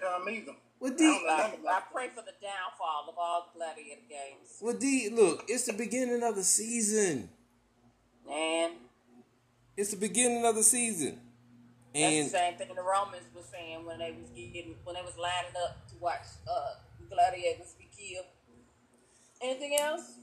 I 0.85 0.89
begin- 0.89 1.13
can't 1.13 1.25
come 1.25 1.29
either. 1.29 1.43
Well, 1.43 1.45
I 1.45 1.49
D- 1.55 1.67
I, 1.67 1.77
I 1.77 1.81
pray 1.91 2.07
for 2.09 2.21
the 2.21 2.33
downfall 2.41 3.05
of 3.09 3.15
all 3.17 3.49
the 3.53 3.57
gladiator 3.59 4.01
games. 4.09 4.57
well 4.61 4.75
d 4.77 5.09
look 5.11 5.45
it's 5.47 5.65
the 5.65 5.73
beginning 5.73 6.23
of 6.23 6.35
the 6.35 6.43
season 6.43 7.29
Man, 8.27 8.71
it's 9.77 9.91
the 9.91 9.97
beginning 9.97 10.45
of 10.45 10.55
the 10.55 10.63
season 10.63 11.19
that's 11.93 12.13
and 12.15 12.25
the 12.27 12.29
same 12.31 12.55
thing 12.55 12.67
the 12.75 12.81
Romans 12.81 13.23
were 13.35 13.41
saying 13.51 13.85
when 13.85 13.99
they 13.99 14.11
was 14.11 14.29
getting 14.31 14.75
when 14.83 14.95
they 14.95 15.01
was 15.01 15.17
lining 15.17 15.51
up 15.63 15.87
to 15.89 15.95
watch 15.99 16.25
uh, 16.49 16.75
gladiators 17.09 17.75
be 17.77 17.87
killed. 17.95 18.25
Anything 19.41 19.77
else? 19.79 20.13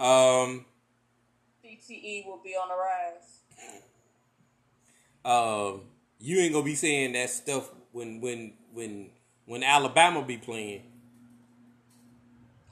um 0.00 0.64
CTE 1.64 2.24
will 2.26 2.40
be 2.42 2.50
on 2.54 2.68
the 2.68 2.74
rise. 2.74 3.40
um 5.24 5.82
you 6.20 6.38
ain't 6.38 6.52
gonna 6.52 6.64
be 6.64 6.74
saying 6.74 7.12
that 7.12 7.28
stuff 7.30 7.70
when 7.92 8.20
when 8.20 8.52
when 8.72 9.10
when 9.48 9.62
alabama 9.64 10.22
be 10.22 10.36
playing 10.36 10.82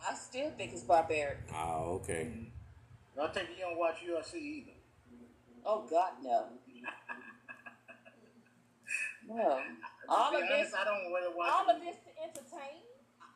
I 0.09 0.15
still 0.15 0.51
think 0.57 0.73
it's 0.73 0.82
barbaric. 0.82 1.39
oh 1.53 1.98
okay 2.01 2.31
I 3.20 3.27
think 3.28 3.48
you 3.57 3.65
don't 3.65 3.78
watch 3.78 3.97
UFC 4.05 4.35
either. 4.36 4.73
Oh 5.65 5.86
God, 5.89 6.12
no. 6.23 6.47
No. 9.27 9.59
All 10.09 10.36
of 10.36 10.40
be 10.40 10.47
this, 10.47 10.70
I 10.70 10.85
don't 10.85 11.11
really 11.11 11.35
watch 11.35 11.51
all 11.51 11.66
it. 11.69 11.77
of 11.77 11.82
this 11.82 11.97
to 11.97 12.11
entertain. 12.23 12.78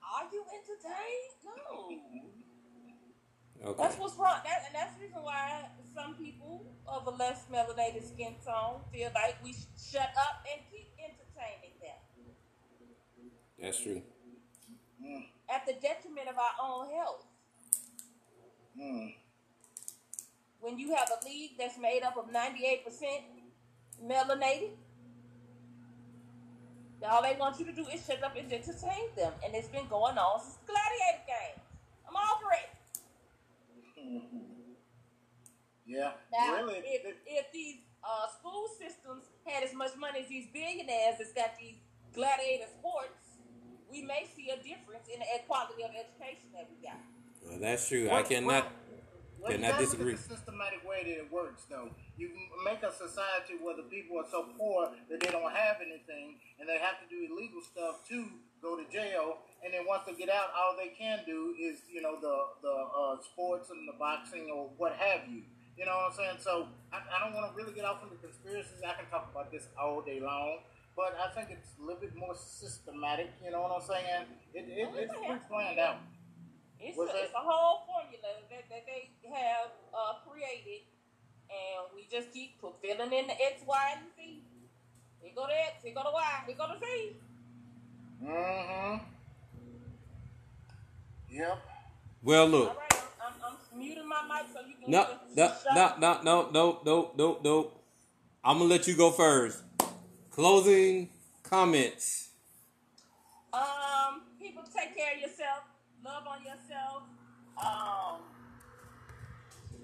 Are 0.06 0.28
you 0.30 0.44
entertained? 0.54 1.34
No. 1.42 1.58
okay 3.70 3.82
That's 3.82 3.98
what's 3.98 4.16
wrong. 4.16 4.38
That, 4.44 4.66
and 4.66 4.74
that's 4.76 4.94
the 4.94 5.02
reason 5.02 5.22
why 5.24 5.66
some 5.92 6.14
people 6.14 6.62
of 6.86 7.08
a 7.08 7.10
less 7.10 7.42
melanated 7.52 8.06
skin 8.06 8.36
tone 8.46 8.82
feel 8.92 9.10
like 9.16 9.42
we 9.42 9.52
should 9.52 9.74
shut 9.74 10.14
up 10.14 10.46
and 10.46 10.62
keep 10.70 10.94
entertaining 11.02 11.74
them 11.79 11.79
that's 13.60 13.80
true 13.82 14.02
Mm, 15.02 15.24
at 15.48 15.64
the 15.64 15.72
detriment 15.80 16.28
of 16.28 16.36
our 16.36 16.52
own 16.62 16.90
health. 16.94 17.24
mm. 18.78 19.14
When 20.60 20.78
you 20.78 20.94
have 20.94 21.08
a 21.10 21.24
league 21.24 21.52
that's 21.58 21.78
made 21.78 22.02
up 22.02 22.18
of 22.18 22.26
98% 22.30 22.84
melanated, 24.04 24.72
all 27.08 27.22
they 27.22 27.34
want 27.40 27.58
you 27.58 27.64
to 27.64 27.72
do 27.72 27.86
is 27.88 28.04
shut 28.04 28.22
up 28.22 28.36
and 28.36 28.52
entertain 28.52 29.08
them. 29.16 29.32
And 29.42 29.54
it's 29.54 29.68
been 29.68 29.88
going 29.88 30.18
on 30.18 30.40
since 30.42 30.56
the 30.56 30.72
gladiator 30.72 31.24
games. 31.26 31.64
I'm 32.06 32.16
over 32.16 32.52
it. 32.52 32.70
Yeah, 35.86 36.12
Now, 36.30 36.56
really. 36.56 36.82
if, 36.84 37.16
if 37.26 37.52
these 37.52 37.78
uh, 38.04 38.28
school 38.38 38.68
systems 38.78 39.24
had 39.44 39.64
as 39.64 39.74
much 39.74 39.96
money 39.98 40.20
as 40.20 40.28
these 40.28 40.46
billionaires 40.52 41.16
that's 41.18 41.32
got 41.32 41.58
these 41.58 41.76
gladiator 42.14 42.66
sports, 42.78 43.29
we 43.90 44.02
may 44.02 44.26
see 44.36 44.50
a 44.50 44.56
difference 44.56 45.06
in 45.12 45.18
the 45.20 45.26
quality 45.46 45.82
of 45.82 45.90
education 45.90 46.48
that 46.54 46.68
we 46.70 46.78
got. 46.86 47.00
well, 47.46 47.58
that's 47.60 47.88
true 47.88 48.08
i 48.08 48.14
Well, 48.14 48.24
cannot 48.24 48.64
Well, 49.40 49.52
you 49.52 49.56
Cannot 49.56 49.72
gotta 49.80 49.84
disagree. 49.88 50.12
Look 50.12 50.20
at 50.20 50.28
the 50.28 50.36
systematic 50.36 50.84
way 50.84 51.00
that 51.08 51.16
it 51.24 51.32
works, 51.32 51.64
though. 51.70 51.88
You 52.20 52.28
make 52.62 52.82
a 52.84 52.92
society 52.92 53.56
where 53.56 53.72
the 53.74 53.88
people 53.88 54.20
are 54.20 54.28
so 54.30 54.52
poor 54.58 54.92
that 55.08 55.16
they 55.18 55.30
don't 55.32 55.48
have 55.50 55.80
anything, 55.80 56.36
and 56.60 56.68
they 56.68 56.76
have 56.76 57.00
to 57.00 57.06
do 57.08 57.24
illegal 57.24 57.62
stuff 57.64 58.04
to 58.12 58.28
go 58.60 58.76
to 58.76 58.84
jail. 58.92 59.38
And 59.64 59.72
then 59.72 59.88
once 59.88 60.04
they 60.04 60.12
get 60.12 60.28
out, 60.28 60.52
all 60.52 60.76
they 60.76 60.92
can 60.92 61.24
do 61.24 61.56
is, 61.58 61.80
you 61.88 62.02
know, 62.04 62.20
the 62.20 62.36
the 62.60 62.74
uh, 62.92 63.16
sports 63.24 63.70
and 63.72 63.88
the 63.88 63.96
boxing 63.96 64.52
or 64.52 64.68
what 64.76 64.92
have 65.00 65.24
you. 65.32 65.40
You 65.78 65.86
know 65.88 65.96
what 65.96 66.12
I'm 66.12 66.16
saying? 66.20 66.38
So 66.44 66.68
I, 66.92 67.00
I 67.00 67.16
don't 67.24 67.32
want 67.32 67.48
to 67.48 67.56
really 67.56 67.72
get 67.72 67.86
off 67.88 68.04
into 68.04 68.20
conspiracies. 68.20 68.84
I 68.84 68.92
can 68.92 69.08
talk 69.08 69.32
about 69.32 69.48
this 69.50 69.64
all 69.80 70.02
day 70.04 70.20
long, 70.20 70.60
but 71.00 71.16
I 71.16 71.32
think 71.32 71.48
it's 71.48 71.72
a 71.80 71.82
little 71.82 71.96
bit 71.96 72.14
more 72.14 72.36
systematic. 72.36 73.32
You 73.42 73.52
know 73.52 73.62
what 73.62 73.72
I'm 73.72 73.80
saying? 73.88 74.28
It, 74.52 74.68
it, 74.68 74.88
it's 75.00 75.16
pretty 75.16 75.40
planned 75.48 75.80
out. 75.80 75.96
It's 76.78 76.96
What's 76.96 77.14
a, 77.14 77.24
it's 77.24 77.32
a 77.32 77.40
whole 77.40 77.88
formula 77.88 78.36
that, 78.52 78.68
that 78.68 78.84
they 78.84 79.08
have 79.32 79.72
uh, 79.96 80.20
created, 80.28 80.84
and 81.48 81.88
we 81.96 82.04
just 82.12 82.32
keep 82.32 82.60
fulfilling 82.60 83.12
in 83.16 83.26
the 83.32 83.32
X, 83.32 83.64
Y, 83.64 83.84
and 83.96 84.04
Z. 84.12 84.44
Here 85.20 85.32
go 85.34 85.46
the 85.48 85.56
X, 85.72 85.84
here 85.84 85.94
go 85.94 86.02
the 86.04 86.12
Y, 86.12 86.42
here 86.46 86.56
go 86.56 86.66
the 86.68 86.78
Z. 86.84 87.16
Mm-hmm. 88.20 88.96
Yep. 91.32 91.58
well 92.24 92.46
look 92.48 92.76
right, 92.76 93.02
I'm, 93.24 93.32
I'm, 93.46 93.56
I'm 93.72 93.78
muting 93.78 94.06
my 94.06 94.20
mic 94.28 94.52
so 94.52 94.60
you 94.66 94.74
can 94.82 94.90
No, 94.90 95.06
just 95.34 95.36
no, 95.36 95.46
shut 95.46 95.74
no, 95.74 95.82
up. 95.82 96.00
no, 96.00 96.20
no, 96.22 96.50
no, 96.50 96.80
no, 96.84 97.10
no, 97.16 97.38
no. 97.42 97.70
I'm 98.42 98.58
gonna 98.58 98.68
let 98.68 98.86
you 98.88 98.96
go 98.96 99.10
first. 99.10 99.62
Closing 100.30 101.08
comments. 101.42 102.28
Um, 103.52 104.22
people 104.40 104.62
take 104.62 104.96
care 104.96 105.14
of 105.16 105.20
yourself, 105.20 105.66
love 106.04 106.22
on 106.22 106.38
yourself. 106.46 107.02
Um, 107.58 108.22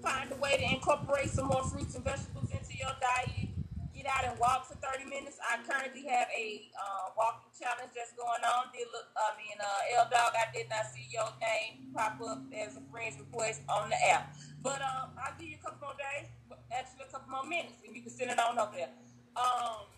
find 0.01 0.31
a 0.31 0.35
way 0.39 0.55
to 0.55 0.63
incorporate 0.63 1.29
some 1.31 1.47
more 1.47 1.63
fruits 1.67 1.95
and 1.95 2.03
vegetables 2.05 2.47
into 2.49 2.79
your 2.79 2.95
diet. 2.95 3.51
Get 3.93 4.07
out 4.07 4.23
and 4.23 4.39
walk 4.39 4.71
for 4.71 4.75
30 4.79 5.09
minutes. 5.09 5.35
I 5.43 5.59
currently 5.67 6.07
have 6.07 6.31
a 6.31 6.71
uh, 6.79 7.11
walking 7.17 7.51
challenge 7.59 7.91
that's 7.91 8.15
going 8.15 8.39
on. 8.47 8.71
Did 8.71 8.87
look, 8.95 9.11
I 9.19 9.35
mean, 9.35 9.59
uh, 9.59 9.99
L 9.99 10.07
Dog, 10.07 10.31
I 10.31 10.47
did 10.55 10.69
not 10.69 10.87
see 10.95 11.11
your 11.11 11.27
name 11.43 11.91
pop 11.91 12.21
up 12.23 12.39
as 12.55 12.77
a 12.77 12.83
friend's 12.89 13.19
request 13.19 13.67
on 13.67 13.89
the 13.89 13.99
app. 14.15 14.31
But 14.63 14.79
um, 14.79 15.11
I'll 15.19 15.35
give 15.37 15.49
you 15.49 15.59
a 15.59 15.63
couple 15.65 15.91
more 15.91 15.97
days, 15.99 16.31
actually 16.71 17.03
a 17.03 17.11
couple 17.11 17.35
more 17.35 17.43
minutes, 17.43 17.83
and 17.85 17.93
you 17.93 18.01
can 18.01 18.11
send 18.15 18.31
it 18.31 18.39
on 18.39 18.57
up 18.57 18.71
there. 18.71 18.95
Um, 19.35 19.91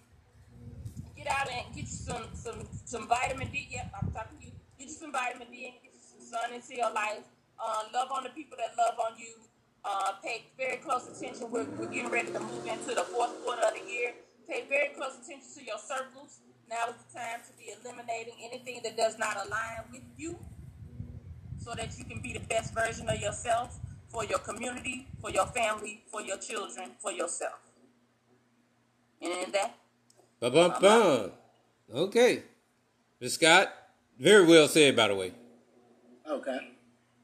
out 1.29 1.49
and 1.49 1.65
get 1.75 1.85
you 1.85 1.97
some 1.97 2.25
some 2.33 2.67
some 2.85 3.07
vitamin 3.07 3.49
D. 3.51 3.67
Yep, 3.71 3.91
I'm 4.01 4.11
talking 4.11 4.37
to 4.39 4.45
you. 4.45 4.51
Get 4.77 4.87
you 4.87 4.93
some 4.93 5.11
vitamin 5.11 5.47
D 5.51 5.65
and 5.65 5.75
get 5.83 5.93
you 5.93 6.01
some 6.01 6.21
sun 6.25 6.53
into 6.53 6.75
your 6.75 6.91
life. 6.93 7.23
Uh, 7.59 7.83
love 7.93 8.09
on 8.11 8.23
the 8.23 8.29
people 8.29 8.57
that 8.57 8.75
love 8.77 8.97
on 8.99 9.17
you. 9.17 9.33
Uh, 9.83 10.13
pay 10.23 10.45
very 10.57 10.77
close 10.77 11.07
attention. 11.07 11.49
We're, 11.51 11.65
we're 11.77 11.87
getting 11.87 12.11
ready 12.11 12.31
to 12.31 12.39
move 12.39 12.65
into 12.65 12.95
the 12.95 13.03
fourth 13.03 13.31
quarter 13.43 13.61
of 13.63 13.73
the 13.73 13.91
year. 13.91 14.13
Pay 14.47 14.65
very 14.67 14.89
close 14.89 15.15
attention 15.23 15.47
to 15.55 15.63
your 15.65 15.77
circles. 15.77 16.39
Now 16.69 16.89
is 16.89 16.95
the 17.07 17.19
time 17.19 17.39
to 17.47 17.53
be 17.57 17.71
eliminating 17.79 18.35
anything 18.43 18.81
that 18.83 18.95
does 18.97 19.17
not 19.17 19.37
align 19.45 19.89
with 19.91 20.03
you 20.17 20.37
so 21.57 21.73
that 21.75 21.97
you 21.97 22.05
can 22.05 22.21
be 22.21 22.33
the 22.33 22.41
best 22.41 22.73
version 22.73 23.09
of 23.09 23.19
yourself 23.19 23.79
for 24.07 24.25
your 24.25 24.39
community, 24.39 25.07
for 25.21 25.29
your 25.31 25.45
family, 25.47 26.03
for 26.11 26.21
your 26.21 26.37
children, 26.37 26.91
for 26.99 27.11
yourself. 27.11 27.59
And 29.21 29.53
that. 29.53 29.75
Bum, 30.39 30.53
bum, 30.53 30.73
bum. 30.79 31.31
Okay. 31.93 32.43
Ms. 33.19 33.33
Scott, 33.33 33.73
very 34.17 34.45
well 34.45 34.69
said, 34.69 34.95
by 34.95 35.09
the 35.09 35.15
way. 35.15 35.33
Okay. 36.29 36.59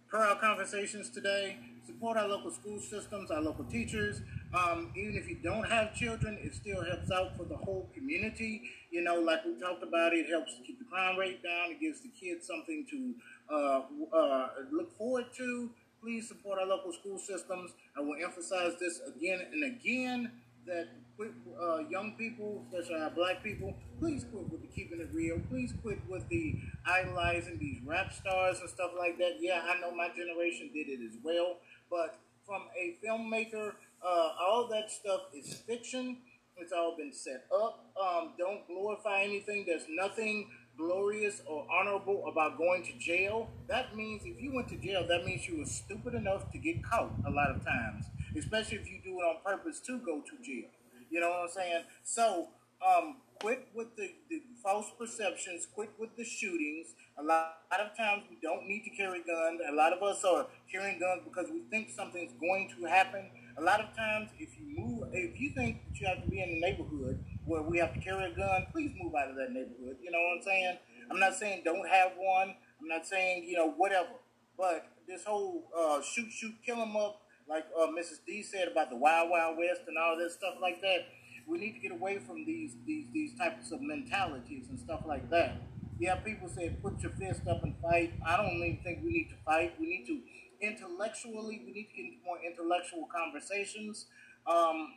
Per 0.10 0.18
our 0.18 0.36
conversations 0.36 1.10
today, 1.10 1.56
support 1.86 2.18
our 2.18 2.28
local 2.28 2.52
school 2.52 2.78
systems, 2.78 3.32
our 3.32 3.40
local 3.40 3.64
teachers. 3.64 4.22
Um, 4.54 4.92
even 4.98 5.16
if 5.16 5.30
you 5.30 5.38
don't 5.42 5.64
have 5.64 5.96
children, 5.96 6.38
it 6.42 6.56
still 6.56 6.84
helps 6.84 7.10
out 7.10 7.38
for 7.38 7.46
the 7.46 7.56
whole 7.56 7.90
community. 7.94 8.64
You 8.92 9.02
know, 9.02 9.22
like 9.22 9.46
we 9.46 9.58
talked 9.62 9.84
about, 9.84 10.12
it 10.12 10.28
helps 10.28 10.58
to 10.58 10.64
keep 10.64 10.80
the 10.80 10.86
crime 10.86 11.18
rate 11.18 11.42
down. 11.42 11.72
It 11.72 11.80
gives 11.80 12.02
the 12.02 12.10
kids 12.10 12.46
something 12.46 12.86
to 12.92 13.14
uh, 13.50 13.82
uh, 14.14 14.48
look 14.74 14.92
forward 14.98 15.28
to. 15.38 15.70
Please 16.02 16.28
support 16.28 16.60
our 16.60 16.66
local 16.66 16.92
school 16.92 17.18
systems. 17.18 17.72
I 17.98 18.02
will 18.02 18.18
emphasize 18.22 18.74
this 18.78 19.00
again 19.08 19.40
and 19.54 19.64
again 19.64 20.32
that 20.68 20.90
uh, 21.20 21.80
young 21.90 22.16
people, 22.18 22.66
especially 22.68 23.02
our 23.02 23.10
black 23.10 23.44
people, 23.44 23.74
please 24.00 24.26
quit 24.32 24.50
with 24.50 24.62
the 24.62 24.68
keeping 24.68 25.00
it 25.00 25.10
real. 25.14 25.40
Please 25.50 25.74
quit 25.82 26.00
with 26.10 26.28
the 26.30 26.56
idolizing 26.86 27.58
these 27.60 27.80
rap 27.86 28.14
stars 28.14 28.60
and 28.60 28.70
stuff 28.70 28.92
like 28.98 29.18
that. 29.18 29.38
Yeah, 29.40 29.62
I 29.64 29.80
know 29.80 29.96
my 29.96 30.10
generation 30.10 30.70
did 30.74 30.88
it 30.90 31.00
as 31.06 31.18
well, 31.24 31.58
but 31.90 32.20
from 32.46 32.64
a 32.78 32.98
filmmaker, 33.04 33.74
uh, 34.06 34.30
all 34.40 34.68
that 34.72 34.92
stuff 34.92 35.22
is 35.34 35.54
fiction. 35.68 36.18
It's 36.58 36.72
all 36.72 36.96
been 36.98 37.12
set 37.12 37.46
up. 37.54 37.92
Um, 38.02 38.34
don't 38.38 38.66
glorify 38.68 39.24
anything. 39.24 39.66
There's 39.68 39.86
nothing 39.90 40.50
glorious 40.78 41.42
or 41.48 41.66
honorable 41.70 42.26
about 42.28 42.58
going 42.58 42.84
to 42.84 42.94
jail. 42.98 43.50
That 43.68 43.96
means 43.96 44.24
if 44.26 44.42
you 44.42 44.54
went 44.54 44.70
to 44.70 44.78
jail, 44.78 45.06
that 45.08 45.26
means 45.26 45.48
you 45.48 45.60
were 45.60 45.66
stupid 45.66 46.14
enough 46.14 46.52
to 46.52 46.58
get 46.58 46.84
caught 46.84 47.12
a 47.26 47.30
lot 47.30 47.52
of 47.52 47.64
times, 47.66 48.06
especially 48.38 48.78
if 48.78 48.90
you 48.90 49.00
do 49.04 49.20
it 49.20 49.24
on 49.24 49.38
purpose 49.46 49.80
to 49.82 50.00
go 50.00 50.22
to 50.22 50.44
jail. 50.44 50.70
You 51.16 51.22
know 51.22 51.30
what 51.30 51.44
I'm 51.44 51.50
saying? 51.50 51.84
So, 52.04 52.50
um, 52.86 53.24
quit 53.40 53.70
with 53.74 53.96
the, 53.96 54.12
the 54.30 54.42
false 54.62 54.92
perceptions, 55.00 55.66
quit 55.74 55.92
with 55.98 56.10
the 56.18 56.26
shootings. 56.26 56.88
A 57.18 57.24
lot, 57.24 57.56
a 57.72 57.80
lot 57.80 57.88
of 57.90 57.96
times 57.96 58.24
we 58.30 58.36
don't 58.44 58.68
need 58.68 58.84
to 58.84 58.90
carry 58.90 59.20
guns. 59.24 59.62
A 59.72 59.74
lot 59.74 59.94
of 59.94 60.04
us 60.04 60.26
are 60.26 60.48
carrying 60.70 61.00
guns 61.00 61.22
because 61.24 61.50
we 61.50 61.62
think 61.72 61.90
something's 61.96 62.34
going 62.38 62.70
to 62.78 62.86
happen. 62.90 63.32
A 63.58 63.62
lot 63.62 63.80
of 63.80 63.96
times, 63.96 64.30
if 64.40 64.50
you 64.60 64.66
move, 64.78 65.08
if 65.14 65.40
you 65.40 65.52
think 65.56 65.88
that 65.88 66.02
you 66.02 66.06
have 66.08 66.22
to 66.22 66.30
be 66.30 66.42
in 66.44 66.50
the 66.50 66.60
neighborhood 66.60 67.24
where 67.46 67.62
we 67.62 67.78
have 67.78 67.94
to 67.94 68.02
carry 68.02 68.30
a 68.30 68.36
gun, 68.36 68.68
please 68.74 68.92
move 69.02 69.14
out 69.16 69.30
of 69.30 69.38
that 69.38 69.54
neighborhood. 69.54 69.96
You 70.04 70.12
know 70.12 70.20
what 70.20 70.40
I'm 70.40 70.44
saying? 70.44 70.78
I'm 71.10 71.20
not 71.20 71.36
saying 71.36 71.62
don't 71.64 71.88
have 71.88 72.12
one. 72.18 72.56
I'm 72.82 72.90
not 72.90 73.08
saying 73.08 73.46
you 73.48 73.56
know 73.56 73.72
whatever. 73.72 74.20
But 74.58 74.86
this 75.08 75.24
whole 75.24 75.72
uh, 75.78 76.02
shoot, 76.02 76.30
shoot, 76.32 76.56
kill 76.66 76.82
'em 76.82 76.98
up, 76.98 77.22
like 77.48 77.66
uh, 77.78 77.88
Mrs. 77.88 78.20
D 78.26 78.42
said 78.44 78.68
about 78.68 78.90
the 78.90 78.96
Wild 78.96 79.30
Wild 79.30 79.58
West 79.58 79.82
and 79.88 79.98
all 79.98 80.18
this 80.18 80.34
stuff 80.34 80.56
like 80.62 80.82
that. 80.82 81.08
We 81.48 81.60
need 81.60 81.74
to 81.74 81.80
get 81.80 81.92
away 81.92 82.20
from 82.20 82.46
these 82.46 82.76
these 82.86 83.08
these 83.14 83.38
types 83.38 83.72
of 83.72 83.82
mentalities 83.82 84.68
and 84.70 84.80
stuff 84.80 85.02
like 85.06 85.30
that. 85.30 85.62
Yeah, 86.00 86.16
people 86.16 86.50
say 86.50 86.76
put 86.82 87.02
your 87.02 87.12
fist 87.12 87.48
up 87.48 87.64
and 87.64 87.76
fight. 87.82 88.14
I 88.26 88.38
don't 88.38 88.52
even 88.56 88.80
think 88.84 89.00
we 89.04 89.12
need 89.12 89.30
to 89.30 89.36
fight. 89.46 89.80
We 89.80 89.88
need 89.88 90.06
to 90.08 90.20
intellectually. 90.62 91.62
We 91.66 91.72
need 91.72 91.90
to 91.90 91.96
get 91.96 92.06
into 92.06 92.26
more 92.26 92.38
intellectual 92.46 93.08
conversations. 93.14 94.08
Um, 94.48 94.96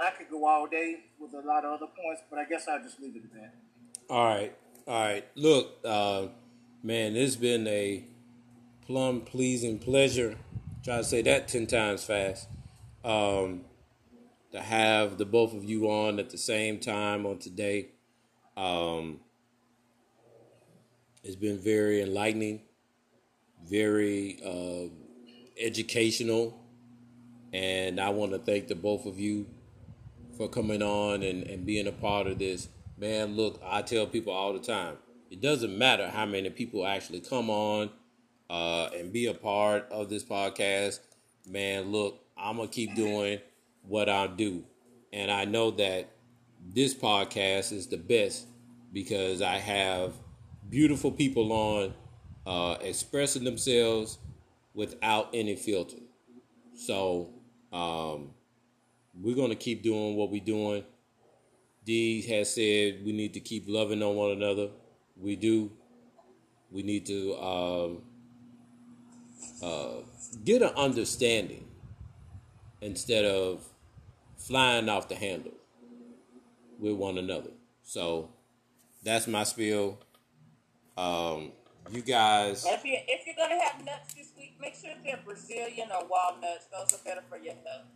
I, 0.00 0.08
I 0.08 0.10
could 0.10 0.30
go 0.30 0.46
all 0.46 0.66
day 0.66 1.04
with 1.18 1.32
a 1.34 1.46
lot 1.46 1.64
of 1.64 1.72
other 1.72 1.86
points, 1.86 2.22
but 2.30 2.38
I 2.38 2.44
guess 2.44 2.66
I'll 2.68 2.82
just 2.82 3.00
leave 3.00 3.16
it 3.16 3.24
at 3.24 3.32
that. 3.34 3.54
All 4.08 4.24
right. 4.24 4.56
All 4.86 5.02
right. 5.02 5.26
Look, 5.34 5.78
uh, 5.84 6.26
man, 6.82 7.16
it's 7.16 7.36
been 7.36 7.66
a 7.66 8.04
plum 8.86 9.22
pleasing 9.22 9.78
pleasure. 9.78 10.36
Try 10.86 10.98
to 10.98 11.04
say 11.04 11.20
that 11.22 11.48
10 11.48 11.66
times 11.66 12.04
fast. 12.04 12.48
Um, 13.04 13.62
to 14.52 14.60
have 14.60 15.18
the 15.18 15.24
both 15.24 15.52
of 15.52 15.64
you 15.64 15.90
on 15.90 16.20
at 16.20 16.30
the 16.30 16.38
same 16.38 16.78
time 16.78 17.26
on 17.26 17.38
today. 17.38 17.88
Um, 18.56 19.18
it's 21.24 21.34
been 21.34 21.58
very 21.58 22.02
enlightening, 22.02 22.60
very 23.68 24.38
uh, 24.46 24.88
educational, 25.60 26.56
and 27.52 27.98
I 27.98 28.10
want 28.10 28.30
to 28.30 28.38
thank 28.38 28.68
the 28.68 28.76
both 28.76 29.06
of 29.06 29.18
you 29.18 29.48
for 30.36 30.48
coming 30.48 30.82
on 30.82 31.24
and, 31.24 31.42
and 31.48 31.66
being 31.66 31.88
a 31.88 31.92
part 31.92 32.28
of 32.28 32.38
this. 32.38 32.68
Man, 32.96 33.34
look, 33.34 33.60
I 33.66 33.82
tell 33.82 34.06
people 34.06 34.32
all 34.32 34.52
the 34.52 34.60
time, 34.60 34.98
it 35.32 35.40
doesn't 35.40 35.76
matter 35.76 36.08
how 36.10 36.26
many 36.26 36.48
people 36.50 36.86
actually 36.86 37.22
come 37.22 37.50
on 37.50 37.90
uh, 38.50 38.88
and 38.96 39.12
be 39.12 39.26
a 39.26 39.34
part 39.34 39.86
of 39.90 40.08
this 40.08 40.24
podcast. 40.24 41.00
Man, 41.48 41.92
look, 41.92 42.20
I'm 42.36 42.56
gonna 42.56 42.68
keep 42.68 42.94
doing 42.94 43.40
what 43.82 44.08
I 44.08 44.26
do, 44.26 44.64
and 45.12 45.30
I 45.30 45.44
know 45.44 45.70
that 45.72 46.10
this 46.74 46.94
podcast 46.94 47.72
is 47.72 47.86
the 47.86 47.96
best 47.96 48.46
because 48.92 49.42
I 49.42 49.58
have 49.58 50.14
beautiful 50.68 51.12
people 51.12 51.52
on 51.52 51.94
uh, 52.46 52.76
expressing 52.80 53.44
themselves 53.44 54.18
without 54.74 55.30
any 55.32 55.56
filter. 55.56 55.98
So 56.74 57.30
um, 57.72 58.30
we're 59.14 59.36
gonna 59.36 59.56
keep 59.56 59.82
doing 59.82 60.16
what 60.16 60.30
we're 60.30 60.44
doing. 60.44 60.84
Dee 61.84 62.22
has 62.22 62.52
said 62.52 63.04
we 63.04 63.12
need 63.12 63.34
to 63.34 63.40
keep 63.40 63.64
loving 63.68 64.02
on 64.02 64.16
one 64.16 64.32
another. 64.32 64.70
We 65.16 65.36
do. 65.36 65.70
We 66.70 66.82
need 66.82 67.06
to 67.06 67.34
um, 67.36 68.02
uh, 69.62 70.02
get 70.44 70.62
an 70.62 70.72
understanding 70.76 71.66
instead 72.80 73.24
of 73.24 73.64
flying 74.36 74.88
off 74.88 75.08
the 75.08 75.14
handle 75.14 75.54
with 76.78 76.94
one 76.94 77.18
another. 77.18 77.50
So 77.82 78.30
that's 79.02 79.26
my 79.26 79.44
spiel. 79.44 79.98
Um, 80.96 81.52
you 81.90 82.02
guys. 82.02 82.64
If 82.66 82.84
you 82.84 82.96
if 83.06 83.26
you're 83.26 83.36
gonna 83.36 83.62
have 83.62 83.84
nuts 83.84 84.14
this 84.14 84.32
week, 84.36 84.54
make 84.60 84.74
sure 84.74 84.90
they're 85.04 85.20
Brazilian 85.24 85.88
or 85.90 86.06
walnuts. 86.06 86.66
Those 86.72 86.98
are 86.98 87.04
better 87.04 87.22
for 87.28 87.38
your 87.38 87.54
health. 87.54 87.86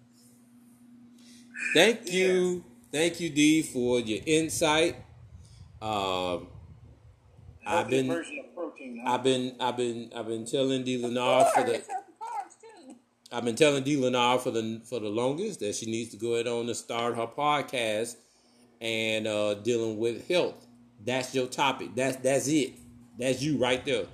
Thank 1.75 2.13
you, 2.13 2.65
thank 2.91 3.21
you, 3.21 3.31
Dee, 3.31 3.63
for 3.63 4.01
your 4.01 4.21
insight. 4.25 4.97
Um, 5.83 6.49
I've 7.67 7.89
been, 7.89 8.09
protein. 8.55 9.03
Huh? 9.05 9.13
I've 9.15 9.23
been, 9.23 9.55
I've 9.61 9.77
been, 9.77 10.11
I've 10.15 10.27
been 10.27 10.45
telling 10.45 10.83
Dee 10.85 11.01
Lennar 11.01 11.51
for 11.53 11.63
the, 11.65 11.75
It's 11.75 11.89
healthy 11.89 12.13
carbs 12.21 12.87
too. 12.89 12.95
I've 13.33 13.45
been 13.45 13.57
telling 13.57 13.85
Dee 13.85 13.97
Lennar 13.97 14.41
for 14.41 14.51
the 14.51 14.81
for 14.85 14.99
the 15.01 15.09
longest 15.09 15.61
that 15.61 15.75
she 15.75 15.87
needs 15.91 16.11
to 16.11 16.17
go 16.17 16.35
ahead 16.35 16.47
on 16.47 16.67
and 16.67 16.77
start 16.77 17.17
her 17.17 17.27
podcast 17.27 18.17
and 18.81 19.27
uh, 19.27 19.55
dealing 19.55 19.99
with 19.99 20.27
health. 20.29 20.67
That's 21.05 21.35
your 21.35 21.47
topic. 21.47 21.95
That's 21.95 22.17
that's 22.17 22.49
it. 22.49 22.75
That's 23.19 23.43
you 23.43 23.59
right 23.59 23.85
there. 23.85 24.07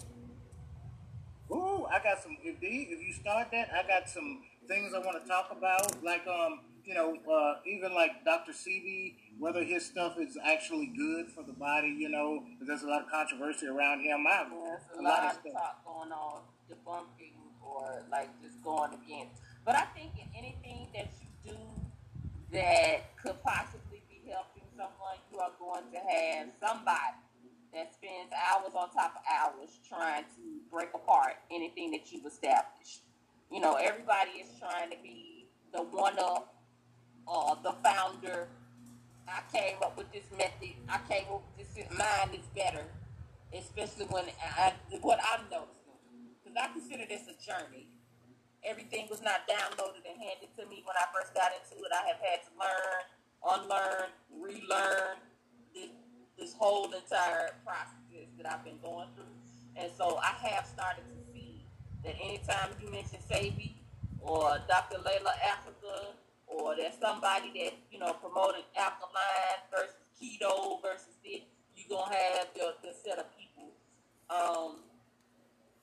Ooh, 1.51 1.87
I 1.87 2.03
got 2.03 2.23
some. 2.23 2.37
If, 2.43 2.61
D, 2.61 2.89
if 2.91 3.07
you 3.07 3.13
start 3.15 3.49
that, 3.53 3.71
I 3.73 3.87
got 3.87 4.09
some 4.09 4.43
things 4.67 4.93
I 4.95 4.99
want 4.99 5.23
to 5.23 5.29
talk 5.29 5.55
about. 5.57 6.03
Like, 6.03 6.27
um, 6.27 6.61
you 6.87 6.95
know, 6.95 7.17
uh, 7.31 7.57
even 7.67 7.95
like 7.95 8.25
Dr. 8.25 8.53
Sebi, 8.53 9.15
whether 9.39 9.65
his 9.65 9.85
stuff 9.85 10.17
is 10.19 10.39
actually 10.45 10.87
good 10.97 11.29
for 11.29 11.43
the 11.43 11.53
body. 11.53 11.89
You 11.99 12.09
know, 12.09 12.45
there's 12.63 12.83
a 12.83 12.89
lot 12.89 13.03
of 13.05 13.11
controversy 13.11 13.67
around 13.67 14.01
him. 14.03 14.25
I 14.27 14.47
There's 14.49 14.83
a 14.97 15.01
a 15.01 15.03
lot 15.03 15.23
lot 15.23 15.25
of 15.35 15.41
stuff. 15.41 15.53
talk 15.53 15.85
going 15.85 16.13
on, 16.13 16.43
debunking 16.71 17.35
or 17.61 18.03
like 18.11 18.31
just 18.43 18.63
going 18.63 18.93
against. 18.95 19.43
But 19.65 19.75
I 19.77 19.85
think 19.97 20.13
in 20.17 20.29
anything 20.39 20.89
that 20.95 21.11
you 21.21 21.53
do 21.53 21.59
that 22.53 23.17
could 23.23 23.43
possibly 23.43 24.03
be 24.09 24.31
helping 24.31 24.65
someone, 24.77 25.19
you 25.33 25.39
are 25.41 25.53
going 25.59 25.85
to 25.93 25.99
have 25.99 26.49
somebody 26.61 27.19
that 27.75 27.93
spends 27.93 28.33
hours 28.33 28.73
on 28.75 28.91
top 28.91 29.17
of 29.17 29.23
hours 29.29 29.79
trying 29.89 30.25
to 30.37 30.43
break 30.71 30.89
apart 30.95 31.35
anything 31.51 31.91
that 31.91 32.11
you've 32.13 32.25
established. 32.27 33.03
you 33.51 33.61
know, 33.61 33.75
everybody 33.75 34.31
is 34.41 34.49
trying 34.59 34.91
to 34.91 34.97
be 35.03 35.47
the 35.73 35.83
one 35.83 36.19
up 36.19 36.55
or 37.27 37.59
the 37.63 37.73
founder. 37.83 38.49
I 39.29 39.43
came 39.53 39.77
up 39.83 39.99
with 39.99 40.11
this 40.13 40.25
method. 40.37 40.79
I 40.89 40.99
came 41.11 41.27
up 41.33 41.43
with 41.59 41.75
this. 41.75 41.85
Mine 41.91 42.31
is 42.33 42.47
better, 42.55 42.87
especially 43.53 44.07
when 44.07 44.25
I, 44.57 44.73
what 45.01 45.19
I'm 45.19 45.51
noticing. 45.51 45.99
Because 46.43 46.57
I 46.57 46.73
consider 46.73 47.05
this 47.09 47.27
a 47.27 47.35
journey. 47.43 47.89
Everything 48.65 49.07
was 49.11 49.23
not 49.23 49.47
downloaded 49.49 50.07
and 50.07 50.19
handed 50.19 50.51
to 50.59 50.67
me 50.67 50.83
when 50.87 50.95
I 50.99 51.07
first 51.15 51.35
got 51.35 51.51
into 51.55 51.83
it. 51.83 51.91
I 51.93 52.07
have 52.07 52.23
had 52.23 52.41
to 52.47 52.53
learn, 52.59 53.03
unlearn, 53.43 54.11
relearn 54.31 55.19
this, 55.75 55.91
this 56.39 56.55
whole 56.55 56.87
entire 56.87 57.55
process 57.65 58.31
that 58.39 58.47
I've 58.47 58.65
been 58.65 58.79
going 58.83 59.09
through. 59.15 59.35
And 59.77 59.91
so 59.97 60.19
I 60.23 60.35
have 60.49 60.67
started 60.67 61.03
to 61.03 61.33
see 61.33 61.63
that 62.05 62.15
anytime 62.23 62.71
you 62.81 62.91
mention 62.91 63.19
Sebi 63.31 63.75
or 64.21 64.59
Dr. 64.69 64.99
Llaila 64.99 65.35
Afrika 65.43 66.15
or 66.59 66.77
there's 66.77 66.97
somebody 67.01 67.53
that, 67.55 67.75
you 67.91 67.99
know, 67.99 68.13
promoted 68.15 68.65
alkaline 68.77 69.61
versus 69.71 69.97
keto 70.17 70.81
versus 70.83 71.17
this, 71.25 71.43
you're 71.77 71.99
to 71.99 72.05
have 72.05 72.49
your, 72.57 72.73
set 73.05 73.19
of 73.19 73.27
people. 73.37 73.73
Um, 74.31 74.77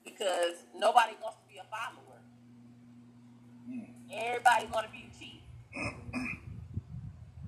because 0.04 0.66
nobody 0.76 1.14
wants 1.22 1.38
to 1.38 1.46
be 1.48 1.58
a 1.58 1.66
follower. 1.70 2.20
Everybody 4.12 4.66
want 4.72 4.86
to 4.86 4.92
be 4.92 5.08
the 5.08 5.18
chief. 5.18 5.40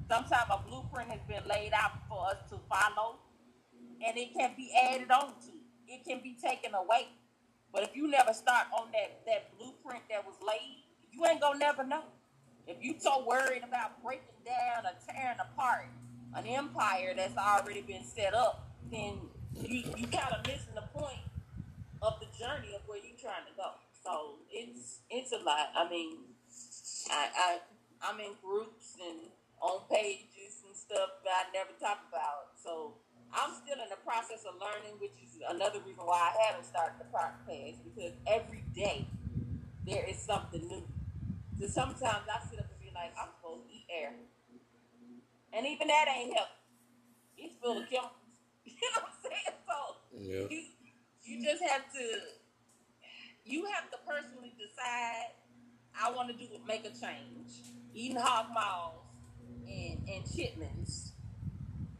Sometimes 0.08 0.48
a 0.50 0.58
blueprint 0.66 1.10
has 1.10 1.20
been 1.28 1.42
laid 1.48 1.72
out 1.74 1.92
for 2.08 2.26
us 2.30 2.38
to 2.50 2.56
follow, 2.70 3.16
and 4.04 4.16
it 4.16 4.32
can 4.32 4.52
be 4.56 4.72
added 4.72 5.10
on 5.10 5.34
to. 5.44 5.52
It 5.88 6.04
can 6.06 6.22
be 6.22 6.36
taken 6.42 6.74
away. 6.74 7.08
But 7.72 7.82
if 7.82 7.94
you 7.94 8.08
never 8.08 8.32
start 8.32 8.68
on 8.72 8.88
that, 8.92 9.20
that 9.26 9.56
blueprint 9.58 10.02
that 10.10 10.24
was 10.24 10.36
laid, 10.46 10.84
you 11.12 11.26
ain't 11.26 11.40
gonna 11.40 11.58
never 11.58 11.84
know. 11.84 12.04
If 12.66 12.78
you're 12.80 12.98
so 12.98 13.24
worried 13.26 13.62
about 13.62 14.02
breaking 14.02 14.42
down 14.44 14.86
or 14.86 14.94
tearing 15.06 15.38
apart 15.38 15.86
an 16.34 16.46
empire 16.46 17.14
that's 17.16 17.36
already 17.36 17.82
been 17.82 18.04
set 18.04 18.34
up, 18.34 18.68
then 18.90 19.18
you 19.54 19.84
you 19.96 20.06
kind 20.08 20.34
of 20.34 20.46
missing 20.46 20.74
the 20.74 20.86
point 20.92 21.22
of 22.02 22.20
the 22.20 22.26
journey 22.38 22.74
of 22.74 22.82
where 22.86 22.98
you're 22.98 23.18
trying 23.18 23.46
to 23.46 23.54
go. 23.56 23.70
So 24.02 24.36
it's 24.50 25.00
it's 25.10 25.32
a 25.32 25.38
lot. 25.38 25.70
I 25.76 25.88
mean, 25.88 26.18
I, 27.10 27.28
I 27.36 27.58
I'm 28.02 28.20
in 28.20 28.32
groups 28.42 28.96
and 29.00 29.30
on 29.60 29.80
pages 29.90 30.62
and 30.66 30.76
stuff 30.76 31.22
that 31.24 31.46
I 31.48 31.52
never 31.54 31.70
talk 31.80 32.04
about. 32.08 32.58
So 32.62 32.94
I'm 33.32 33.54
still 33.62 33.80
in 33.82 33.88
the 33.88 34.00
process 34.04 34.44
of 34.44 34.60
learning, 34.60 34.98
which 35.00 35.16
is 35.24 35.40
another 35.48 35.80
reason 35.80 36.04
why 36.04 36.30
I 36.30 36.50
haven't 36.50 36.66
started 36.66 36.98
the 36.98 37.08
podcast 37.10 37.78
because 37.84 38.12
every 38.26 38.62
day 38.74 39.06
there 39.86 40.04
is 40.04 40.18
something 40.18 40.66
new. 40.66 40.84
So 41.60 41.66
sometimes 41.66 42.28
I 42.28 42.38
sit 42.50 42.58
up 42.58 42.66
and 42.70 42.80
be 42.80 42.90
like, 42.94 43.12
I'm 43.18 43.28
supposed 43.40 43.68
to 43.68 43.72
eat 43.74 43.86
air. 43.90 44.12
And 45.52 45.66
even 45.66 45.88
that 45.88 46.06
ain't 46.14 46.34
helping. 46.34 46.52
It's 47.38 47.56
full 47.62 47.78
of 47.82 47.88
chemicals. 47.88 48.12
You 48.66 48.74
know 48.94 49.02
what 49.02 49.14
I'm 49.14 49.30
saying? 49.30 49.56
So 49.64 49.78
Yeah. 50.18 50.46
you 50.50 50.62
you 51.22 51.42
just 51.42 51.62
have 51.62 51.82
to 51.94 52.04
you 53.44 53.64
have 53.66 53.90
to 53.90 53.98
personally 54.06 54.52
decide 54.58 55.32
I 55.98 56.10
want 56.10 56.28
to 56.28 56.34
do 56.34 56.46
make 56.66 56.84
a 56.84 56.90
change. 56.90 57.52
Eating 57.94 58.18
hog 58.18 58.52
maws 58.52 59.06
and, 59.66 60.00
and 60.08 60.24
chitlins 60.24 61.12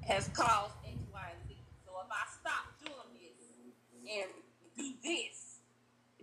has 0.03 0.29
caused 0.29 0.75
X, 0.85 0.99
Y, 1.13 1.21
and 1.33 1.49
Z. 1.49 1.57
So 1.87 1.93
if 2.05 2.11
I 2.11 2.25
stop 2.41 2.67
doing 2.85 3.15
this 3.15 4.13
and 4.13 4.31
do 4.77 4.93
this, 5.03 5.61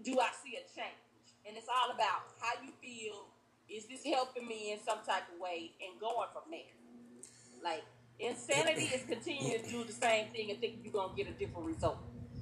do 0.03 0.19
I 0.19 0.29
see 0.43 0.57
a 0.57 0.63
change? 0.79 1.02
And 1.47 1.57
it's 1.57 1.67
all 1.67 1.91
about 1.93 2.31
how 2.39 2.55
you 2.63 2.71
feel. 2.81 3.27
Is 3.69 3.85
this 3.87 4.03
helping 4.03 4.47
me 4.47 4.71
in 4.71 4.79
some 4.83 4.99
type 5.05 5.23
of 5.33 5.39
way 5.39 5.71
and 5.81 5.99
going 5.99 6.27
from 6.31 6.51
there? 6.51 6.73
Like 7.63 7.83
insanity 8.19 8.91
is 8.93 9.03
continuing 9.07 9.63
to 9.63 9.69
do 9.69 9.83
the 9.83 9.93
same 9.93 10.27
thing 10.29 10.51
and 10.51 10.59
think 10.59 10.79
you're 10.83 10.93
gonna 10.93 11.15
get 11.15 11.27
a 11.27 11.35
different 11.35 11.67
result. 11.67 11.97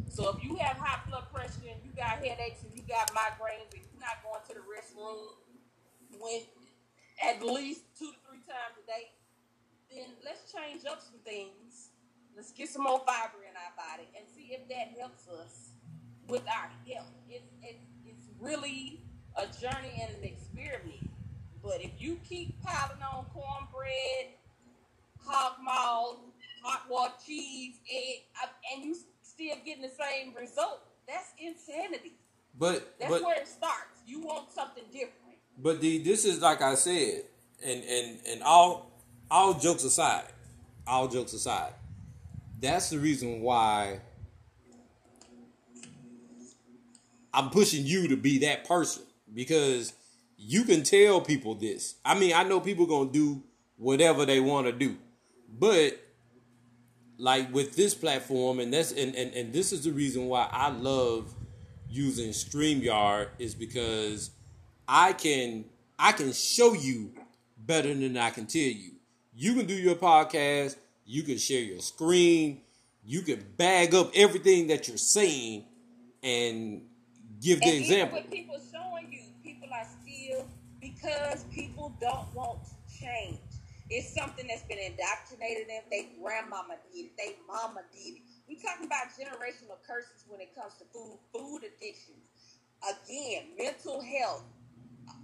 So 0.10 0.30
if 0.36 0.44
you 0.44 0.56
have 0.58 0.78
high 0.78 1.00
blood 1.08 1.32
pressure 1.34 1.72
and 1.72 1.80
you 1.86 1.92
got 1.96 2.20
headaches 2.20 2.64
and 2.64 2.76
you 2.76 2.84
got 2.84 3.08
migraines 3.16 3.72
and 3.72 3.80
you're 3.80 4.02
not 4.04 4.20
going 4.26 4.42
to 4.50 4.54
the 4.54 4.66
restroom 4.68 5.40
when 6.20 6.42
at 7.24 7.42
least 7.42 7.82
two 7.98 8.12
to 8.12 8.18
three 8.28 8.44
times 8.44 8.76
a 8.82 8.86
day, 8.86 9.08
then 9.90 10.10
let's 10.26 10.52
change 10.52 10.86
up 10.86 11.02
some 11.02 11.20
things. 11.24 11.96
Let's 12.36 12.52
get 12.52 12.70
some 12.70 12.84
more 12.84 13.00
fiber 13.06 13.44
in 13.44 13.56
our 13.56 13.74
body 13.76 14.08
and 14.18 14.26
see 14.28 14.52
if 14.52 14.68
that 14.68 14.98
helps 15.00 15.28
us 15.28 15.72
with 16.28 16.44
our 16.48 16.72
health. 16.88 17.12
It's, 17.30 17.48
it's 17.62 17.91
really 18.42 19.00
a 19.38 19.46
journey 19.62 20.02
and 20.02 20.18
an 20.18 20.24
experiment. 20.24 21.10
But 21.64 21.82
if 21.82 21.92
you 22.00 22.20
keep 22.28 22.62
piling 22.64 23.02
on 23.02 23.26
cornbread, 23.34 24.34
hog 25.24 25.54
maws, 25.64 26.18
hot 26.64 26.90
water 26.90 27.14
cheese, 27.26 27.76
egg, 27.92 28.24
and 28.74 28.84
you 28.84 28.96
still 29.22 29.56
getting 29.64 29.84
the 29.84 29.90
same 29.90 30.34
result, 30.36 30.82
that's 31.08 31.34
insanity. 31.40 32.14
But 32.58 32.96
That's 33.00 33.12
but 33.12 33.24
where 33.24 33.40
it 33.40 33.48
starts. 33.48 34.02
You 34.06 34.22
want 34.22 34.52
something 34.52 34.84
different. 34.92 35.38
But 35.58 35.80
the 35.80 36.00
this 36.00 36.26
is 36.26 36.42
like 36.42 36.62
I 36.62 36.76
said, 36.76 37.24
and 37.64 37.84
and 37.84 38.20
and 38.28 38.44
all 38.44 38.92
all 39.30 39.54
jokes 39.54 39.84
aside, 39.84 40.26
all 40.86 41.08
jokes 41.08 41.34
aside, 41.34 41.74
that's 42.60 42.90
the 42.90 43.00
reason 43.00 43.42
why 43.42 44.02
I'm 47.34 47.50
pushing 47.50 47.86
you 47.86 48.08
to 48.10 48.18
be 48.18 48.40
that 48.40 48.66
person 48.68 49.04
because 49.34 49.94
you 50.38 50.64
can 50.64 50.84
tell 50.84 51.22
people 51.22 51.56
this. 51.56 51.96
I 52.04 52.18
mean, 52.18 52.34
I 52.34 52.44
know 52.44 52.60
people 52.60 52.86
gonna 52.86 53.12
do 53.12 53.44
whatever 53.78 54.26
they 54.26 54.40
want 54.40 54.68
to 54.68 54.74
do, 54.74 54.98
but 55.48 56.00
like 57.18 57.54
with 57.54 57.76
this 57.76 57.94
platform, 57.94 58.60
and 58.60 58.74
that's 58.74 58.92
and, 58.92 59.16
and 59.16 59.34
and 59.34 59.54
this 59.54 59.72
is 59.72 59.84
the 59.84 59.92
reason 59.92 60.28
why 60.28 60.50
I 60.52 60.70
love 60.70 61.34
using 61.90 62.30
StreamYard 62.30 63.28
is 63.38 63.54
because 63.54 64.32
I 64.88 65.14
can 65.14 65.66
I 66.00 66.12
can 66.12 66.34
show 66.34 66.74
you 66.74 67.14
better 67.58 67.94
than 67.94 68.18
I 68.18 68.32
can 68.32 68.48
tell 68.48 68.62
you. 68.62 68.94
You 69.34 69.54
can 69.54 69.66
do 69.66 69.74
your 69.74 69.96
podcast, 69.96 70.76
you 71.06 71.24
can 71.24 71.38
share 71.38 71.62
your 71.62 71.80
screen, 71.80 72.62
you 73.04 73.22
can 73.22 73.46
bag 73.58 73.94
up 73.94 74.12
everything 74.16 74.68
that 74.68 74.88
you're 74.88 74.98
saying 74.98 75.66
and 76.24 76.82
give 77.42 77.60
the 77.60 77.70
and 77.70 77.80
example. 77.82 78.18
even 78.20 78.30
with 78.30 78.34
people 78.34 78.58
showing 78.72 79.12
you, 79.12 79.22
people 79.44 79.70
are 79.74 79.88
still 80.02 80.48
because 80.82 81.44
people 81.52 81.94
don't 82.00 82.34
want 82.36 82.60
to 82.66 83.00
change. 83.00 83.40
It's 83.90 84.14
something 84.16 84.48
that's 84.48 84.64
been 84.64 84.80
indoctrinated 84.80 85.64
in 85.64 85.68
them. 85.68 85.84
They 85.92 86.10
grandmama 86.22 86.76
did 86.94 87.08
it. 87.08 87.12
They 87.18 87.36
mama 87.48 87.82
did 87.92 88.16
it. 88.16 88.22
We 88.48 88.56
talking 88.56 88.86
about 88.86 89.12
generational 89.20 89.78
curses 89.86 90.24
when 90.30 90.40
it 90.40 90.56
comes 90.56 90.74
to 90.80 90.86
food, 90.94 91.20
food 91.34 91.60
addictions. 91.68 92.24
Again, 92.82 93.44
mental 93.58 94.02
health. 94.02 94.44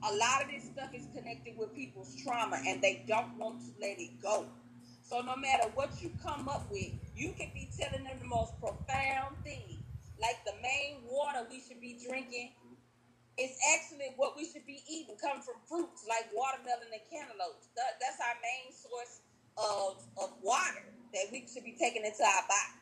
A 0.03 0.14
lot 0.15 0.44
of 0.44 0.49
this 0.52 0.65
stuff 0.65 0.94
is 0.94 1.07
connected 1.15 1.57
with 1.57 1.73
people's 1.73 2.15
trauma, 2.22 2.60
and 2.68 2.81
they 2.81 3.03
don't 3.07 3.38
want 3.38 3.61
to 3.61 3.68
let 3.80 3.99
it 3.99 4.22
go. 4.22 4.45
So 5.02 5.22
no 5.22 5.38
matter 5.38 5.69
what 5.76 5.91
you 6.02 6.11
come 6.22 6.49
up 6.49 6.69
with, 6.69 6.91
you 7.15 7.34
can 7.38 7.49
be 7.53 7.69
telling 7.80 8.03
them 8.03 8.18
the 8.19 8.27
most 8.27 8.60
profound 8.60 9.38
thing. 9.45 9.77
Like 10.22 10.41
the 10.45 10.56
main 10.61 11.06
water 11.10 11.45
we 11.49 11.61
should 11.61 11.81
be 11.81 11.98
drinking 12.02 12.53
is 13.38 13.53
actually 13.76 14.14
what 14.18 14.35
we 14.35 14.45
should 14.49 14.65
be 14.65 14.81
eating, 14.89 15.15
come 15.22 15.41
from 15.41 15.61
fruits 15.69 16.06
like 16.10 16.26
watermelon 16.34 16.89
and 16.89 17.06
cantaloupes. 17.10 17.69
That, 17.77 18.02
that's 18.02 18.18
our 18.22 18.38
main 18.41 18.73
source 18.73 19.22
of, 19.57 20.02
of 20.18 20.34
water 20.41 20.85
that 21.14 21.26
we 21.31 21.45
should 21.45 21.64
be 21.64 21.77
taking 21.77 22.06
into 22.06 22.23
our 22.23 22.45
body. 22.49 22.77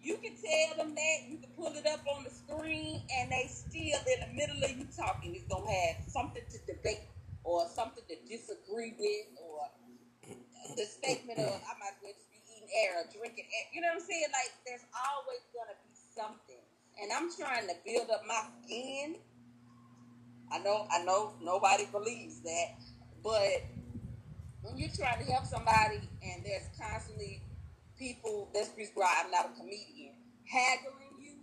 You 0.00 0.16
can 0.20 0.36
tell 0.36 0.76
them 0.84 0.94
that, 0.94 1.16
you 1.28 1.38
can 1.38 1.50
pull 1.56 1.72
it 1.76 1.86
up 1.86 2.00
on 2.16 2.24
the 2.24 2.30
screen, 2.30 3.02
and 3.18 3.32
they 3.32 3.48
still, 3.48 4.00
in 4.04 4.18
the 4.20 4.32
middle 4.36 4.60
of 4.62 4.70
you 4.76 4.86
talking, 4.96 5.34
is 5.34 5.44
to 5.48 5.56
have 5.56 5.96
something 6.08 6.44
to 6.44 6.58
debate 6.68 7.08
or 7.44 7.66
something 7.74 8.04
to 8.08 8.16
disagree 8.28 8.94
with 8.98 9.26
or 9.40 9.68
the 10.76 10.84
statement 10.84 11.38
of 11.40 11.56
I 11.64 11.72
might 11.80 11.96
as 11.96 12.00
well 12.02 12.12
just 12.16 12.30
be 12.32 12.40
eating 12.48 12.68
air 12.84 13.00
or 13.00 13.04
drinking 13.12 13.48
air. 13.48 13.64
You 13.72 13.80
know 13.80 13.92
what 13.96 14.02
I'm 14.02 14.08
saying? 14.08 14.30
Like 14.32 14.52
there's 14.66 14.86
always 14.92 15.44
gonna 15.52 15.76
be 15.84 15.92
something. 16.16 16.53
And 17.00 17.12
I'm 17.12 17.28
trying 17.34 17.66
to 17.68 17.74
build 17.84 18.10
up 18.10 18.22
my 18.26 18.40
skin. 18.64 19.16
I 20.52 20.58
know 20.58 20.86
I 20.90 21.02
know 21.04 21.32
nobody 21.42 21.86
believes 21.90 22.40
that, 22.42 22.68
but 23.22 23.64
when 24.62 24.76
you're 24.76 24.90
trying 24.94 25.24
to 25.24 25.30
help 25.32 25.46
somebody 25.46 26.00
and 26.22 26.44
there's 26.44 26.68
constantly 26.80 27.42
people 27.98 28.48
let's 28.54 28.68
be 28.70 28.86
right, 28.96 29.22
I'm 29.24 29.30
not 29.30 29.50
a 29.54 29.58
comedian, 29.58 30.14
haggling 30.46 31.18
you 31.20 31.34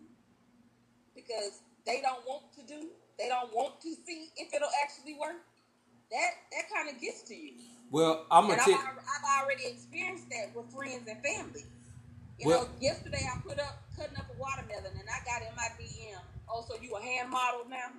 because 1.16 1.62
they 1.86 2.02
don't 2.02 2.26
want 2.26 2.44
to 2.56 2.66
do, 2.66 2.88
they 3.20 3.28
don't 3.28 3.54
want 3.54 3.82
to 3.82 3.94
see 4.06 4.30
if 4.38 4.54
it'll 4.54 4.70
actually 4.84 5.16
work. 5.20 5.42
That 6.12 6.32
that 6.52 6.64
kind 6.74 6.90
of 6.96 7.02
gets 7.02 7.24
to 7.24 7.36
you. 7.36 7.54
Well, 7.90 8.26
I'm 8.32 8.48
gonna 8.48 8.62
I've, 8.62 8.68
I've 8.70 9.44
already 9.44 9.66
experienced 9.68 10.30
that 10.30 10.56
with 10.56 10.72
friends 10.72 11.08
and 11.10 11.22
family. 11.24 11.66
You 12.40 12.48
Well- 12.48 12.64
know, 12.64 12.70
yesterday 12.80 13.28
I 13.28 13.40
put 13.42 13.60
up 13.60 13.84
cutting 13.98 14.18
up 14.18 14.26
a 14.34 14.40
watermelon 14.40 14.92
and 15.00 15.08
I 15.10 15.24
got 15.26 15.42
in 15.48 15.56
my 15.56 15.68
DM. 15.80 16.20
Oh, 16.50 16.66
so 16.68 16.76
you 16.82 16.94
a 16.96 17.02
hand 17.02 17.30
model 17.30 17.62
now? 17.70 17.92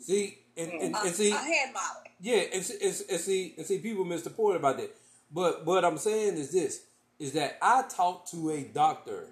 See, 0.00 0.38
and, 0.56 0.70
and, 0.72 0.94
and 0.94 1.14
see, 1.14 1.30
a 1.32 1.36
hand 1.36 1.72
model. 1.72 2.02
yeah, 2.20 2.42
and, 2.54 2.62
see- 2.64 2.78
and, 2.80 3.02
and 3.10 3.20
see, 3.20 3.54
and 3.56 3.66
see, 3.66 3.78
people 3.78 4.04
miss 4.04 4.22
the 4.22 4.30
point 4.30 4.56
about 4.56 4.76
that. 4.78 4.94
But 5.32 5.66
what 5.66 5.84
I'm 5.84 5.98
saying 5.98 6.34
is 6.36 6.52
this: 6.52 6.84
is 7.18 7.32
that 7.32 7.58
I 7.60 7.82
talked 7.88 8.30
to 8.30 8.50
a 8.50 8.62
doctor 8.62 9.26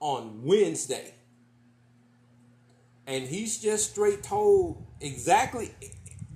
on 0.00 0.42
Wednesday, 0.42 1.12
and 3.06 3.24
he's 3.26 3.58
just 3.60 3.90
straight 3.92 4.22
told 4.22 4.84
exactly, 5.00 5.70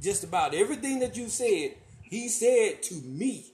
just 0.01 0.25
about 0.25 0.55
everything 0.55 0.99
that 1.01 1.17
you 1.17 1.29
said. 1.29 1.75
He 2.03 2.29
said 2.29 2.83
to 2.85 2.95
me, 2.97 3.47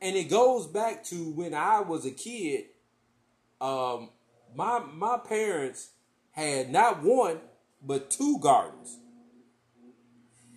and 0.00 0.16
it 0.16 0.24
goes 0.28 0.66
back 0.66 1.04
to 1.04 1.30
when 1.32 1.54
I 1.54 1.80
was 1.80 2.04
a 2.04 2.10
kid. 2.10 2.64
Um, 3.60 4.10
my 4.54 4.80
my 4.94 5.18
parents 5.18 5.90
had 6.32 6.70
not 6.70 7.02
one 7.02 7.38
but 7.82 8.10
two 8.10 8.38
gardens. 8.38 8.98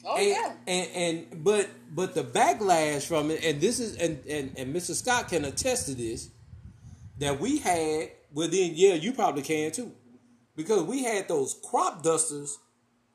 Oh 0.05 0.17
and, 0.17 0.27
yeah. 0.27 0.53
and 0.67 0.89
and 0.95 1.43
but 1.43 1.69
but 1.91 2.13
the 2.13 2.23
backlash 2.23 3.07
from 3.07 3.31
it, 3.31 3.43
and 3.43 3.59
this 3.59 3.79
is 3.79 3.95
and 3.95 4.23
and 4.27 4.51
and 4.57 4.75
Mr. 4.75 4.93
Scott 4.93 5.29
can 5.29 5.45
attest 5.45 5.87
to 5.87 5.95
this, 5.95 6.29
that 7.19 7.39
we 7.39 7.57
had. 7.57 8.11
Well, 8.33 8.49
then 8.49 8.73
yeah, 8.75 8.93
you 8.93 9.13
probably 9.13 9.41
can 9.41 9.71
too, 9.71 9.91
because 10.55 10.83
we 10.83 11.03
had 11.03 11.27
those 11.27 11.59
crop 11.69 12.03
dusters 12.03 12.59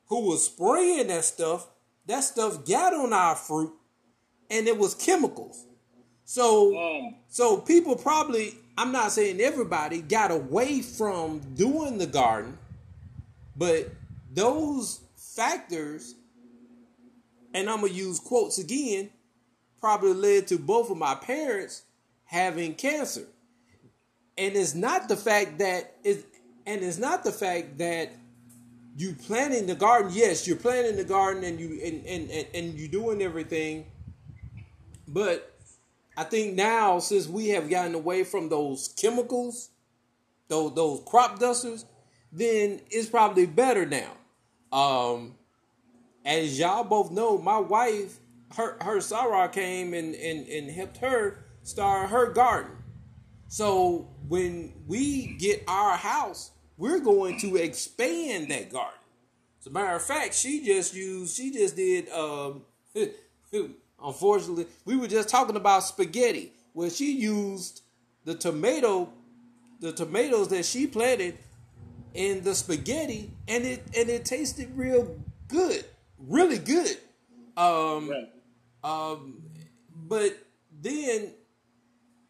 who 0.07 0.27
was 0.27 0.45
spraying 0.45 1.07
that 1.07 1.23
stuff. 1.23 1.67
That 2.07 2.21
stuff 2.21 2.65
got 2.65 2.93
on 2.93 3.13
our 3.13 3.35
fruit, 3.35 3.71
and 4.49 4.67
it 4.67 4.77
was 4.77 4.95
chemicals. 4.95 5.65
So 6.25 6.77
Um, 6.77 7.15
so 7.27 7.57
people 7.57 7.95
probably, 7.95 8.55
I'm 8.77 8.91
not 8.91 9.11
saying 9.11 9.41
everybody 9.41 10.01
got 10.01 10.31
away 10.31 10.81
from 10.81 11.39
doing 11.55 11.97
the 11.97 12.07
garden, 12.07 12.57
but 13.55 13.89
those 14.33 15.01
factors, 15.15 16.15
and 17.53 17.69
I'm 17.69 17.81
gonna 17.81 17.93
use 17.93 18.19
quotes 18.19 18.57
again, 18.57 19.09
probably 19.79 20.13
led 20.13 20.47
to 20.47 20.57
both 20.57 20.89
of 20.89 20.97
my 20.97 21.15
parents 21.15 21.83
having 22.25 22.75
cancer. 22.75 23.25
And 24.37 24.55
it's 24.55 24.73
not 24.73 25.09
the 25.09 25.17
fact 25.17 25.59
that 25.59 25.95
it, 26.03 26.25
and 26.65 26.81
it's 26.81 26.97
not 26.97 27.23
the 27.23 27.31
fact 27.31 27.77
that 27.79 28.13
you 28.97 29.13
planting 29.13 29.67
the 29.67 29.75
garden. 29.75 30.11
Yes, 30.13 30.47
you're 30.47 30.57
planting 30.57 30.95
the 30.95 31.03
garden 31.03 31.43
and 31.43 31.59
you 31.59 31.81
and 31.83 32.05
and 32.05 32.31
and, 32.31 32.47
and 32.53 32.79
you 32.79 32.87
doing 32.87 33.21
everything, 33.21 33.85
but 35.07 35.50
I 36.17 36.23
think 36.23 36.55
now 36.55 36.99
since 36.99 37.27
we 37.27 37.49
have 37.49 37.69
gotten 37.69 37.95
away 37.95 38.23
from 38.23 38.49
those 38.49 38.93
chemicals, 38.97 39.69
those 40.47 40.73
those 40.75 41.01
crop 41.05 41.39
dusters, 41.39 41.85
then 42.31 42.81
it's 42.89 43.09
probably 43.09 43.45
better 43.45 43.85
now. 43.85 44.11
Um, 44.71 45.35
as 46.25 46.59
y'all 46.59 46.83
both 46.83 47.11
know, 47.11 47.37
my 47.37 47.59
wife, 47.59 48.19
her 48.55 48.77
her 48.81 49.01
Sarah 49.01 49.49
came 49.49 49.93
and, 49.93 50.15
and, 50.15 50.47
and 50.47 50.71
helped 50.71 50.97
her 50.97 51.45
start 51.63 52.09
her 52.09 52.31
garden. 52.31 52.71
So 53.47 54.07
when 54.27 54.73
we 54.87 55.35
get 55.37 55.63
our 55.67 55.97
house, 55.97 56.51
we're 56.77 56.99
going 56.99 57.37
to 57.41 57.57
expand 57.57 58.49
that 58.49 58.71
garden. 58.71 58.97
As 59.59 59.67
a 59.67 59.69
matter 59.71 59.95
of 59.95 60.01
fact, 60.01 60.33
she 60.33 60.65
just 60.65 60.95
used, 60.95 61.35
she 61.35 61.51
just 61.51 61.75
did, 61.75 62.09
um, 62.09 62.63
unfortunately, 64.03 64.67
we 64.85 64.97
were 64.97 65.07
just 65.07 65.29
talking 65.29 65.55
about 65.55 65.83
spaghetti, 65.83 66.53
where 66.73 66.89
she 66.89 67.11
used 67.11 67.81
the 68.25 68.35
tomato, 68.35 69.11
the 69.79 69.91
tomatoes 69.91 70.49
that 70.49 70.65
she 70.65 70.87
planted 70.87 71.37
in 72.13 72.43
the 72.43 72.55
spaghetti, 72.55 73.31
and 73.47 73.65
it 73.65 73.83
and 73.95 74.09
it 74.09 74.25
tasted 74.25 74.75
real 74.75 75.17
good, 75.47 75.85
really 76.19 76.57
good. 76.57 76.97
Um, 77.57 78.09
right. 78.09 78.29
um, 78.83 79.43
but 79.95 80.37
then 80.81 81.33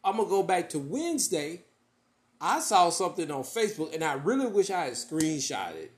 I'm 0.04 0.18
gonna 0.18 0.30
go 0.30 0.44
back 0.44 0.70
to 0.70 0.80
Wednesday. 0.80 1.64
I 2.40 2.60
saw 2.60 2.90
something 2.90 3.30
on 3.30 3.44
Facebook, 3.44 3.94
and 3.94 4.04
I 4.04 4.14
really 4.14 4.48
wish 4.48 4.72
I 4.72 4.86
had 4.86 4.94
screenshotted 4.94 5.90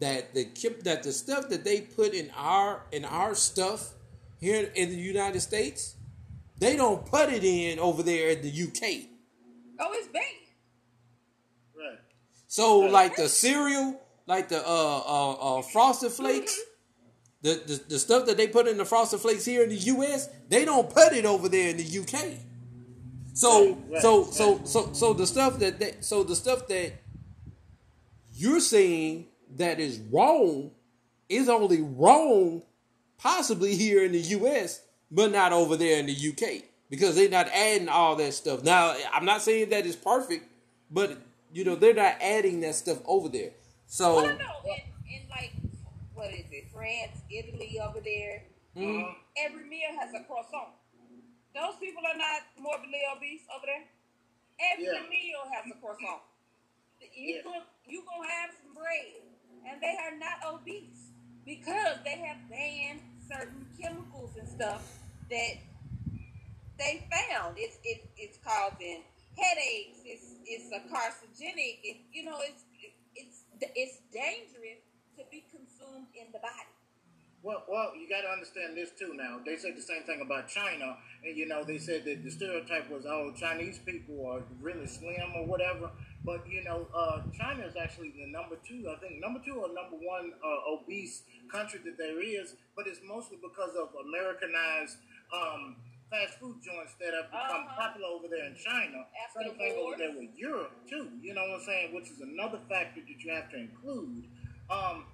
that 0.00 0.34
the 0.34 0.44
kip- 0.44 0.82
that 0.84 1.02
the 1.02 1.12
stuff 1.12 1.48
that 1.48 1.64
they 1.64 1.80
put 1.80 2.12
in 2.12 2.30
our 2.36 2.82
in 2.92 3.04
our 3.04 3.34
stuff 3.34 3.92
here 4.42 4.68
in 4.74 4.90
the 4.90 4.96
United 4.96 5.40
States, 5.40 5.94
they 6.58 6.74
don't 6.76 7.06
put 7.06 7.32
it 7.32 7.44
in 7.44 7.78
over 7.78 8.02
there 8.02 8.30
in 8.30 8.42
the 8.42 8.50
UK. 8.50 9.08
Oh, 9.78 9.90
it's 9.92 10.08
bad. 10.08 10.22
Right. 11.78 11.98
So 12.48 12.80
like 12.80 13.14
the 13.14 13.28
cereal, 13.28 14.00
like 14.26 14.48
the 14.48 14.58
uh 14.58 14.98
uh, 14.98 15.32
uh 15.58 15.62
frosted 15.62 16.10
flakes, 16.10 16.60
the, 17.42 17.62
the 17.66 17.80
the 17.90 17.98
stuff 18.00 18.26
that 18.26 18.36
they 18.36 18.48
put 18.48 18.66
in 18.66 18.78
the 18.78 18.84
frosted 18.84 19.20
flakes 19.20 19.44
here 19.44 19.62
in 19.62 19.68
the 19.70 19.76
US, 19.76 20.28
they 20.48 20.64
don't 20.64 20.90
put 20.90 21.12
it 21.12 21.24
over 21.24 21.48
there 21.48 21.70
in 21.70 21.76
the 21.76 21.98
UK. 22.00 22.38
So 23.34 23.68
Right, 23.68 23.76
right, 23.90 24.02
so 24.02 24.24
right. 24.24 24.34
so 24.34 24.60
so 24.64 24.92
so 24.92 25.12
the 25.12 25.26
stuff 25.26 25.60
that 25.60 25.78
they, 25.78 25.94
so 26.00 26.24
the 26.24 26.34
stuff 26.34 26.66
that 26.66 26.94
you're 28.34 28.60
saying 28.60 29.28
that 29.56 29.78
is 29.78 30.00
wrong 30.10 30.72
is 31.28 31.48
only 31.48 31.80
wrong 31.80 32.62
possibly 33.22 33.76
here 33.76 34.04
in 34.04 34.12
the 34.12 34.20
US, 34.36 34.82
but 35.10 35.30
not 35.30 35.52
over 35.52 35.76
there 35.76 35.98
in 36.00 36.06
the 36.06 36.12
UK 36.30 36.64
because 36.90 37.14
they're 37.14 37.28
not 37.30 37.48
adding 37.48 37.88
all 37.88 38.16
that 38.16 38.34
stuff. 38.34 38.62
Now, 38.64 38.94
I'm 39.14 39.24
not 39.24 39.42
saying 39.42 39.70
that 39.70 39.86
it's 39.86 39.96
perfect, 39.96 40.44
but 40.90 41.16
you 41.52 41.64
know 41.64 41.76
they're 41.76 41.94
not 41.94 42.16
adding 42.20 42.60
that 42.60 42.74
stuff 42.74 42.98
over 43.06 43.28
there. 43.28 43.50
So 43.86 44.16
Well, 44.16 44.24
no, 44.26 44.50
in, 44.66 44.80
in 45.14 45.22
like 45.30 45.52
what 46.14 46.30
is 46.32 46.46
it, 46.50 46.68
France, 46.74 47.20
Italy, 47.30 47.78
over 47.80 48.00
there, 48.00 48.42
mhm. 48.76 49.14
every 49.38 49.64
meal 49.64 49.90
has 50.00 50.10
a 50.14 50.24
croissant. 50.24 50.74
Those 51.54 51.76
people 51.80 52.02
are 52.06 52.16
not 52.16 52.40
morbidly 52.58 53.00
obese 53.14 53.42
over 53.54 53.66
there. 53.66 53.84
Every 54.72 54.84
Yeah. 54.86 55.08
meal 55.08 55.42
has 55.52 55.70
a 55.70 55.76
croissant. 55.80 56.22
You 57.14 57.36
Yeah. 57.36 57.42
cook, 57.42 57.66
you 57.86 58.02
gonna 58.04 58.28
have 58.30 58.50
some 58.62 58.74
bread, 58.74 59.22
and 59.66 59.80
they 59.82 59.96
are 59.96 60.16
not 60.16 60.44
obese 60.44 61.12
because 61.44 61.98
they 62.04 62.16
have 62.16 62.48
banned 62.48 63.00
certain 63.32 63.66
chemicals 63.80 64.30
and 64.38 64.48
stuff 64.48 64.98
that 65.30 65.54
they 66.78 67.06
found. 67.10 67.56
It's 67.56 67.78
it, 67.84 68.04
it's 68.16 68.38
causing 68.44 69.02
headaches. 69.36 69.98
It's 70.04 70.34
it's 70.44 70.68
a 70.72 70.80
carcinogenic. 70.92 71.80
It, 71.82 71.96
you 72.12 72.24
know, 72.24 72.38
it's 72.40 72.64
it, 72.80 72.92
it's 73.14 73.44
it's 73.74 73.98
dangerous 74.12 74.82
to 75.16 75.24
be 75.30 75.44
consumed 75.50 76.08
in 76.14 76.26
the 76.32 76.38
body. 76.38 76.71
Well, 77.42 77.64
well, 77.68 77.90
you 77.98 78.08
got 78.08 78.20
to 78.22 78.28
understand 78.30 78.76
this 78.76 78.90
too. 78.96 79.14
Now 79.14 79.40
they 79.44 79.56
said 79.56 79.76
the 79.76 79.82
same 79.82 80.04
thing 80.04 80.20
about 80.22 80.46
China, 80.48 80.96
and 81.24 81.36
you 81.36 81.46
know 81.48 81.64
they 81.64 81.78
said 81.78 82.04
that 82.04 82.22
the 82.22 82.30
stereotype 82.30 82.88
was, 82.88 83.04
oh, 83.04 83.32
Chinese 83.36 83.78
people 83.80 84.24
are 84.26 84.42
really 84.60 84.86
slim 84.86 85.34
or 85.34 85.44
whatever. 85.46 85.90
But 86.24 86.46
you 86.48 86.62
know, 86.62 86.86
uh, 86.94 87.22
China 87.36 87.66
is 87.66 87.74
actually 87.74 88.10
the 88.16 88.26
number 88.30 88.54
two, 88.66 88.86
I 88.88 88.94
think, 89.00 89.20
number 89.20 89.40
two 89.44 89.54
or 89.58 89.66
number 89.74 89.96
one 89.98 90.32
uh, 90.38 90.70
obese 90.72 91.22
country 91.50 91.80
that 91.84 91.98
there 91.98 92.22
is. 92.22 92.54
But 92.76 92.86
it's 92.86 93.00
mostly 93.06 93.38
because 93.42 93.74
of 93.74 93.88
Americanized 94.06 94.98
um, 95.34 95.74
fast 96.10 96.38
food 96.38 96.62
joints 96.62 96.94
that 97.00 97.10
have 97.10 97.26
become 97.26 97.66
Uh-huh. 97.66 97.80
popular 97.90 98.06
over 98.06 98.28
there 98.30 98.46
in 98.46 98.54
China. 98.54 99.02
After 99.18 99.50
Same 99.50 99.58
thing 99.58 99.74
over 99.82 99.96
there 99.98 100.12
with 100.14 100.30
Europe 100.38 100.70
too. 100.88 101.10
You 101.20 101.34
know 101.34 101.42
what 101.42 101.58
I'm 101.58 101.66
saying? 101.66 101.94
Which 101.94 102.06
is 102.08 102.20
another 102.20 102.60
factor 102.68 103.00
that 103.02 103.18
you 103.18 103.32
have 103.32 103.50
to 103.50 103.56
include. 103.58 104.30
Um, 104.70 105.06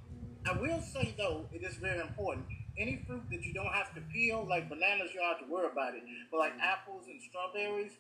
I 0.49 0.53
will 0.57 0.81
say 0.81 1.15
though, 1.19 1.45
it 1.53 1.62
is 1.62 1.77
very 1.77 2.01
important. 2.01 2.47
Any 2.79 3.05
fruit 3.07 3.23
that 3.31 3.45
you 3.45 3.53
don't 3.53 3.73
have 3.73 3.93
to 3.95 4.01
peel, 4.12 4.47
like 4.49 4.69
bananas, 4.69 5.11
you 5.12 5.20
don't 5.20 5.29
have 5.37 5.45
to 5.45 5.53
worry 5.53 5.69
about 5.70 5.95
it. 5.95 6.03
But 6.31 6.39
like 6.39 6.53
apples 6.61 7.05
and 7.07 7.20
strawberries, 7.20 7.93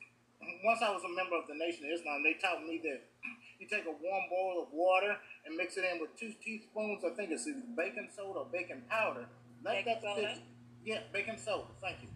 once 0.64 0.80
I 0.80 0.88
was 0.90 1.02
a 1.04 1.12
member 1.14 1.36
of 1.36 1.44
the 1.48 1.54
Nation 1.54 1.84
of 1.84 1.92
Islam, 1.92 2.22
they 2.22 2.34
taught 2.40 2.64
me 2.64 2.80
that 2.84 3.02
you 3.60 3.66
take 3.68 3.84
a 3.84 3.90
warm 3.92 4.24
bowl 4.30 4.62
of 4.64 4.72
water 4.72 5.16
and 5.44 5.56
mix 5.56 5.76
it 5.76 5.84
in 5.84 6.00
with 6.00 6.16
two 6.16 6.32
teaspoons. 6.42 7.04
I 7.04 7.10
think 7.16 7.30
it's 7.32 7.44
baking 7.76 8.08
soda 8.16 8.40
or 8.40 8.46
baking 8.50 8.82
powder. 8.88 9.26
Let 9.64 9.84
Baking 9.84 10.00
that 10.00 10.02
soda? 10.16 10.34
sit- 10.34 10.42
Yeah, 10.84 11.00
baking 11.12 11.36
soda. 11.36 11.68
Thank 11.82 12.02
you. 12.02 12.08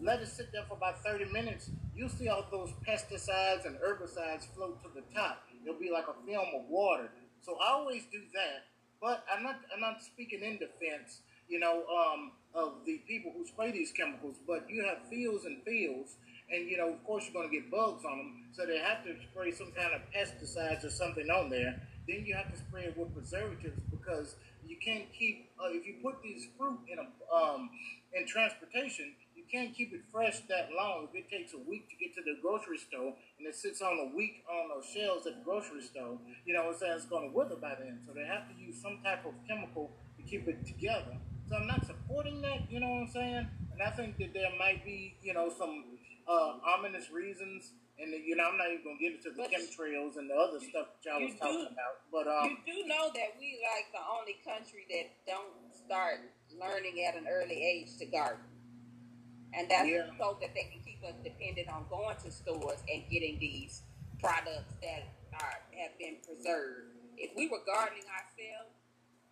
Let 0.00 0.20
it 0.20 0.28
sit 0.28 0.50
there 0.52 0.64
for 0.66 0.74
about 0.74 1.04
30 1.04 1.26
minutes. 1.26 1.70
You'll 1.94 2.08
see 2.08 2.28
all 2.28 2.44
those 2.50 2.72
pesticides 2.86 3.66
and 3.66 3.76
herbicides 3.76 4.48
float 4.54 4.82
to 4.82 4.88
the 4.94 5.02
top. 5.14 5.44
It'll 5.62 5.78
be 5.78 5.90
like 5.90 6.08
a 6.08 6.16
film 6.26 6.48
of 6.56 6.68
water. 6.68 7.10
So 7.42 7.56
I 7.60 7.70
always 7.70 8.04
do 8.10 8.20
that. 8.34 8.64
But 9.06 9.22
I'm 9.32 9.44
not 9.44 9.60
I'm 9.72 9.80
not 9.80 10.02
speaking 10.02 10.42
in 10.42 10.58
defense, 10.58 11.20
you 11.48 11.60
know, 11.60 11.84
um, 11.86 12.32
of 12.56 12.84
the 12.84 12.98
people 13.06 13.30
who 13.30 13.46
spray 13.46 13.70
these 13.70 13.92
chemicals. 13.92 14.34
But 14.44 14.68
you 14.68 14.82
have 14.82 15.08
fields 15.08 15.44
and 15.44 15.62
fields, 15.62 16.16
and 16.50 16.68
you 16.68 16.76
know, 16.76 16.88
of 16.92 17.04
course, 17.04 17.22
you're 17.22 17.40
going 17.40 17.48
to 17.48 17.54
get 17.54 17.70
bugs 17.70 18.04
on 18.04 18.18
them. 18.18 18.44
So 18.50 18.66
they 18.66 18.78
have 18.78 19.04
to 19.04 19.14
spray 19.30 19.52
some 19.52 19.70
kind 19.78 19.94
of 19.94 20.02
pesticides 20.10 20.84
or 20.84 20.90
something 20.90 21.30
on 21.30 21.50
there. 21.50 21.80
Then 22.08 22.26
you 22.26 22.34
have 22.34 22.50
to 22.50 22.58
spray 22.58 22.86
it 22.90 22.98
with 22.98 23.14
preservatives 23.14 23.78
because 23.92 24.34
you 24.66 24.76
can't 24.84 25.06
keep 25.16 25.50
uh, 25.62 25.70
if 25.70 25.86
you 25.86 26.02
put 26.02 26.20
these 26.20 26.48
fruit 26.58 26.80
in 26.90 26.98
a 26.98 27.06
um, 27.32 27.70
in 28.12 28.26
transportation, 28.26 29.14
can't 29.50 29.74
keep 29.74 29.92
it 29.92 30.02
fresh 30.12 30.40
that 30.48 30.68
long. 30.76 31.08
If 31.12 31.24
it 31.24 31.30
takes 31.30 31.52
a 31.54 31.58
week 31.58 31.88
to 31.90 31.96
get 31.96 32.14
to 32.16 32.22
the 32.22 32.38
grocery 32.42 32.78
store 32.78 33.14
and 33.38 33.46
it 33.46 33.54
sits 33.54 33.80
on 33.82 33.98
a 33.98 34.16
week 34.16 34.44
on 34.50 34.68
those 34.68 34.86
shelves 34.86 35.26
at 35.26 35.38
the 35.38 35.44
grocery 35.44 35.82
store, 35.82 36.18
you 36.44 36.54
know 36.54 36.64
what 36.66 36.74
I'm 36.74 36.78
saying? 36.80 36.92
It's 36.96 37.06
going 37.06 37.30
to 37.30 37.36
wither 37.36 37.56
by 37.56 37.74
then. 37.78 38.00
So 38.06 38.12
they 38.12 38.26
have 38.26 38.48
to 38.48 38.54
use 38.58 38.80
some 38.80 39.00
type 39.04 39.24
of 39.26 39.34
chemical 39.48 39.90
to 40.16 40.22
keep 40.22 40.46
it 40.48 40.66
together. 40.66 41.16
So 41.48 41.56
I'm 41.56 41.66
not 41.66 41.86
supporting 41.86 42.42
that. 42.42 42.70
You 42.70 42.80
know 42.80 42.88
what 42.88 43.06
I'm 43.06 43.12
saying? 43.12 43.46
And 43.72 43.82
I 43.82 43.90
think 43.90 44.18
that 44.18 44.34
there 44.34 44.50
might 44.58 44.84
be, 44.84 45.16
you 45.22 45.34
know, 45.34 45.52
some 45.56 45.84
uh, 46.26 46.58
ominous 46.66 47.10
reasons. 47.10 47.70
And 47.98 48.12
you 48.12 48.36
know, 48.36 48.44
I'm 48.44 48.58
not 48.58 48.68
even 48.68 48.84
gonna 48.84 49.00
get 49.00 49.14
into 49.16 49.30
the 49.30 49.40
But- 49.46 49.52
chemtrails 49.52 50.18
and 50.20 50.28
the 50.28 50.34
other 50.36 50.60
stuff 50.60 50.88
that 50.92 51.00
y'all 51.08 51.22
was 51.22 51.32
talking 51.40 51.64
about. 51.72 52.04
But 52.12 52.28
um, 52.28 52.58
you 52.66 52.82
do 52.82 52.88
know 52.88 53.08
that 53.14 53.40
we 53.40 53.56
like 53.64 53.88
the 53.92 54.04
only 54.04 54.36
country 54.44 54.84
that 54.90 55.06
don't 55.24 55.54
start 55.72 56.20
learning 56.60 57.00
at 57.08 57.16
an 57.16 57.24
early 57.30 57.56
age 57.56 57.96
to 57.98 58.06
garden, 58.06 58.44
and 59.54 59.70
that's 59.70 59.88
Yeah. 59.88 60.10
so 60.18 60.36
that 60.40 60.54
they 60.54 60.64
can 60.72 60.80
keep 60.82 61.02
us 61.04 61.14
dependent 61.22 61.68
on 61.68 61.86
going 61.88 62.16
to 62.24 62.30
stores 62.30 62.80
and 62.92 63.08
getting 63.10 63.38
these 63.38 63.82
products 64.20 64.74
that 64.82 65.06
are 65.34 65.60
have 65.78 65.96
been 65.98 66.16
preserved. 66.26 66.92
If 67.16 67.34
we 67.36 67.48
were 67.48 67.60
gardening 67.66 68.04
ourselves 68.08 68.72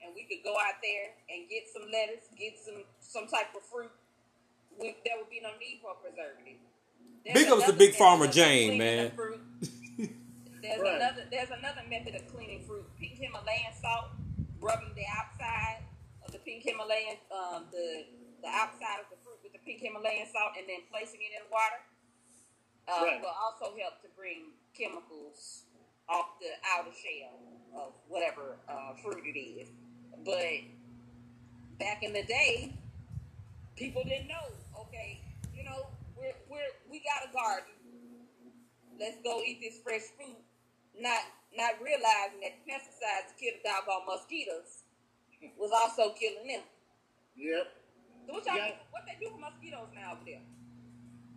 and 0.03 0.15
we 0.15 0.25
could 0.25 0.43
go 0.45 0.55
out 0.55 0.81
there 0.83 1.13
and 1.31 1.49
get 1.49 1.65
some 1.73 1.89
lettuce, 1.91 2.29
get 2.39 2.55
some 2.65 2.85
some 3.01 3.27
type 3.29 3.55
of 3.57 3.63
fruit, 3.65 3.91
we, 4.79 4.97
there 5.05 5.17
would 5.19 5.31
be 5.31 5.41
no 5.41 5.51
need 5.59 5.81
for 5.83 5.93
a 5.93 5.99
preservative. 6.03 6.59
There's 7.25 7.35
Big 7.45 7.49
ups 7.53 7.65
to 7.67 7.73
Big 7.73 7.95
Farmer 7.95 8.27
Jane, 8.27 8.77
man. 8.79 9.09
the 9.11 9.17
fruit. 9.17 9.41
There's 10.61 10.81
Right. 10.81 10.97
another 10.97 11.25
there's 11.31 11.51
another 11.51 11.83
method 11.89 12.15
of 12.17 12.27
cleaning 12.33 12.65
fruit. 12.65 12.85
Pink 12.99 13.19
Himalayan 13.21 13.73
salt, 13.81 14.13
rubbing 14.61 14.95
the 14.95 15.05
outside 15.09 15.85
of 16.25 16.33
the 16.33 16.39
pink 16.39 16.63
Himalayan 16.65 17.17
um, 17.31 17.67
the 17.71 18.05
the 18.43 18.49
outside 18.49 19.01
of 19.01 19.09
the 19.09 19.17
fruit 19.17 19.17
with 19.17 19.24
the 19.24 19.24
pink 19.65 19.81
Himalayan 19.81 20.27
salt 20.31 20.53
and 20.59 20.69
then 20.69 20.85
placing 20.91 21.21
it 21.21 21.33
in 21.37 21.45
water 21.51 21.81
uh, 22.89 23.05
Right. 23.05 23.21
will 23.21 23.33
also 23.33 23.73
help 23.77 24.01
to 24.05 24.09
bring 24.17 24.53
chemicals 24.77 25.65
off 26.09 26.37
the 26.41 26.53
outer 26.77 26.93
shell 26.93 27.33
of 27.75 27.93
whatever 28.09 28.57
uh, 28.69 28.93
fruit 29.03 29.25
it 29.25 29.39
is. 29.39 29.69
But 30.25 30.69
back 31.79 32.03
in 32.03 32.13
the 32.13 32.23
day, 32.25 32.73
people 33.77 34.05
didn't 34.05 34.29
know. 34.29 34.53
Okay, 34.89 35.21
you 35.57 35.65
know, 35.65 35.87
we're 36.17 36.37
we're 36.51 36.73
we 36.91 37.01
got 37.01 37.29
a 37.29 37.33
garden. 37.33 37.73
Let's 39.01 39.17
go 39.25 39.41
eat 39.43 39.61
this 39.61 39.81
fresh 39.83 40.03
fruit. 40.17 40.37
Not 40.99 41.21
not 41.57 41.81
realizing 41.83 42.41
that 42.43 42.61
pesticides 42.69 43.33
to 43.33 43.35
kill 43.41 43.55
the 43.63 43.69
doggone 43.69 44.07
mosquitoes 44.07 44.85
was 45.59 45.71
also 45.73 46.15
killing 46.15 46.47
them. 46.49 46.63
yep. 47.37 47.69
So 48.27 48.33
what 48.33 48.47
y'all 48.47 48.57
Yeah. 48.57 48.73
what 48.91 49.03
they 49.07 49.17
do 49.25 49.31
for 49.33 49.39
mosquitoes 49.39 49.89
now 49.95 50.13
over 50.15 50.25
there? 50.25 50.41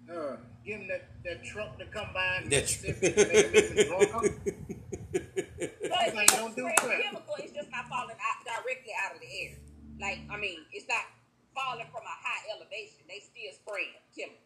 Uh, 0.08 0.38
give 0.66 0.80
them 0.80 0.88
that, 0.88 1.04
that 1.26 1.44
truck 1.44 1.78
to 1.80 1.86
come 1.88 2.08
by 2.14 2.40
and 2.42 2.52
That's 2.52 2.82
Mississippi 2.82 3.08
and 3.08 3.28
make 3.28 3.52
them 3.52 3.66
even 3.66 3.88
drunker. 3.88 4.30
But 5.88 6.04
it's 6.08 6.16
Like, 6.16 6.28
just 6.30 6.40
don't 6.40 6.56
do 6.56 6.62
spraying 6.64 6.78
crap. 6.78 7.02
chemical. 7.02 7.36
It's 7.40 7.52
just 7.54 7.72
not 7.72 7.88
falling 7.90 8.16
out 8.16 8.38
directly 8.46 8.94
out 9.04 9.16
of 9.16 9.22
the 9.22 9.28
air. 9.28 9.58
Like 10.00 10.20
I 10.30 10.38
mean, 10.38 10.60
it's 10.72 10.88
not 10.88 11.04
falling 11.56 11.88
from 11.92 12.04
a 12.04 12.16
high 12.24 12.44
elevation. 12.56 13.02
They 13.10 13.20
still 13.20 13.52
spraying 13.52 13.98
chemicals. 14.16 14.46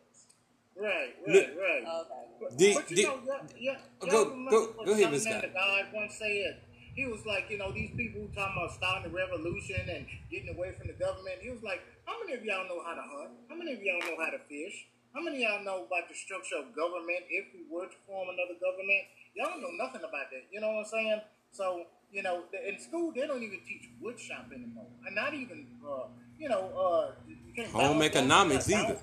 Right, 0.77 1.13
right, 1.27 1.51
right. 1.59 1.84
Okay. 1.84 2.26
But, 2.39 2.57
Did- 2.57 2.76
but 2.76 2.89
you 2.89 2.95
did- 2.95 3.05
know, 3.05 3.19
yeah, 3.27 3.41
yeah, 3.59 3.77
Go- 3.99 4.07
y'all 4.07 4.23
go- 4.26 4.30
remember 4.31 4.51
go 4.51 4.65
what 4.77 4.88
ahead, 4.89 5.01
Son 5.03 5.11
Miss 5.11 5.23
Scott. 5.23 5.45
God 5.53 5.85
once 5.93 6.15
said. 6.18 6.61
He 6.95 7.07
was 7.07 7.26
like, 7.26 7.47
you 7.49 7.57
know, 7.57 7.72
these 7.72 7.91
people 7.95 8.22
who 8.22 8.27
talking 8.35 8.55
about 8.57 8.76
starting 8.76 9.11
the 9.11 9.15
revolution 9.15 9.80
and 9.88 10.05
getting 10.30 10.51
away 10.55 10.76
from 10.76 10.88
the 10.88 10.97
government. 10.99 11.39
He 11.39 11.49
was 11.49 11.63
like, 11.63 11.81
how 12.05 12.19
many 12.19 12.35
of 12.35 12.43
y'all 12.43 12.68
know 12.68 12.84
how 12.84 12.95
to 12.95 13.01
hunt? 13.01 13.31
How 13.47 13.55
many 13.55 13.73
of 13.73 13.81
y'all 13.81 14.03
know 14.03 14.19
how 14.19 14.31
to 14.31 14.39
fish? 14.49 14.88
How 15.13 15.22
many 15.22 15.43
of 15.43 15.51
y'all 15.51 15.63
know 15.63 15.88
about 15.88 16.07
the 16.07 16.15
structure 16.15 16.55
of 16.59 16.76
government 16.76 17.27
if 17.30 17.51
we 17.55 17.63
were 17.72 17.88
to 17.88 17.99
form 18.07 18.27
another 18.31 18.59
government? 18.59 19.03
Y'all 19.35 19.55
don't 19.55 19.61
know 19.61 19.76
nothing 19.80 20.03
about 20.03 20.31
that. 20.31 20.47
You 20.51 20.59
know 20.59 20.72
what 20.72 20.88
I'm 20.88 20.91
saying? 20.91 21.22
So, 21.51 21.85
you 22.11 22.23
know, 22.23 22.43
in 22.68 22.80
school 22.80 23.11
they 23.15 23.27
don't 23.27 23.43
even 23.43 23.59
teach 23.68 23.89
woodshop 24.01 24.51
anymore, 24.53 24.88
and 25.05 25.15
not 25.15 25.34
even, 25.34 25.68
uh, 25.84 26.07
you 26.38 26.47
know, 26.49 26.72
uh, 26.76 27.11
you 27.27 27.53
can't 27.55 27.69
Home 27.72 28.01
economics 28.01 28.69
either. 28.69 28.97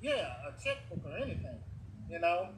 Yeah, 0.00 0.30
a 0.46 0.52
checkbook 0.62 1.04
or 1.04 1.16
anything. 1.16 1.58
You 2.08 2.20
know, 2.20 2.50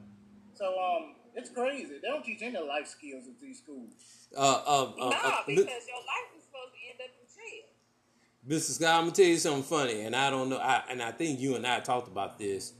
so 0.53 0.65
um, 0.77 1.15
it's 1.39 1.49
crazy. 1.49 1.99
They 2.01 2.07
don't 2.07 2.23
teach 2.23 2.41
any 2.41 2.59
life 2.59 2.87
skills 2.87 3.25
at 3.27 3.39
these 3.39 3.59
schools. 3.59 3.91
Uh, 4.35 4.39
uh, 4.39 4.83
uh, 4.83 4.93
no, 4.97 5.09
uh, 5.09 5.41
because 5.47 5.57
your 5.57 6.03
life 6.05 6.29
is 6.37 6.43
supposed 6.43 6.73
to 6.73 6.79
end 6.89 6.99
up 6.99 7.09
in 7.19 7.27
jail. 7.35 8.57
Mr. 8.59 8.71
Scott, 8.71 8.95
I'm 8.95 9.01
gonna 9.03 9.11
tell 9.11 9.25
you 9.25 9.37
something 9.37 9.63
funny, 9.63 10.01
and 10.01 10.15
I 10.15 10.29
don't 10.29 10.49
know, 10.49 10.57
I, 10.57 10.83
and 10.89 11.01
I 11.01 11.11
think 11.11 11.39
you 11.39 11.55
and 11.55 11.65
I 11.65 11.79
talked 11.79 12.07
about 12.07 12.37
this. 12.37 12.73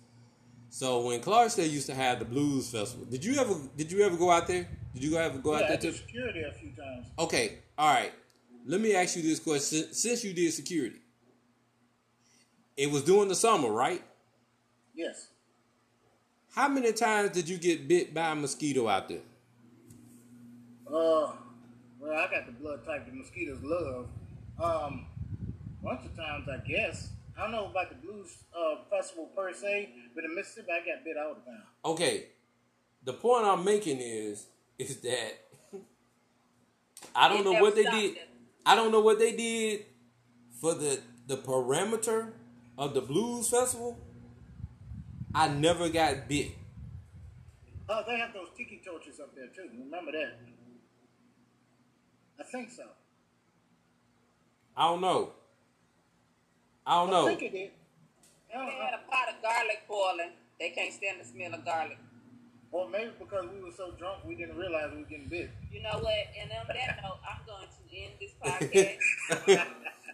So 0.69 1.01
when 1.01 1.19
Clarksdale 1.19 1.69
used 1.69 1.87
to 1.87 1.95
have 1.95 2.19
the 2.19 2.25
blues 2.25 2.69
festival, 2.69 3.05
did 3.05 3.25
you 3.25 3.39
ever 3.39 3.55
did 3.75 3.91
you 3.91 4.03
ever 4.03 4.15
go 4.15 4.31
out 4.31 4.47
there? 4.47 4.67
Did 4.93 5.03
you 5.03 5.17
ever 5.17 5.37
go 5.39 5.51
yeah, 5.51 5.57
out 5.57 5.63
I 5.63 5.67
there 5.69 5.77
did 5.77 5.91
too? 5.91 5.97
security 5.97 6.43
a 6.43 6.51
few 6.51 6.69
times. 6.69 7.07
Okay, 7.17 7.59
all 7.77 7.93
right. 7.93 8.11
Let 8.65 8.81
me 8.81 8.93
ask 8.93 9.15
you 9.15 9.23
this 9.23 9.39
question: 9.39 9.93
Since 9.93 10.23
you 10.23 10.33
did 10.33 10.53
security, 10.53 10.99
it 12.77 12.91
was 12.91 13.03
during 13.03 13.29
the 13.29 13.35
summer, 13.35 13.71
right? 13.71 14.03
Yes. 14.93 15.27
How 16.59 16.67
many 16.67 16.91
times 16.91 17.31
did 17.31 17.47
you 17.47 17.57
get 17.57 17.87
bit 17.87 18.13
by 18.13 18.31
a 18.31 18.35
mosquito 18.35 18.89
out 18.89 19.07
there? 19.07 19.21
Uh, 20.85 21.31
well, 21.97 22.11
I 22.11 22.29
got 22.29 22.47
the 22.47 22.51
blood 22.51 22.85
type 22.85 23.05
the 23.05 23.13
mosquitoes 23.13 23.59
love. 23.63 24.07
Um, 24.61 25.05
bunch 25.81 26.03
of 26.03 26.17
times, 26.17 26.49
I 26.49 26.57
guess. 26.67 27.11
I 27.37 27.43
don't 27.43 27.53
know 27.53 27.67
about 27.67 27.87
the 27.87 27.95
blues 27.95 28.43
uh, 28.53 28.75
festival 28.89 29.29
per 29.33 29.53
se, 29.53 29.89
but 30.13 30.25
in 30.25 30.35
Mississippi, 30.35 30.67
I 30.69 30.79
got 30.79 31.05
bit 31.05 31.15
all 31.15 31.33
the 31.35 31.49
time. 31.49 31.63
Okay, 31.85 32.25
the 33.05 33.13
point 33.13 33.45
I'm 33.45 33.63
making 33.63 34.01
is 34.01 34.47
is 34.77 34.97
that 34.97 35.39
I 37.15 37.29
don't 37.29 37.39
It 37.39 37.45
know 37.45 37.61
what 37.61 37.75
they 37.77 37.83
did. 37.83 38.17
it. 38.17 38.29
I 38.65 38.75
don't 38.75 38.91
know 38.91 38.99
what 38.99 39.17
they 39.17 39.33
did 39.33 39.85
for 40.59 40.73
the 40.73 40.99
the 41.25 41.37
parameter 41.37 42.33
of 42.77 42.93
the 42.93 42.99
blues 42.99 43.49
festival. 43.49 43.97
I 45.33 45.47
never 45.47 45.89
got 45.89 46.27
bit. 46.27 46.51
Oh, 47.87 48.03
they 48.07 48.17
have 48.19 48.33
those 48.33 48.49
tiki 48.55 48.81
torches 48.85 49.19
up 49.19 49.35
there 49.35 49.47
too. 49.47 49.69
Remember 49.83 50.11
that? 50.11 50.37
I 52.39 52.43
think 52.43 52.71
so. 52.71 52.83
I 54.77 54.87
don't 54.87 55.01
know. 55.01 55.31
I 56.85 56.95
don't 56.95 57.09
I 57.09 57.11
know. 57.11 57.25
I 57.25 57.29
think 57.29 57.41
it 57.43 57.51
did. 57.51 57.71
They 58.51 58.57
had 58.57 58.93
a 58.93 59.11
pot 59.11 59.29
of 59.29 59.41
garlic 59.41 59.81
boiling. 59.87 60.31
They 60.59 60.69
can't 60.69 60.93
stand 60.93 61.19
the 61.21 61.25
smell 61.25 61.53
of 61.53 61.65
garlic. 61.65 61.97
Or 62.71 62.87
maybe 62.89 63.11
because 63.19 63.45
we 63.51 63.63
were 63.63 63.71
so 63.75 63.91
drunk, 63.97 64.23
we 64.25 64.35
didn't 64.35 64.57
realize 64.57 64.91
we 64.91 64.99
were 64.99 65.09
getting 65.09 65.27
bit. 65.27 65.49
You 65.71 65.81
know 65.81 65.99
what? 65.99 66.13
And 66.39 66.51
on 66.51 66.67
that 66.67 66.99
note, 67.01 67.19
I'm 67.27 67.45
going 67.45 67.67
to 67.67 67.97
end 67.97 68.13
this 68.19 68.31
podcast. 69.49 69.65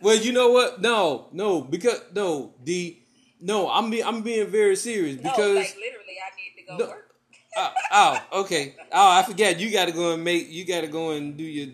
Well, 0.02 0.16
you 0.16 0.32
know 0.34 0.50
what? 0.52 0.82
No, 0.82 1.28
no, 1.32 1.62
because 1.62 2.02
no, 2.14 2.54
the 2.64 2.98
no, 3.46 3.70
I'm 3.70 3.90
be, 3.92 4.04
I'm 4.04 4.22
being 4.22 4.48
very 4.48 4.76
serious 4.76 5.18
because 5.18 5.38
no, 5.38 5.54
because 5.54 5.56
like 5.56 5.78
literally, 5.78 6.18
I 6.20 6.30
need 6.36 6.62
to 6.62 6.68
go 6.68 6.78
No. 6.78 6.86
work. 6.90 7.12
oh, 7.58 7.74
oh, 7.92 8.40
okay. 8.42 8.76
Oh, 8.92 9.12
I 9.12 9.24
forgot. 9.24 9.60
You 9.60 9.72
got 9.72 9.86
to 9.86 9.92
go 9.92 10.14
and 10.14 10.24
make. 10.24 10.50
You 10.50 10.66
got 10.66 10.82
to 10.82 10.88
go 10.88 11.12
and 11.12 11.38
do 11.38 11.44
your 11.44 11.68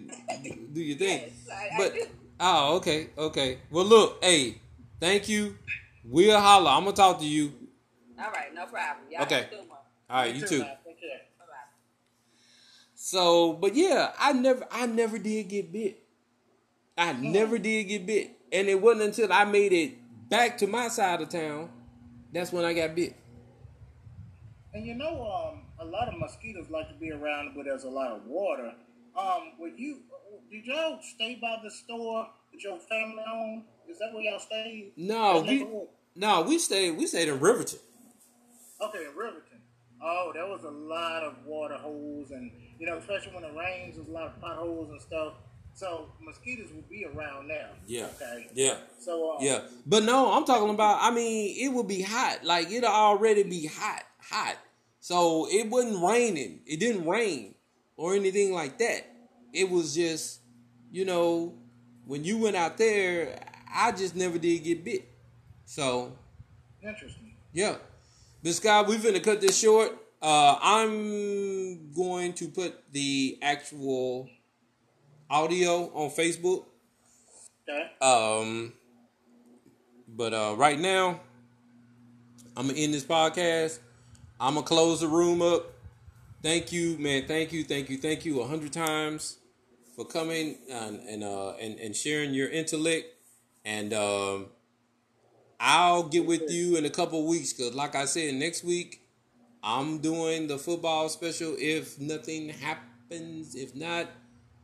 do 0.73 0.81
your 0.81 0.97
thing. 0.97 1.21
Yes, 1.21 1.49
I, 1.51 1.77
But 1.77 1.91
I 1.93 1.95
do. 1.95 2.05
oh, 2.41 2.75
okay, 2.77 3.07
okay. 3.17 3.57
Well, 3.71 3.85
look, 3.85 4.23
hey, 4.23 4.59
thank 4.99 5.29
you. 5.29 5.57
We'll 6.03 6.39
holla. 6.39 6.71
I'm 6.75 6.83
gonna 6.83 6.95
talk 6.95 7.19
to 7.19 7.25
you. 7.25 7.53
All 8.19 8.31
right, 8.31 8.53
no 8.53 8.65
problem. 8.65 9.05
Y'all 9.09 9.23
Okay. 9.23 9.35
have 9.35 9.45
a 9.45 9.49
good 9.49 9.69
one. 9.69 9.77
All 10.09 10.17
right, 10.21 10.35
you 10.35 10.41
too. 10.41 10.59
man. 10.59 10.67
Bye 10.67 10.95
bye. 11.39 11.55
So, 12.95 13.53
but 13.53 13.75
yeah, 13.75 14.11
I 14.19 14.33
never, 14.33 14.65
I 14.71 14.85
never 14.87 15.17
did 15.17 15.47
get 15.47 15.71
bit. 15.71 16.03
I 16.97 17.13
Hmm. 17.13 17.31
never 17.31 17.57
did 17.57 17.85
get 17.85 18.05
bit, 18.05 18.31
and 18.51 18.67
it 18.67 18.79
wasn't 18.81 19.03
until 19.03 19.31
I 19.31 19.45
made 19.45 19.73
it 19.73 19.93
back 20.31 20.57
to 20.57 20.65
my 20.65 20.87
side 20.87 21.21
of 21.21 21.29
town 21.29 21.69
that's 22.31 22.53
when 22.53 22.63
I 22.63 22.73
got 22.73 22.95
bit. 22.95 23.15
And 24.73 24.87
you 24.87 24.95
know, 24.95 25.21
um, 25.29 25.65
a 25.79 25.85
lot 25.85 26.07
of 26.07 26.17
mosquitoes 26.17 26.69
like 26.69 26.87
to 26.87 26.95
be 26.95 27.11
around 27.11 27.53
where 27.55 27.65
there's 27.65 27.83
a 27.83 27.89
lot 27.89 28.11
of 28.13 28.25
water. 28.25 28.71
Um, 29.19 29.51
were 29.59 29.67
you 29.67 29.99
did 30.49 30.65
y'all 30.65 30.99
stay 31.01 31.37
by 31.41 31.57
the 31.61 31.69
store 31.69 32.27
that 32.53 32.63
your 32.63 32.79
family 32.79 33.23
owned? 33.31 33.63
Is 33.89 33.99
that 33.99 34.13
where 34.13 34.23
y'all 34.23 34.39
stayed? 34.39 34.93
No, 34.95 35.41
we 35.41 35.67
no, 36.15 36.43
we 36.43 36.57
stayed, 36.57 36.91
we 36.91 37.05
stayed 37.05 37.27
in 37.27 37.39
Riverton. 37.41 37.79
Okay, 38.81 39.05
in 39.11 39.15
Riverton. 39.15 39.59
Oh, 40.01 40.31
there 40.33 40.47
was 40.47 40.63
a 40.63 40.71
lot 40.71 41.23
of 41.23 41.45
water 41.45 41.75
holes, 41.75 42.31
and 42.31 42.49
you 42.79 42.87
know, 42.87 42.97
especially 42.97 43.33
when 43.35 43.43
it 43.43 43.53
rains, 43.53 43.97
there's 43.97 44.07
a 44.07 44.11
lot 44.11 44.27
of 44.27 44.39
potholes 44.39 44.89
and 44.89 45.01
stuff. 45.01 45.33
So 45.73 46.09
mosquitoes 46.21 46.69
will 46.73 46.83
be 46.89 47.05
around 47.05 47.47
now. 47.47 47.69
Yeah, 47.87 48.07
Okay. 48.15 48.47
yeah. 48.53 48.75
So 48.99 49.31
uh, 49.31 49.37
Yeah, 49.41 49.61
but 49.85 50.03
no, 50.03 50.31
I'm 50.33 50.45
talking 50.45 50.69
about. 50.69 50.99
I 51.01 51.11
mean, 51.11 51.55
it 51.57 51.69
would 51.73 51.87
be 51.87 52.01
hot. 52.01 52.43
Like 52.43 52.69
it'll 52.71 52.89
already 52.89 53.43
be 53.43 53.65
hot, 53.67 54.03
hot. 54.19 54.57
So 54.99 55.47
it 55.49 55.69
wasn't 55.69 56.03
raining. 56.03 56.59
It 56.67 56.79
didn't 56.79 57.07
rain 57.07 57.55
or 57.97 58.13
anything 58.15 58.53
like 58.53 58.77
that. 58.77 59.01
It 59.53 59.69
was 59.69 59.95
just, 59.95 60.41
you 60.91 61.03
know, 61.05 61.55
when 62.05 62.23
you 62.23 62.37
went 62.37 62.55
out 62.55 62.77
there, 62.77 63.39
I 63.73 63.91
just 63.91 64.15
never 64.15 64.37
did 64.37 64.63
get 64.63 64.83
bit. 64.85 65.07
So 65.65 66.13
Interesting. 66.83 67.33
yeah, 67.53 67.75
but 68.43 68.53
Scott, 68.53 68.87
we're 68.87 68.99
gonna 69.01 69.19
cut 69.19 69.41
this 69.41 69.57
short. 69.57 69.91
Uh, 70.21 70.55
I'm 70.61 71.91
going 71.93 72.33
to 72.33 72.47
put 72.49 72.75
the 72.91 73.39
actual 73.41 74.29
audio 75.31 75.91
on 75.93 76.09
Facebook 76.11 76.65
Okay. 77.71 77.89
Um, 78.01 78.73
but 80.07 80.33
uh, 80.33 80.55
right 80.57 80.79
now, 80.79 81.19
I'm 82.57 82.67
gonna 82.67 82.79
end 82.79 82.93
this 82.93 83.03
podcast. 83.03 83.79
I'm 84.39 84.55
gonna 84.55 84.65
close 84.65 85.01
the 85.01 85.07
room 85.07 85.41
up. 85.41 85.71
Thank 86.41 86.71
you, 86.71 86.97
man. 86.97 87.27
Thank 87.27 87.53
you, 87.53 87.63
thank 87.63 87.89
you, 87.89 87.97
thank 87.97 88.25
you 88.25 88.41
a 88.41 88.47
hundred 88.47 88.73
times 88.73 89.37
for 89.95 90.05
coming 90.05 90.57
and 90.69 90.99
and 91.07 91.23
uh 91.23 91.51
and, 91.61 91.79
and 91.79 91.95
sharing 91.95 92.33
your 92.33 92.49
intellect. 92.49 93.07
And 93.63 93.93
um, 93.93 94.47
I'll 95.59 96.03
get 96.03 96.25
with 96.25 96.49
you 96.49 96.77
in 96.77 96.85
a 96.85 96.89
couple 96.89 97.25
weeks 97.27 97.53
because, 97.53 97.75
like 97.75 97.95
I 97.95 98.05
said, 98.05 98.33
next 98.33 98.63
week 98.63 99.07
I'm 99.63 99.99
doing 99.99 100.47
the 100.47 100.57
football 100.57 101.07
special. 101.09 101.55
If 101.59 101.99
nothing 101.99 102.49
happens, 102.49 103.53
if 103.53 103.75
not, 103.75 104.07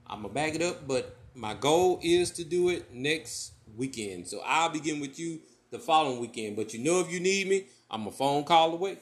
I'm 0.10 0.22
gonna 0.22 0.34
back 0.34 0.56
it 0.56 0.62
up. 0.62 0.88
But 0.88 1.16
my 1.34 1.54
goal 1.54 2.00
is 2.02 2.32
to 2.32 2.44
do 2.44 2.70
it 2.70 2.94
next 2.94 3.54
weekend. 3.76 4.28
So 4.28 4.42
I'll 4.46 4.70
begin 4.70 5.00
with 5.00 5.20
you 5.20 5.40
the 5.72 5.80
following 5.80 6.20
weekend. 6.20 6.56
But 6.56 6.74
you 6.74 6.80
know, 6.80 7.00
if 7.00 7.12
you 7.12 7.20
need 7.20 7.48
me, 7.48 7.66
I'm 7.90 8.08
a 8.08 8.12
phone 8.12 8.44
call 8.44 8.74
away. 8.74 9.00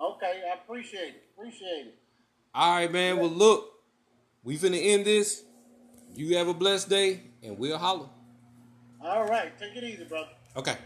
Okay, 0.00 0.42
I 0.50 0.62
appreciate 0.62 1.14
it. 1.14 1.22
Appreciate 1.36 1.86
it. 1.86 1.98
All 2.54 2.76
right, 2.76 2.90
man. 2.90 3.18
Well, 3.18 3.28
look, 3.28 3.72
we 4.42 4.56
finna 4.56 4.80
end 4.80 5.04
this. 5.04 5.42
You 6.14 6.36
have 6.36 6.48
a 6.48 6.54
blessed 6.54 6.88
day, 6.88 7.20
and 7.42 7.58
we'll 7.58 7.78
holler. 7.78 8.08
All 9.00 9.26
right, 9.26 9.56
take 9.58 9.76
it 9.76 9.84
easy, 9.84 10.04
brother. 10.04 10.28
Okay. 10.56 10.76